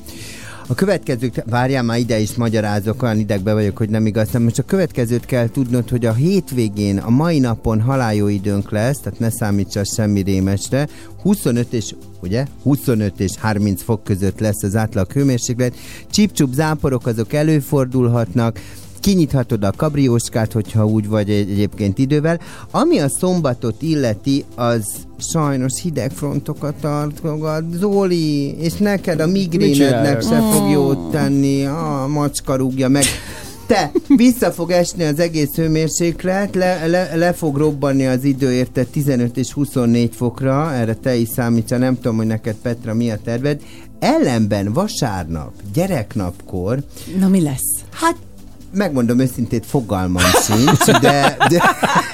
A 0.67 0.73
következőt, 0.73 1.43
várjál 1.49 1.83
már 1.83 1.99
ide 1.99 2.19
is 2.19 2.35
magyarázok, 2.35 3.03
olyan 3.03 3.19
idegbe 3.19 3.53
vagyok, 3.53 3.77
hogy 3.77 3.89
nem 3.89 4.05
igaz, 4.05 4.31
most 4.31 4.59
a 4.59 4.63
következőt 4.63 5.25
kell 5.25 5.49
tudnod, 5.49 5.89
hogy 5.89 6.05
a 6.05 6.13
hétvégén, 6.13 6.97
a 6.97 7.09
mai 7.09 7.39
napon 7.39 7.81
haláljó 7.81 8.27
időnk 8.27 8.71
lesz, 8.71 8.99
tehát 8.99 9.19
ne 9.19 9.29
számítsa 9.29 9.83
semmi 9.83 10.21
rémesre, 10.21 10.87
25 11.21 11.73
és, 11.73 11.95
ugye, 12.21 12.45
25 12.63 13.19
és 13.19 13.31
30 13.39 13.83
fok 13.83 14.03
között 14.03 14.39
lesz 14.39 14.63
az 14.63 14.75
átlag 14.75 15.11
hőmérséklet, 15.11 15.75
csípcsup 16.11 16.53
záporok 16.53 17.07
azok 17.07 17.33
előfordulhatnak, 17.33 18.59
kinyithatod 19.07 19.63
a 19.63 19.71
kabrióskát, 19.71 20.51
hogyha 20.51 20.85
úgy 20.85 21.07
vagy 21.07 21.29
egy- 21.29 21.49
egyébként 21.51 21.97
idővel. 21.97 22.39
Ami 22.71 22.99
a 22.99 23.09
szombatot 23.09 23.81
illeti, 23.81 24.45
az 24.55 24.85
sajnos 25.17 25.81
hidegfrontokat 25.81 26.75
tartogat, 26.75 27.63
Zoli, 27.73 28.57
és 28.59 28.73
neked 28.73 29.19
a 29.19 29.25
Mit 29.27 29.33
migrénednek 29.57 30.21
se 30.21 30.39
fog 30.51 30.71
jót 30.71 31.11
tenni, 31.11 31.65
a 31.65 32.05
macska 32.09 32.55
rúgja 32.55 32.87
meg. 32.87 33.03
Te, 33.67 33.91
vissza 34.15 34.51
fog 34.51 34.71
esni 34.71 35.03
az 35.03 35.19
egész 35.19 35.55
hőmérséklet, 35.55 36.55
le, 36.55 36.87
le, 36.87 37.15
le 37.15 37.33
fog 37.33 37.57
robbanni 37.57 38.05
az 38.05 38.23
idő 38.23 38.51
érte 38.51 38.83
15 38.83 39.37
és 39.37 39.51
24 39.51 40.15
fokra, 40.15 40.73
erre 40.73 40.93
te 40.93 41.15
is 41.15 41.27
számítsa, 41.29 41.77
nem 41.77 41.95
tudom, 41.95 42.17
hogy 42.17 42.27
neked 42.27 42.55
Petra 42.61 42.93
mi 42.93 43.11
a 43.11 43.17
terved. 43.23 43.61
Ellenben 43.99 44.73
vasárnap, 44.73 45.51
gyereknapkor, 45.73 46.83
Na 47.19 47.27
mi 47.27 47.41
lesz? 47.41 47.83
Hát 47.91 48.15
megmondom 48.73 49.19
őszintén, 49.19 49.61
fogalmam 49.61 50.23
sincs, 50.41 50.99
de... 50.99 51.37
de 51.49 51.63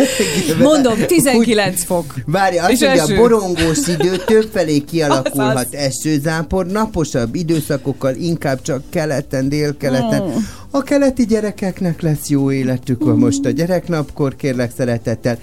Mondom, 0.60 1.06
19 1.08 1.84
fok. 1.84 2.14
Várj, 2.26 2.58
azt 2.58 2.68
mondja, 2.68 2.90
eső. 2.90 3.16
a 3.16 3.18
borongós 3.18 3.88
idő 3.88 4.18
többfelé 4.26 4.80
kialakulhat 4.80 5.74
esőzápor, 5.74 6.66
naposabb 6.66 7.36
időszakokkal 7.36 8.16
inkább 8.16 8.62
csak 8.62 8.84
keleten, 8.90 9.50
délkeleten. 9.50 10.22
Mm. 10.22 10.36
A 10.72 10.82
keleti 10.82 11.26
gyerekeknek 11.26 12.02
lesz 12.02 12.28
jó 12.28 12.52
életük 12.52 13.06
mm. 13.06 13.18
most 13.18 13.46
a 13.46 13.50
gyereknapkor, 13.50 14.36
kérlek 14.36 14.72
szeretettel. 14.78 15.40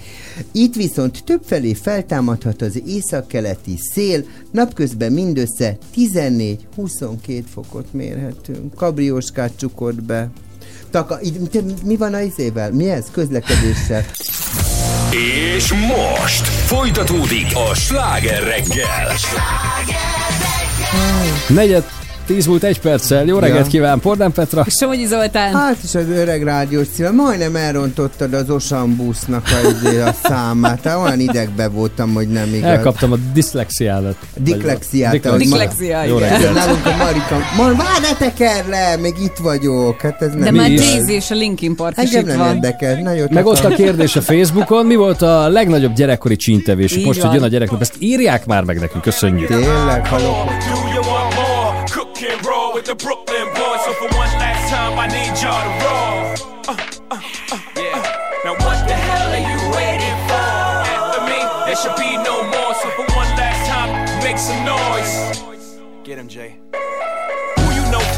Itt 0.51 0.75
viszont 0.75 1.23
többfelé 1.23 1.73
feltámadhat 1.73 2.61
az 2.61 2.81
északkeleti 2.87 3.77
szél, 3.93 4.23
napközben 4.51 5.11
mindössze 5.11 5.77
14-22 5.95 7.43
fokot 7.53 7.93
mérhetünk. 7.93 8.75
Kabrióskát 8.75 9.51
csukott 9.57 10.03
be. 10.03 10.29
Taka, 10.91 11.19
így- 11.21 11.63
mi 11.83 11.95
van 11.97 12.13
a 12.13 12.19
izével? 12.19 12.71
Mi 12.71 12.89
ez? 12.89 13.05
Közlekedéssel. 13.11 14.05
És 15.55 15.73
most 15.73 16.47
folytatódik 16.47 17.47
a 17.69 17.73
sláger 17.75 18.43
reggel. 18.43 19.15
Negyed 21.47 21.83
tíz 22.33 22.45
múlt 22.45 22.63
egy 22.63 22.79
perccel. 22.79 23.25
Jó 23.25 23.37
reggelt 23.39 23.65
Ja. 23.65 23.71
kíván, 23.71 23.99
Pordán 23.99 24.31
Petra. 24.31 24.65
Somogyi 24.69 25.05
Zoltán. 25.05 25.53
Hát 25.53 25.77
is 25.83 25.95
az 25.95 26.09
öreg 26.09 26.43
rádiós 26.43 26.87
Cilla, 26.93 27.11
majdnem 27.11 27.55
elrontottad 27.55 28.33
az 28.33 28.49
Osan 28.49 28.95
busznak 28.95 29.47
a, 29.47 30.07
a 30.07 30.13
számát. 30.23 30.83
Hát 30.83 30.97
olyan 31.03 31.19
idegbe 31.19 31.67
voltam, 31.67 32.13
hogy 32.13 32.27
nem 32.27 32.53
igaz. 32.53 32.69
Elkaptam 32.69 33.11
a 33.11 33.15
diszlexiádat. 33.33 34.15
Diklexiát. 34.37 35.11
Diklexia, 35.37 36.03
Jó 36.03 36.17
igen. 36.17 36.29
reggelt. 36.29 36.53
Nálunk 36.53 36.85
a 36.85 36.95
Marika, 36.95 37.37
ma, 37.57 37.67
már 37.67 38.01
ne 38.01 38.15
teker 38.17 38.65
le, 38.69 38.95
még 39.01 39.13
itt 39.23 39.37
vagyok. 39.41 40.01
Hát 40.01 40.21
ez 40.21 40.29
nem 40.33 40.39
De 40.43 40.51
már 40.51 40.71
is? 40.71 40.93
Jay-Z 40.93 41.09
és 41.09 41.31
a 41.31 41.35
Linkin 41.35 41.75
Park 41.75 42.01
is 42.01 42.13
itt 42.13 42.25
nem 42.25 42.37
van. 42.37 42.53
érdekel. 42.55 43.01
Na 43.01 43.11
jó, 43.11 43.25
Meg 43.29 43.45
ott 43.45 43.63
a 43.63 43.69
kérdés 43.69 44.15
a 44.15 44.21
Facebookon, 44.21 44.85
mi 44.85 44.95
volt 44.95 45.21
a 45.21 45.47
legnagyobb 45.49 45.93
gyerekkori 45.93 46.35
csíntevésük? 46.35 46.99
Így 46.99 47.05
Most, 47.05 47.21
hogy 47.21 47.33
jön 47.33 47.43
a 47.43 47.47
gyereknap, 47.47 47.81
ezt 47.81 47.93
írják 47.99 48.45
már 48.45 48.63
meg 48.63 48.79
nekünk, 48.79 49.03
köszönjük. 49.03 49.47
Tényleg, 49.47 50.07
halok. 50.07 50.80
With 52.81 52.97
the 52.97 53.05
Brooklyn 53.05 53.45
boys. 53.53 53.81
So 53.85 53.93
for 53.93 54.09
one 54.17 54.31
last 54.41 54.69
time, 54.69 54.97
I 54.97 55.07
need 55.07 55.33
y'all 55.41 55.61
to 55.61 55.73
roll. 55.85 56.21
Uh, 56.67 56.77
uh, 57.11 57.21
uh, 57.51 57.59
yeah. 57.77 58.01
Now 58.43 58.53
what 58.53 58.87
the 58.87 58.93
hell 58.93 59.29
are 59.29 59.45
you 59.51 59.59
waiting 59.77 60.17
for? 60.27 60.49
After 60.89 61.21
me, 61.29 61.39
there 61.65 61.75
should 61.75 61.95
be 61.97 62.17
no 62.17 62.41
more. 62.43 62.73
So 62.81 62.89
for 62.97 63.05
one 63.13 63.29
last 63.37 63.61
time, 63.69 63.91
make 64.23 64.37
some 64.37 64.65
noise. 64.65 65.79
Get 66.03 66.17
him, 66.17 66.27
Jay. 66.27 66.57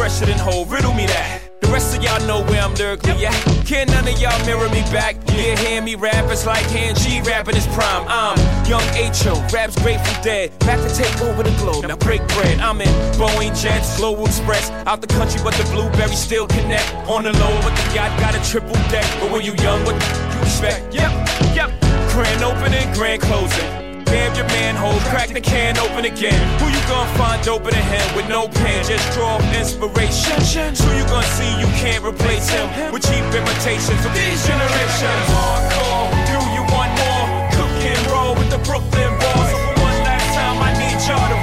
Fresher 0.04 0.26
than 0.26 0.38
whole? 0.38 0.66
Riddle 0.66 0.94
me 0.94 1.06
that. 1.06 1.40
The 1.62 1.70
rest 1.70 1.96
of 1.96 2.04
y'all 2.04 2.20
know 2.28 2.44
where 2.52 2.62
I'm 2.62 2.76
lyrically 2.76 3.26
at. 3.26 3.34
Can 3.66 3.88
none 3.88 4.06
of 4.06 4.20
y'all 4.20 4.38
mirror 4.46 4.68
me 4.68 4.82
back? 4.92 5.16
Yeah, 5.32 5.56
hear 5.56 5.82
me 5.82 5.96
rap, 5.96 6.30
it's 6.30 6.46
like 6.46 6.66
hand 6.76 7.00
G 7.00 7.22
rapping 7.22 7.56
his 7.56 7.66
prime. 7.68 8.04
I'm 8.10 8.36
young 8.68 8.84
H.O., 9.00 9.32
raps 9.54 9.82
Grateful 9.82 10.22
Dead. 10.22 10.52
Back 10.60 10.82
to 10.86 10.94
take 10.94 11.22
over 11.22 11.42
the 11.42 11.56
globe, 11.56 11.88
now 11.88 11.96
break 11.96 12.20
bread. 12.36 12.60
I'm 12.60 12.82
in 12.82 12.90
Boeing 13.16 13.56
Jets, 13.56 13.96
Global 13.96 14.26
Express. 14.26 14.72
Out 14.92 15.00
the 15.00 15.08
country, 15.08 15.40
but 15.42 15.54
the 15.54 15.64
blueberries 15.72 16.20
still 16.20 16.48
connect. 16.48 16.94
On 17.08 17.24
the 17.24 17.32
low, 17.32 17.56
but 17.64 17.74
the 17.74 17.96
yacht 17.96 18.12
got 18.20 18.36
a 18.36 18.44
triple 18.52 18.76
deck. 18.92 19.08
But 19.22 19.32
when 19.32 19.46
you 19.46 19.54
young, 19.64 19.86
what 19.86 19.96
you 20.36 20.42
expect? 20.42 20.94
Yep, 20.94 21.12
yep. 21.56 21.72
Grand 22.12 22.44
opening, 22.44 22.92
grand 22.92 23.22
closing. 23.22 23.83
Damn 24.14 24.36
your 24.36 24.46
manhole, 24.54 25.00
crack 25.10 25.34
the 25.34 25.42
can 25.42 25.76
open 25.80 26.06
again. 26.06 26.38
Who 26.62 26.70
you 26.70 26.78
gonna 26.86 27.10
find 27.18 27.42
open 27.50 27.74
a 27.74 27.82
hand 27.82 28.16
with 28.16 28.30
no 28.30 28.48
pen? 28.48 28.86
Just 28.86 29.10
draw 29.18 29.42
inspiration. 29.58 30.38
Who 30.86 30.94
you 30.94 31.06
gonna 31.10 31.26
see 31.34 31.50
you 31.58 31.66
can't 31.82 32.06
replace 32.06 32.46
him 32.48 32.70
with 32.94 33.02
cheap 33.02 33.26
imitations 33.34 34.06
of 34.06 34.14
these 34.14 34.38
generations? 34.46 35.26
Hardcore, 35.34 36.14
do 36.30 36.38
you 36.54 36.62
want 36.70 36.94
more? 36.94 37.26
Cook 37.58 37.74
and 37.90 38.06
roll 38.14 38.38
with 38.38 38.54
the 38.54 38.62
Brooklyn 38.62 39.10
boys. 39.18 39.58
One 39.82 39.98
last 40.06 40.30
time, 40.38 40.62
I 40.62 40.70
need 40.78 41.02
y'all 41.10 41.30
to 41.34 41.43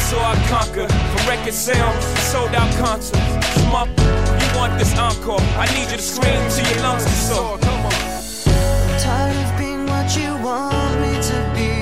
saw, 0.09 0.31
I 0.31 0.35
conquered. 0.47 0.91
From 1.11 1.23
record 1.27 1.53
sales, 1.53 2.03
sold 2.31 2.53
out 2.55 2.71
concerts. 2.77 3.19
Smuck, 3.61 3.89
you 4.41 4.49
want 4.57 4.77
this 4.79 4.97
encore? 4.97 5.41
I 5.63 5.65
need 5.75 5.89
you 5.91 5.97
to 5.97 6.03
scream 6.13 6.41
till 6.49 6.67
your 6.71 6.81
lungs 6.83 7.05
are 7.05 7.21
sore. 7.29 7.57
Come 7.59 7.85
on. 7.85 7.93
I'm 7.93 8.99
Tired 8.99 9.37
of 9.45 9.51
being 9.57 9.85
what 9.87 10.07
you 10.17 10.31
want 10.47 10.93
me 11.03 11.13
to 11.31 11.37
be. 11.57 11.73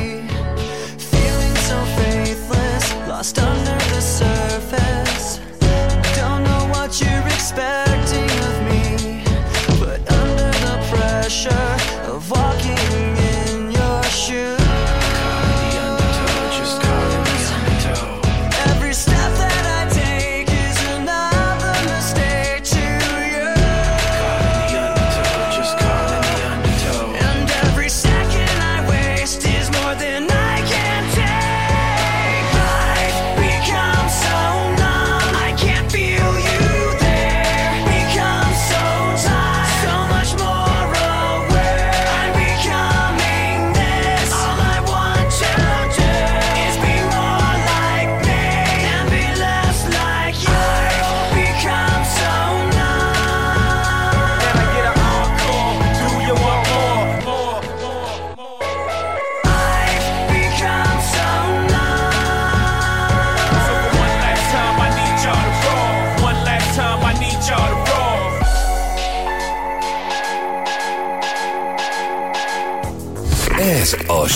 Feeling 1.12 1.56
so 1.70 1.78
faithless, 1.98 2.86
lost 3.08 3.40
under 3.40 3.78
the 3.94 4.02
surface. 4.02 5.40
Don't 6.16 6.44
know 6.44 6.64
what 6.74 7.00
you're 7.02 7.28
expecting 7.28 7.89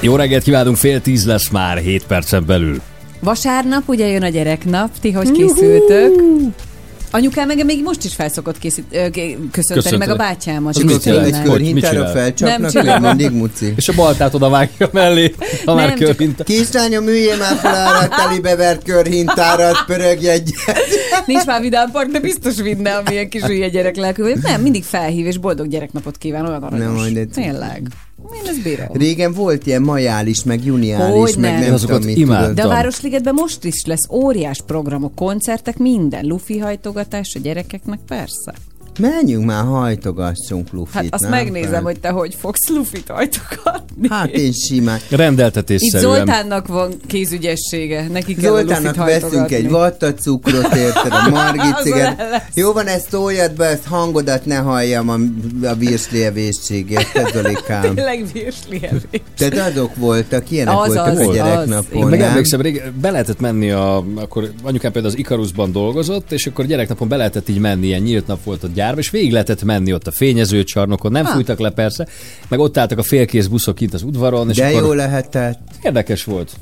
Jó 0.00 0.16
reggelt 0.16 0.42
kívánunk, 0.42 0.76
fél 0.76 1.00
tíz 1.00 1.26
lesz 1.26 1.48
már 1.48 1.78
7 1.78 2.04
percen 2.06 2.46
belül. 2.46 2.80
Vasárnap 3.20 3.88
ugye 3.88 4.06
jön 4.06 4.22
a 4.22 4.28
gyereknap, 4.28 4.90
ti 5.00 5.12
hogy 5.12 5.32
készültök? 5.32 6.22
Anyukám 7.12 7.46
meg 7.46 7.64
még 7.64 7.82
most 7.82 8.04
is 8.04 8.14
felszokott 8.14 8.58
készít, 8.58 8.84
ö, 8.90 8.96
köszönteni, 8.96 9.48
Köszönteni. 9.50 9.96
meg 9.96 10.08
a 10.08 10.16
bátyámat. 10.16 10.76
Az 10.76 10.82
is 10.82 10.92
mit. 10.92 11.04
Hogy? 11.04 11.22
Mit 11.22 11.42
Körhintára 11.42 11.94
csinál? 11.96 12.12
felcsapnak, 12.12 12.58
Nem 12.58 12.66
ő 12.66 12.70
csinálom. 12.70 13.02
mindig 13.16 13.30
muci. 13.38 13.72
És 13.76 13.88
a 13.88 13.92
baltát 13.94 14.34
oda 14.34 14.48
vágja 14.48 14.88
mellé, 14.92 15.34
ha 15.64 15.74
már 15.74 15.86
Nem, 15.88 15.96
csak- 15.98 16.06
körhinta. 16.06 16.44
Kislányom, 16.44 17.06
üljél 17.08 17.36
már 17.36 17.56
fel 17.56 17.86
arra 17.86 17.98
a 17.98 18.08
telibe 18.08 18.56
vert 18.56 18.82
körhintárat, 18.82 19.84
pörögj 19.86 20.28
egyet. 20.28 20.54
Nincs 21.26 21.44
már 21.44 21.60
vidám 21.60 21.90
park, 21.90 22.10
de 22.10 22.20
biztos 22.20 22.60
vinne, 22.60 22.90
amilyen 22.96 23.28
kis 23.28 23.42
hülye 23.42 23.68
gyerek 23.68 23.96
vagyok. 24.16 24.42
Nem, 24.42 24.60
mindig 24.60 24.84
felhív, 24.84 25.26
és 25.26 25.38
boldog 25.38 25.68
gyereknapot 25.68 26.16
kíván, 26.18 26.46
olyan 26.46 26.62
aranyos. 26.62 26.84
Nem, 26.86 26.94
majd 26.94 27.16
egy- 27.16 27.28
Tényleg. 27.28 27.82
Ezt 28.64 28.76
bírom. 28.76 28.88
Régen 28.92 29.32
volt 29.32 29.66
ilyen 29.66 29.82
majális, 29.82 30.44
meg 30.44 30.64
juniális, 30.64 31.34
meg 31.36 31.52
nem. 31.52 31.60
nem 31.60 31.72
Azokat 31.72 31.96
tudom, 31.96 32.10
mit 32.10 32.16
imádtam. 32.16 32.54
De 32.54 32.62
a 32.62 32.68
Városligetben 32.68 33.34
most 33.34 33.64
is 33.64 33.84
lesz 33.84 34.08
óriás 34.10 34.62
programok, 34.66 35.14
koncertek, 35.14 35.78
minden. 35.78 36.26
Lufi 36.26 36.58
hajtogatás 36.58 37.34
a 37.34 37.38
gyerekeknek, 37.38 37.98
persze. 38.06 38.54
Menjünk 39.00 39.44
már, 39.44 39.64
hajtogassunk 39.64 40.72
lufit. 40.72 40.94
Hát 40.94 41.06
azt 41.10 41.22
nem? 41.22 41.30
megnézem, 41.30 41.82
hogy 41.82 42.00
te 42.00 42.08
hogy 42.08 42.36
fogsz 42.40 42.68
Lufit 42.68 43.08
hajtogatni. 43.08 44.08
Hát 44.08 44.28
én 44.28 44.52
simán. 44.52 44.98
Itt 45.10 45.16
Rendeltetésszerűen. 45.16 46.14
Zoltánnak 46.14 46.66
van 46.66 46.94
kézügyessége, 47.06 48.08
neki 48.12 48.34
kell 48.34 48.52
a 48.52 48.56
Zoltánnak 48.56 48.96
Lufit 48.96 49.20
veszünk 49.20 49.50
egy 49.50 49.68
vattacukrot, 49.68 50.74
érted, 50.74 51.12
a 51.12 51.28
Margit 51.30 51.76
sziget. 51.82 52.22
Jó 52.54 52.72
van, 52.72 52.86
ezt 52.86 53.10
toljad 53.10 53.52
be, 53.52 53.64
ezt 53.64 53.84
hangodat 53.84 54.44
ne 54.44 54.56
halljam 54.56 55.08
a, 55.08 55.18
a 55.66 55.74
virsli 55.74 56.18
érted, 56.18 57.30
Zolikám. 57.32 57.82
Tényleg 57.94 58.24
virsli 58.32 58.80
evés. 58.82 59.20
Tehát 59.36 59.70
azok 59.70 59.96
voltak, 59.96 60.50
ilyenek 60.50 60.74
Az, 60.78 60.86
voltak 60.86 61.06
az, 61.06 61.18
a 61.18 61.28
az. 61.28 61.34
gyereknapon, 61.34 62.02
Én 62.02 62.06
meg 62.06 62.18
nem? 62.18 62.28
emlékszem, 62.28 62.60
rég 62.60 62.82
be 63.00 63.10
lehetett 63.10 63.40
menni, 63.40 63.70
a, 63.70 64.04
akkor 64.14 64.50
anyukám 64.62 64.92
például 64.92 65.12
az 65.12 65.18
Ikarusban 65.20 65.72
dolgozott, 65.72 66.32
és 66.32 66.46
akkor 66.46 66.66
gyereknapon 66.66 67.08
be 67.08 67.16
lehetett 67.16 67.48
így 67.48 67.58
menni, 67.58 67.86
ilyen 67.86 68.00
nyílt 68.00 68.26
nap 68.26 68.44
volt 68.44 68.64
a 68.64 68.68
gyárba, 68.90 69.00
és 69.00 69.10
végig 69.10 69.32
lehetett 69.32 69.62
menni 69.64 69.92
ott 69.92 70.06
a 70.06 70.10
fényező 70.10 70.64
csarnokon, 70.64 71.12
nem 71.12 71.24
Ha. 71.24 71.32
fújtak 71.32 71.58
le 71.58 71.70
persze, 71.70 72.06
meg 72.48 72.58
ott 72.58 72.78
álltak 72.78 72.98
a 72.98 73.02
félkész 73.02 73.46
buszok 73.46 73.74
kint 73.74 73.94
az 73.94 74.02
udvaron, 74.02 74.50
és 74.50 74.56
De 74.56 74.66
akkor 74.66 74.82
jó 74.82 74.92
lehetett. 74.92 75.60
érdekes 75.82 76.24
volt. 76.24 76.52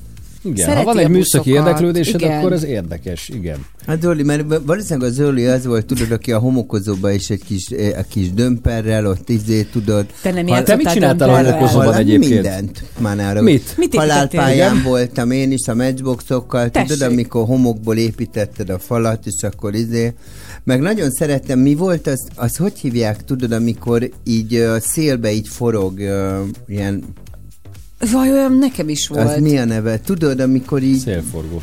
Igen, 0.44 0.66
Szereti 0.66 0.84
ha 0.86 0.92
van 0.92 0.98
egy 1.02 1.08
műszaki 1.08 1.50
buszokat, 1.50 1.68
érdeklődésed, 1.68 2.20
igen. 2.20 2.38
akkor 2.38 2.52
ez 2.52 2.64
érdekes, 2.64 3.28
igen. 3.28 3.66
Hát 3.86 4.02
Zoli, 4.02 4.22
mert 4.22 4.44
valószínűleg 4.66 5.08
az 5.08 5.14
Zoli 5.14 5.46
az 5.46 5.66
volt, 5.66 5.86
tudod, 5.86 6.10
aki 6.10 6.32
a 6.32 6.38
homokozóba 6.38 7.10
is 7.10 7.30
egy 7.30 7.42
kis, 7.44 7.66
eh, 7.66 7.98
a 7.98 8.02
kis 8.08 8.32
dömperrel, 8.32 9.06
ott 9.06 9.28
izé, 9.28 9.62
tudod. 9.62 10.06
Te 10.22 10.32
nem 10.32 10.46
Hal- 10.46 10.64
Te 10.64 10.76
mit 10.76 10.92
csináltál 10.92 11.28
a 11.28 11.36
homokozóban 11.52 11.94
egyébként? 11.94 12.32
Mindent. 12.32 12.82
Már 12.98 13.16
ne 13.16 13.28
arra- 13.28 13.42
Mit? 13.42 13.74
Mit 13.76 13.94
Halálpályán 13.94 14.82
voltam 14.82 15.30
én 15.30 15.52
is 15.52 15.66
a 15.68 15.74
matchboxokkal, 15.74 16.70
tudod, 16.70 16.88
Tessék. 16.88 17.06
amikor 17.06 17.44
homokból 17.46 17.96
építetted 17.96 18.70
a 18.70 18.78
falat, 18.78 19.26
és 19.26 19.42
akkor 19.42 19.74
izé. 19.74 20.12
Meg 20.68 20.80
nagyon 20.80 21.10
szerettem, 21.10 21.58
mi 21.58 21.74
volt 21.74 22.06
az, 22.06 22.28
az 22.34 22.56
hogy 22.56 22.78
hívják, 22.78 23.24
tudod, 23.24 23.52
amikor 23.52 24.10
így 24.24 24.54
ö, 24.54 24.76
szélbe 24.80 25.32
így 25.32 25.48
forog, 25.48 26.00
ilyen, 26.66 27.04
Vaj, 28.12 28.32
olyan 28.32 28.52
nekem 28.52 28.88
is 28.88 29.08
volt. 29.08 29.28
az 29.28 29.40
mi 29.40 29.58
a 29.58 29.64
neve? 29.64 30.00
Tudod, 30.00 30.40
amikor 30.40 30.82
így 30.82 30.98
Szélforgó. 30.98 31.62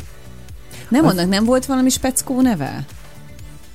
Nem 0.88 1.06
annak 1.06 1.28
nem 1.28 1.44
volt 1.44 1.66
valami 1.66 1.88
speckó 1.90 2.40
neve? 2.40 2.84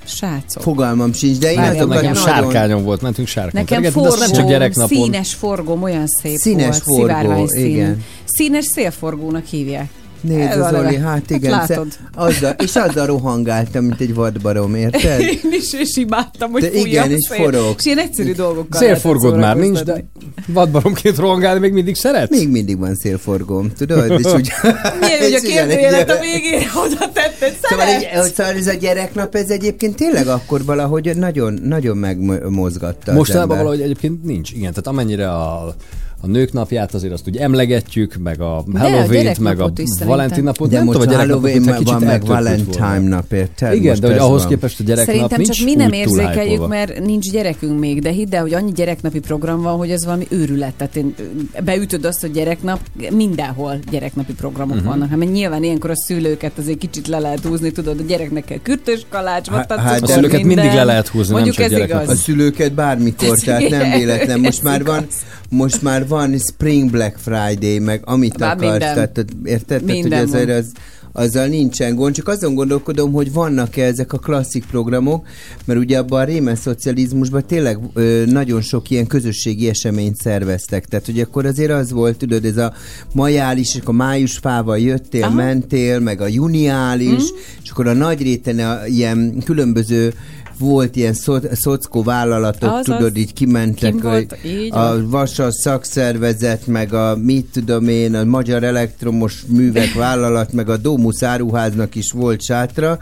Srácok. 0.06 0.64
fogalmam 0.64 1.14
sincs, 1.14 1.38
de 1.38 1.50
én 1.50 1.56
Várjál, 1.56 1.76
azokat 1.76 1.96
Nekem 1.96 2.12
nagyon... 2.12 2.28
sárkányom 2.28 2.84
volt, 2.84 3.02
mentünk 3.02 3.28
sárkányt. 3.28 3.70
Nekem 3.70 3.82
de 3.82 4.00
azt 4.08 4.20
nem 4.20 4.28
csak 4.28 4.36
forgó, 4.36 4.50
gyereknapon. 4.50 5.04
színes 5.04 5.34
forgóm, 5.34 5.84
olyan 5.84 6.08
szép 6.08 6.38
Színes 6.38 6.66
volt. 6.66 6.84
forgó, 6.84 7.02
szivárvány 7.02 7.48
színű. 7.48 7.68
igen. 7.68 8.04
Színes 8.26 8.66
szélforgónak 8.66 9.46
hívják. 9.46 9.90
Nézd, 10.22 10.50
Ez 10.50 10.58
az 10.58 10.72
neve. 10.72 10.88
Oli, 10.88 10.98
hát 10.98 11.30
igen, 11.30 11.54
Hát 11.54 11.70
látod. 11.70 11.88
azzal, 12.16 12.56
és 12.64 12.76
azzal 12.76 13.06
rohangáltam, 13.06 13.84
mint 13.84 14.00
egy 14.02 14.14
vadbarom, 14.14 14.76
érted? 14.76 15.20
Én 15.44 15.52
is, 15.52 15.74
és 15.74 15.98
imádtam, 15.98 16.52
hogy 16.52 16.62
De 16.62 16.72
igen, 16.72 17.08
a 17.08 17.12
és 17.12 17.28
forog. 17.32 17.76
És 17.78 17.86
ilyen 17.86 17.98
egyszerű 17.98 18.34
dolgokkal 18.34 18.80
Szélforgód 18.82 19.38
lehetett 19.38 19.56
már 19.56 19.66
nincs, 19.66 19.80
de 19.80 20.06
vadbaromként 20.48 21.18
rohangálni 21.18 21.60
még 21.60 21.74
mindig 21.74 21.96
szeretsz? 21.96 22.30
Még 22.38 22.50
mindig 22.50 22.78
van 22.78 22.96
szélforgóm, 22.96 23.72
tudod? 23.78 24.20
És 24.20 24.26
úgy, 24.34 24.52
Milyen, 25.00 25.20
hogy 25.24 25.34
a 25.34 25.40
kérdőjelet 25.40 26.10
a 26.10 26.20
végére 26.20 26.66
oda 26.86 27.12
tetted, 27.14 27.58
Szóval, 27.62 27.86
szeretsz? 27.86 28.34
szóval 28.34 28.54
ez 28.56 28.68
a 28.68 28.74
gyereknap, 28.74 29.36
ez 29.36 29.50
egyébként 29.50 29.96
tényleg 29.96 30.28
akkor 30.28 30.66
valahogy 30.66 31.12
nagyon, 31.16 31.60
nagyon 31.64 31.98
megmozgatta 31.98 33.14
Mostanában 33.14 33.58
valahogy 33.58 33.82
egyébként 33.82 34.24
nincs. 34.24 34.52
Igen, 34.52 34.70
tehát 34.70 34.88
amennyire 34.88 35.32
a, 35.32 35.76
a 36.22 36.28
nők 36.28 36.54
napját 36.54 36.94
azért 36.94 37.14
azt 37.14 37.28
úgy 37.28 37.38
emlegetjük, 37.38 38.16
meg 38.24 38.42
a 38.42 38.64
Halloween-t, 38.74 39.40
meg 39.40 39.60
a. 39.60 39.72
Valentin 40.06 40.44
napot. 40.44 40.70
De 40.70 40.78
nem 40.78 40.86
most 40.86 41.00
tudom, 41.00 41.14
a 41.14 41.18
Halloween 41.18 41.62
kicsit 41.62 41.90
van, 41.90 42.02
meg 42.02 42.26
Valentine 42.26 43.00
nap, 43.00 43.32
érted? 43.32 43.74
Igen, 43.74 44.00
de 44.00 44.08
hogy 44.08 44.18
ahhoz 44.18 44.42
van. 44.42 44.50
képest 44.50 44.80
a 44.80 44.84
gyereknap 44.84 45.16
Szerintem 45.16 45.40
nincs 45.42 45.58
csak 45.58 45.66
mi 45.66 45.76
nem 45.76 45.92
érzékeljük, 45.92 46.68
mert 46.68 47.00
nincs 47.06 47.32
gyerekünk 47.32 47.80
még, 47.80 48.02
de 48.02 48.10
hidd 48.10 48.36
el, 48.36 48.42
hogy 48.42 48.54
annyi 48.54 48.72
gyereknapi 48.72 49.20
program 49.20 49.62
van, 49.62 49.78
hogy 49.78 49.92
ez 49.92 50.06
valami 50.06 50.26
őrület. 50.30 50.74
Tehát 50.74 50.96
én 50.96 51.16
beütöd 51.64 52.06
azt, 52.06 52.22
hogy 52.22 52.32
gyereknap, 52.32 52.80
mindenhol 53.12 53.80
gyereknapi 53.92 54.34
programok 54.34 54.76
uh-huh. 54.76 54.90
vannak. 54.90 55.10
Hát 55.10 55.18
mert 55.18 55.32
nyilván 55.32 55.64
ilyenkor 55.64 55.90
a 55.90 55.96
szülőket 55.96 56.58
azért 56.58 56.78
kicsit 56.78 57.08
le 57.08 57.20
lehet 57.20 57.46
húzni, 57.46 57.72
tudod, 57.72 58.00
a 58.00 58.04
gyereknek 58.04 58.46
kell 58.46 58.60
kürtös 58.64 59.06
kalács, 59.10 59.50
Hát- 59.50 59.72
hát- 59.72 60.02
A 60.02 60.08
szülőket 60.08 60.44
minden. 60.44 60.58
mindig 60.58 60.74
le 60.80 60.84
lehet 60.84 61.08
húzni, 61.08 61.34
nem 61.34 61.44
Mondjuk 61.44 61.56
csak 61.56 61.66
ez 61.66 61.72
gyereknap. 61.72 62.00
A 62.00 62.04
igaz. 62.04 62.20
szülőket 62.20 62.74
bármikor, 62.74 63.38
tehát 63.38 63.70
nem 63.70 63.92
véletlen. 63.92 64.40
Most 64.40 64.64
már 64.64 64.84
van, 64.84 65.08
most 65.50 65.82
már 65.82 66.08
van 66.12 66.38
Spring 66.38 66.90
Black 66.90 67.18
Friday, 67.18 67.80
meg 67.80 68.02
amit 68.06 68.38
Már 68.38 68.52
akarsz. 68.52 68.72
minden. 68.72 68.94
Tehát, 68.94 69.26
érted? 69.44 69.66
Tehát, 69.66 69.84
hogy 69.84 69.94
Minden 69.94 70.28
azért 70.28 70.50
az, 70.50 70.72
azzal 71.12 71.48
nincsen 71.48 71.96
gond, 71.96 72.16
csak 72.16 72.28
azon 72.28 72.56
gondolkodom, 72.56 73.12
hogy 73.12 73.34
vannak-e 73.34 73.84
ezek 73.84 74.14
a 74.14 74.18
klasszik 74.18 74.66
programok, 74.66 75.28
mert 75.66 75.80
ugye 75.80 75.98
abban 75.98 76.22
a 76.22 76.24
rémes 76.24 76.60
szocializmusban 76.60 77.44
tényleg 77.46 77.78
ö, 77.94 78.24
nagyon 78.26 78.62
sok 78.62 78.90
ilyen 78.90 79.08
közösségi 79.08 79.70
eseményt 79.70 80.16
szerveztek. 80.16 80.86
Tehát, 80.86 81.06
hogy 81.06 81.20
akkor 81.20 81.46
azért 81.46 81.72
az 81.72 81.92
volt, 81.92 82.18
tudod, 82.18 82.46
ez 82.46 82.58
a 82.58 82.74
majális, 83.14 83.76
és 83.76 83.82
akkor 83.82 83.96
májusfával 83.96 84.80
jöttél, 84.80 85.24
Aha. 85.24 85.34
mentél, 85.34 86.00
meg 86.00 86.22
a 86.22 86.28
juniális, 86.28 87.32
mm. 87.32 87.38
és 87.64 87.70
akkor 87.70 87.88
a 87.88 87.94
nagy 87.94 88.22
réten 88.22 88.60
a, 88.60 88.86
ilyen 88.86 89.42
különböző 89.46 90.14
volt 90.62 90.96
ilyen 90.96 91.14
szo- 91.14 91.50
szockó 91.52 92.04
vállalatok, 92.04 92.72
Azaz. 92.72 92.96
tudod, 92.96 93.18
így 93.18 93.34
kimentek, 93.34 93.92
Kim 93.92 94.02
volt, 94.02 94.38
hogy 94.42 94.52
így 94.52 94.72
a 94.74 94.76
van. 94.76 95.10
Vasas 95.10 95.54
szakszervezet, 95.54 96.68
meg 96.68 96.94
a 96.94 97.16
mit 97.16 97.46
tudom 97.54 97.88
én, 97.88 98.16
a 98.16 98.24
Magyar 98.24 98.64
Elektromos 98.64 99.44
Művek 99.48 99.94
Vállalat, 99.94 100.54
meg 100.54 100.70
a 100.70 100.78
Domus 100.78 101.24
Áruháznak 101.24 101.96
is 101.96 102.12
volt 102.12 102.42
sátra, 102.42 103.00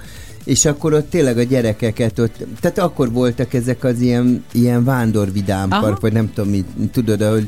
és 0.50 0.66
akkor 0.66 0.94
ott 0.94 1.10
tényleg 1.10 1.38
a 1.38 1.44
gyerekeket 1.44 2.20
ott, 2.20 2.36
tehát 2.62 2.78
akkor 2.78 3.12
voltak 3.12 3.54
ezek 3.54 3.84
az 3.84 4.00
ilyen, 4.00 4.44
ilyen 4.52 4.84
vándorvidámpark, 4.84 6.00
vagy 6.00 6.14
nem 6.14 6.34
tudom, 6.34 6.50
mit, 6.50 6.66
tudod, 6.92 7.22
ahogy 7.22 7.48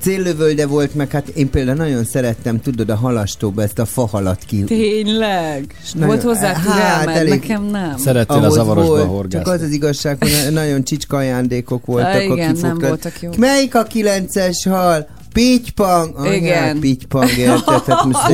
céllövölde 0.00 0.66
volt, 0.66 0.94
meg 0.94 1.10
hát 1.10 1.28
én 1.28 1.50
például 1.50 1.76
nagyon 1.76 2.04
szerettem, 2.04 2.60
tudod, 2.60 2.88
a 2.90 2.94
halastóba 2.96 3.62
ezt 3.62 3.78
a 3.78 3.84
fahalat 3.84 4.42
ki. 4.46 4.64
Tényleg? 4.64 5.74
Nagyon- 5.92 6.08
Volt 6.08 6.22
hozzá 6.22 6.54
hát, 6.54 7.08
elég- 7.08 7.30
nekem 7.30 7.62
nem. 7.64 7.96
Szerettél 7.98 8.36
a 8.36 8.40
Ahhoz 8.40 8.54
zavarosba 8.54 8.90
volt, 8.90 9.06
horgászni. 9.06 9.38
Csak 9.44 9.54
az 9.54 9.62
az 9.62 9.70
igazság, 9.70 10.16
hogy 10.18 10.52
nagyon 10.52 10.84
csicska 10.84 11.16
ajándékok 11.16 11.86
voltak, 11.86 12.10
Á, 12.12 12.22
igen, 12.22 12.56
nem 12.60 12.78
voltak 12.78 13.20
jók. 13.20 13.36
Melyik 13.36 13.74
a 13.74 13.82
kilences 13.82 14.64
hal? 14.64 15.08
Pitypang! 15.32 16.14
Anyád, 16.16 16.34
Igen. 16.34 16.78
Pitypang, 16.80 17.30
érted? 17.38 17.82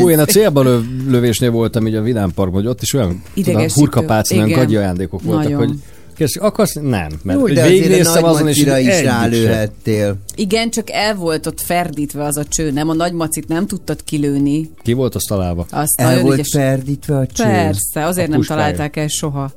Ó, 0.03 0.11
én 0.11 0.19
a 0.19 0.25
célba 0.25 0.63
löv, 0.63 0.83
lövésnél 1.09 1.51
voltam 1.51 1.87
így 1.87 1.95
a 1.95 2.03
Vidám 2.03 2.31
Parkban, 2.35 2.61
hogy 2.61 2.71
ott 2.71 2.83
is 2.83 2.93
olyan 2.95 3.23
tudom, 3.35 3.67
hurkapálc, 3.75 4.31
olyan 4.31 4.51
gagyi 4.51 4.77
ajándékok 4.77 5.23
voltak, 5.23 5.43
Nagyon. 5.43 5.59
hogy 5.59 5.77
Kérdés, 6.19 6.37
akarsz? 6.37 6.75
Nem. 6.75 7.09
Mert 7.23 7.39
Jó, 7.39 7.47
de 7.47 7.69
végignéztem 7.69 8.25
azon, 8.25 8.49
és 8.49 8.57
is 8.57 9.03
rálőhettél. 9.03 10.17
Igen, 10.35 10.71
csak 10.71 10.91
el 10.91 11.15
volt 11.15 11.47
ott 11.47 11.61
ferdítve 11.61 12.25
az 12.25 12.37
a 12.37 12.45
cső, 12.45 12.71
nem? 12.71 12.89
A 12.89 12.95
nagymacit 12.95 13.49
nem 13.49 13.67
tudtad 13.67 14.05
kilőni. 14.05 14.71
Ki 14.83 14.93
volt 14.93 15.15
azt 15.15 15.29
találva? 15.29 15.67
Azt 15.71 16.01
El 16.01 16.21
volt 16.21 16.35
ügyes. 16.35 16.49
ferdítve 16.53 17.17
a 17.17 17.27
cső. 17.27 17.45
Persze, 17.45 18.05
azért 18.05 18.27
A 18.27 18.31
nem 18.31 18.39
puskája. 18.39 18.61
találták 18.61 18.97
el 18.97 19.09
soha. 19.09 19.53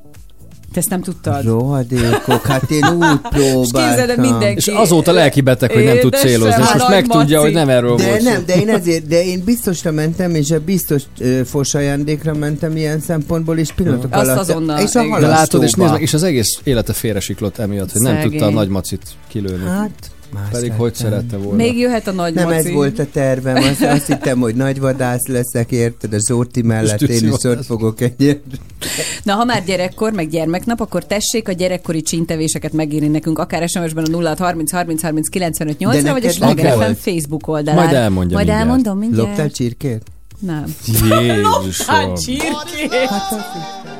Te 0.74 0.80
ezt 0.80 0.90
nem 0.90 1.02
tudtad? 1.02 1.44
Rohadékok, 1.44 2.46
hát 2.46 2.72
én 2.72 2.86
úgy 3.00 3.06
És 3.06 3.30
próbáltam. 3.30 4.22
mindenki... 4.22 4.58
És 4.58 4.68
azóta 4.68 5.12
lelki 5.12 5.42
beteg, 5.42 5.72
hogy 5.72 5.84
nem 5.84 6.00
tud 6.00 6.14
célozni, 6.14 6.62
és 6.62 6.70
most 6.74 6.78
nagy 6.78 6.90
megtudja, 6.90 7.42
hogy 7.42 7.54
nem 7.54 7.70
erről 7.70 7.96
De 7.96 8.06
volt 8.08 8.22
nem, 8.22 8.44
de 8.46 8.56
én 8.56 8.70
ezért, 8.70 9.08
de 9.08 9.26
én 9.26 9.42
biztosra 9.46 9.92
mentem, 9.92 10.36
és 10.36 10.52
a 10.52 10.60
biztos 10.60 11.04
ö, 11.20 11.42
fos 11.46 11.74
ajándékra 11.74 12.34
mentem 12.34 12.76
ilyen 12.78 13.00
szempontból, 13.00 13.58
és 13.58 13.72
pillanatok 13.72 14.14
Azt 14.16 14.28
alatt. 14.28 14.40
azonnal, 14.40 14.80
és 14.80 14.96
a. 14.96 15.20
De 15.20 15.28
látod, 15.28 15.64
és 15.64 15.74
nézd 15.74 15.92
meg, 15.92 16.02
és 16.02 16.14
az 16.14 16.24
egész 16.24 16.60
élete 16.64 16.94
félresiklott 16.94 17.58
emiatt, 17.58 17.92
hogy 17.92 18.02
nem 18.02 18.14
Szegény. 18.16 18.30
tudta 18.30 18.46
a 18.46 18.50
nagymacit 18.50 19.02
kilőni. 19.28 19.66
Hát, 19.68 20.12
más 20.34 20.50
Pedig 20.52 20.64
lettem. 20.70 20.78
hogy 20.80 20.94
szerette 20.94 21.38
volna. 21.38 21.56
Még 21.56 21.78
jöhet 21.78 22.08
a 22.08 22.12
nagy 22.12 22.34
Nem 22.34 22.44
maci. 22.50 22.56
ez 22.68 22.74
volt 22.74 23.00
a 23.00 23.06
tervem, 23.12 23.56
azt, 23.56 23.82
azt 23.82 24.06
hittem, 24.06 24.40
hogy 24.40 24.56
nagyvadász 24.56 25.28
leszek, 25.28 25.72
érted, 25.72 26.14
a 26.14 26.18
Zsorti 26.28 26.62
mellett 26.62 27.02
én 27.02 27.28
is 27.28 27.44
ott 27.44 27.66
fogok 27.66 28.02
egy 28.02 28.42
Na, 29.24 29.34
ha 29.34 29.44
már 29.46 29.64
gyerekkor, 29.64 30.12
meg 30.14 30.30
gyermeknap, 30.30 30.80
akkor 30.80 31.06
tessék 31.06 31.48
a 31.48 31.52
gyerekkori 31.52 32.02
csíntevéseket 32.02 32.74
megírni 32.74 33.08
nekünk, 33.08 33.40
akár 33.40 33.70
SMS-ben 33.70 34.04
a 34.04 34.10
0 34.10 34.36
30 34.40 34.72
30 34.72 35.02
30 35.02 35.28
95 35.30 35.78
8 35.78 35.96
De 36.02 36.08
ra 36.08 36.14
vagy 36.14 36.26
a 36.26 36.32
Sláger 36.32 36.74
FM. 36.74 36.92
Facebook 36.94 37.48
oldalán. 37.48 37.84
Majd 37.84 37.96
elmondja 37.96 38.36
Majd 38.36 38.48
mindjárt. 38.48 38.60
elmondom 38.70 38.98
mindjárt. 38.98 39.28
Loptál 39.28 39.50
csirkét? 39.52 40.02
Nem. 40.40 40.76
Jézusom. 40.86 42.16
csirkét! 42.16 42.50
Baby, 42.90 43.91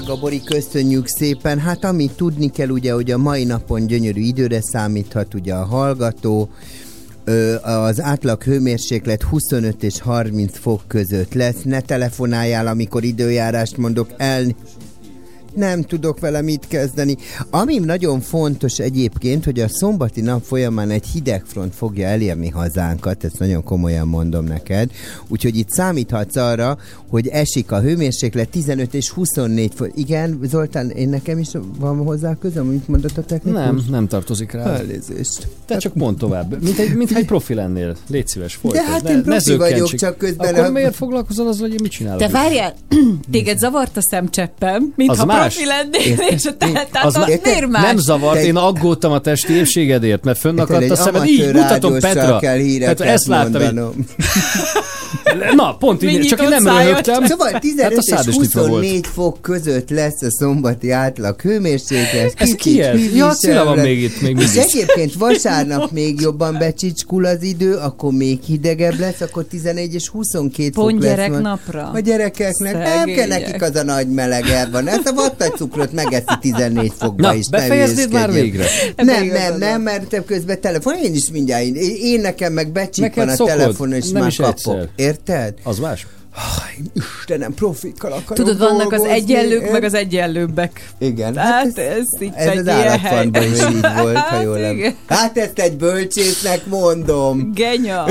Drága 0.00 0.42
köszönjük 0.44 1.06
szépen. 1.06 1.58
Hát 1.58 1.84
amit 1.84 2.12
tudni 2.12 2.50
kell 2.50 2.68
ugye, 2.68 2.92
hogy 2.92 3.10
a 3.10 3.18
mai 3.18 3.44
napon 3.44 3.86
gyönyörű 3.86 4.20
időre 4.20 4.60
számíthat 4.62 5.34
ugye 5.34 5.54
a 5.54 5.64
hallgató. 5.64 6.48
Az 7.62 8.00
átlag 8.00 8.42
hőmérséklet 8.42 9.22
25 9.22 9.82
és 9.82 10.00
30 10.00 10.58
fok 10.58 10.82
között 10.86 11.34
lesz. 11.34 11.62
Ne 11.62 11.80
telefonáljál, 11.80 12.66
amikor 12.66 13.04
időjárást 13.04 13.76
mondok 13.76 14.08
el. 14.16 14.44
Nem 15.58 15.82
tudok 15.82 16.20
vele 16.20 16.42
mit 16.42 16.66
kezdeni. 16.68 17.16
Ami 17.50 17.78
nagyon 17.78 18.20
fontos 18.20 18.78
egyébként, 18.78 19.44
hogy 19.44 19.60
a 19.60 19.68
szombati 19.68 20.20
nap 20.20 20.42
folyamán 20.44 20.90
egy 20.90 21.06
hidegfront 21.06 21.74
fogja 21.74 22.06
elérni 22.06 22.48
hazánkat, 22.48 23.24
ezt 23.24 23.38
nagyon 23.38 23.62
komolyan 23.64 24.08
mondom 24.08 24.44
neked. 24.44 24.90
Úgyhogy 25.28 25.56
itt 25.56 25.70
számíthatsz 25.70 26.36
arra, 26.36 26.78
hogy 27.08 27.26
esik 27.28 27.72
a 27.72 27.80
hőmérséklet 27.80 28.48
15 28.48 28.94
és 28.94 29.10
24 29.10 29.72
fok. 29.74 29.90
Igen, 29.94 30.40
Zoltán, 30.42 30.90
én 30.90 31.08
nekem 31.08 31.38
is 31.38 31.48
van 31.78 31.96
hozzá 31.96 32.34
közöm, 32.40 32.66
mit 32.66 32.88
mondott 32.88 33.16
a 33.18 33.22
technikus? 33.22 33.60
Nem, 33.60 33.84
nem 33.90 34.06
tartozik 34.06 34.52
rá. 34.52 34.64
Elnézést. 34.64 35.48
Te 35.66 35.76
csak 35.76 35.94
mondd 35.94 36.16
tovább. 36.16 36.62
Mint 36.62 36.78
egy, 36.78 36.94
mint 36.96 37.10
egy 37.10 37.24
profi 37.26 37.54
lennél. 37.54 37.96
Légy 38.08 38.26
szíves, 38.28 38.54
folytasd. 38.54 38.84
De 38.84 38.90
hát 38.90 39.02
ne, 39.02 39.10
én 39.10 39.16
ne 39.16 39.22
profi 39.22 39.56
vagyok, 39.56 39.68
zökkentsük. 39.68 39.98
csak 39.98 40.18
közben 40.18 40.54
Akkor 40.54 40.64
a- 40.64 40.70
miért 40.70 40.94
foglalkozol 40.94 41.46
azzal, 41.48 41.60
hogy 41.60 41.70
én 41.72 41.78
mit 41.82 41.90
csinálok? 41.90 42.18
Te 42.20 42.28
várjál, 42.28 42.74
téged 43.30 43.58
zavart 43.58 43.96
a 43.96 44.00
szemcseppem, 44.02 44.92
mintha 44.96 45.26
más. 45.48 45.54
profi 45.54 45.66
lennél, 45.66 46.18
és 46.36 46.44
a 46.44 46.56
te, 46.56 46.66
tehát 46.72 47.04
Az 47.04 47.16
az, 47.16 47.24
miért 47.44 47.66
más? 47.66 47.82
nem 47.82 47.98
zavart, 47.98 48.42
én 48.42 48.56
aggódtam 48.56 49.12
a 49.12 49.20
testi 49.20 49.52
épségedért, 49.52 50.24
mert 50.24 50.38
fönnakadt 50.38 50.82
Egy 50.82 50.90
a 50.90 50.96
szemed. 50.96 51.26
Így 51.26 51.52
mutatom 51.52 51.98
Petra. 51.98 52.38
kell 52.38 52.58
Tehát 52.78 53.00
ezt 53.00 53.26
láttam. 53.26 54.06
Na, 55.54 55.76
pont 55.76 56.02
így, 56.02 56.26
csak 56.26 56.42
én 56.42 56.48
nem 56.48 56.66
röhögtem. 56.66 57.24
Szóval 57.26 57.58
15 57.58 57.82
Hát 57.82 57.92
a 57.92 57.94
és 57.96 58.04
szád 58.04 58.28
is 58.28 58.36
nyitva 58.36 58.60
volt. 58.60 58.70
24 58.84 59.06
fok 59.06 59.40
között 59.42 59.90
lesz 59.90 60.22
a 60.22 60.30
szombati 60.30 60.90
átlag 60.90 61.40
hőmérséklet. 61.40 62.32
Ez 62.36 62.50
ki 62.52 62.82
ez? 62.82 63.14
Ja, 63.14 63.30
Cilla 63.32 63.64
van 63.64 63.78
még 63.78 64.02
itt, 64.02 64.20
még 64.20 64.36
És 64.38 64.44
mindig. 64.44 64.60
egyébként 64.72 65.14
vasárnap 65.14 65.90
még 65.90 66.20
jobban 66.20 66.56
becsicskul 66.58 67.24
az 67.24 67.42
idő, 67.42 67.74
akkor 67.74 68.12
még 68.12 68.38
hidegebb 68.46 68.98
lesz, 68.98 69.20
akkor 69.20 69.44
11 69.44 69.94
és 69.94 70.08
22 70.08 70.70
Pont 70.70 70.90
fok 70.92 71.02
lesz. 71.02 71.10
gyereknapra. 71.16 71.90
A 71.94 71.98
gyerekeknek 72.00 72.72
nem 72.72 72.82
kell 72.82 72.98
Szegények. 72.98 73.28
nekik 73.28 73.62
az 73.62 73.76
a 73.76 73.82
nagy 73.82 74.08
meleg 74.08 74.48
el 74.48 74.70
van. 74.70 74.88
Ezt 74.88 75.06
a 75.08 75.12
vattagycukrot 75.28 75.92
megeszi 75.92 76.24
14 76.40 76.92
fokba 76.98 77.26
Na, 77.26 77.34
is. 77.34 77.48
befejeznéd 77.48 78.12
már 78.12 78.32
végre? 78.32 78.66
Nem, 78.96 79.26
nem, 79.26 79.58
nem, 79.58 79.82
mert 79.82 80.24
közben 80.26 80.60
telefon, 80.60 80.94
én 80.94 81.14
is 81.14 81.30
mindjárt, 81.30 81.64
én, 81.64 81.74
én 82.02 82.20
nekem 82.20 82.52
meg 82.52 82.72
Neked 83.00 83.28
a 83.28 83.36
szokod, 83.36 83.56
telefon, 83.56 83.92
és 83.92 84.08
nem 84.10 84.20
már 84.20 84.30
is 84.30 84.36
kapok. 84.36 84.52
egyszer. 84.54 84.88
Érted? 84.96 85.54
Az 85.62 85.78
más. 85.78 86.06
Istenem, 86.94 87.54
profikkal 87.54 88.12
akarok 88.12 88.34
Tudod, 88.46 88.58
vannak 88.58 88.92
az 88.92 89.04
egyenlők, 89.04 89.70
meg 89.70 89.84
az 89.84 89.94
egyenlőbbek. 89.94 90.90
Igen. 90.98 91.36
Hát 91.36 91.78
ez 91.78 92.04
így 92.20 92.32
Ez 92.34 92.46
egy 92.46 92.58
az 92.58 92.68
állatfantban 92.68 93.42
is 93.42 93.50
így 93.50 93.80
volt, 93.80 94.16
ha 94.16 94.28
Hát 94.34 94.42
jól 94.42 94.58
nem. 94.58 94.76
igen. 94.76 94.94
Hát 95.08 95.38
ezt 95.38 95.58
egy 95.58 95.76
bölcsésznek 95.76 96.66
mondom. 96.66 97.52
Genya. 97.54 98.04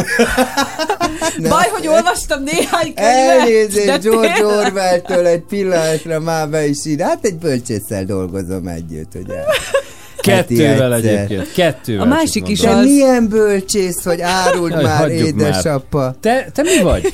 Baj, 1.49 1.67
hogy 1.71 1.87
olvastam 1.87 2.43
néhány 2.43 2.93
könyvet. 2.93 3.39
Elnézést 3.39 4.01
George. 4.01 4.45
Orwell-től 4.45 5.25
egy 5.25 5.41
pillanatra 5.41 6.19
már 6.19 6.49
be 6.49 6.65
is 6.65 6.85
ír. 6.85 6.99
Hát 7.01 7.25
egy 7.25 7.35
bölcsésszel 7.37 8.03
dolgozom 8.05 8.67
együtt, 8.67 9.11
ugye? 9.15 9.35
Kettővel 10.35 10.93
egyszer. 10.93 11.13
egyébként. 11.13 11.51
Kettővel. 11.53 12.01
A 12.01 12.05
másik 12.05 12.47
is 12.47 12.61
az- 12.63 12.85
milyen 12.85 13.27
bölcsész 13.29 14.03
vagy, 14.03 14.21
áruld 14.21 14.71
Jaj, 14.71 14.83
már, 14.83 14.97
hagyjuk 14.97 15.35
már. 15.35 15.47
édesapa. 15.47 16.15
Te, 16.21 16.49
te 16.53 16.61
mi 16.61 16.81
vagy? 16.83 17.13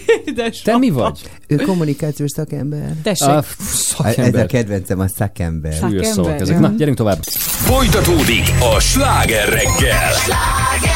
Te 0.64 0.77
mi 0.77 0.90
vagy? 0.90 1.19
Ő 1.48 1.56
kommunikációs 1.56 2.31
szakember. 2.31 2.94
Tessék. 3.03 3.27
A 3.27 3.38
Ez 3.38 3.45
szakember. 3.69 4.44
a 4.44 4.45
kedvencem, 4.45 4.99
a 4.99 5.07
szakember. 5.18 5.73
Súlyos 5.73 6.06
Szakember, 6.07 6.14
szavak 6.14 6.40
ezek. 6.41 6.60
Na, 6.60 6.73
gyerünk 6.77 6.98
tovább. 6.98 7.19
Folytatódik 7.64 8.52
a 8.76 8.80
sláger 8.80 9.49
reggel. 9.49 10.11
Csoda 10.26 10.92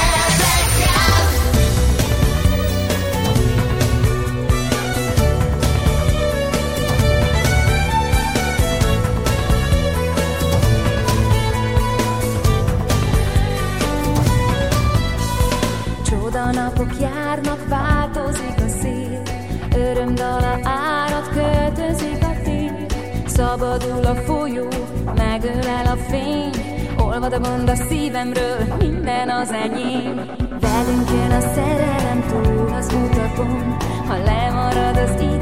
A 27.38 27.39
gond 27.39 27.69
a 27.69 27.76
szívemről, 27.76 28.57
minden 28.80 29.30
az 29.30 29.51
enyém. 29.51 30.15
Velünk 30.59 31.09
jön 31.09 31.31
a 31.31 31.39
szerelem 31.39 32.26
túl 32.27 32.73
az 32.73 32.93
utakon. 32.93 33.77
Ha 34.07 34.18
lemarad 34.23 34.97
az 34.97 35.22
idő, 35.22 35.36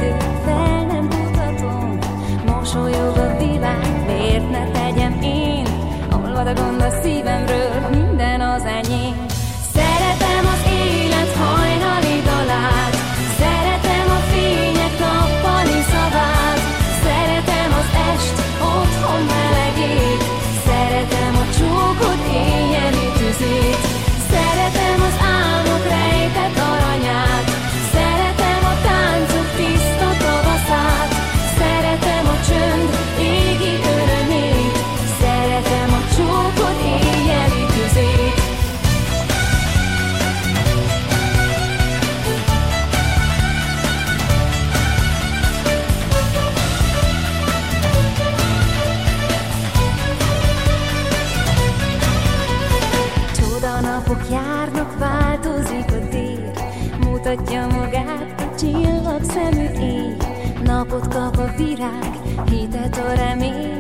virág, 61.86 62.49
hitet 62.49 62.98
a 62.98 63.14
remény, 63.14 63.80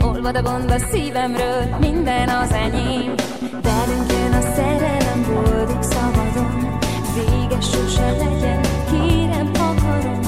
olvad 0.00 0.36
a 0.36 0.42
gond 0.42 0.70
a 0.70 0.78
szívemről, 0.78 1.76
minden 1.80 2.28
az 2.28 2.52
enyém. 2.52 3.14
Velünk 3.62 4.10
jön 4.10 4.32
a 4.32 4.40
szerelem, 4.40 5.24
boldog 5.28 5.82
szabadon, 5.82 6.78
vége 7.14 7.60
sose 7.60 8.10
legyen, 8.10 8.60
kérem 8.90 9.50
akarom. 9.54 10.20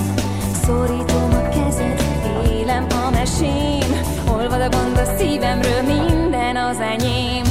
Szorítom 0.62 1.30
a 1.30 1.48
kezed, 1.48 2.02
élem 2.50 2.86
a 3.06 3.10
mesém, 3.10 4.00
olvad 4.32 4.60
a 4.60 4.68
gond 4.68 4.96
a 4.96 5.16
szívemről, 5.18 5.82
minden 5.82 6.56
az 6.56 6.80
enyém. 6.80 7.47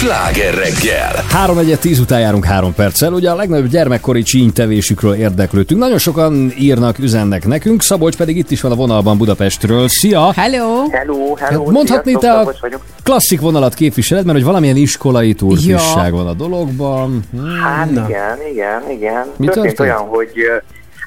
Sláger 0.00 0.54
reggel. 0.54 1.12
3 1.28 1.58
1 1.58 1.78
10 1.80 1.98
után 1.98 2.20
járunk 2.20 2.44
3 2.44 2.74
perccel. 2.74 3.12
Ugye 3.12 3.30
a 3.30 3.34
legnagyobb 3.34 3.66
gyermekkori 3.66 4.22
csínytevésükről 4.22 5.14
érdeklődtünk. 5.14 5.80
Nagyon 5.80 5.98
sokan 5.98 6.52
írnak, 6.58 6.98
üzennek 6.98 7.46
nekünk. 7.46 7.82
Szabolcs 7.82 8.16
pedig 8.16 8.36
itt 8.36 8.50
is 8.50 8.60
van 8.60 8.72
a 8.72 8.74
vonalban 8.74 9.18
Budapestről. 9.18 9.88
Szia! 9.88 10.32
Hello! 10.32 10.88
Hello, 10.90 11.34
Hát 11.34 11.48
hello. 11.48 11.70
mondhatni 11.70 12.10
sziasztok, 12.20 12.60
te 12.60 12.76
a 12.76 12.78
klasszik 13.02 13.40
vonalat 13.40 13.74
képviseled, 13.74 14.24
mert 14.24 14.36
hogy 14.36 14.46
valamilyen 14.46 14.76
iskolai 14.76 15.34
turfisság 15.34 16.10
Ja. 16.12 16.16
van 16.16 16.26
a 16.26 16.32
dologban. 16.34 17.20
Hmm. 17.30 17.60
Hát 17.62 17.90
Na. 17.90 18.04
igen, 18.08 18.38
igen, 18.52 18.90
igen. 18.90 19.26
Mi 19.36 19.46
történt, 19.46 19.76
történt? 19.76 19.80
olyan, 19.80 20.08
hogy 20.08 20.30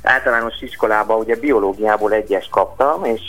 általános 0.03 0.53
iskolában 0.61 1.17
ugye 1.19 1.35
biológiából 1.35 2.11
egyes 2.11 2.47
kaptam, 2.51 3.03
és 3.03 3.21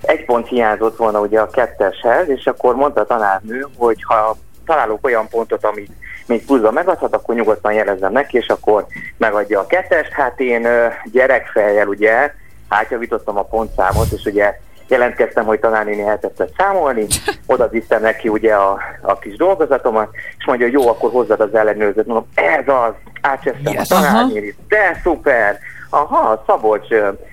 egy 0.00 0.24
pont 0.24 0.48
hiányzott 0.48 0.96
volna 0.96 1.20
ugye 1.20 1.40
a 1.40 1.48
ketteshez, 1.50 2.28
és 2.28 2.46
akkor 2.46 2.74
mondta 2.74 3.00
a 3.00 3.06
tanárnő, 3.06 3.66
hogy 3.76 3.96
ha 4.06 4.36
találok 4.66 5.06
olyan 5.06 5.28
pontot, 5.28 5.64
amit 5.64 5.90
még 6.26 6.44
pluszban 6.44 6.72
megadhat, 6.72 7.14
akkor 7.14 7.34
nyugodtan 7.34 7.72
jelezzem 7.72 8.12
neki, 8.12 8.36
és 8.36 8.48
akkor 8.48 8.86
megadja 9.16 9.60
a 9.60 9.66
kettest. 9.66 10.12
Hát 10.12 10.40
én 10.40 10.68
gyerekfejjel 11.12 11.86
ugye 11.86 12.32
átjavítottam 12.68 13.38
a 13.38 13.42
pontszámot, 13.42 14.12
és 14.12 14.24
ugye 14.24 14.58
jelentkeztem, 14.88 15.44
hogy 15.44 15.60
tanárnéni 15.60 16.02
elkezdett 16.02 16.54
számolni, 16.56 17.06
oda 17.46 17.68
viszem 17.68 18.02
neki 18.02 18.28
ugye 18.28 18.54
a, 18.54 18.78
a 19.00 19.18
kis 19.18 19.36
dolgozatomat, 19.36 20.08
és 20.38 20.46
mondja, 20.46 20.66
hogy 20.66 20.74
jó, 20.74 20.88
akkor 20.88 21.10
hozzad 21.10 21.40
az 21.40 21.54
ellenőrzőt. 21.54 22.06
Mondom, 22.06 22.28
ez 22.34 22.68
az, 22.68 22.92
átcsesztem 23.20 23.72
Yes. 23.72 23.90
a 23.90 23.94
tanárnéni, 23.94 24.54
de 24.68 25.00
szuper! 25.02 25.58
Aha, 25.90 26.42
Szabolcs 26.46 26.88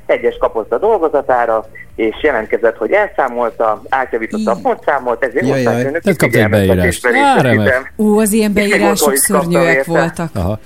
egyes 0.06 0.38
kapott 0.40 0.72
a 0.72 0.78
dolgozatára, 0.78 1.66
és 1.96 2.16
jelentkezett, 2.22 2.78
hogy 2.78 2.92
elszámolta, 2.92 3.82
átjavította 3.90 4.52
a 4.52 4.58
pontszámot, 4.62 5.24
ezért 5.24 5.48
Jaj, 5.48 5.62
jaj. 5.62 5.84
önök 5.84 6.02
Tehát 6.02 6.18
kapta 6.20 6.38
egy 6.38 6.50
beírást. 6.50 7.08
Á, 7.08 7.42
remek. 7.42 7.94
Ó, 7.98 8.20
az 8.20 8.32
ilyen 8.32 8.54
beírások 8.54 9.16
szörnyűek 9.16 9.86
voltak. 9.86 10.30
Aha. 10.34 10.60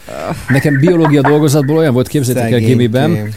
Nekem 0.49 0.79
biológia 0.79 1.21
dolgozatból 1.21 1.77
olyan 1.77 1.93
volt, 1.93 2.07
képzeljétek 2.07 2.51
el 2.51 2.59
gimiben, 2.59 3.33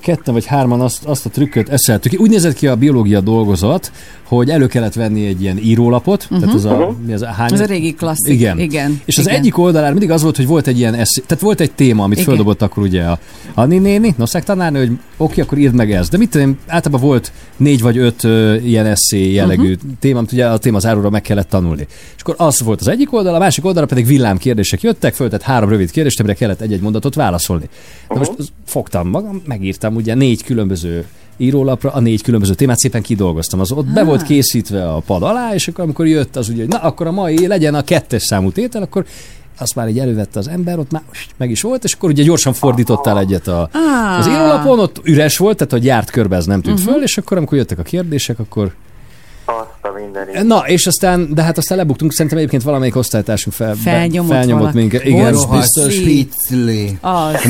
ketten 0.00 0.34
vagy 0.34 0.46
hárman 0.46 0.80
azt, 0.80 1.04
azt 1.04 1.26
a 1.26 1.28
trükköt 1.28 1.68
eszeltük. 1.68 2.20
Úgy 2.20 2.30
nézett 2.30 2.54
ki 2.54 2.66
a 2.66 2.76
biológia 2.76 3.20
dolgozat, 3.20 3.92
hogy 4.24 4.50
elő 4.50 4.66
kellett 4.66 4.94
venni 4.94 5.26
egy 5.26 5.42
ilyen 5.42 5.58
írólapot, 5.58 6.22
uh-huh. 6.22 6.40
tehát 6.40 6.54
az 6.54 6.64
a, 6.64 6.94
mi 7.06 7.12
az, 7.12 7.22
a 7.22 7.26
hány... 7.26 7.52
Ez 7.52 7.60
a 7.60 7.64
régi 7.64 7.94
klasszik. 7.94 8.34
Igen. 8.34 8.58
Igen. 8.58 9.00
És 9.04 9.18
az 9.18 9.26
igen. 9.26 9.38
egyik 9.38 9.58
oldalán 9.58 9.90
mindig 9.90 10.10
az 10.10 10.22
volt, 10.22 10.36
hogy 10.36 10.46
volt 10.46 10.66
egy 10.66 10.78
ilyen 10.78 10.94
eszé, 10.94 11.22
tehát 11.26 11.42
volt 11.42 11.60
egy 11.60 11.72
téma, 11.72 12.02
amit 12.02 12.18
Igen. 12.18 12.28
földobott 12.28 12.62
akkor 12.62 12.82
ugye 12.82 13.02
a 13.02 13.18
Anni 13.54 13.78
néni, 13.78 14.14
noszák 14.18 14.44
tanárnő, 14.44 14.78
hogy 14.78 14.98
oké, 15.16 15.40
akkor 15.40 15.58
írd 15.58 15.74
meg 15.74 15.92
ezt. 15.92 16.10
De 16.10 16.18
mit 16.18 16.30
tudom, 16.30 16.48
én, 16.48 16.58
általában 16.66 17.06
volt 17.06 17.32
négy 17.56 17.80
vagy 17.80 17.98
öt 17.98 18.24
ö, 18.24 18.54
ilyen 18.54 18.86
eszé 18.86 19.32
jellegű 19.32 19.72
uh-huh. 19.72 19.90
téma, 20.00 20.18
amit 20.18 20.32
ugye 20.32 20.46
a 20.46 20.58
témazáróra 20.58 21.10
meg 21.10 21.22
kellett 21.22 21.48
tanulni. 21.48 21.86
És 22.16 22.22
akkor 22.22 22.34
az 22.38 22.60
volt 22.60 22.80
az 22.80 22.88
egyik 22.88 23.12
oldal, 23.12 23.34
a 23.34 23.38
másik 23.38 23.64
oldalra 23.64 23.88
pedig 23.88 24.06
villám 24.06 24.36
kérdések 24.36 24.82
jöttek, 24.82 25.14
föltett 25.14 25.42
három 25.42 25.68
rövid 25.68 25.90
kérdést, 25.90 26.20
amire 26.20 26.34
kellett 26.34 26.60
egy-egy 26.60 26.80
mondatot 26.80 27.14
válaszolni. 27.14 27.68
Na 28.08 28.18
most 28.18 28.32
fogtam 28.66 29.08
magam, 29.08 29.29
megírtam 29.44 29.94
ugye 29.94 30.14
négy 30.14 30.44
különböző 30.44 31.06
írólapra 31.36 31.90
a 31.90 32.00
négy 32.00 32.22
különböző 32.22 32.54
témát 32.54 32.78
szépen 32.78 33.02
kidolgoztam. 33.02 33.60
Az 33.60 33.72
ott 33.72 33.86
be 33.86 34.04
volt 34.04 34.22
készítve 34.22 34.90
a 34.90 35.00
pad 35.06 35.22
alá, 35.22 35.54
és 35.54 35.68
akkor 35.68 35.84
amikor 35.84 36.06
jött 36.06 36.36
az 36.36 36.48
ugye, 36.48 36.60
hogy 36.60 36.68
na 36.68 36.78
akkor 36.78 37.06
a 37.06 37.10
mai 37.12 37.46
legyen 37.46 37.74
a 37.74 37.82
kettes 37.82 38.22
számú 38.22 38.50
tétel, 38.50 38.82
akkor 38.82 39.04
azt 39.58 39.74
már 39.74 39.88
így 39.88 39.98
elővette 39.98 40.38
az 40.38 40.48
ember, 40.48 40.78
ott 40.78 40.90
már 40.90 41.02
meg 41.36 41.50
is 41.50 41.62
volt, 41.62 41.84
és 41.84 41.92
akkor 41.92 42.10
ugye 42.10 42.22
gyorsan 42.22 42.52
fordítottál 42.52 43.18
egyet 43.18 43.48
a, 43.48 43.68
Ah. 43.72 44.18
az 44.18 44.26
írólapon, 44.26 44.78
ott 44.78 45.00
üres 45.04 45.36
volt, 45.38 45.56
tehát 45.56 45.72
hogy 45.72 45.84
járt 45.84 46.10
körbe, 46.10 46.36
ez 46.36 46.46
nem 46.46 46.60
tűnt 46.60 46.80
föl, 46.80 47.02
és 47.02 47.18
akkor 47.18 47.36
amikor 47.36 47.58
jöttek 47.58 47.78
a 47.78 47.82
kérdések, 47.82 48.38
akkor 48.38 48.64
a 48.66 48.89
mindenit. 50.12 50.42
Na, 50.42 50.58
és 50.66 50.86
aztán, 50.86 51.28
de 51.34 51.42
hát 51.42 51.58
aztán 51.58 51.78
lebuktunk, 51.78 52.12
szerintem 52.12 52.38
egyébként 52.38 52.62
valamelyik 52.62 52.96
osztálytársunk 52.96 53.56
fel, 53.56 53.74
Felnyomott 53.74 54.30
felnyomott 54.30 54.58
valaki. 54.60 54.78
minket. 54.78 55.04
Igen, 55.04 55.32
Rohadt 55.32 55.50
biztos. 55.60 55.94
spicli. 55.94 56.98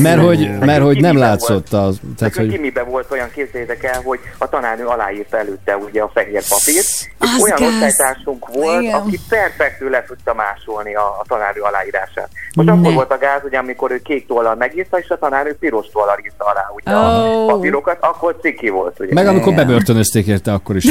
Mert 0.03 0.21
hogy, 0.21 0.59
mert 0.59 0.83
hogy 0.83 1.01
nem 1.01 1.17
látszott 1.17 1.73
az, 1.73 2.01
tehát 2.17 2.35
hogy... 2.37 2.49
gimiben 2.49 2.89
volt 2.91 3.07
olyan, 3.11 3.29
képzeljétek 3.35 3.85
el, 3.85 4.01
hogy 4.05 4.19
a 4.39 4.49
tanárnő 4.49 4.85
aláírta 4.85 5.39
előtte 5.39 5.77
ugye 5.77 6.03
a 6.03 6.11
fehér 6.15 6.43
papírt, 6.49 6.87
és 6.87 7.07
Az 7.19 7.43
olyan 7.43 7.59
gáz. 7.59 7.69
osztálytársunk 7.73 8.49
volt, 8.55 8.83
Igen. 8.83 8.95
aki 8.95 9.19
perfektül 9.29 9.91
le 9.91 10.05
tudta 10.07 10.35
másolni 10.35 10.95
a, 10.95 11.01
a 11.03 11.25
tanárnő 11.29 11.61
aláírását. 11.61 12.29
Most 12.55 12.69
Ne. 12.69 12.75
akkor 12.75 12.93
volt 12.93 13.11
a 13.13 13.19
gáz, 13.19 13.41
hogy 13.41 13.55
amikor 13.55 13.91
ő 13.91 14.01
kék 14.05 14.27
tollal 14.27 14.55
megírta, 14.55 14.99
és 14.99 15.09
a 15.09 15.19
tanárnő 15.19 15.57
piros 15.61 15.87
tollal 15.93 16.19
írta 16.25 16.45
alá 16.45 16.65
ugye 16.75 16.93
Ó. 16.97 17.43
a 17.49 17.53
papírokat, 17.53 17.97
akkor 18.01 18.37
ciki 18.43 18.69
volt, 18.69 19.01
ugye. 19.01 19.13
Meg 19.15 19.27
amikor 19.27 19.55
bebörtönözték 19.55 20.27
érte, 20.27 20.53
akkor 20.53 20.77
is 20.77 20.85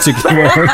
ciki 0.00 0.34
volt. 0.34 0.52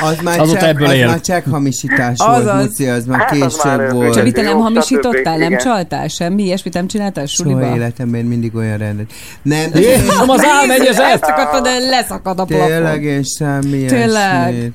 Az 0.00 0.16
már, 0.22 0.40
Azóta 0.40 0.58
csak, 0.58 0.68
ebből 0.68 0.86
az 0.86 0.92
él. 0.94 1.06
már 1.06 1.20
csak 1.20 1.44
hamisítás 1.50 2.18
Azaz. 2.18 2.44
volt, 2.44 2.62
Muci, 2.62 2.86
az 2.88 3.04
már 3.04 3.18
Hát 3.20 3.30
az 3.30 3.38
később 3.38 3.64
már, 3.64 3.80
ö, 3.80 3.90
volt. 3.92 4.14
Csabi, 4.14 4.32
te 4.32 4.42
nem 4.42 4.56
Jó, 4.56 4.60
hamisítottál, 4.62 5.36
nem 5.36 5.46
Igen. 5.50 5.58
csaltál 5.58 6.08
semmi, 6.08 6.42
ilyesmit 6.42 6.74
nem 6.74 6.86
csináltál 6.86 7.26
Soha 7.26 7.50
suliban? 7.50 7.74
életemben 7.76 8.24
mindig 8.24 8.54
olyan 8.54 8.78
rendet. 8.78 9.06
Nem, 9.42 9.70
de 9.70 9.78
Jézusom, 9.80 10.28
az 10.30 10.42
álmegyezet! 10.60 11.12
Ezt 11.12 11.24
akartad, 11.24 11.62
de 11.62 11.78
leszakad 11.78 12.40
a 12.40 12.44
tényleg 12.44 12.80
plafon. 12.80 13.02
én 13.02 13.22
semmi 13.22 13.84
Tényleg? 13.84 14.72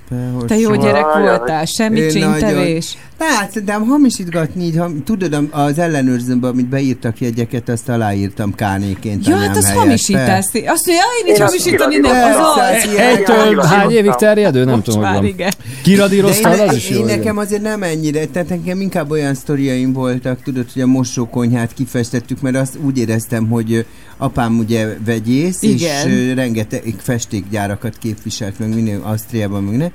Te 0.47 0.55
jó 0.57 0.73
soha. 0.73 0.85
gyerek 0.85 1.05
voltál, 1.19 1.65
semmi 1.65 1.99
Én 1.99 2.09
csíntevés. 2.09 2.97
Hát 3.19 3.51
szerintem 3.51 3.87
hamisítgatni, 3.87 4.63
így, 4.63 4.81
tudod, 5.05 5.37
az 5.51 5.79
ellenőrzőmben, 5.79 6.49
amit 6.51 6.65
beírtak 6.65 7.19
jegyeket, 7.19 7.69
azt 7.69 7.89
aláírtam 7.89 8.55
kánéként. 8.55 9.27
Ja, 9.27 9.35
hát 9.37 9.57
az 9.57 9.71
hamisítás. 9.73 10.37
Azt 10.45 10.53
mondja, 10.85 11.03
én 11.25 11.31
azt 11.31 11.41
hamisítani 11.41 11.95
nem, 11.97 12.31
az 12.31 12.35
az. 12.55 12.95
Egytől 12.97 13.61
hány 13.61 13.91
évig 13.91 14.15
terjedő? 14.55 14.65
Nem 14.65 14.75
Most 14.75 14.83
tudom, 14.83 15.23
hogy 15.23 15.35
van. 15.37 15.49
Kiradíroztál, 15.83 16.67
az 16.67 16.75
is 16.75 16.89
jó. 16.89 16.97
én 16.97 17.03
igen. 17.03 17.17
nekem 17.17 17.37
azért 17.37 17.61
nem 17.61 17.83
ennyire, 17.83 18.25
tehát 18.25 18.49
nekem 18.49 18.81
inkább 18.81 19.11
olyan 19.11 19.33
sztoriaim 19.33 19.93
voltak, 19.93 20.41
tudod, 20.43 20.71
hogy 20.73 20.81
a 20.81 20.85
mosókonyhát 20.85 21.73
kifestettük, 21.73 22.41
mert 22.41 22.55
azt 22.55 22.77
úgy 22.85 22.97
éreztem, 22.97 23.47
hogy 23.47 23.85
apám 24.17 24.57
ugye 24.57 24.97
vegyész, 25.05 25.61
Igen. 25.61 26.09
és 26.09 26.33
rengeteg 26.33 26.95
festékgyárakat 26.97 27.97
képviselt 27.97 28.59
meg 28.59 28.73
minden 28.73 28.99
Ausztriában, 29.01 29.63
meg 29.63 29.77
ne, 29.77 29.87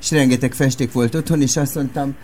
és 0.00 0.10
rengeteg 0.10 0.52
festék 0.52 0.92
volt 0.92 1.14
otthon, 1.14 1.42
és 1.42 1.56
azt 1.56 1.74
mondtam, 1.74 2.14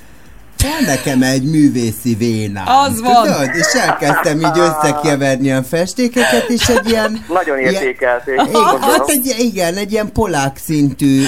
van 0.64 0.84
nekem 0.86 1.22
egy 1.22 1.42
művészi 1.50 2.14
vénám. 2.14 2.64
Az 2.66 3.00
van. 3.00 3.22
Tudod? 3.22 3.50
És 3.54 3.80
elkezdtem 3.86 4.38
így 4.40 4.58
összekeverni 4.58 5.52
a 5.52 5.62
festékeket, 5.62 6.48
és 6.48 6.68
egy 6.68 6.88
ilyen... 6.90 7.24
Nagyon 7.38 7.58
ilyen- 7.58 7.72
értékelték. 7.72 8.36
gondolom. 8.36 8.80
hát 8.80 9.08
egy, 9.08 9.34
igen, 9.38 9.74
egy 9.76 9.92
ilyen 9.92 10.12
polák 10.12 10.56
szintű 10.64 11.22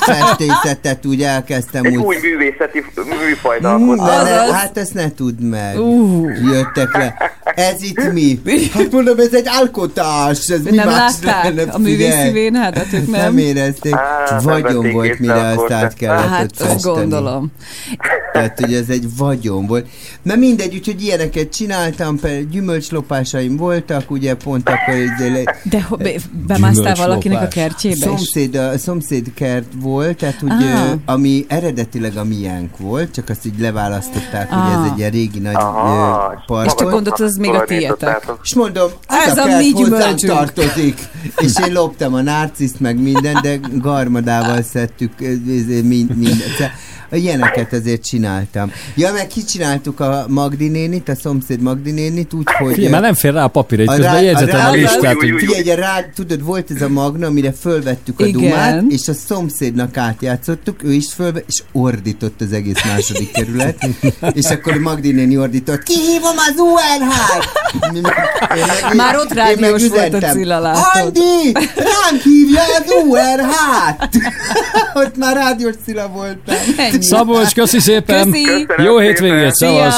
festészetet 0.00 1.06
úgy 1.06 1.22
elkezdtem 1.22 1.84
Egy 1.84 1.96
úgy 1.96 2.04
új 2.04 2.16
művészeti 2.22 2.84
műfajt 3.26 3.64
Azaz. 3.64 4.50
hát 4.50 4.78
ezt 4.78 4.94
ne 4.94 5.10
tudd 5.10 5.40
meg. 5.40 5.78
Uh. 5.80 6.28
Jöttek 6.52 6.96
le. 6.96 7.14
Ez 7.54 7.82
itt 7.82 8.12
mi? 8.12 8.40
Hát 8.74 8.92
mondom, 8.92 9.18
ez 9.18 9.34
egy 9.34 9.48
alkotás. 9.48 10.48
Ez 10.48 10.62
mi 10.62 10.76
Nem 10.76 10.88
más 10.88 11.12
látták 11.22 11.54
lenne? 11.54 11.72
a 11.72 11.78
művészi 11.78 12.30
vénádat, 12.30 12.86
ők 12.92 13.10
Nem 13.10 13.20
nem? 13.20 13.38
érezték. 13.38 13.94
Á, 13.94 14.38
Vagyon 14.42 14.92
volt, 14.92 15.18
mire 15.18 15.34
azt 15.46 15.70
át 15.72 15.94
kellett 15.94 16.28
Hát, 16.28 16.50
festeni. 16.56 16.80
gondolom. 16.98 17.52
Tehát, 18.32 18.60
hogy 18.60 18.71
ez 18.74 18.88
egy 18.88 19.16
vagyon 19.16 19.66
volt. 19.66 19.86
Na 20.22 20.34
mindegy, 20.36 20.74
úgyhogy 20.74 21.02
ilyeneket 21.02 21.48
csináltam, 21.52 22.18
például 22.18 22.44
gyümölcslopásaim 22.44 23.56
voltak, 23.56 24.10
ugye 24.10 24.34
pont 24.34 24.68
akkor 24.68 24.94
így 24.94 25.44
De 25.62 25.82
ho- 25.82 26.02
be- 26.02 26.14
bemásztál 26.46 26.94
valakinek 26.94 27.42
a 27.42 27.48
kertjébe? 27.48 27.96
Szomszéd, 28.06 28.54
a 28.54 28.78
szomszéd 28.78 29.32
kert 29.34 29.72
volt, 29.80 30.16
tehát 30.16 30.40
hogy, 30.40 30.50
Ah. 30.50 30.60
ö, 30.90 30.92
ami 31.04 31.44
eredetileg 31.48 32.16
a 32.16 32.24
miénk 32.24 32.78
volt, 32.78 33.14
csak 33.14 33.28
azt 33.28 33.46
így 33.46 33.58
leválasztották, 33.58 34.48
hogy 34.52 34.72
Ah. 34.72 34.84
ez 34.84 34.90
egy 34.92 34.98
ilyen 34.98 35.10
régi 35.10 35.38
nagy 35.38 35.56
és 36.36 36.42
park 36.46 36.66
És 36.66 36.72
te 36.74 36.82
volt. 36.82 36.94
gondoltad, 36.94 37.26
ez 37.26 37.36
még 37.36 37.50
a 37.50 37.64
tiétek. 37.64 38.32
És 38.42 38.54
mondom, 38.54 38.90
Ez 39.06 39.38
a 39.38 39.42
a 39.42 39.56
mi 39.56 39.72
gyümölcsünk. 39.72 40.32
tartozik. 40.32 41.00
És 41.44 41.52
én 41.66 41.72
loptam 41.72 42.14
a 42.14 42.20
narciszt, 42.22 42.80
meg 42.80 43.00
minden, 43.02 43.38
de 43.42 43.60
garmadával 43.72 44.62
szedtük 44.62 45.12
mind, 45.82 46.16
mind. 46.16 46.42
Ilyeneket 47.12 47.72
azért 47.72 48.04
csináltam. 48.04 48.72
Ja, 48.94 49.12
meg 49.12 49.26
kicsináltuk 49.26 50.00
a 50.00 50.24
Magdi 50.28 50.68
nénit, 50.68 51.08
a 51.08 51.14
szomszéd 51.14 51.60
Magdi 51.60 51.90
nénit, 51.90 52.32
úgyhogy... 52.32 52.72
Figyelj, 52.74 52.92
már 52.92 53.00
nem 53.00 53.14
fér 53.14 53.32
rá 53.32 53.44
a 53.44 53.48
papír, 53.48 53.80
egy 53.80 53.88
A 53.88 53.92
közben 53.94 54.12
rá- 54.12 54.22
jegyzetem 54.22 54.60
a 54.60 54.62
rá- 54.62 54.74
listát, 54.74 55.14
hogy. 55.14 55.32
Figyelj, 55.36 55.70
a 55.70 55.74
rád, 55.74 56.06
tudod, 56.14 56.44
volt 56.44 56.70
ez 56.70 56.82
a 56.82 56.88
magna, 56.88 57.26
amire 57.26 57.52
fölvettük 57.52 58.20
a 58.20 58.24
Igen. 58.26 58.40
dumát, 58.40 58.82
és 58.88 59.08
a 59.08 59.12
szomszédnak 59.26 59.96
átjátszottuk, 59.96 60.82
ő 60.82 60.92
is 60.92 61.12
fölve, 61.12 61.42
és 61.48 61.62
ordított 61.72 62.40
az 62.40 62.52
egész 62.52 62.84
második 62.84 63.30
kerület, 63.32 63.88
és 64.40 64.46
akkor 64.46 64.74
Magdi 64.74 65.12
néni 65.12 65.38
ordított, 65.38 65.82
kihívom 65.82 66.36
az 66.36 66.54
UNH-t! 66.58 68.02
Meg- 68.02 68.94
Már 69.02 69.16
ott 69.16 69.32
rádiós 69.32 69.88
volt 69.88 70.14
a 70.14 70.18
Cilla, 70.18 70.58
látod. 70.58 71.02
Andi, 71.04 71.52
ránk 71.76 72.22
hívja 72.22 72.60
az 72.62 72.84
UNH-t! 73.08 74.16
ott 75.04 75.16
már 75.16 75.36
rádiós 75.36 75.74
Cilla 75.84 76.08
voltam. 76.08 76.54
Ennyi. 76.76 76.90
Szabolcs, 77.02 77.54
köszi 77.54 77.78
szépen. 77.78 78.30
Köszi. 78.30 78.84
Jó 78.84 78.98
hétvégét, 78.98 79.54
szavaz. 79.54 79.94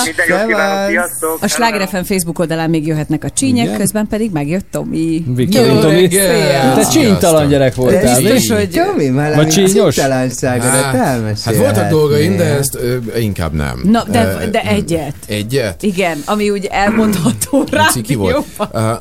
A 1.40 1.46
Sláger 1.48 1.88
FM 1.88 2.02
Facebook 2.02 2.38
oldalán 2.38 2.70
még 2.70 2.86
jöhetnek 2.86 3.24
a 3.24 3.30
csínyek, 3.30 3.64
Igen. 3.66 3.78
közben 3.78 4.06
pedig 4.06 4.30
megjött 4.32 4.66
Tomi. 4.70 5.24
Viktorin 5.34 5.80
Tomi. 5.80 6.08
Szia. 6.10 6.72
Te 6.74 6.86
csínytalan 6.92 7.48
gyerek 7.48 7.74
voltál, 7.74 8.20
mi? 8.20 8.30
Biztos, 8.30 8.56
hogy... 8.56 8.68
Tomi, 8.70 9.10
címtalanságodat 9.48 10.70
Hát, 10.82 10.94
elmesélhetnél. 10.94 11.44
hát 11.44 11.74
voltak 11.74 11.90
dolgaim, 11.90 12.36
de 12.36 12.44
ezt 12.44 12.78
inkább 13.18 13.52
nem. 13.52 13.80
Na, 13.84 14.04
de, 14.10 14.48
de 14.52 14.60
egyet. 14.62 15.14
Egyet? 15.26 15.82
Igen, 15.82 16.22
ami 16.24 16.50
úgy 16.50 16.68
elmondható 16.70 17.64
rá. 17.70 17.86
Ciki 17.90 18.14
volt. 18.14 18.44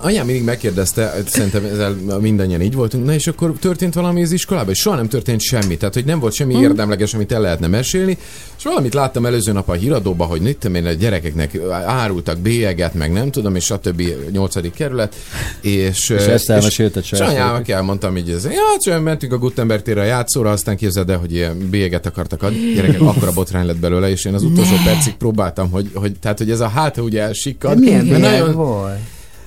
Anyám 0.02 0.26
mindig 0.26 0.44
megkérdezte, 0.44 1.14
szerintem 1.28 1.64
ezzel 1.74 1.96
mindannyian 2.22 2.62
így 2.62 2.74
voltunk, 2.76 3.06
na 3.06 3.14
és 3.14 3.28
akkor 3.28 3.54
történt 3.62 3.94
valami 3.94 4.22
az 4.24 4.32
iskolában, 4.32 4.70
és 4.72 4.80
soha 4.80 4.96
nem 4.96 5.08
történt 5.08 5.42
semmi, 5.42 5.78
tehát 5.78 5.94
hogy 5.94 6.06
nem 6.06 6.20
volt 6.20 6.34
semmi 6.34 6.54
Hm. 6.54 6.62
érdemleges, 6.62 7.14
amit 7.14 7.32
el 7.32 7.42
lehetne 7.42 7.68
mesélni, 7.68 7.92
és 7.94 8.64
valamit 8.64 8.94
láttam 8.94 9.26
előző 9.26 9.52
nap 9.52 9.70
a 9.70 9.74
híradóban, 9.74 10.28
hogy 10.28 10.42
mit 10.42 10.58
tudom 10.58 10.76
én, 10.76 10.86
a 10.86 10.92
gyerekeknek 10.92 11.58
árultak 11.86 12.40
bélyeget, 12.40 12.94
meg 12.94 13.12
nem 13.12 13.32
tudom, 13.32 13.56
és 13.56 13.64
stb. 13.64 14.02
8. 14.32 14.74
kerület, 14.76 15.16
és... 15.62 16.10
És 16.10 16.26
ezt 16.26 16.50
elmesélted 16.50 17.02
és 17.02 17.08
saját 17.08 17.30
anyámnak 17.30 17.70
elmondtam 17.70 18.18
így, 18.18 18.30
ez, 18.30 18.44
ja, 18.44 18.78
csak 18.80 19.04
mentünk 19.04 19.34
a 19.34 19.38
Gutenberg 19.38 19.82
térre 19.82 20.02
a 20.02 20.06
játszóra, 20.06 20.52
aztán 20.52 20.78
képzeld 20.78 21.10
el, 21.10 21.18
hogy 21.18 21.34
ilyen 21.34 21.70
bélyeget 21.70 22.06
akartak 22.06 22.44
adni, 22.44 22.74
gyerekek, 22.74 23.02
akkora 23.02 23.32
botrány 23.32 23.66
lett 23.66 23.80
belőle, 23.80 24.10
és 24.10 24.26
én 24.26 24.34
az 24.34 24.44
utolsó 24.44 24.76
Ne. 24.76 24.84
percig 24.84 25.14
próbáltam, 25.14 25.72
hogy, 25.72 25.90
hogy, 25.94 26.12
tehát, 26.20 26.38
hogy 26.38 26.52
ez 26.52 26.60
a 26.60 26.68
háta 26.68 27.02
ugye 27.02 27.22
elsikkad. 27.22 27.80
Milyen 27.80 28.08
bélyeg 28.08 28.54
volt? 28.54 29.00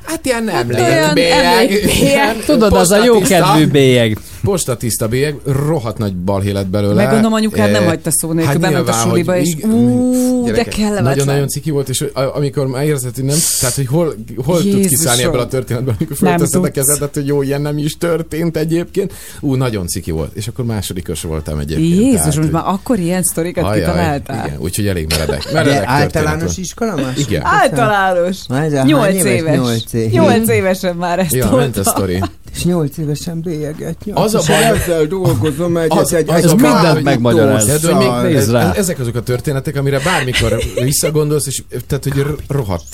Hát 0.07 0.27
ilyen 0.27 0.45
nem 0.45 0.55
Hát 0.55 0.69
lehet 0.69 0.93
olyan 0.93 1.15
bélyeg. 1.15 2.45
Tudod, 2.47 2.73
az 2.73 2.91
a 2.91 3.05
jó 3.05 3.19
kedvű 3.19 3.67
bélyeg. 3.67 4.19
Postatiszta 4.47 5.09
bélyeg, 5.09 5.37
rohadt 5.45 5.99
nagy 5.99 6.17
balhé 6.17 6.51
lett 6.51 6.67
belőle. 6.67 6.95
Meg 6.95 7.07
gondolom 7.11 7.33
anyukád 7.33 7.71
nem 7.71 7.83
Eh, 7.83 7.89
hagyta 7.89 8.11
szó 8.13 8.33
nélkül, 8.33 8.59
bement 8.59 8.89
a 8.89 8.93
suliba, 8.93 9.33
hogy 9.33 9.41
és 9.47 9.49
ig- 9.49 9.65
ú, 9.65 10.45
de 10.45 10.51
gyerekek, 10.51 10.75
kellemetlen. 10.75 11.03
Nagyon-nagyon 11.05 11.49
ciki 11.49 11.71
volt, 11.71 11.89
és 11.89 12.05
amikor 12.35 12.67
már 12.67 12.85
érzed, 12.85 13.15
hogy 13.15 13.25
nem, 13.25 13.37
tehát 13.61 13.75
hogy 13.75 13.87
hol, 13.87 14.15
hol 14.45 14.57
tud 14.57 14.65
Jézusom. 14.67 14.89
kiszállni 14.89 15.23
ebből 15.23 15.41
a 15.41 15.47
történetből, 15.47 15.95
amikor 15.99 16.17
fölteszed 16.17 16.61
a 16.61 16.65
tudsz. 16.65 16.75
kezedet, 16.75 17.15
hogy 17.15 17.27
jó, 17.27 17.43
ilyen 17.43 17.61
nem 17.61 17.79
is 17.79 17.97
történt 17.99 18.57
egyébként. 18.57 19.13
Ú, 19.41 19.55
nagyon 19.55 19.87
ciki 19.87 20.11
volt. 20.11 20.35
És 20.35 20.49
akkor 20.49 20.65
másodikos 20.65 21.23
voltam 21.23 21.59
egyébként. 21.59 21.89
Jézus, 21.95 22.15
tehát, 22.17 22.37
most 22.37 22.53
már 22.53 22.63
akkor 22.67 22.99
ilyen 22.99 23.23
sztorikat 23.23 23.65
Ajaj, 23.65 23.79
kitaláltál? 23.79 24.47
Igen, 24.47 24.59
úgyhogy 24.61 24.87
elég 24.87 25.07
meredek. 25.09 25.45
De 25.45 25.53
meredek 25.53 25.75
történet 25.79 26.17
általános 26.17 26.57
iskola 26.57 26.95
más? 26.97 27.17
Igen. 27.19 27.43
Általános. 27.45 28.37
Nyolc 28.85 29.25
éves? 29.25 29.57
Nyolc 29.57 29.93
éves. 29.93 30.13
Nyolc 30.13 30.49
évesen 30.49 30.97
már 30.97 31.19
ezt 31.19 31.33
Ja, 31.35 31.51
ment 31.51 31.77
a 31.77 31.85
sztori. 31.85 32.21
És 32.55 32.65
nyolc 32.65 32.99
évesen 32.99 33.41
bélyeget 33.41 33.97
nyom. 34.05 34.17
Az 34.17 34.35
a 34.37 34.43
baj, 34.47 34.63
hogy- 34.65 34.79
ezzel 34.79 35.05
dolgozom 35.07 35.77
egy, 35.77 35.91
Az, 35.91 36.13
egy, 36.13 36.29
az 36.29 36.37
egy 36.37 36.45
a 36.45 36.55
baj, 36.55 36.73
mindent 36.73 37.03
megmagyaráz. 37.03 37.83
Még, 38.23 38.39
rá. 38.51 38.73
ezek 38.73 38.99
azok 38.99 39.15
a 39.15 39.23
történetek, 39.23 39.77
amire 39.77 40.01
bármikor 40.01 40.59
visszagondolsz, 40.83 41.47
és 41.47 41.63
tehát, 41.87 42.05
hogy 42.05 42.25
rohadt 42.49 42.85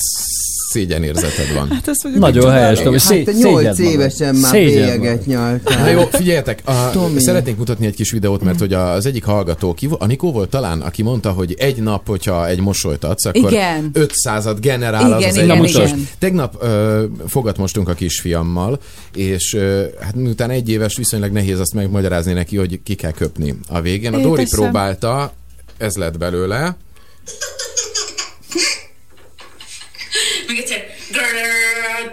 szégyenérzeted 0.73 1.55
van. 1.55 1.71
Hát 1.71 1.89
azt 1.89 2.09
Nagyon 2.19 2.51
helyes, 2.51 2.81
Tomi. 2.81 2.99
Hát 3.01 3.25
te 3.25 3.33
nyolc 3.33 3.79
évesen 3.79 4.35
már 4.35 4.53
bélyeget 4.53 5.27
nyaltál. 5.27 5.79
Na 5.79 5.89
jó, 5.91 6.03
figyeljetek, 6.13 6.63
a, 6.65 6.91
Tomi. 6.93 7.21
szeretnénk 7.21 7.59
mutatni 7.59 7.87
egy 7.87 7.95
kis 7.95 8.11
videót, 8.11 8.43
mert 8.43 8.59
hogy 8.59 8.73
az 8.73 9.07
egyik 9.07 9.25
hallgató, 9.25 9.75
ki, 9.75 9.89
a 9.99 10.07
Nikó 10.07 10.33
volt 10.33 10.51
talán, 10.51 10.81
aki 10.81 11.03
mondta, 11.03 11.31
hogy 11.31 11.55
egy 11.59 11.83
nap, 11.83 12.09
hogyha 12.09 12.49
egy 12.49 12.61
mosolyt 12.61 13.05
adsz, 13.05 13.25
akkor 13.25 13.53
Igen. 13.53 13.91
500-at 13.95 14.57
generál 14.61 15.13
az 15.13 15.19
Igen, 15.19 15.29
az 15.31 15.37
igen, 15.37 15.51
egy 15.51 15.59
mosoly. 15.59 15.85
igen. 15.85 16.09
Tegnap 16.19 16.57
ö, 16.61 17.05
fogat 17.29 17.57
mostunk 17.57 17.89
a 17.89 17.95
kisfiammal, 17.95 18.81
és 19.15 19.55
ö, 19.55 19.85
hát 20.01 20.15
miután 20.15 20.51
egy 20.51 20.69
éves, 20.69 20.97
viszonylag 20.97 21.33
nehéz 21.33 21.61
azt 21.61 21.75
megmagyarázni 21.75 22.33
neki, 22.33 22.57
hogy 22.57 22.81
ki 22.85 22.95
kell 22.95 23.13
köpni 23.13 23.55
a 23.69 23.81
végén. 23.81 24.15
A 24.15 24.19
Dori 24.19 24.47
próbálta, 24.51 25.33
ez 25.79 25.97
lett 25.97 26.19
belőle. 26.19 26.77
Turner. 31.23 32.13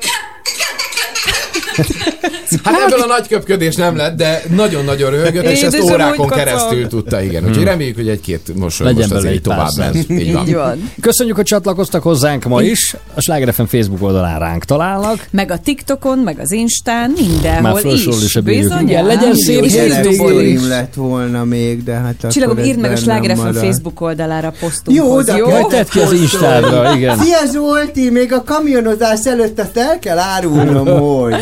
Hát 2.63 2.75
ebből 2.87 3.01
a 3.01 3.05
nagy 3.05 3.27
köpködés 3.27 3.75
nem 3.75 3.95
lett, 3.95 4.17
de 4.17 4.41
nagyon-nagyon 4.55 5.09
röhögött, 5.09 5.43
és 5.43 5.61
ezt 5.61 5.79
órákon 5.81 6.27
keresztül 6.27 6.87
tudta, 6.87 7.21
igen. 7.21 7.47
Úgyhogy 7.47 7.63
reméljük, 7.63 7.95
hogy 7.95 8.09
egy-két 8.09 8.51
mosoly 8.55 8.87
Legyen 8.87 9.01
most 9.01 9.19
azért 9.19 9.33
egy 9.33 9.41
tovább 9.41 9.69
ment. 9.77 9.95
Így 10.09 10.33
van. 10.33 10.47
Így 10.47 10.53
van. 10.53 10.91
Köszönjük, 11.01 11.35
hogy 11.35 11.45
csatlakoztak 11.45 12.03
hozzánk 12.03 12.43
ma 12.43 12.61
is. 12.61 12.95
A 13.13 13.21
Sláger 13.21 13.53
FM 13.53 13.63
Facebook 13.63 14.01
oldalán 14.03 14.39
ránk 14.39 14.63
találnak. 14.65 15.27
Meg 15.31 15.51
a 15.51 15.57
TikTokon, 15.59 16.17
meg 16.17 16.39
az 16.39 16.51
Instán, 16.51 17.13
mindenhol 17.17 17.61
Már 17.83 17.85
is. 17.85 18.03
bírjuk. 18.03 18.43
Bizonyám. 18.43 18.87
Igen, 18.87 19.05
legyen 19.05 19.35
szép 19.35 19.63
is. 19.63 19.73
is. 19.73 20.13
Sztorim 20.13 20.67
lett 20.67 20.93
volna 20.93 21.43
még, 21.43 21.83
de 21.83 21.93
hát 21.93 22.15
akkor 22.17 22.29
Csillagom, 22.31 22.57
írd 22.57 22.79
meg 22.79 22.91
a 22.91 22.95
Sláger 22.95 23.37
FM. 23.37 23.51
Facebook 23.57 24.01
oldalára 24.01 24.53
posztunkhoz, 24.59 25.27
Jó, 25.27 25.35
jó? 25.37 25.67
Tedd 25.67 25.85
ki 25.89 25.99
az 25.99 26.11
Instádra, 26.11 26.95
igen. 26.95 27.17
Szia 27.17 27.37
Zsolti, 27.53 28.09
még 28.09 28.33
a 28.33 28.43
kamionozás 28.43 29.25
előtt 29.25 29.59
ezt 29.59 29.77
el 29.77 29.99
kell 29.99 30.17
árulnom, 30.17 30.87
hogy. 31.01 31.35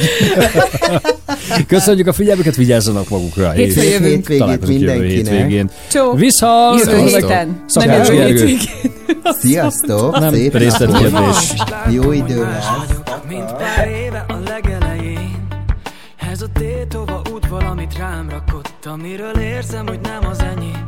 Köszönjük 1.67 2.07
a 2.07 2.13
figyelmüket, 2.13 2.55
vigyázzanak 2.55 3.09
magukra. 3.09 3.51
Hétfőn 3.51 3.83
jövünk. 3.83 4.03
Hétvégét 4.03 4.39
találkozunk 4.39 4.79
jövő 4.79 4.99
mindenkinek. 4.99 5.33
hétvégén. 5.33 5.69
Csó. 5.91 6.13
Visszhal! 6.13 6.77
Jövő 6.77 6.97
héten. 6.97 7.47
Nem 7.47 7.63
Szakács 7.67 8.09
Gergő. 8.09 8.57
Sziasztok, 9.23 10.19
Nem 10.19 10.33
részletkérdés. 10.33 11.53
Jó 11.89 12.11
idő 12.11 12.41
lesz. 12.43 12.65
Mint 13.27 13.53
pár 13.53 13.87
éve 13.87 14.25
a 14.27 14.39
legelején 14.49 15.47
Ez 16.31 16.41
a 16.41 16.47
tétova 16.53 17.21
út 17.33 17.47
valamit 17.47 17.97
rám 17.97 18.29
rakott 18.29 18.85
Amiről 18.85 19.37
érzem, 19.39 19.87
hogy 19.87 19.99
nem 19.99 20.29
az 20.29 20.39
enyém 20.39 20.87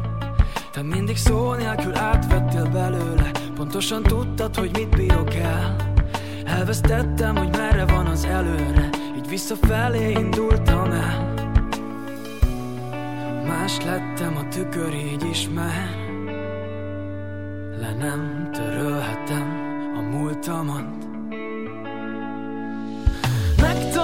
Te 0.73 0.81
mindig 0.81 1.17
szó 1.17 1.53
nélkül 1.53 1.95
átvettél 1.95 2.69
belőle 2.73 3.31
Pontosan 3.55 4.03
tudtad, 4.03 4.55
hogy 4.55 4.69
mit 4.73 4.89
bírok 4.95 5.35
el 5.35 5.75
Elvesztettem, 6.45 7.35
hogy 7.35 7.49
merre 7.57 7.85
van 7.85 8.05
az 8.05 8.25
előre 8.25 8.89
visszafelé 9.30 10.11
indultam 10.11 10.91
el. 10.91 11.33
Más 13.48 13.77
lettem, 13.83 14.38
a 14.38 14.48
tükör 14.48 14.93
így 14.93 15.24
ismer. 15.32 15.90
Le 17.80 17.93
nem 17.99 18.49
törölhetem 18.51 19.48
a 19.98 20.01
múltamat. 20.01 21.08
Megtanultál 23.61 23.98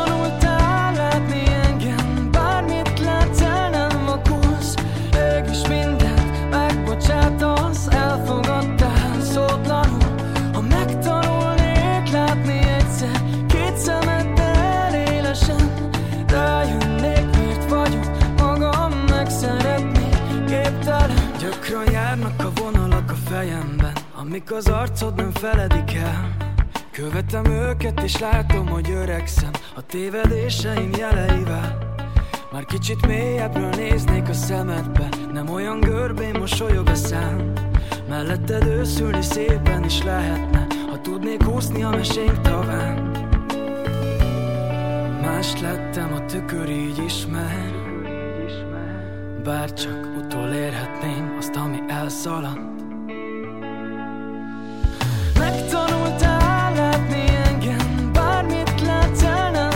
Gyakran 21.69 21.91
járnak 21.91 22.43
a 22.43 22.51
vonalak 22.61 23.11
a 23.11 23.29
fejemben 23.29 23.93
Amik 24.15 24.51
az 24.51 24.67
arcod 24.67 25.15
nem 25.15 25.31
feledik 25.31 25.93
el. 25.93 26.35
Követem 26.91 27.45
őket 27.45 28.03
és 28.03 28.19
látom, 28.19 28.67
hogy 28.67 28.91
öregszem 28.91 29.51
A 29.75 29.81
tévedéseim 29.81 30.91
jeleivel. 30.97 31.77
Már 32.51 32.65
kicsit 32.65 33.05
mélyebbről 33.05 33.69
néznék 33.69 34.29
a 34.29 34.33
szemedbe 34.33 35.09
Nem 35.33 35.49
olyan 35.49 35.79
görbén 35.79 36.35
mosolyog 36.39 36.87
a 36.87 36.95
szám. 36.95 37.53
Melletted 38.09 38.65
őszülni 38.65 39.21
szépen 39.21 39.83
is 39.83 40.03
lehetne 40.03 40.67
Ha 40.89 41.01
tudnék 41.01 41.47
úszni 41.55 41.83
a 41.83 41.89
mesénk 41.89 42.41
taván. 42.41 43.11
Más 45.21 45.61
lettem, 45.61 46.13
a 46.13 46.25
tükör 46.25 46.69
így 46.69 47.03
ismer. 47.05 47.75
Bár 49.45 49.73
csak 49.73 50.14
utolérhetném 50.35 51.35
azt, 51.37 51.55
ami 51.55 51.79
elszaladt. 51.87 52.59
Megtanultál 55.39 56.73
látni 56.75 57.23
engem 57.45 58.11
Bármit 58.13 58.81
látsz 58.81 59.23
el 59.23 59.69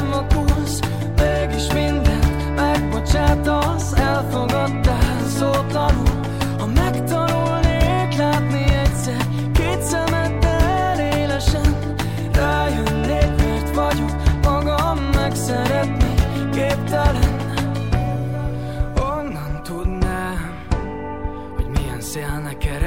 Mégis 1.17 1.73
mindent 1.73 2.55
megbocsátasz 2.55 3.93
Elfogadtál 3.93 4.88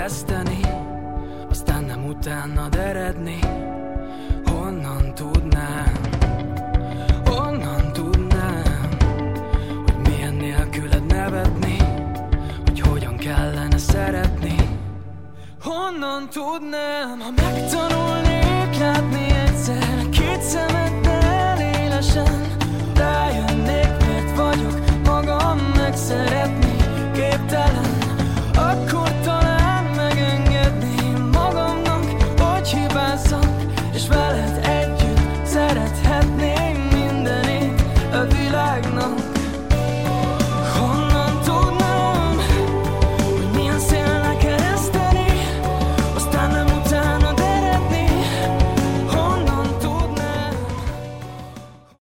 ereszteni 0.02 0.60
Aztán 1.50 1.84
nem 1.84 2.06
utána 2.06 2.68
eredni. 2.70 3.38
Honnan 4.44 5.14
tudnám 5.14 6.00
Honnan 7.24 7.92
tudnám 7.92 8.88
Hogy 9.84 9.96
milyen 10.08 10.34
nélküled 10.34 11.06
nevetni 11.06 11.76
Hogy 12.64 12.80
hogyan 12.80 13.16
kellene 13.16 13.78
szeretni? 13.78 14.54
Honnan 15.62 16.28
tudnám 16.30 17.18
Ha 17.20 17.30
megtanulnék 17.36 18.78
látni 18.78 19.26
egyszer 19.46 20.08
Két 20.10 20.40
szemeddel 20.40 21.60
élesen 21.60 22.56
Rájönnék 22.94 23.90
miért 24.06 24.36
vagyok 24.36 24.80
magam 25.04 25.58
megszeretni 25.76 26.76
Képtelen 27.12 27.81
balance 34.12 34.61